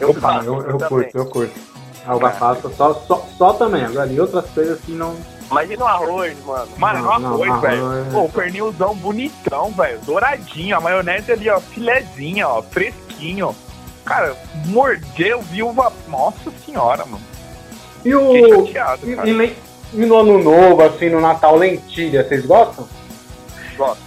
Eu, 0.00 0.14
passo, 0.14 0.46
eu, 0.46 0.54
eu 0.62 0.78
também. 0.78 0.88
curto, 0.88 1.18
eu 1.18 1.26
curto. 1.26 1.60
A 2.06 2.14
uva 2.16 2.30
passa 2.30 2.68
só, 2.76 2.94
só, 2.94 3.26
só 3.38 3.52
também. 3.54 3.84
Agora, 3.84 4.12
em 4.12 4.18
outras 4.20 4.44
coisas 4.50 4.78
assim 4.82 4.94
não. 4.96 5.16
Mas 5.50 5.70
e 5.70 5.76
no 5.76 5.86
arroz, 5.86 6.36
mano? 6.44 6.68
Mano, 6.76 7.02
Não, 7.02 7.18
no 7.18 7.18
não, 7.20 7.44
arroz, 7.44 7.60
velho. 7.60 7.82
Pô, 8.12 8.22
o 8.24 8.28
pernilzão 8.32 8.94
bonitão, 8.96 9.70
velho. 9.70 10.00
Douradinho. 10.00 10.76
A 10.76 10.80
maionese 10.80 11.30
ali, 11.30 11.48
ó, 11.48 11.60
filezinha, 11.60 12.48
ó, 12.48 12.60
fresquinho. 12.62 13.54
Cara, 14.04 14.36
mordeu, 14.66 15.40
viu 15.42 15.68
uma. 15.68 15.92
Nossa 16.08 16.50
senhora, 16.64 17.04
mano. 17.06 17.22
E 18.08 18.14
o. 18.14 18.66
chateado, 18.66 19.06
E, 19.08 19.30
e 19.30 19.56
e 19.92 20.04
no 20.04 20.16
ano 20.18 20.42
novo, 20.42 20.82
assim, 20.82 21.08
no 21.08 21.20
Natal, 21.20 21.56
lentilha, 21.56 22.26
vocês 22.26 22.44
gostam? 22.44 22.88
Gosto. 23.76 24.02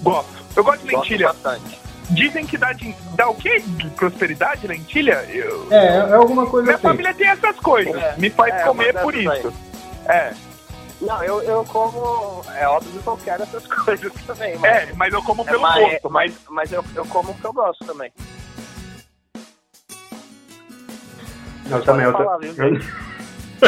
Gosto. 0.00 0.30
Eu 0.56 0.64
gosto 0.64 0.84
de 0.86 0.92
Gosto 0.92 1.10
lentilha. 1.10 1.26
bastante. 1.28 1.78
Dizem 2.10 2.46
que 2.46 2.56
dá, 2.58 2.72
de, 2.72 2.94
dá 3.16 3.28
o 3.28 3.34
quê? 3.34 3.60
De 3.60 3.88
prosperidade, 3.90 4.66
lentilha? 4.66 5.24
Eu- 5.28 5.66
É, 5.70 5.86
é 5.96 6.14
alguma 6.14 6.46
coisa 6.46 6.64
Minha 6.66 6.74
assim. 6.76 6.82
família 6.86 7.14
tem 7.14 7.26
essas 7.28 7.56
coisas. 7.60 7.94
É, 7.96 8.14
Me 8.18 8.30
faz 8.30 8.54
é, 8.54 8.58
comer 8.62 8.92
por 9.00 9.14
essas 9.14 9.38
isso. 9.38 9.52
É, 10.06 10.32
Não, 11.00 11.22
eu, 11.24 11.42
eu 11.42 11.64
como. 11.64 12.42
É 12.56 12.68
óbvio 12.68 13.00
que 13.02 13.06
eu 13.06 13.16
quero 13.24 13.42
essas 13.42 13.66
coisas 13.66 14.12
também, 14.26 14.56
mas. 14.58 14.70
é, 14.72 14.92
mas 14.94 15.12
eu 15.12 15.22
como 15.22 15.42
é, 15.42 15.44
pelo 15.46 15.62
mas, 15.62 15.80
gosto. 15.90 16.10
Mas 16.10 16.32
mas, 16.32 16.40
mas 16.50 16.72
eu, 16.72 16.84
eu 16.94 17.06
como 17.06 17.30
o 17.30 17.34
que 17.34 17.44
eu 17.44 17.52
gosto 17.52 17.84
também. 17.84 18.12
Eu 21.70 21.82
também, 21.82 22.04
eu, 22.04 22.12
Pode 22.12 22.24
ta- 22.24 22.30
falar, 22.30 22.38
viu? 22.38 22.54
eu, 22.56 22.76
É, 22.76 23.13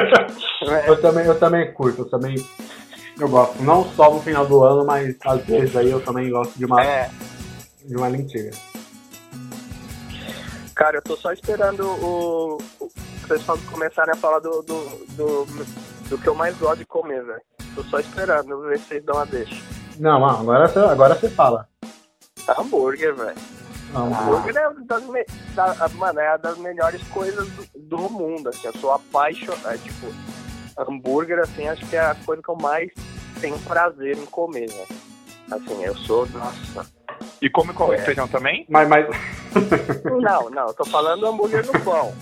eu 0.87 1.01
também, 1.01 1.27
eu 1.27 1.39
também 1.39 1.73
curto, 1.73 2.03
eu 2.03 2.11
também. 2.11 2.37
Eu 3.19 3.29
gosto. 3.29 3.63
Não 3.63 3.85
só 3.93 4.13
no 4.13 4.21
final 4.21 4.47
do 4.47 4.63
ano, 4.63 4.85
mas 4.85 5.17
às 5.25 5.45
vezes 5.45 5.77
aí 5.77 5.91
eu 5.91 6.01
também 6.01 6.31
gosto 6.31 6.57
de 6.57 6.65
uma, 6.65 6.83
é. 6.85 7.11
de 7.85 7.97
uma 7.97 8.09
lentilha. 8.09 8.51
Cara, 10.75 10.99
eu 10.99 11.03
tô 11.03 11.17
só 11.17 11.33
esperando 11.33 11.87
o. 11.87 12.59
o 12.81 12.91
só 13.45 13.57
começarem 13.73 14.13
a 14.13 14.17
falar 14.17 14.39
do, 14.41 14.63
do, 14.63 15.07
do, 15.17 15.47
do 16.09 16.19
que 16.19 16.29
eu 16.29 16.35
mais 16.35 16.57
gosto 16.59 16.79
de 16.79 16.85
comer, 16.85 17.25
velho. 17.25 17.41
Tô 17.75 17.83
só 17.85 17.99
esperando 17.99 18.61
ver 18.63 18.79
se 18.79 18.89
vocês 18.89 19.05
dão 19.05 19.19
a 19.19 19.25
deixa. 19.25 19.57
Não, 19.99 20.25
agora 20.25 20.69
você, 20.69 20.79
agora 20.79 21.15
você 21.15 21.29
fala. 21.29 21.67
Hambúrguer, 22.59 23.15
velho. 23.15 23.56
Não, 23.93 24.07
Hambúrguer 24.07 24.57
é, 24.57 24.71
das 24.85 25.03
me, 25.07 25.25
da, 25.55 25.89
mano, 25.95 26.21
é 26.21 26.29
uma 26.31 26.37
das 26.39 26.59
melhores 26.59 27.03
coisas 27.09 27.49
do, 27.51 27.67
do 27.77 27.99
mundo, 28.11 28.49
assim. 28.49 28.67
Eu 28.67 28.73
sou 28.75 28.93
apaixonado. 28.93 29.75
É, 29.75 29.79
tipo, 29.79 30.07
hambúrguer, 30.79 31.39
assim, 31.39 31.67
acho 31.69 31.87
que 31.87 31.97
é 31.97 32.01
a 32.01 32.15
coisa 32.27 32.43
que 32.43 32.49
eu 32.49 32.57
mais 32.57 32.91
tenho 33.41 33.59
prazer 33.61 34.17
em 34.19 34.27
comer, 34.27 34.69
velho. 34.69 34.87
Assim, 35.51 35.83
eu 35.85 35.97
sou. 35.99 36.27
Nossa. 36.29 36.87
e 37.41 37.49
come 37.49 37.73
com 37.73 37.85
arroz 37.85 38.01
É. 38.01 38.05
feijão 38.05 38.27
também? 38.29 38.67
Mas, 38.69 38.89
mas, 38.89 39.07
Não, 40.05 40.51
não, 40.51 40.67
eu 40.69 40.75
tô 40.75 40.85
falando 40.85 41.27
hambúrguer 41.27 41.65
no 41.67 41.73
pão. 41.81 42.13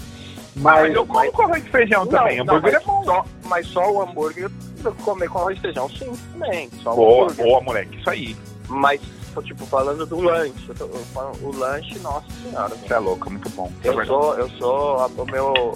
Mas 0.57 0.83
mas, 0.83 0.95
eu 0.95 1.05
como 1.07 1.33
com 1.33 1.43
arroz 1.43 1.65
e 1.65 1.71
feijão 1.71 2.07
também. 2.07 2.39
Não, 2.39 2.45
não, 2.45 2.55
hambúrguer 2.57 2.75
mas, 2.75 2.83
é 2.83 2.87
bom. 2.87 3.05
só, 3.05 3.25
mas 3.47 3.67
só 3.67 3.91
o 3.91 4.03
hambúrguer 4.03 4.51
eu 4.85 4.95
comer 4.97 5.29
com 5.29 5.39
arroz 5.39 5.59
e 5.59 5.61
feijão, 5.63 5.89
sim, 5.89 6.13
também. 6.33 6.71
Só 6.83 6.95
Boa, 6.95 7.25
hambúrguer. 7.25 7.45
boa, 7.47 7.61
moleque. 7.63 7.97
Isso 7.99 8.11
aí. 8.11 8.37
Mas, 8.69 9.01
tipo, 9.43 9.67
falando 9.67 10.05
do 10.07 10.21
lanche, 10.21 10.53
eu 10.69 10.75
tô- 10.75 10.85
eu 10.85 11.05
falo- 11.13 11.37
o 11.43 11.57
lanche, 11.57 11.99
nossa 12.01 12.27
senhora. 12.43 12.75
Você 12.75 12.93
é 12.95 12.99
louco, 12.99 13.31
muito 13.31 13.49
bom. 13.51 13.71
É 13.83 13.89
Eu 13.89 14.07
sou, 14.07 14.35
eu 14.35 14.49
sou 14.51 14.99
a- 15.01 15.07
o 15.07 15.25
meu. 15.27 15.75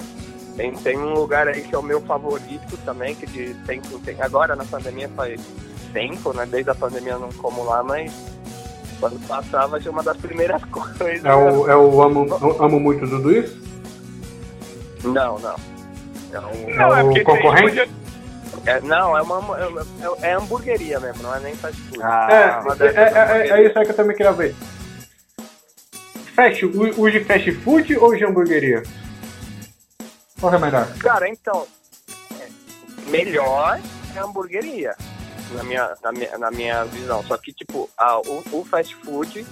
Tem, 0.57 0.73
tem 0.73 0.99
um 0.99 1.15
lugar 1.15 1.47
aí 1.47 1.63
que 1.63 1.75
é 1.75 1.79
o 1.79 1.83
meu 1.83 2.01
favorito 2.01 2.77
também, 2.85 3.15
que 3.15 3.27
de 3.27 3.55
tempo 3.67 3.99
tem. 4.01 4.21
Agora 4.21 4.57
na 4.57 4.65
pandemia 4.65 5.09
faz 5.11 5.41
tempo, 5.93 6.33
né? 6.33 6.45
Desde 6.47 6.71
a 6.71 6.75
pandemia 6.75 7.13
eu 7.13 7.21
não 7.21 7.29
como 7.33 7.63
lá, 7.65 7.83
mas 7.83 8.13
quando 8.99 9.25
passar 9.29 9.67
vai 9.69 9.81
ser 9.81 9.91
uma 9.91 10.03
das 10.03 10.17
primeiras 10.17 10.61
coisas. 10.67 11.25
é 11.25 11.35
o, 11.35 11.69
é 11.71 11.77
o 11.77 12.03
amo, 12.03 12.27
eu 12.41 12.63
amo 12.63 12.81
muito 12.81 13.07
Dudu 13.07 13.31
isso? 13.33 13.57
Não, 15.05 15.39
não. 15.39 15.55
É, 16.33 16.41
um- 16.41 16.75
Não, 16.77 16.95
é 16.97 17.03
o 17.03 17.07
porque 17.07 17.23
concorrente? 17.25 17.91
É- 18.69 18.81
não, 18.81 19.17
é 19.17 19.23
uma 19.23 19.39
é, 19.59 20.29
é 20.29 20.33
hamburgueria 20.35 21.01
mesmo, 21.01 21.23
não 21.23 21.35
é 21.35 21.41
nem 21.41 21.55
fast 21.57 21.81
food. 21.83 22.01
Ah, 22.03 22.63
é, 22.81 22.87
é, 22.87 23.49
é, 23.49 23.51
é 23.51 23.67
isso 23.67 23.79
aí 23.79 23.85
que 23.85 23.93
eu 23.93 23.97
também 23.97 24.17
queria 24.17 24.33
ver. 24.33 24.55
Fast, 26.35 26.67
de 26.67 27.25
fast 27.25 27.53
food 27.53 27.97
ou 27.97 28.15
de 28.15 28.25
hamburgueria? 28.25 28.83
Qual 30.39 30.51
que 30.51 30.57
é 30.57 30.61
melhor? 30.61 30.87
Cara, 30.99 31.29
então, 31.29 31.67
é, 32.41 32.49
melhor 33.11 33.81
é 34.15 34.19
a 34.19 34.25
hamburgueria, 34.25 34.95
na 35.53 35.65
minha, 35.65 35.95
na, 36.03 36.13
minha, 36.13 36.39
na 36.39 36.51
minha 36.51 36.85
visão. 36.85 37.25
Só 37.25 37.37
que, 37.37 37.53
tipo, 37.53 37.91
ah, 37.99 38.21
o, 38.21 38.45
o 38.53 38.65
fast 38.65 38.95
food, 38.97 39.45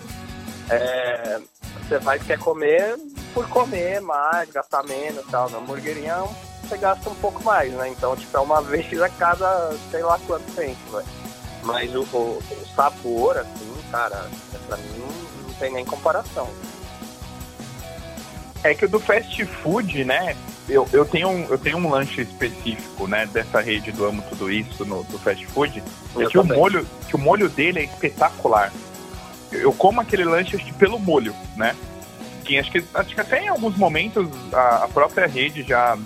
é, 0.70 1.40
você 1.82 1.98
vai 1.98 2.18
quer 2.18 2.38
comer 2.38 2.96
por 3.34 3.48
comer 3.48 4.00
mais, 4.00 4.48
gastar 4.50 4.84
menos 4.84 5.24
e 5.26 5.30
tal. 5.30 5.50
Na 5.50 5.58
hamburgueria 5.58 6.16
você 6.68 6.76
gasta 6.76 7.08
um 7.08 7.14
pouco 7.16 7.42
mais, 7.44 7.72
né? 7.72 7.88
Então, 7.88 8.16
tipo, 8.16 8.36
é 8.36 8.40
uma 8.40 8.60
vez 8.62 9.00
a 9.00 9.08
cada 9.08 9.72
sei 9.90 10.02
lá 10.02 10.18
quanto 10.26 10.50
tempo, 10.52 10.92
velho. 10.92 11.06
Mas 11.62 11.94
o, 11.94 12.02
o, 12.02 12.38
o 12.38 12.66
sabor, 12.74 13.38
assim, 13.38 13.74
cara, 13.90 14.28
pra 14.66 14.76
mim 14.76 15.04
não 15.46 15.54
tem 15.54 15.72
nem 15.72 15.84
comparação. 15.84 16.48
É 18.62 18.74
que 18.74 18.84
o 18.84 18.88
do 18.88 19.00
fast 19.00 19.44
food, 19.44 20.04
né? 20.04 20.36
Eu, 20.68 20.88
eu, 20.92 21.04
tenho 21.04 21.28
um, 21.28 21.44
eu 21.44 21.58
tenho 21.58 21.78
um 21.78 21.88
lanche 21.88 22.22
específico, 22.22 23.06
né? 23.06 23.26
Dessa 23.26 23.60
rede 23.60 23.92
do 23.92 24.04
Amo 24.04 24.22
Tudo 24.28 24.50
Isso, 24.50 24.84
no, 24.84 25.04
do 25.04 25.18
fast 25.18 25.46
food. 25.46 25.82
É 26.18 26.26
que 26.26 26.38
o, 26.38 26.44
molho, 26.44 26.86
que 27.08 27.14
o 27.14 27.18
molho 27.18 27.48
dele 27.48 27.80
é 27.80 27.84
espetacular. 27.84 28.72
Eu, 29.52 29.60
eu 29.60 29.72
como 29.72 30.00
aquele 30.00 30.24
lanche 30.24 30.56
acho 30.56 30.64
que 30.64 30.72
pelo 30.72 30.98
molho, 30.98 31.34
né? 31.56 31.76
Que 32.44 32.58
acho 32.58 32.70
que, 32.70 32.84
acho 32.94 33.14
que 33.14 33.20
até 33.20 33.44
em 33.44 33.48
alguns 33.48 33.76
momentos 33.76 34.28
a, 34.52 34.84
a 34.84 34.88
própria 34.88 35.26
rede 35.26 35.62
já 35.62 35.96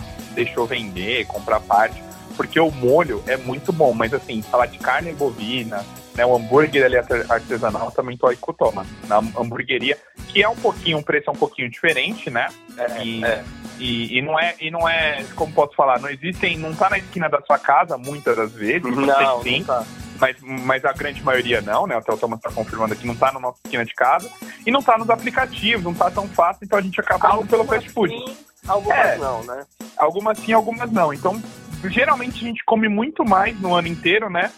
deixou 0.44 0.66
vender, 0.66 1.26
comprar 1.26 1.60
parte, 1.60 2.02
porque 2.36 2.58
o 2.58 2.70
molho 2.70 3.22
é 3.26 3.36
muito 3.36 3.72
bom. 3.72 3.92
Mas 3.92 4.14
assim, 4.14 4.42
falar 4.42 4.66
de 4.66 4.78
carne 4.78 5.12
bovina, 5.12 5.84
né? 6.14 6.24
O 6.24 6.34
hambúrguer 6.34 6.84
ali 6.84 6.96
artesanal 6.96 7.90
também 7.90 8.16
tô 8.16 8.26
aí 8.26 8.36
com 8.36 8.50
o 8.50 8.54
Thomas. 8.54 8.86
Na 9.06 9.18
hamburgueria, 9.18 9.98
que 10.28 10.42
é 10.42 10.48
um 10.48 10.56
pouquinho, 10.56 10.98
um 10.98 11.02
preço 11.02 11.28
é 11.28 11.32
um 11.32 11.36
pouquinho 11.36 11.70
diferente, 11.70 12.30
né? 12.30 12.48
É, 12.76 13.04
e, 13.04 13.24
é. 13.24 13.44
E, 13.78 14.18
e, 14.18 14.22
não 14.22 14.38
é, 14.38 14.54
e 14.60 14.70
não 14.70 14.88
é, 14.88 15.24
como 15.34 15.52
posso 15.52 15.74
falar, 15.74 16.00
não 16.00 16.10
existem, 16.10 16.58
não 16.58 16.74
tá 16.74 16.90
na 16.90 16.98
esquina 16.98 17.28
da 17.28 17.40
sua 17.40 17.58
casa 17.58 17.96
muitas 17.96 18.36
das 18.36 18.52
vezes, 18.52 18.94
não, 18.94 19.42
sim, 19.42 19.60
não 19.60 19.66
tá. 19.66 19.86
Mas, 20.20 20.36
mas 20.40 20.84
a 20.84 20.92
grande 20.92 21.22
maioria 21.22 21.60
não, 21.60 21.86
né? 21.86 21.96
Até 21.96 22.12
o 22.12 22.16
Thomas 22.16 22.40
tá 22.40 22.50
confirmando 22.52 22.92
aqui, 22.92 23.06
não 23.06 23.16
tá 23.16 23.32
na 23.32 23.40
nossa 23.40 23.58
esquina 23.64 23.84
de 23.84 23.94
casa 23.94 24.30
e 24.66 24.70
não 24.70 24.82
tá 24.82 24.98
nos 24.98 25.10
aplicativos, 25.10 25.82
não 25.84 25.94
tá 25.94 26.10
tão 26.10 26.28
fácil, 26.28 26.64
então 26.64 26.78
a 26.78 26.82
gente 26.82 27.00
acaba 27.00 27.36
indo 27.36 27.46
pelo 27.46 27.64
fast 27.64 27.88
food. 27.90 28.12
Sim, 28.12 28.36
algumas 28.68 28.98
é, 28.98 29.18
não, 29.18 29.42
né? 29.44 29.66
Algumas 29.96 30.38
sim, 30.38 30.52
algumas 30.52 30.90
não. 30.92 31.12
Então, 31.12 31.42
geralmente 31.84 32.44
a 32.44 32.48
gente 32.48 32.64
come 32.64 32.88
muito 32.88 33.24
mais 33.24 33.58
no 33.60 33.74
ano 33.74 33.88
inteiro, 33.88 34.28
né? 34.28 34.50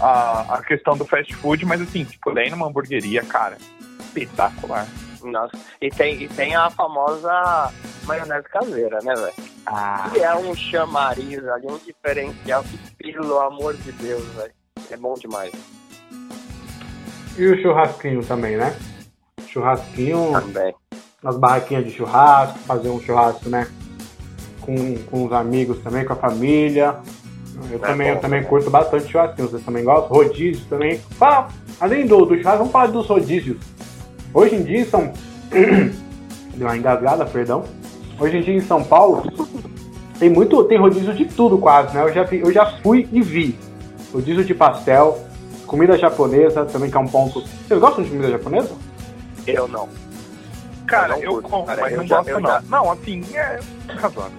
a, 0.00 0.56
a 0.56 0.62
questão 0.62 0.96
do 0.96 1.04
fast 1.04 1.34
food, 1.36 1.64
mas 1.64 1.80
assim, 1.80 2.04
tipo, 2.04 2.32
daí 2.32 2.50
numa 2.50 2.66
hamburgueria, 2.66 3.22
cara, 3.22 3.56
espetacular. 4.00 4.86
Nossa, 5.22 5.58
e 5.80 5.90
tem, 5.90 6.22
e 6.22 6.28
tem 6.28 6.54
a 6.54 6.70
famosa 6.70 7.72
maionese 8.04 8.48
caseira, 8.48 8.98
né, 9.02 9.14
velho? 9.14 9.34
Ah. 9.66 10.08
Que 10.12 10.20
é 10.20 10.34
um 10.36 10.54
chamariz 10.54 11.44
ali, 11.48 11.66
um 11.66 11.78
diferencial 11.78 12.62
que, 12.62 12.78
pelo 12.96 13.40
amor 13.40 13.74
de 13.76 13.90
Deus, 13.92 14.24
velho, 14.34 14.52
é 14.90 14.96
bom 14.96 15.14
demais. 15.14 15.52
E 17.36 17.46
o 17.46 17.60
churrasquinho 17.60 18.24
também, 18.24 18.56
né? 18.56 18.74
Churrasquinho. 19.46 20.32
Também. 20.32 20.74
As 21.24 21.36
barraquinhas 21.36 21.84
de 21.84 21.90
churrasco, 21.90 22.58
fazer 22.60 22.88
um 22.88 23.00
churrasco, 23.00 23.48
né? 23.48 23.66
Com, 24.60 24.96
com 25.10 25.24
os 25.26 25.32
amigos 25.32 25.78
também, 25.78 26.04
com 26.04 26.12
a 26.12 26.16
família. 26.16 26.96
Eu, 27.70 27.76
é 27.76 27.78
também, 27.78 28.08
bom, 28.08 28.14
eu 28.14 28.20
também 28.20 28.42
curto 28.44 28.70
bastante 28.70 29.10
churrasquinho, 29.10 29.48
vocês 29.48 29.64
também 29.64 29.84
gostam? 29.84 30.16
Rodízio 30.16 30.64
também. 30.68 30.98
Fala, 31.18 31.48
além 31.80 32.06
do, 32.06 32.24
do 32.24 32.36
churrasco, 32.36 32.58
vamos 32.58 32.72
falar 32.72 32.86
dos 32.86 33.06
rodízios. 33.06 33.58
Hoje 34.32 34.54
em 34.56 34.62
dia 34.62 34.84
são. 34.86 35.12
Deu 36.54 36.66
uma 36.66 36.76
engasgada, 36.76 37.26
perdão. 37.26 37.64
Hoje 38.18 38.38
em 38.38 38.42
dia 38.42 38.54
em 38.54 38.60
São 38.60 38.82
Paulo 38.82 39.24
tem 40.18 40.30
muito. 40.30 40.64
Tem 40.64 40.78
rodízio 40.78 41.12
de 41.12 41.26
tudo 41.26 41.58
quase, 41.58 41.94
né? 41.94 42.02
Eu 42.02 42.12
já, 42.12 42.22
vi, 42.22 42.40
eu 42.40 42.52
já 42.52 42.66
fui 42.82 43.08
e 43.12 43.20
vi. 43.20 43.58
Rodízio 44.12 44.44
de 44.44 44.54
pastel, 44.54 45.24
comida 45.66 45.98
japonesa, 45.98 46.64
também 46.64 46.90
que 46.90 46.96
é 46.96 47.00
um 47.00 47.08
ponto. 47.08 47.42
Vocês 47.42 47.80
gostam 47.80 48.04
de 48.04 48.10
comida 48.10 48.30
japonesa? 48.30 48.74
Eu 49.46 49.68
não. 49.68 49.88
Cara, 50.86 51.18
eu, 51.18 51.32
não 51.32 51.36
eu 51.36 51.42
como, 51.42 51.66
cara, 51.66 51.80
mas 51.82 51.92
eu 51.92 51.98
não 51.98 52.06
já, 52.06 52.16
gosto 52.16 52.40
não. 52.40 52.50
Já... 52.50 52.60
Não, 52.62 52.92
assim, 52.92 53.24
é 53.34 53.60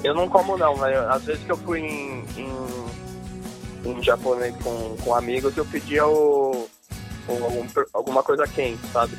Eu 0.03 0.13
não 0.13 0.29
como 0.29 0.57
não, 0.57 0.75
mas 0.77 0.95
às 0.97 1.23
vezes 1.23 1.43
que 1.43 1.51
eu 1.51 1.57
fui 1.57 1.81
em, 1.81 2.23
em 2.37 2.47
um 3.85 4.01
japonês 4.01 4.55
com, 4.63 4.95
com 5.03 5.15
amigos, 5.15 5.55
eu 5.57 5.65
pedia 5.65 6.05
o, 6.07 6.67
o 7.27 7.33
um, 7.33 7.67
alguma 7.93 8.23
coisa 8.23 8.47
quente, 8.47 8.85
sabe? 8.87 9.17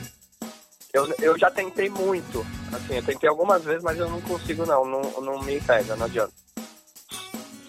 Eu, 0.93 1.07
eu 1.21 1.39
já 1.39 1.51
tentei 1.51 1.91
muito, 1.91 2.45
assim, 2.73 2.97
eu 2.97 3.03
tentei 3.03 3.29
algumas 3.29 3.63
vezes, 3.63 3.83
mas 3.83 3.99
eu 3.99 4.09
não 4.09 4.21
consigo 4.23 4.65
não, 4.65 4.85
não, 4.87 5.03
não 5.21 5.43
me 5.43 5.61
pega, 5.61 5.95
não 5.97 6.07
adianta. 6.07 6.33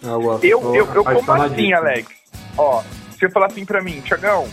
Eu, 0.01 0.39
eu, 0.41 0.75
eu, 0.75 0.93
eu 0.93 1.03
como 1.03 1.33
assim, 1.33 1.73
Alex? 1.73 2.18
Ó, 2.61 2.83
se 3.17 3.23
eu 3.23 3.31
falar 3.31 3.45
assim 3.45 3.63
pra 3.63 3.81
mim, 3.81 4.01
Tiagão, 4.01 4.45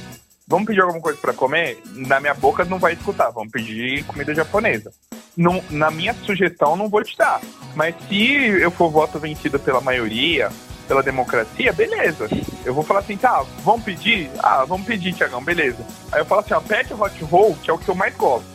vamos 0.46 0.68
pedir 0.68 0.80
alguma 0.80 1.00
coisa 1.00 1.18
para 1.20 1.32
comer? 1.32 1.82
Na 1.86 2.20
minha 2.20 2.34
boca 2.34 2.64
não 2.64 2.78
vai 2.78 2.92
escutar, 2.92 3.30
vamos 3.30 3.50
pedir 3.50 4.04
comida 4.04 4.32
japonesa. 4.32 4.92
Não, 5.36 5.60
na 5.70 5.90
minha 5.90 6.14
sugestão 6.14 6.76
não 6.76 6.88
vou 6.88 7.02
te 7.02 7.18
dar. 7.18 7.40
Mas 7.74 7.96
se 8.06 8.32
eu 8.32 8.70
for 8.70 8.92
voto 8.92 9.18
vencido 9.18 9.58
pela 9.58 9.80
maioria, 9.80 10.50
pela 10.86 11.02
democracia, 11.02 11.72
beleza. 11.72 12.28
Eu 12.64 12.72
vou 12.72 12.84
falar 12.84 13.00
assim, 13.00 13.16
tá, 13.16 13.44
vamos 13.64 13.82
pedir? 13.84 14.30
Ah, 14.38 14.64
vamos 14.64 14.86
pedir, 14.86 15.12
Tiagão, 15.12 15.42
beleza. 15.42 15.84
Aí 16.12 16.20
eu 16.20 16.24
falo 16.24 16.42
assim, 16.42 16.54
ó, 16.54 16.60
pede 16.60 16.94
hot 16.94 17.24
roll, 17.24 17.56
que 17.60 17.68
é 17.68 17.74
o 17.74 17.78
que 17.78 17.88
eu 17.88 17.94
mais 17.96 18.14
gosto. 18.14 18.46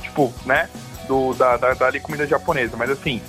Tipo, 0.00 0.32
né? 0.46 0.66
Do, 1.06 1.34
da, 1.34 1.58
da, 1.58 1.74
da 1.74 2.00
comida 2.00 2.26
japonesa. 2.26 2.74
Mas 2.74 2.88
assim, 2.88 3.20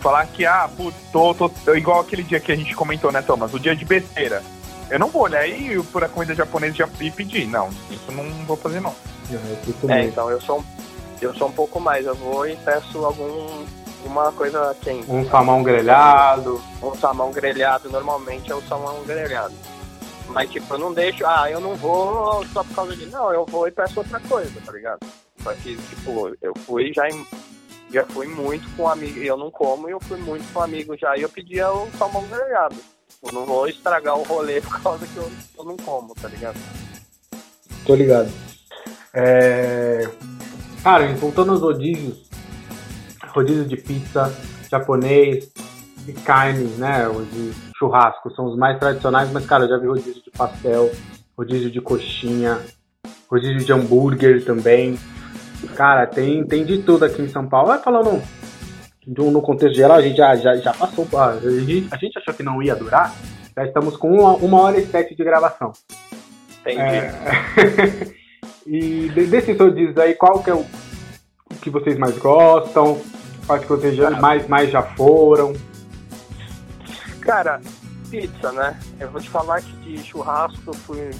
falar 0.00 0.26
que, 0.28 0.46
ah, 0.46 0.66
putz, 0.74 0.96
tô, 1.12 1.34
tô, 1.34 1.74
igual 1.74 2.00
aquele 2.00 2.22
dia 2.22 2.40
que 2.40 2.50
a 2.50 2.56
gente 2.56 2.74
comentou, 2.74 3.12
né, 3.12 3.20
Thomas? 3.20 3.52
O 3.52 3.60
dia 3.60 3.76
de 3.76 3.84
besteira. 3.84 4.42
Eu 4.90 4.98
não 4.98 5.08
vou 5.08 5.22
olhar 5.22 5.46
e 5.46 5.82
por 5.84 6.02
a 6.02 6.08
comida 6.08 6.34
japonesa 6.34 6.88
e 7.00 7.10
pedir. 7.10 7.46
Não, 7.46 7.68
isso 7.90 8.10
não 8.12 8.24
vou 8.46 8.56
fazer, 8.56 8.80
não. 8.80 8.94
É, 9.88 10.04
então 10.04 10.30
eu 10.30 10.40
sou, 10.40 10.64
eu 11.20 11.34
sou 11.34 11.48
um 11.48 11.52
pouco 11.52 11.78
mais. 11.78 12.06
Eu 12.06 12.14
vou 12.14 12.46
e 12.46 12.56
peço 12.56 13.04
algum 13.04 13.66
uma 14.04 14.32
coisa 14.32 14.74
quente. 14.82 15.10
Um 15.10 15.28
salmão 15.28 15.62
grelhado. 15.62 16.62
Um 16.82 16.94
salmão 16.94 17.30
grelhado, 17.30 17.90
normalmente 17.90 18.50
é 18.50 18.54
o 18.54 18.62
salmão 18.62 19.02
grelhado. 19.04 19.54
Mas, 20.28 20.50
tipo, 20.50 20.74
eu 20.74 20.78
não 20.78 20.92
deixo, 20.92 21.26
ah, 21.26 21.50
eu 21.50 21.60
não 21.60 21.74
vou 21.74 22.44
só 22.48 22.62
por 22.62 22.74
causa 22.74 22.96
de. 22.96 23.06
Não, 23.06 23.32
eu 23.32 23.46
vou 23.46 23.66
e 23.66 23.70
peço 23.70 23.98
outra 23.98 24.20
coisa, 24.20 24.60
tá 24.64 24.72
ligado? 24.72 25.00
Só 25.42 25.52
que, 25.54 25.76
tipo, 25.76 26.36
eu 26.42 26.52
fui 26.66 26.92
já 26.92 27.08
em, 27.08 27.26
já 27.90 28.04
fui 28.04 28.26
muito 28.26 28.68
com 28.76 28.88
amigo, 28.88 29.18
eu 29.20 29.36
não 29.36 29.50
como 29.50 29.88
e 29.88 29.92
eu 29.92 30.00
fui 30.00 30.18
muito 30.18 30.50
com 30.52 30.60
amigo 30.60 30.96
já 30.98 31.16
e 31.16 31.22
eu 31.22 31.28
pedia 31.28 31.70
o 31.72 31.90
salmão 31.96 32.26
grelhado. 32.26 32.76
Eu 33.22 33.32
não 33.32 33.44
vou 33.44 33.68
estragar 33.68 34.16
o 34.16 34.22
rolê 34.22 34.60
por 34.60 34.80
causa 34.80 35.06
que 35.06 35.16
eu, 35.16 35.30
eu 35.58 35.64
não 35.64 35.76
como, 35.76 36.14
tá 36.14 36.28
ligado? 36.28 36.58
Tô 37.84 37.94
ligado. 37.94 38.30
É... 39.12 40.08
Cara, 40.82 41.12
voltando 41.14 41.52
aos 41.52 41.60
rodízios, 41.60 42.28
rodízio 43.28 43.64
de 43.64 43.76
pizza 43.76 44.32
japonês, 44.70 45.50
de 46.04 46.12
carnes, 46.12 46.78
né? 46.78 47.08
Os 47.08 47.28
de 47.30 47.52
churrasco 47.76 48.30
são 48.34 48.46
os 48.46 48.56
mais 48.56 48.78
tradicionais, 48.78 49.30
mas, 49.32 49.44
cara, 49.46 49.64
eu 49.64 49.68
já 49.68 49.78
vi 49.78 49.86
rodízio 49.86 50.22
de 50.22 50.30
pastel, 50.30 50.90
rodízio 51.36 51.70
de 51.70 51.80
coxinha, 51.80 52.60
rodízio 53.28 53.64
de 53.64 53.72
hambúrguer 53.72 54.44
também. 54.44 54.98
Cara, 55.74 56.06
tem, 56.06 56.44
tem 56.46 56.64
de 56.64 56.82
tudo 56.82 57.04
aqui 57.04 57.20
em 57.22 57.28
São 57.28 57.48
Paulo. 57.48 57.68
Vai 57.68 57.80
falando 57.80 58.22
no 59.08 59.40
contexto 59.40 59.74
geral, 59.74 59.96
a 59.96 60.02
gente 60.02 60.16
já, 60.16 60.36
já, 60.36 60.56
já 60.56 60.74
passou. 60.74 61.06
A 61.18 61.36
gente, 61.38 61.88
a 61.90 61.96
gente 61.96 62.18
achou 62.18 62.34
que 62.34 62.42
não 62.42 62.62
ia 62.62 62.76
durar. 62.76 63.14
Já 63.56 63.64
estamos 63.64 63.96
com 63.96 64.12
uma, 64.12 64.34
uma 64.34 64.60
hora 64.60 64.78
e 64.78 64.86
sete 64.86 65.14
de 65.14 65.24
gravação. 65.24 65.72
Entendi. 66.60 66.80
É... 66.80 67.12
e 68.66 69.08
desses 69.08 69.58
rodízios 69.58 69.96
aí, 69.96 70.14
qual 70.14 70.42
que 70.42 70.50
é 70.50 70.54
o 70.54 70.64
que 71.62 71.70
vocês 71.70 71.98
mais 71.98 72.18
gostam? 72.18 73.00
Quais 73.46 73.62
que 73.62 73.68
vocês 73.68 73.96
já, 73.96 74.10
mais, 74.10 74.46
mais 74.46 74.70
já 74.70 74.82
foram? 74.82 75.54
Cara, 77.22 77.60
pizza, 78.10 78.52
né? 78.52 78.78
Eu 79.00 79.10
vou 79.10 79.20
te 79.20 79.30
falar 79.30 79.62
que 79.62 79.72
de 79.72 79.98
churrasco 80.04 80.60
eu 80.66 80.74
fui 80.74 81.10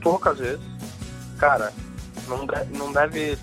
poucas 0.00 0.38
vezes. 0.38 0.64
Cara, 1.38 1.72
não, 2.28 2.46
deve, 2.46 2.78
não 2.78 2.92
deve, 2.92 3.36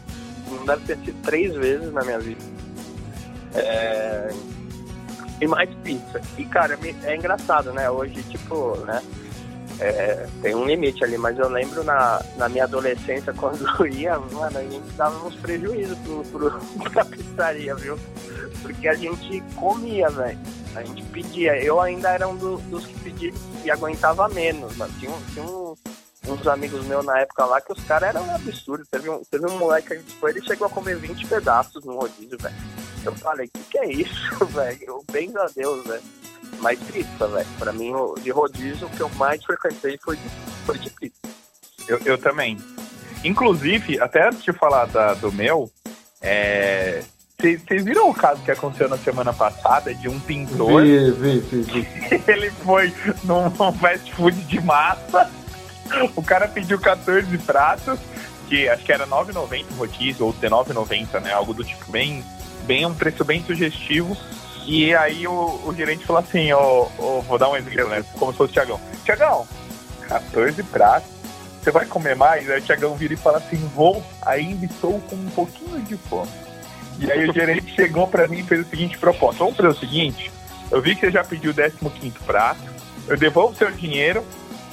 não 0.50 0.66
deve 0.66 0.86
ter 0.86 0.98
sido 1.00 1.22
três 1.24 1.54
vezes 1.56 1.92
na 1.92 2.04
minha 2.04 2.20
vida. 2.20 2.53
É... 3.56 4.30
E 5.42 5.48
mais 5.48 5.70
pizza. 5.84 6.22
E, 6.38 6.46
cara, 6.46 6.78
é 7.04 7.16
engraçado, 7.16 7.74
né? 7.74 7.90
Hoje, 7.90 8.22
tipo, 8.24 8.78
né? 8.86 9.02
É, 9.80 10.28
tem 10.42 10.56
um 10.56 10.66
limite 10.66 11.04
ali, 11.04 11.18
mas 11.18 11.38
eu 11.38 11.50
lembro 11.50 11.84
na, 11.84 12.22
na 12.38 12.48
minha 12.48 12.64
adolescência, 12.64 13.34
quando 13.38 13.66
eu 13.80 13.88
ia, 13.88 14.20
mano, 14.20 14.58
a 14.58 14.64
gente 14.64 14.90
dava 14.96 15.26
uns 15.26 15.36
prejuízos 15.36 15.98
pro, 16.00 16.24
pro, 16.26 16.60
pra 16.92 17.06
pizzaria, 17.06 17.76
viu? 17.76 17.98
Porque 18.62 18.88
a 18.88 18.94
gente 18.94 19.44
comia, 19.56 20.10
velho. 20.10 20.40
A 20.76 20.84
gente 20.84 21.04
pedia. 21.04 21.62
Eu 21.62 21.80
ainda 21.82 22.10
era 22.10 22.28
um 22.28 22.36
do, 22.36 22.58
dos 22.58 22.86
que 22.86 23.00
pedia 23.00 23.34
e 23.64 23.70
aguentava 23.70 24.28
menos, 24.30 24.76
mano. 24.78 24.94
Tinha, 25.00 25.12
tinha 25.34 25.46
um, 25.46 25.76
uns 26.28 26.48
amigos 26.48 26.86
meus 26.86 27.06
na 27.06 27.20
época 27.20 27.46
lá 27.46 27.60
que 27.60 27.74
os 27.74 27.84
caras 27.84 28.10
eram 28.10 28.26
um 28.26 28.36
absurdo. 28.36 28.86
Teve 28.90 29.10
um, 29.10 29.22
teve 29.24 29.46
um 29.46 29.58
moleque 29.58 29.98
que 29.98 30.14
foi, 30.14 30.32
ele 30.32 30.46
chegou 30.46 30.68
a 30.68 30.70
comer 30.70 30.96
20 30.98 31.28
pedaços 31.28 31.84
no 31.84 31.98
rodízio, 31.98 32.38
velho. 32.40 32.56
Eu 33.04 33.14
falei, 33.16 33.48
o 33.48 33.50
que, 33.50 33.64
que 33.72 33.78
é 33.78 33.92
isso, 33.92 34.46
velho? 34.48 35.04
Bem 35.12 35.32
a 35.38 35.48
Deus, 35.56 35.86
velho 35.86 36.04
mais 36.64 36.80
pizza, 36.80 37.28
velho. 37.28 37.48
Pra 37.60 37.72
mim, 37.74 37.92
de 38.22 38.32
rodízio, 38.32 38.88
o 38.88 38.90
que 38.90 39.02
eu 39.02 39.10
mais 39.10 39.44
frequentei 39.44 40.00
foi 40.02 40.16
de, 40.16 40.30
foi 40.66 40.80
de 40.80 40.90
pizza. 40.90 41.20
Eu, 41.88 42.00
eu 42.06 42.18
também. 42.18 42.58
Inclusive, 43.24 44.00
até 44.00 44.28
antes 44.28 44.44
de 44.44 44.54
falar 44.54 44.86
da, 44.86 45.14
do 45.14 45.32
meu, 45.32 45.70
é, 46.22 47.04
vocês 47.38 47.84
viram 47.84 48.10
o 48.10 48.14
caso 48.14 48.42
que 48.42 48.52
aconteceu 48.52 48.90
na 48.90 48.98
semana 48.98 49.34
passada 49.34 49.94
de 49.94 50.08
um 50.08 50.20
pintor? 50.20 50.82
Vi, 50.82 51.12
vi, 51.12 51.40
vi, 51.40 51.62
vi. 51.62 51.88
Ele 52.28 52.50
foi 52.50 52.94
num 53.24 53.52
fast 53.74 54.14
food 54.14 54.42
de 54.44 54.62
massa. 54.62 55.30
O 56.16 56.24
cara 56.24 56.48
pediu 56.48 56.80
14 56.80 57.38
pratos, 57.40 58.00
que 58.48 58.68
acho 58.68 58.84
que 58.84 58.92
era 58.92 59.06
9,90 59.06 59.66
o 59.72 59.74
rodízio, 59.76 60.26
ou 60.26 60.34
19,90, 60.34 61.20
né? 61.22 61.34
Algo 61.34 61.54
do 61.54 61.64
tipo 61.64 61.92
bem 61.92 62.24
bem 62.64 62.86
um 62.86 62.94
preço 62.94 63.24
bem 63.24 63.44
sugestivo. 63.44 64.18
E 64.66 64.96
aí 64.96 65.28
o, 65.28 65.62
o 65.66 65.74
gerente 65.76 66.06
falou 66.06 66.22
assim, 66.22 66.52
ó, 66.54 66.88
ó, 66.98 67.20
vou 67.22 67.38
dar 67.38 67.50
um 67.50 67.56
exemplo, 67.56 67.90
né? 67.90 68.04
Como 68.18 68.32
se 68.32 68.38
fosse 68.38 68.52
o 68.52 68.54
Tiagão. 68.54 68.80
Tiagão, 69.04 69.48
14 70.08 70.64
pratos. 70.64 71.10
Você 71.62 71.72
vai 71.72 71.86
comer 71.86 72.16
mais? 72.16 72.50
Aí 72.50 72.60
o 72.60 72.64
Tiagão 72.64 72.96
vira 72.96 73.14
e 73.14 73.18
fala 73.18 73.38
assim, 73.38 73.58
vou, 73.76 74.04
ainda 74.22 74.66
estou 74.66 75.00
com 75.02 75.16
um 75.16 75.30
pouquinho 75.30 75.82
de 75.82 75.96
fome. 75.98 76.32
E 77.00 77.12
aí 77.12 77.30
o 77.30 77.34
gerente 77.34 77.72
chegou 77.76 78.08
pra 78.08 78.28
mim 78.28 78.40
e 78.40 78.44
fez 78.44 78.66
o 78.66 78.70
seguinte 78.70 78.98
proposta. 78.98 79.40
Vamos 79.40 79.58
fazer 79.58 79.70
o 79.70 79.76
seguinte, 79.76 80.32
eu 80.72 80.82
vi 80.82 80.96
que 80.96 81.02
você 81.02 81.12
já 81.12 81.24
pediu 81.24 81.52
o 81.52 81.90
15 81.90 82.12
prato, 82.26 82.62
eu 83.08 83.18
devolvo 83.18 83.56
seu 83.56 83.72
dinheiro 83.72 84.24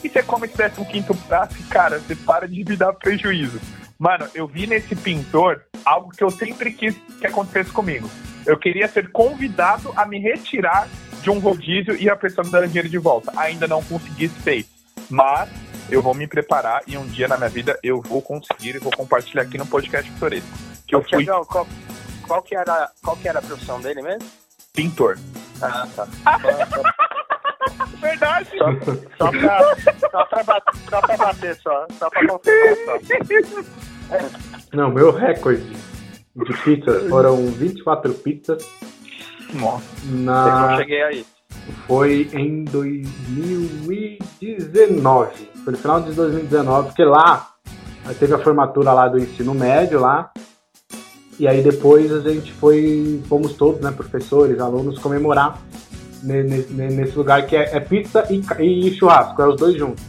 e 0.02 0.08
você 0.08 0.22
come 0.22 0.46
esse 0.46 0.84
15 0.84 1.06
prato 1.28 1.56
e, 1.58 1.62
cara, 1.64 1.98
você 1.98 2.14
para 2.14 2.48
de 2.48 2.64
me 2.64 2.76
dar 2.76 2.92
prejuízo. 2.92 3.60
Mano, 4.00 4.26
eu 4.34 4.46
vi 4.46 4.66
nesse 4.66 4.96
pintor 4.96 5.62
algo 5.84 6.10
que 6.10 6.24
eu 6.24 6.30
sempre 6.30 6.72
quis 6.72 6.96
que 7.20 7.26
acontecesse 7.26 7.70
comigo. 7.70 8.10
Eu 8.46 8.58
queria 8.58 8.88
ser 8.88 9.12
convidado 9.12 9.92
a 9.94 10.06
me 10.06 10.18
retirar 10.18 10.88
de 11.20 11.28
um 11.28 11.38
rodízio 11.38 11.94
e 11.94 12.08
a 12.08 12.16
pessoa 12.16 12.42
me 12.42 12.50
dar 12.50 12.66
dinheiro 12.66 12.88
de 12.88 12.96
volta. 12.96 13.30
Ainda 13.36 13.68
não 13.68 13.82
consegui 13.84 14.24
isso 14.24 14.40
feito. 14.40 14.70
Mas 15.10 15.50
eu 15.90 16.00
vou 16.00 16.14
me 16.14 16.26
preparar 16.26 16.80
e 16.86 16.96
um 16.96 17.06
dia 17.08 17.28
na 17.28 17.36
minha 17.36 17.50
vida 17.50 17.78
eu 17.82 18.00
vou 18.00 18.22
conseguir 18.22 18.76
e 18.76 18.78
vou 18.78 18.90
compartilhar 18.90 19.42
aqui 19.42 19.58
no 19.58 19.66
podcast 19.66 20.10
Pitoresco. 20.10 20.48
Que 20.86 20.94
eu 20.94 21.04
fui... 21.06 21.26
qual, 21.26 21.66
qual, 22.26 22.42
que 22.42 22.56
era, 22.56 22.90
qual 23.02 23.18
que 23.18 23.28
era 23.28 23.40
a 23.40 23.42
profissão 23.42 23.82
dele 23.82 24.00
mesmo? 24.00 24.26
Pintor. 24.72 25.18
Ah, 25.60 25.86
tá. 25.94 26.08
Verdade. 28.00 28.48
Só, 28.56 28.72
só, 29.18 29.30
pra, 29.30 29.76
só, 30.10 30.24
pra 30.24 30.42
bater, 30.44 30.74
só 30.88 31.00
pra 31.00 31.16
bater, 31.16 31.56
só. 31.56 31.86
Só 31.98 32.08
pra 32.10 32.26
confirmar, 32.26 32.76
só. 32.84 32.98
Não, 34.72 34.90
meu 34.90 35.12
recorde 35.12 35.76
de 36.34 36.52
pizzas 36.64 37.08
foram 37.08 37.46
24 37.46 38.12
pizzas. 38.14 38.68
Nossa. 39.54 39.84
Na... 40.04 40.46
Eu 40.46 40.52
não 40.70 40.76
cheguei 40.78 41.02
aí. 41.02 41.24
Foi 41.86 42.28
em 42.32 42.64
2019. 42.64 45.48
Foi 45.64 45.72
no 45.72 45.78
final 45.78 46.00
de 46.00 46.12
2019, 46.12 46.88
porque 46.88 47.04
lá 47.04 47.50
teve 48.18 48.34
a 48.34 48.38
formatura 48.38 48.92
lá 48.92 49.06
do 49.08 49.18
ensino 49.18 49.54
médio 49.54 50.00
lá. 50.00 50.32
E 51.38 51.46
aí 51.48 51.62
depois 51.62 52.12
a 52.12 52.20
gente 52.20 52.52
foi, 52.52 53.22
fomos 53.28 53.54
todos, 53.54 53.80
né, 53.80 53.90
professores, 53.90 54.60
alunos, 54.60 54.98
comemorar 54.98 55.58
nesse 56.22 57.16
lugar 57.16 57.46
que 57.46 57.56
é, 57.56 57.76
é 57.76 57.80
pizza 57.80 58.24
e, 58.30 58.42
e, 58.60 58.94
churrasco, 58.94 59.40
é 59.40 59.48
os 59.48 59.56
dois 59.56 59.76
juntos. 59.76 60.04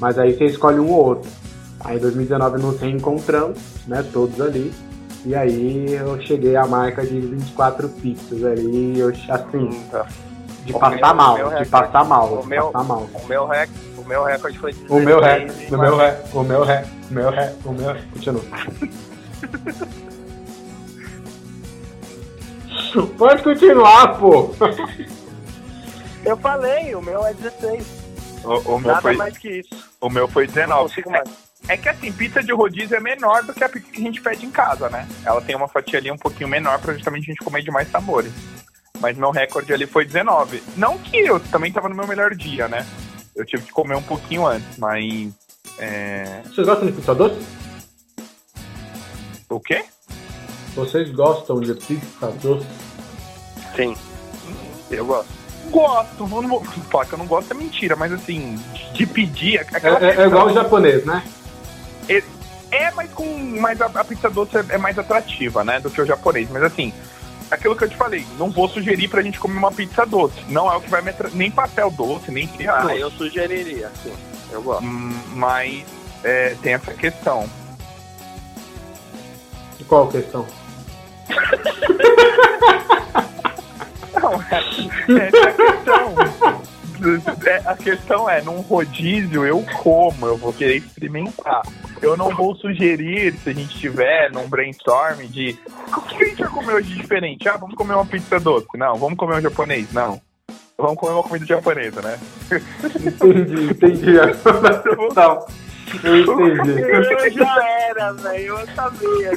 Mas 0.00 0.18
aí 0.18 0.36
você 0.36 0.44
escolhe 0.46 0.78
um 0.78 0.90
ou 0.90 1.04
outro. 1.06 1.30
Aí 1.80 1.96
em 1.96 2.00
2019 2.00 2.62
nos 2.62 2.80
reencontramos, 2.80 3.58
né, 3.86 4.04
todos 4.12 4.40
ali. 4.40 4.72
E 5.24 5.34
aí 5.34 5.92
eu 5.92 6.20
cheguei 6.22 6.56
à 6.56 6.66
marca 6.66 7.04
de 7.04 7.18
24 7.18 7.88
pizzas 7.88 8.44
ali, 8.44 8.98
eu, 8.98 9.08
assim, 9.28 9.68
de 10.64 10.72
O 10.74 10.78
passar 10.78 10.96
meu- 11.08 11.14
mal, 11.14 11.34
meu 11.36 11.48
de 11.48 11.54
recorde- 11.54 11.70
passar 11.70 12.04
mal, 12.04 12.38
o 12.38 12.42
de 12.42 12.48
meu- 12.48 12.66
passar 12.70 12.84
mal. 12.86 13.06
O 13.14 13.26
meu, 13.26 13.46
rec, 13.46 13.70
o 13.98 14.04
meu 14.08 14.24
recorde 14.24 14.58
foi 14.58 14.74
O 14.88 15.00
meu 15.00 15.20
16 15.20 15.70
o 15.72 15.78
meu 15.78 15.96
ré, 15.96 16.20
o 16.32 16.42
meu 16.42 16.64
ré, 16.64 16.84
o 17.10 17.14
meu 17.14 17.30
ré, 17.30 17.52
o 17.64 17.72
meu. 17.72 17.96
Continua. 18.12 18.42
Pode 23.18 23.42
continuar, 23.42 24.18
pô. 24.18 24.50
Eu 26.26 26.36
falei, 26.36 26.92
o 26.94 27.00
meu 27.00 27.24
é 27.24 27.32
16. 27.32 27.86
O, 28.44 28.74
o 28.74 28.78
meu 28.80 28.88
Nada 28.88 29.00
foi, 29.02 29.16
mais 29.16 29.38
que 29.38 29.60
isso. 29.60 29.70
o 30.00 30.10
meu 30.10 30.26
foi 30.26 30.46
Não 30.46 30.54
19. 30.54 30.88
consigo 30.88 31.10
mais. 31.10 31.28
É 31.68 31.76
que 31.76 31.88
assim, 31.88 32.12
pizza 32.12 32.42
de 32.42 32.52
rodízio 32.52 32.96
é 32.96 33.00
menor 33.00 33.42
do 33.44 33.54
que 33.54 33.62
a 33.62 33.68
pizza 33.68 33.90
que 33.90 34.00
a 34.00 34.04
gente 34.04 34.20
pede 34.20 34.44
em 34.44 34.50
casa, 34.50 34.88
né? 34.88 35.08
Ela 35.24 35.40
tem 35.40 35.54
uma 35.56 35.68
fatia 35.68 35.98
ali 35.98 36.10
um 36.10 36.18
pouquinho 36.18 36.48
menor 36.48 36.80
pra 36.80 36.94
justamente 36.94 37.24
a 37.24 37.26
gente 37.32 37.44
comer 37.44 37.62
de 37.62 37.70
mais 37.70 37.88
sabores. 37.90 38.32
Mas 39.00 39.16
meu 39.16 39.30
recorde 39.30 39.72
ali 39.72 39.86
foi 39.86 40.04
19. 40.04 40.62
Não 40.76 40.98
que 40.98 41.16
eu 41.18 41.38
também 41.38 41.72
tava 41.72 41.88
no 41.88 41.94
meu 41.94 42.06
melhor 42.06 42.34
dia, 42.34 42.66
né? 42.68 42.84
Eu 43.34 43.44
tive 43.44 43.64
que 43.64 43.72
comer 43.72 43.96
um 43.96 44.02
pouquinho 44.02 44.46
antes, 44.46 44.76
mas. 44.78 45.32
É... 45.78 46.42
Vocês 46.44 46.66
gostam 46.66 46.86
de 46.86 46.92
pizza 46.92 47.14
doce? 47.14 47.46
O 49.48 49.60
quê? 49.60 49.84
Vocês 50.74 51.10
gostam 51.12 51.60
de 51.60 51.74
pizza 51.74 52.28
doce? 52.42 52.66
Sim. 53.76 53.96
Eu 54.90 55.04
gosto. 55.06 55.35
Gosto, 55.70 56.26
vou- 56.26 56.42
não 56.42 56.48
vou 56.48 56.64
falar 56.64 57.06
que 57.06 57.12
eu 57.12 57.18
não 57.18 57.26
gosto 57.26 57.50
é 57.50 57.54
mentira, 57.54 57.96
mas 57.96 58.12
assim, 58.12 58.58
de 58.92 59.06
pedir. 59.06 59.58
É, 59.58 59.60
aquela 59.60 59.98
é- 60.06 60.22
é 60.22 60.26
igual 60.26 60.46
o 60.46 60.52
japonês, 60.54 61.04
né? 61.04 61.22
É, 62.72 62.90
mas 62.90 63.10
com. 63.12 63.24
Mas 63.60 63.80
a, 63.80 63.86
a 63.86 64.04
pizza 64.04 64.28
doce 64.28 64.56
é, 64.58 64.64
é 64.70 64.78
mais 64.78 64.98
atrativa, 64.98 65.62
né? 65.64 65.78
Do 65.80 65.88
que 65.88 66.00
o 66.00 66.04
japonês. 66.06 66.48
Mas 66.50 66.62
assim, 66.64 66.92
aquilo 67.50 67.76
que 67.76 67.84
eu 67.84 67.88
te 67.88 67.96
falei, 67.96 68.26
não 68.38 68.50
vou 68.50 68.68
sugerir 68.68 69.06
pra 69.08 69.22
gente 69.22 69.38
comer 69.38 69.56
uma 69.56 69.70
pizza 69.70 70.04
doce. 70.04 70.34
Não 70.48 70.70
é 70.70 70.76
o 70.76 70.80
que 70.80 70.90
vai 70.90 71.00
me 71.00 71.10
atra- 71.10 71.30
Nem 71.32 71.48
pastel 71.50 71.90
doce, 71.92 72.30
nem 72.32 72.44
esfirra 72.44 72.78
Ah, 72.78 72.82
doce. 72.82 73.00
eu 73.00 73.10
sugeriria, 73.12 73.90
sim. 74.02 74.12
Eu 74.50 74.62
gosto. 74.62 74.84
Hum, 74.84 75.16
Mas 75.34 75.84
é, 76.24 76.56
tem 76.60 76.74
essa 76.74 76.92
questão. 76.92 77.48
Qual 79.88 80.08
questão? 80.08 80.44
Não, 84.20 84.42
é, 84.42 85.26
essa 85.26 85.36
é 85.36 85.48
a 85.48 85.52
questão. 85.52 86.14
É, 87.44 87.62
a 87.66 87.76
questão 87.76 88.30
é, 88.30 88.40
num 88.40 88.60
rodízio 88.60 89.44
eu 89.44 89.62
como, 89.82 90.26
eu 90.26 90.36
vou 90.36 90.52
querer 90.52 90.76
experimentar. 90.76 91.62
Eu 92.00 92.16
não 92.16 92.34
vou 92.34 92.54
sugerir, 92.56 93.34
se 93.34 93.50
a 93.50 93.52
gente 93.52 93.78
tiver 93.78 94.30
num 94.32 94.48
brainstorm 94.48 95.26
de 95.26 95.58
o 95.94 96.00
que 96.00 96.24
a 96.24 96.28
gente 96.28 96.42
vai 96.42 96.50
comer 96.50 96.74
hoje 96.74 96.88
de 96.88 97.00
diferente? 97.00 97.48
Ah, 97.48 97.56
vamos 97.56 97.74
comer 97.74 97.94
uma 97.94 98.06
pizza 98.06 98.40
doce. 98.40 98.66
Não, 98.76 98.94
vamos 98.96 99.18
comer 99.18 99.36
um 99.36 99.40
japonês. 99.42 99.92
Não. 99.92 100.20
Vamos 100.78 100.96
comer 100.96 101.12
uma 101.12 101.22
comida 101.22 101.46
japonesa, 101.46 102.02
né? 102.02 102.18
Entendi, 102.50 103.70
entendi. 103.70 104.12
Não, 105.16 105.46
eu 106.02 106.16
entendi. 106.16 106.80
Eu 106.82 107.30
já 107.32 107.68
era, 107.88 108.12
velho. 108.12 108.58
Eu 108.58 108.66
sabia. 108.74 109.30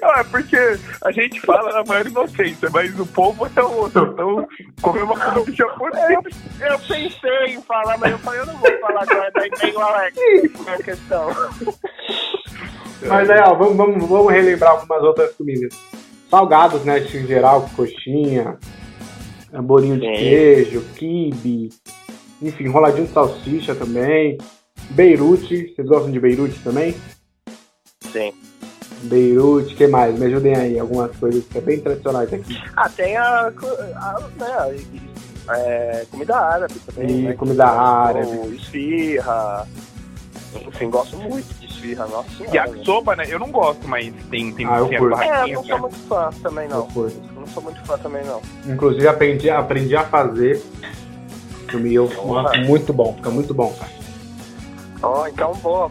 Não, 0.00 0.14
é 0.16 0.24
porque 0.24 0.56
a 1.04 1.12
gente 1.12 1.40
fala 1.40 1.72
na 1.72 1.84
maior 1.84 2.06
inocência, 2.06 2.68
mas 2.72 2.98
o 2.98 3.06
povo 3.06 3.48
é 3.54 3.62
outro. 3.62 4.12
Então, 4.12 4.48
comer 4.80 5.02
uma 5.02 5.18
comida 5.18 5.52
japonesa. 5.52 6.22
Eu 6.60 6.78
pensei 6.78 7.54
em 7.54 7.62
falar, 7.62 7.98
mas 7.98 8.12
eu 8.12 8.18
falei, 8.18 8.40
eu 8.40 8.46
não 8.46 8.56
vou 8.56 8.78
falar 8.80 9.02
agora. 9.02 9.30
Daí 9.34 9.50
vem 9.60 9.74
o 9.74 9.80
Alex. 9.80 10.16
É 10.66 10.74
a 10.74 10.82
questão? 10.82 11.30
Mas 13.06 13.30
é, 13.30 13.40
ó, 13.42 13.54
vamos, 13.54 13.76
vamos, 13.76 14.08
vamos 14.08 14.32
relembrar 14.32 14.72
algumas 14.72 15.02
outras 15.02 15.34
comidas. 15.34 15.72
Salgados, 16.30 16.84
né, 16.84 16.98
em 16.98 17.26
geral, 17.26 17.68
coxinha, 17.74 18.58
é, 19.52 19.60
bolinho 19.60 19.98
de 19.98 20.06
Sim. 20.06 20.12
queijo, 20.12 20.84
quibe, 20.94 21.70
enfim, 22.40 22.64
enroladinho 22.64 23.06
de 23.06 23.12
salsicha 23.12 23.74
também. 23.74 24.38
Beirute, 24.90 25.72
vocês 25.74 25.88
gostam 25.88 26.10
de 26.10 26.20
Beirute 26.20 26.58
também? 26.60 26.94
Sim. 28.12 28.32
Beirute, 29.02 29.74
que 29.74 29.86
mais? 29.86 30.18
Me 30.18 30.26
ajudem 30.26 30.54
aí, 30.56 30.78
algumas 30.78 31.14
coisas 31.16 31.44
que 31.44 31.58
é 31.58 31.60
bem 31.60 31.80
tradicionais 31.80 32.32
aqui. 32.32 32.60
Ah, 32.76 32.88
tem 32.88 33.16
a, 33.16 33.48
a 33.48 34.20
né, 34.36 34.76
é, 35.50 36.06
comida 36.10 36.36
árabe 36.36 36.74
também. 36.86 37.10
E 37.10 37.22
né, 37.22 37.32
comida 37.34 37.64
que- 37.64 37.70
árabe. 37.70 38.54
Esfirra. 38.56 39.66
Enfim, 40.66 40.90
gosto 40.90 41.16
muito 41.16 41.46
de 41.60 41.66
esfirra, 41.66 42.06
nossa 42.06 42.30
senhora. 42.30 42.56
Yakisoba, 42.56 43.14
né? 43.16 43.26
Eu 43.28 43.38
não 43.38 43.50
gosto, 43.50 43.86
mas 43.86 44.12
tem, 44.30 44.52
tem, 44.52 44.66
Ah, 44.66 44.78
eu 44.78 44.86
tem 44.88 44.96
as 44.96 45.02
curto. 45.02 45.22
É, 45.22 45.44
eu 45.50 45.54
não 45.54 45.64
sou 45.64 45.78
muito 45.78 45.96
fã 46.08 46.30
também, 46.42 46.68
não. 46.68 46.76
Eu 46.78 46.86
curto. 46.86 47.16
Eu 47.34 47.40
não 47.40 47.46
sou 47.46 47.62
muito 47.62 47.80
fã 47.84 47.98
também, 47.98 48.24
não. 48.24 48.40
Inclusive 48.66 49.06
aprendi, 49.06 49.50
aprendi 49.50 49.94
a 49.94 50.04
fazer. 50.04 50.62
Comi 51.70 51.94
eu, 51.94 52.08
Porra. 52.08 52.56
muito 52.66 52.92
bom, 52.92 53.14
fica 53.14 53.30
muito 53.30 53.54
bom, 53.54 53.72
cara. 53.74 53.92
Ó, 55.02 55.26
então 55.28 55.52
boa, 55.54 55.88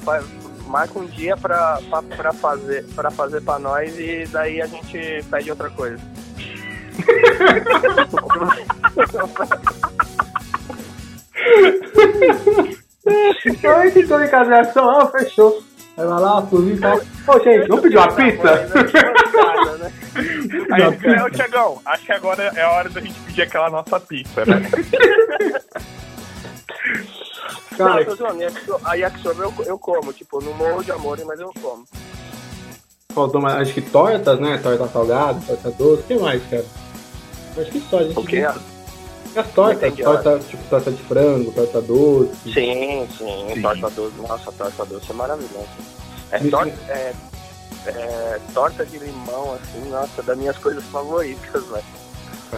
marca 0.67 0.99
um 0.99 1.05
dia 1.05 1.37
pra, 1.37 1.79
pra, 1.89 2.01
pra 2.01 2.33
fazer 2.33 2.83
pra 2.95 3.09
fazer 3.09 3.41
pra 3.41 3.57
nós 3.59 3.97
e 3.97 4.25
daí 4.31 4.61
a 4.61 4.67
gente 4.67 5.23
pede 5.29 5.49
outra 5.49 5.69
coisa. 5.69 5.97
Oi, 13.05 13.91
que 13.91 14.03
tô 14.03 14.19
em 14.19 14.27
casação, 14.27 14.89
ah, 14.89 15.07
fechou. 15.07 15.61
Aí 15.97 16.05
vai 16.05 16.19
lá, 16.19 16.41
cozinha 16.43 16.75
e 16.75 16.79
tal. 16.79 16.97
Ô, 17.27 17.39
gente, 17.43 17.67
vamos 17.67 17.83
pedir 17.83 17.97
uma 17.97 18.13
pizza? 18.13 18.67
Né? 20.47 20.67
Aí, 20.71 20.97
né, 20.97 21.23
ô, 21.23 21.29
Tiagão, 21.29 21.81
acho 21.85 22.05
que 22.05 22.11
agora 22.11 22.51
é 22.55 22.61
a 22.61 22.71
hora 22.71 22.89
da 22.89 23.01
gente 23.01 23.19
pedir 23.21 23.43
aquela 23.43 23.69
nossa 23.69 23.99
pizza, 23.99 24.45
né? 24.45 24.61
Não, 27.77 27.85
Cara, 27.85 28.01
eu 28.01 28.05
tô 28.07 28.15
zoando, 28.15 28.43
a 28.83 28.95
yakisoba 28.95 29.43
eu, 29.43 29.53
eu 29.65 29.77
como, 29.77 30.11
tipo, 30.11 30.41
no 30.41 30.51
morro 30.55 30.83
de 30.83 30.91
amor, 30.91 31.19
mas 31.25 31.39
eu 31.39 31.51
como. 31.61 31.85
faltou 33.13 33.39
mais, 33.39 33.55
acho 33.57 33.73
que 33.73 33.81
tortas, 33.81 34.39
né? 34.39 34.57
Torta 34.57 34.87
salgada, 34.87 35.39
torta 35.45 35.71
doce, 35.71 36.01
o 36.01 36.05
que 36.05 36.15
mais, 36.15 36.43
cara? 36.49 36.65
Acho 37.55 37.71
que 37.71 37.79
só, 37.81 37.99
a 37.99 38.03
gente 38.03 38.17
O 38.17 38.25
quê? 38.25 38.43
E 39.35 39.39
as 39.39 39.51
tortas, 39.51 39.95
torta, 39.95 40.39
tipo 40.39 40.63
torta 40.67 40.91
de 40.91 41.03
frango, 41.03 41.51
torta 41.51 41.81
doce. 41.81 42.53
Sim, 42.53 43.07
sim, 43.15 43.53
Sim. 43.53 43.61
torta 43.61 43.89
doce. 43.91 44.15
Nossa, 44.17 44.51
torta 44.51 44.85
doce 44.85 45.11
é 45.11 45.13
maravilhosa. 45.13 45.67
É, 46.31 46.39
torta, 46.39 46.73
é, 46.91 47.13
é, 47.85 48.39
torta 48.53 48.85
de 48.85 48.97
limão, 48.99 49.53
assim, 49.53 49.89
nossa, 49.89 50.21
das 50.23 50.37
minhas 50.37 50.57
coisas 50.57 50.83
favoritas, 50.85 51.65
velho. 51.67 51.83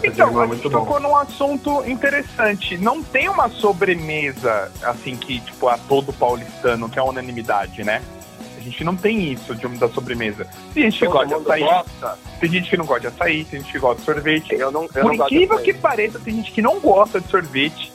Então, 0.04 0.40
a 0.40 0.48
gente 0.48 0.70
tocou 0.70 1.00
num 1.00 1.16
assunto 1.16 1.84
interessante. 1.90 2.78
Não 2.78 3.02
tem 3.02 3.28
uma 3.28 3.50
sobremesa, 3.50 4.72
assim, 4.84 5.16
que, 5.16 5.40
tipo, 5.40 5.68
a 5.68 5.78
todo 5.78 6.14
paulistano, 6.14 6.88
que 6.90 7.00
é 7.00 7.02
uma 7.02 7.12
unanimidade, 7.12 7.84
né? 7.84 8.02
A 8.56 8.62
gente 8.62 8.84
não 8.84 8.96
tem 8.96 9.32
isso 9.32 9.56
de 9.56 9.68
da 9.80 9.90
sobremesa. 9.90 10.46
Tem 10.74 10.84
gente 10.84 11.00
que 11.00 11.06
Todo 11.06 11.14
gosta 11.14 11.28
de 11.28 11.34
açaí, 11.34 11.64
gosta. 11.64 12.20
tem 12.40 12.50
gente 12.52 12.70
que 12.70 12.78
não 12.78 12.86
gosta 12.86 13.02
de 13.02 13.08
açaí, 13.08 13.46
tem 13.46 13.60
gente 13.62 13.72
que 13.72 13.80
gosta 13.80 14.00
de 14.00 14.06
sorvete. 14.06 14.54
Eu 14.54 14.72
não, 14.72 14.84
eu 14.84 15.02
Por 15.02 15.16
incrível 15.16 15.60
que 15.60 15.74
pareça, 15.74 16.20
tem 16.20 16.36
gente 16.36 16.52
que 16.52 16.62
não 16.62 16.80
gosta 16.80 17.20
de 17.20 17.28
sorvete. 17.30 17.92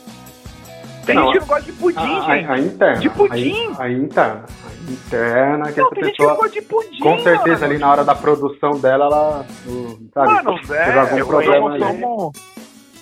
Tem 1.04 1.14
Não, 1.14 1.24
gente 1.26 1.32
que 1.34 1.40
não 1.40 1.46
gosta 1.46 1.62
de 1.64 1.72
pudim, 1.72 1.98
A, 1.98 2.26
a, 2.26 2.36
gente. 2.36 2.50
a 2.50 2.58
interna. 2.58 3.00
De 3.00 3.10
pudim. 3.10 3.74
A, 3.78 3.82
a 3.82 3.90
interna. 3.92 4.44
A 4.66 4.90
interna, 4.92 5.72
que 5.72 5.80
Não, 5.80 5.86
essa 5.86 5.94
tem 5.94 6.04
gente 6.04 6.16
que 6.16 6.22
não 6.22 6.28
pessoa. 6.30 6.34
gosta 6.34 6.50
de 6.50 6.62
pudim. 6.62 6.98
Com 7.00 7.18
certeza 7.20 7.60
mano. 7.60 7.64
ali 7.72 7.78
na 7.78 7.90
hora 7.90 8.04
da 8.04 8.14
produção 8.14 8.70
dela, 8.78 9.04
ela. 9.06 9.46
o- 9.66 9.98
Sabe, 10.14 10.32
Mano, 10.32 10.60
velho, 10.66 11.00
algum 11.00 11.18
eu 11.18 11.26
problema 11.26 11.60
conheço 11.70 11.84
ali. 11.84 12.00
como- 12.02 12.32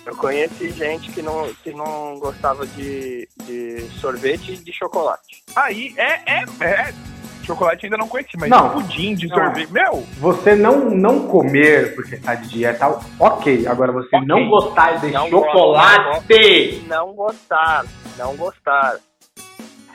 Eu 0.05 0.17
conheci 0.17 0.71
gente 0.71 1.13
que 1.13 1.23
não, 1.23 1.49
que 1.63 1.73
não 1.73 2.19
gostava 2.19 2.67
de, 2.67 3.29
de 3.45 3.83
sorvete 4.01 4.53
e 4.55 4.57
de 4.57 4.73
chocolate. 4.73 5.45
Aí, 5.55 5.95
é, 5.97 6.21
é, 6.27 6.45
é. 6.61 6.95
Chocolate 7.45 7.87
ainda 7.87 7.97
não 7.97 8.09
conheci, 8.09 8.37
mas 8.39 8.49
Não. 8.51 8.71
pudim 8.71 9.15
de 9.15 9.27
Não. 9.29 9.37
sorvete. 9.37 9.73
Meu, 9.73 9.97
Você 10.19 10.55
não, 10.55 10.91
não 10.91 11.27
comer 11.27 11.95
porque 11.95 12.17
tá 12.17 12.35
de 12.35 12.49
dieta, 12.49 12.99
ok. 13.19 13.67
Agora 13.67 13.91
você 13.93 14.15
Ok. 14.17 14.27
não 14.29 14.49
gostar 14.49 14.93
de 15.01 15.11
Não 15.11 15.29
chocolate. 15.29 16.85
Não 16.89 17.13
gostar, 17.15 17.85
não 18.19 18.37
gostar. 18.37 18.99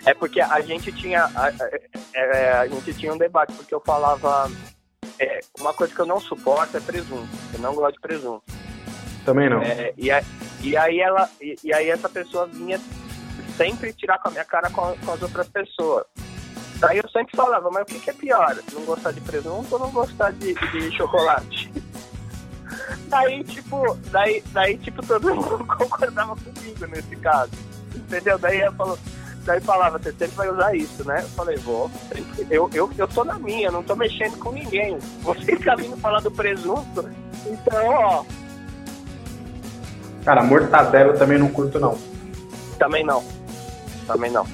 É 0.05 0.13
porque 0.13 0.39
a 0.39 0.59
gente 0.61 0.91
tinha 0.91 1.23
a, 1.35 1.47
a- 1.47 1.53
é, 2.13 2.51
a 2.53 2.67
gente 2.67 2.93
tinha 2.93 3.13
um 3.13 3.17
debate 3.17 3.53
porque 3.53 3.73
eu 3.73 3.81
falava 3.85 4.49
é, 5.19 5.39
uma 5.59 5.73
coisa 5.73 5.93
que 5.93 5.99
eu 5.99 6.05
não 6.05 6.19
suporto 6.19 6.77
é 6.77 6.79
presunto. 6.79 7.27
Eu 7.53 7.59
não 7.59 7.73
gosto 7.75 7.95
de 7.95 8.01
presunto. 8.01 8.43
Também 9.25 9.49
não. 9.49 9.61
É, 9.61 9.93
e, 9.97 10.09
a- 10.11 10.23
e 10.61 10.77
aí 10.77 10.99
ela 10.99 11.29
e, 11.41 11.55
e 11.63 11.73
aí 11.73 11.89
essa 11.89 12.07
pessoa 12.07 12.45
vinha 12.47 12.79
sempre 13.57 13.91
tirar 13.93 14.19
com 14.19 14.29
a 14.29 14.31
minha 14.31 14.45
cara 14.45 14.69
com, 14.69 14.81
com 15.05 15.11
as 15.11 15.21
outras 15.21 15.47
pessoas. 15.49 16.05
Daí 16.79 16.97
eu 16.97 17.09
sempre 17.09 17.35
falava, 17.35 17.69
mas 17.71 17.83
o 17.83 17.85
que, 17.85 17.99
que 17.99 18.09
é 18.09 18.13
pior? 18.13 18.55
Não 18.73 18.85
gostar 18.85 19.11
de 19.11 19.21
presunto 19.21 19.67
ou 19.71 19.79
não 19.79 19.91
gostar 19.91 20.31
de, 20.33 20.53
de 20.53 20.95
chocolate? 20.95 21.71
Daí, 23.07 23.43
tipo, 23.45 23.97
daí, 24.11 24.43
daí, 24.51 24.77
tipo, 24.77 25.05
todo 25.05 25.33
mundo 25.33 25.65
concordava 25.77 26.35
comigo 26.35 26.85
nesse 26.87 27.15
caso. 27.15 27.51
Entendeu? 27.95 28.37
Daí 28.37 28.59
eu 28.59 28.73
falo, 28.73 28.99
daí 29.45 29.61
falava, 29.61 29.97
você 29.97 30.11
sempre 30.11 30.35
vai 30.35 30.49
usar 30.49 30.75
isso, 30.75 31.07
né? 31.07 31.21
Eu 31.21 31.29
falei, 31.29 31.55
vou. 31.57 31.89
Eu, 32.49 32.69
eu, 32.73 32.91
eu 32.97 33.07
tô 33.07 33.23
na 33.23 33.39
minha, 33.39 33.71
não 33.71 33.81
tô 33.81 33.95
mexendo 33.95 34.37
com 34.37 34.51
ninguém. 34.51 34.97
Você 35.21 35.55
tá 35.55 35.75
vindo 35.75 35.95
falar 35.97 36.19
do 36.19 36.29
presunto, 36.29 37.09
então, 37.45 37.87
ó, 37.87 38.25
Cara, 40.27 40.43
mortadela 40.43 41.13
eu 41.13 41.17
também 41.17 41.37
não 41.37 41.47
curto, 41.47 41.79
não. 41.79 41.97
Também 42.77 43.01
não. 43.01 43.23
Também 44.05 44.29
não. 44.29 44.45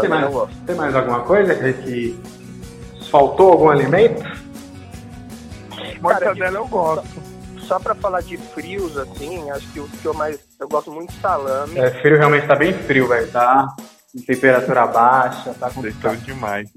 Tem 0.00 0.08
mais, 0.08 0.34
tem 0.66 0.74
mais 0.74 0.94
alguma 0.94 1.20
coisa 1.20 1.54
que, 1.54 1.72
que 1.72 2.20
faltou 3.10 3.52
algum 3.52 3.68
alimento? 3.70 4.22
mortadela 6.04 6.58
eu 6.58 6.66
gosto. 6.68 7.34
Só 7.60 7.78
pra 7.78 7.94
falar 7.94 8.20
de 8.20 8.36
frios, 8.36 8.96
assim, 8.98 9.50
acho 9.50 9.66
que 9.72 9.80
o 9.80 9.88
que 9.88 10.04
eu 10.04 10.12
mais. 10.12 10.38
Eu 10.60 10.68
gosto 10.68 10.92
muito 10.92 11.12
de 11.12 11.20
salame. 11.20 11.78
É, 11.78 11.90
frio 11.90 12.18
realmente 12.18 12.46
tá 12.46 12.54
bem 12.54 12.74
frio, 12.74 13.08
velho. 13.08 13.30
Tá 13.30 13.74
em 14.14 14.20
temperatura 14.20 14.86
baixa, 14.86 15.54
tá 15.58 15.70
complicado. 15.70 16.16
demais. 16.18 16.68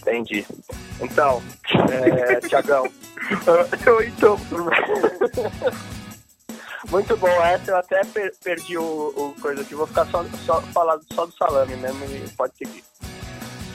Entendi. 0.00 0.46
Então, 1.00 1.42
é, 1.90 2.36
Tiagão. 2.48 2.88
eu 3.84 4.02
então. 4.02 4.38
Muito 6.90 7.16
bom, 7.18 7.28
essa 7.28 7.70
eu 7.70 7.76
até 7.76 8.02
per- 8.04 8.32
perdi 8.42 8.78
o, 8.78 8.82
o 8.82 9.34
coisa 9.40 9.60
aqui. 9.62 9.74
Vou 9.74 9.86
ficar 9.86 10.06
só, 10.06 10.24
só 10.46 10.60
falando 10.72 11.02
só 11.14 11.26
do 11.26 11.32
salame 11.36 11.76
mesmo 11.76 12.04
e 12.06 12.28
pode 12.30 12.54
seguir. 12.56 12.82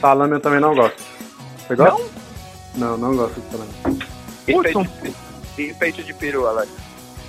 Salame 0.02 0.34
eu 0.34 0.40
também 0.40 0.60
não 0.60 0.73
gosto. 0.76 1.02
Você 1.68 1.76
gosta? 1.76 2.03
Não, 2.76 2.98
não 2.98 3.15
gosto 3.15 3.40
de 3.40 3.52
salame. 3.52 3.72
E 4.48 4.53
Putz, 4.53 4.73
peito, 4.73 4.84
de- 5.56 5.61
e 5.61 5.73
peito 5.76 6.03
de 6.03 6.14
peru, 6.14 6.48
Alex. 6.48 6.72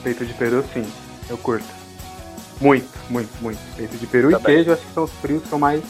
Peito 0.02 0.24
de 0.24 0.32
peru, 0.34 0.64
sim. 0.72 0.90
Eu 1.28 1.36
curto. 1.38 1.66
Muito, 2.60 2.88
muito, 3.10 3.30
muito. 3.42 3.58
Peito 3.76 3.96
de 3.98 4.06
peru 4.06 4.30
Tá 4.30 4.38
e 4.38 4.42
bem. 4.42 4.54
queijo, 4.56 4.72
acho 4.72 4.82
que 4.86 4.94
são 4.94 5.04
os 5.04 5.12
frios 5.12 5.42
que 5.42 5.52
eu 5.52 5.58
mais, 5.58 5.82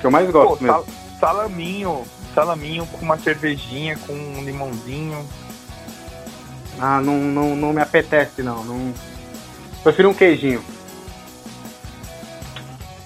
que 0.00 0.06
eu 0.06 0.10
mais 0.10 0.30
gosto 0.30 0.58
Pô, 0.58 0.64
mesmo. 0.64 0.68
sal- 0.78 0.86
salaminho, 1.20 2.04
salaminho 2.34 2.86
com 2.86 2.98
uma 3.04 3.18
cervejinha, 3.18 3.98
com 4.06 4.12
um 4.14 4.42
limãozinho. 4.42 5.26
Ah, 6.80 7.00
não, 7.00 7.14
não, 7.18 7.56
não 7.56 7.72
me 7.72 7.80
apetece, 7.80 8.42
não. 8.42 8.62
não... 8.64 8.92
Prefiro 9.82 10.10
um 10.10 10.14
queijinho. 10.14 10.62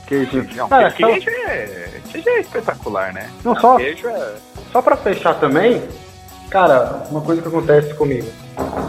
Queijinho. 0.07 0.49
Não, 0.57 0.69
Cara, 0.69 0.89
porque 0.91 1.03
só, 1.05 1.09
queijo 1.11 1.31
é, 1.31 2.01
queijo 2.11 2.29
é 2.29 2.41
espetacular, 2.41 3.13
né? 3.13 3.31
não, 3.45 3.55
só, 3.61 3.77
Queijo 3.77 4.09
é. 4.09 4.35
só 4.73 4.83
pra 4.83 4.97
fechar 4.97 5.35
também, 5.39 5.83
cara, 6.51 7.05
uma 7.11 7.21
coisa 7.21 7.41
que 7.41 7.49
acontece 7.49 7.95
comigo. 7.95 8.27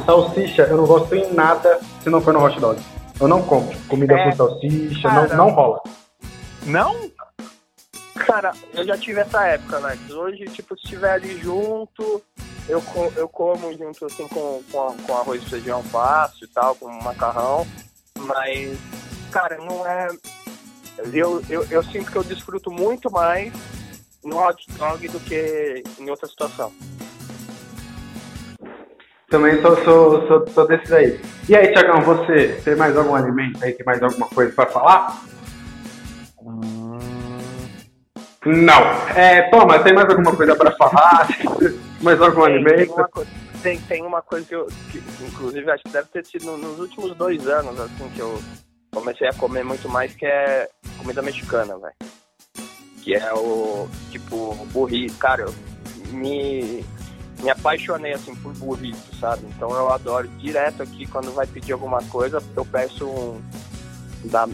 Salsicha, 0.05 0.63
eu 0.63 0.77
não 0.77 0.85
gosto 0.87 1.13
em 1.13 1.31
nada 1.33 1.79
se 2.01 2.09
não 2.09 2.21
for 2.21 2.33
no 2.33 2.43
hot 2.43 2.59
dog. 2.59 2.81
Eu 3.19 3.27
não 3.27 3.43
compro 3.43 3.77
comida 3.87 4.15
É. 4.15 4.31
com 4.31 4.35
salsicha, 4.35 5.07
Cara. 5.07 5.27
não, 5.35 5.47
não 5.47 5.53
rola. 5.53 5.79
Não? 6.63 6.95
Cara, 8.26 8.52
eu 8.73 8.85
já 8.85 8.98
tive 8.98 9.19
essa 9.19 9.45
época, 9.45 9.80
né? 9.80 9.98
Hoje, 10.10 10.45
tipo, 10.45 10.77
se 10.77 10.84
estiver 10.84 11.11
ali 11.14 11.38
junto, 11.39 12.22
eu, 12.68 12.81
eu 13.15 13.27
como 13.27 13.72
junto, 13.77 14.06
assim, 14.06 14.27
com, 14.27 14.61
com, 14.72 14.98
com 14.98 15.18
arroz 15.18 15.41
e 15.43 15.49
feijão 15.49 15.84
fácil 15.84 16.45
e 16.45 16.48
tal, 16.48 16.76
com 16.76 16.88
macarrão. 17.03 17.65
Mas, 18.19 18.77
cara, 19.31 19.57
não 19.57 19.85
é... 19.85 20.07
Eu, 21.14 21.41
eu, 21.49 21.65
eu 21.69 21.84
sinto 21.84 22.11
que 22.11 22.18
eu 22.18 22.23
desfruto 22.23 22.69
muito 22.69 23.10
mais 23.11 23.52
no 24.23 24.38
hot 24.38 24.65
dog 24.73 25.07
do 25.07 25.19
que 25.19 25.84
em 25.99 26.10
outra 26.10 26.27
situação. 26.27 26.72
Também 29.30 29.61
sou, 29.61 29.84
sou, 29.84 30.27
sou, 30.27 30.48
sou 30.49 30.68
desses 30.68 30.91
aí. 30.91 31.19
E 31.48 31.56
aí, 31.56 31.72
Tiagão, 31.72 32.02
você 32.02 32.61
tem 32.64 32.76
mais 32.76 32.95
algum 32.95 33.15
alimento 33.15 33.64
aí? 33.64 33.73
Tem 33.73 33.85
mais 33.85 34.03
alguma 34.03 34.27
coisa 34.27 34.52
pra 34.53 34.65
falar? 34.68 35.23
Não. 38.45 38.81
É, 39.15 39.49
toma, 39.49 39.80
tem 39.80 39.93
mais 39.93 40.09
alguma 40.09 40.35
coisa 40.35 40.55
pra 40.55 40.72
falar? 40.72 41.27
mais 42.01 42.22
algum 42.22 42.43
Tem, 42.43 42.63
tem, 42.63 42.73
alimento? 42.73 42.93
uma 42.93 43.07
coisa, 43.07 43.31
tem, 43.61 43.81
tem 43.81 44.01
uma 44.03 44.22
coisa 44.22 44.47
que 44.47 44.55
eu, 44.55 44.68
que, 44.91 45.03
inclusive, 45.26 45.69
acho 45.69 45.84
que 45.84 45.91
deve 45.91 46.07
ter 46.07 46.26
sido 46.26 46.57
nos 46.57 46.80
últimos 46.80 47.15
dois 47.15 47.47
anos, 47.47 47.80
assim, 47.80 48.09
que 48.15 48.19
eu 48.19 48.41
comecei 48.91 49.27
a 49.27 49.34
comer 49.34 49.63
muito 49.63 49.88
mais, 49.88 50.15
que 50.15 50.26
é 50.26 50.68
comida 50.97 51.22
mexicana, 51.22 51.77
velho. 51.77 51.93
Que 53.03 53.15
é 53.15 53.34
o, 53.34 53.88
tipo, 54.09 54.55
burrito. 54.72 55.18
Cara, 55.18 55.43
eu 55.43 55.53
me, 56.11 56.84
me 57.41 57.49
apaixonei, 57.49 58.13
assim, 58.13 58.34
por 58.35 58.53
burrito, 58.53 59.15
sabe? 59.19 59.45
Então 59.55 59.69
eu 59.69 59.91
adoro 59.93 60.27
direto 60.39 60.81
aqui, 60.81 61.05
quando 61.05 61.31
vai 61.31 61.45
pedir 61.45 61.73
alguma 61.73 62.01
coisa, 62.05 62.41
eu 62.55 62.65
peço 62.65 63.07
um, 63.07 63.41
da, 64.26 64.47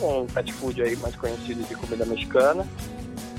um 0.00 0.28
fast 0.28 0.52
food 0.54 0.80
aí 0.80 0.96
mais 0.96 1.16
conhecido 1.16 1.64
de 1.64 1.74
comida 1.74 2.06
mexicana. 2.06 2.64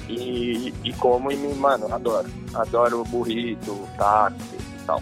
E, 0.09 0.73
e 0.83 0.93
como 0.93 1.31
e 1.31 1.35
me, 1.35 1.53
mano, 1.55 1.93
adoro. 1.93 2.29
Adoro 2.53 3.03
burrito, 3.05 3.87
táxi 3.97 4.55
e 4.55 4.85
tal. 4.85 5.01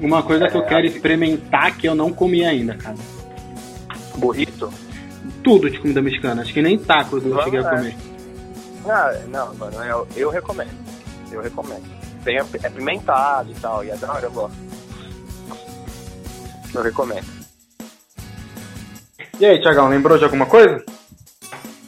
Uma 0.00 0.22
coisa 0.22 0.48
que 0.48 0.56
eu 0.56 0.64
quero 0.64 0.86
experimentar 0.86 1.76
que 1.76 1.86
eu 1.88 1.94
não 1.94 2.12
comi 2.12 2.44
ainda, 2.44 2.74
cara. 2.74 2.96
Burrito? 4.16 4.72
Tudo 5.42 5.70
de 5.70 5.78
comida 5.78 6.00
mexicana. 6.02 6.42
Acho 6.42 6.52
que 6.52 6.62
nem 6.62 6.78
tacos 6.78 7.24
eu 7.24 7.30
Vamos 7.30 7.44
cheguei 7.44 7.60
a 7.60 7.62
lá. 7.62 7.70
comer. 7.70 7.96
Ah, 8.86 9.12
não, 9.28 9.54
mano, 9.54 9.84
eu, 9.84 10.08
eu 10.16 10.30
recomendo. 10.30 10.70
Eu 11.30 11.40
recomendo. 11.42 11.84
Tem, 12.24 12.36
é 12.38 12.70
pimentado 12.70 13.50
e 13.50 13.54
tal, 13.54 13.84
e 13.84 13.90
é 13.90 13.96
da 13.96 14.12
hora, 14.12 14.26
eu 14.26 14.32
gosto. 14.32 14.56
Eu 16.74 16.82
recomendo. 16.82 17.26
E 19.38 19.46
aí, 19.46 19.60
Tiagão, 19.60 19.88
lembrou 19.88 20.18
de 20.18 20.24
alguma 20.24 20.46
coisa? 20.46 20.84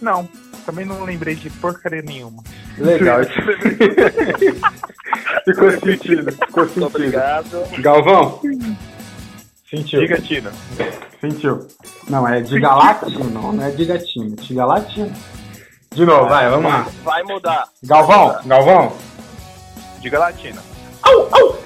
Não. 0.00 0.28
Também 0.64 0.84
não 0.84 1.05
lembrei 1.05 1.34
de 1.34 1.51
porcaria 1.51 2.02
nenhuma. 2.02 2.43
Legal. 2.78 3.20
ficou 5.44 5.70
sentido, 5.72 6.32
ficou 6.32 6.64
sentido. 6.66 6.86
obrigado. 6.86 7.80
Galvão? 7.80 8.40
Sentiu. 9.68 10.01
Diga, 10.01 10.20
Tina. 10.20 10.52
Sentiu. 11.20 11.66
Não, 12.09 12.28
é 12.28 12.40
diga 12.40 12.74
latino, 12.74 13.52
não 13.52 13.64
é 13.64 13.70
diga 13.70 13.98
time. 13.98 14.36
Diga 14.36 14.64
latino. 14.64 15.12
De 15.94 16.05
novo, 16.05 16.28
vai, 16.28 16.48
vamos 16.48 16.70
lá. 16.70 16.86
Vai 17.02 17.22
mudar. 17.22 17.64
Galvão, 17.82 18.40
Galvão. 18.44 18.97
Diga 20.01 20.18
latina. 20.18 20.62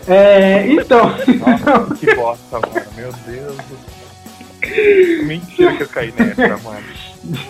É, 0.06 0.66
então. 0.68 1.06
Nossa, 1.09 1.94
que 1.97 2.14
bosta, 2.14 2.60
mano. 2.60 2.86
Meu 2.94 3.12
Deus 3.12 3.56
do 3.56 3.77
céu. 3.77 5.24
Mentira 5.24 5.77
que 5.77 5.82
eu 5.82 5.89
caí 5.89 6.12
nessa, 6.12 6.56
mano. 6.59 6.86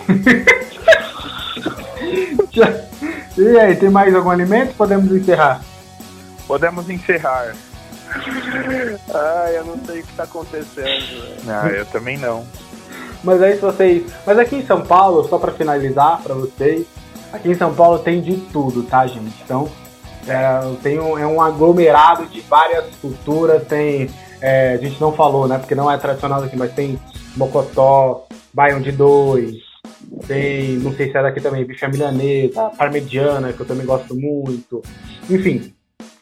E 3.37 3.59
aí, 3.59 3.75
tem 3.75 3.89
mais 3.89 4.15
algum 4.15 4.29
alimento? 4.29 4.73
Podemos 4.75 5.11
encerrar? 5.11 5.61
Podemos 6.47 6.89
encerrar. 6.89 7.53
Ai, 9.13 9.57
eu 9.57 9.65
não 9.65 9.77
sei 9.85 9.99
o 9.99 10.03
que 10.03 10.11
está 10.11 10.23
acontecendo. 10.23 11.37
Ah, 11.47 11.67
eu 11.67 11.85
também 11.85 12.17
não. 12.17 12.45
Mas 13.23 13.41
aí 13.41 13.55
se 13.55 13.61
vocês. 13.61 14.03
Mas 14.25 14.39
aqui 14.39 14.55
em 14.55 14.65
São 14.65 14.81
Paulo, 14.81 15.27
só 15.27 15.37
para 15.37 15.51
finalizar 15.51 16.21
para 16.21 16.33
vocês, 16.33 16.85
aqui 17.33 17.49
em 17.49 17.55
São 17.55 17.73
Paulo 17.73 17.99
tem 17.99 18.21
de 18.21 18.37
tudo, 18.51 18.83
tá, 18.83 19.05
gente? 19.05 19.35
Então, 19.43 19.69
é, 20.27 20.75
tem 20.81 20.99
um, 20.99 21.17
é 21.17 21.25
um 21.25 21.41
aglomerado 21.41 22.25
de 22.27 22.41
várias 22.41 22.85
culturas, 23.01 23.63
tem. 23.67 24.09
É, 24.39 24.73
a 24.73 24.77
gente 24.77 25.01
não 25.01 25.11
falou, 25.11 25.47
né? 25.47 25.57
Porque 25.57 25.75
não 25.75 25.91
é 25.91 25.97
tradicional 25.97 26.43
aqui, 26.43 26.55
mas 26.55 26.71
tem 26.73 26.99
mocotó, 27.35 28.25
baião 28.53 28.79
de 28.79 28.91
dois, 28.91 29.55
tem, 30.27 30.77
não 30.77 30.93
sei 30.93 31.11
se 31.11 31.17
é 31.17 31.21
daqui 31.21 31.41
também, 31.41 31.65
bicha 31.65 31.87
milanesa, 31.87 32.69
parmegiana, 32.77 33.53
que 33.53 33.59
eu 33.59 33.65
também 33.65 33.85
gosto 33.85 34.15
muito. 34.15 34.81
Enfim, 35.29 35.73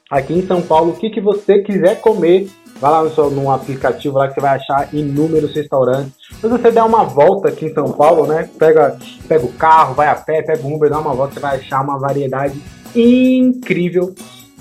aqui 0.09 0.33
em 0.33 0.45
São 0.45 0.61
Paulo, 0.61 0.91
o 0.91 0.95
que, 0.95 1.09
que 1.09 1.21
você 1.21 1.59
quiser 1.59 1.99
comer, 2.01 2.49
vai 2.79 2.91
lá 2.91 3.03
no, 3.03 3.13
seu, 3.13 3.29
no 3.29 3.51
aplicativo 3.51 4.17
lá 4.17 4.27
que 4.27 4.35
você 4.35 4.41
vai 4.41 4.55
achar 4.55 4.93
inúmeros 4.93 5.53
restaurantes. 5.53 6.13
Se 6.39 6.47
você 6.47 6.71
der 6.71 6.83
uma 6.83 7.03
volta 7.03 7.49
aqui 7.49 7.65
em 7.65 7.73
São 7.73 7.91
Paulo, 7.91 8.27
né? 8.27 8.49
Pega, 8.57 8.97
pega 9.27 9.45
o 9.45 9.53
carro, 9.53 9.93
vai 9.93 10.07
a 10.07 10.15
pé, 10.15 10.41
pega 10.41 10.65
o 10.65 10.73
Uber, 10.73 10.89
dá 10.89 10.99
uma 10.99 11.13
volta, 11.13 11.33
você 11.33 11.39
vai 11.39 11.57
achar 11.57 11.81
uma 11.81 11.97
variedade 11.97 12.61
incrível 12.95 14.13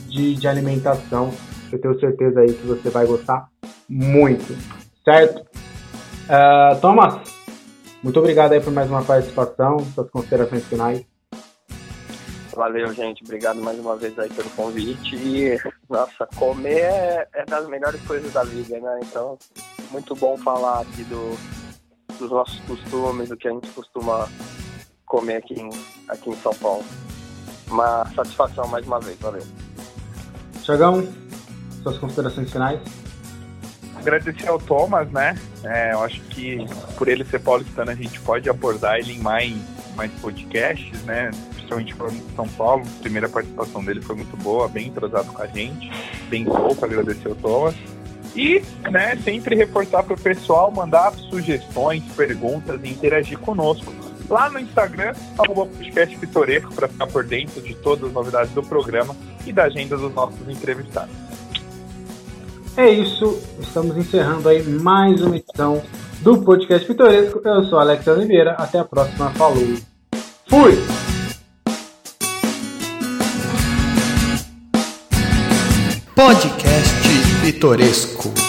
de, 0.08 0.34
de 0.34 0.48
alimentação. 0.48 1.30
Eu 1.72 1.80
tenho 1.80 1.98
certeza 1.98 2.40
aí 2.40 2.52
que 2.52 2.66
você 2.66 2.88
vai 2.88 3.06
gostar 3.06 3.48
muito, 3.88 4.56
certo? 5.04 5.42
Uh, 6.24 6.80
Thomas, 6.80 7.33
muito 8.04 8.18
obrigado 8.18 8.52
aí 8.52 8.60
por 8.60 8.70
mais 8.70 8.90
uma 8.90 9.02
participação, 9.02 9.78
suas 9.94 10.10
considerações 10.10 10.62
finais. 10.66 11.04
Valeu, 12.54 12.92
gente. 12.92 13.24
Obrigado 13.24 13.62
mais 13.62 13.78
uma 13.78 13.96
vez 13.96 14.16
aí 14.18 14.28
pelo 14.28 14.50
convite. 14.50 15.16
E, 15.16 15.58
nossa, 15.88 16.28
comer 16.36 16.82
é, 16.82 17.28
é 17.32 17.44
das 17.46 17.66
melhores 17.66 18.00
coisas 18.02 18.30
da 18.30 18.44
vida, 18.44 18.78
né? 18.78 19.00
Então, 19.02 19.38
muito 19.90 20.14
bom 20.14 20.36
falar 20.36 20.82
aqui 20.82 21.02
do, 21.04 21.34
dos 22.18 22.30
nossos 22.30 22.60
costumes, 22.60 23.30
do 23.30 23.38
que 23.38 23.48
a 23.48 23.52
gente 23.52 23.70
costuma 23.70 24.28
comer 25.06 25.36
aqui 25.36 25.54
em, 25.54 25.70
aqui 26.08 26.28
em 26.28 26.36
São 26.36 26.52
Paulo. 26.56 26.84
Uma 27.68 28.04
satisfação 28.14 28.68
mais 28.68 28.86
uma 28.86 29.00
vez. 29.00 29.18
Valeu. 29.18 29.42
Tiagão, 30.62 31.08
suas 31.82 31.96
considerações 31.96 32.52
finais? 32.52 33.03
Agradecer 34.04 34.48
ao 34.48 34.58
Thomas, 34.58 35.10
né? 35.10 35.34
É, 35.64 35.94
eu 35.94 36.02
acho 36.02 36.20
que 36.24 36.58
por 36.98 37.08
ele 37.08 37.24
ser 37.24 37.40
paulistano 37.40 37.90
a 37.90 37.94
gente 37.94 38.20
pode 38.20 38.50
abordar 38.50 38.98
ele 38.98 39.14
em 39.14 39.18
mais, 39.18 39.56
mais 39.96 40.12
podcasts, 40.20 41.02
né? 41.04 41.30
Principalmente 41.54 41.94
falando 41.94 42.26
de 42.26 42.36
São 42.36 42.46
Paulo. 42.48 42.84
A 42.98 43.00
primeira 43.00 43.30
participação 43.30 43.82
dele 43.82 44.02
foi 44.02 44.14
muito 44.16 44.36
boa, 44.36 44.68
bem 44.68 44.88
entrosado 44.88 45.32
com 45.32 45.40
a 45.40 45.46
gente. 45.46 45.90
Bem 46.28 46.44
pouco, 46.44 46.84
agradecer 46.84 47.28
ao 47.28 47.34
Thomas. 47.34 47.74
E, 48.36 48.62
né, 48.90 49.16
sempre 49.24 49.56
reforçar 49.56 50.02
para 50.02 50.12
o 50.12 50.20
pessoal 50.20 50.70
mandar 50.70 51.14
sugestões, 51.14 52.02
perguntas 52.14 52.78
e 52.84 52.88
interagir 52.90 53.38
conosco 53.38 53.90
lá 54.28 54.50
no 54.50 54.58
Instagram, 54.58 55.14
arroba 55.38 55.66
podcast 55.66 56.16
Pitoresco, 56.18 56.74
para 56.74 56.88
ficar 56.88 57.06
por 57.06 57.24
dentro 57.24 57.62
de 57.62 57.74
todas 57.76 58.08
as 58.08 58.12
novidades 58.12 58.52
do 58.52 58.62
programa 58.62 59.16
e 59.46 59.52
da 59.52 59.64
agenda 59.64 59.96
dos 59.96 60.12
nossos 60.12 60.46
entrevistados. 60.46 61.14
É 62.76 62.90
isso, 62.90 63.40
estamos 63.60 63.96
encerrando 63.96 64.48
aí 64.48 64.60
mais 64.64 65.22
uma 65.22 65.36
edição 65.36 65.80
do 66.22 66.42
podcast 66.42 66.84
Pitoresco. 66.84 67.40
Eu 67.44 67.64
sou 67.66 67.78
Alex 67.78 68.04
Oliveira, 68.08 68.52
até 68.54 68.80
a 68.80 68.84
próxima, 68.84 69.30
falou. 69.30 69.62
Fui! 70.48 70.74
Podcast 76.16 77.08
Pitoresco. 77.42 78.43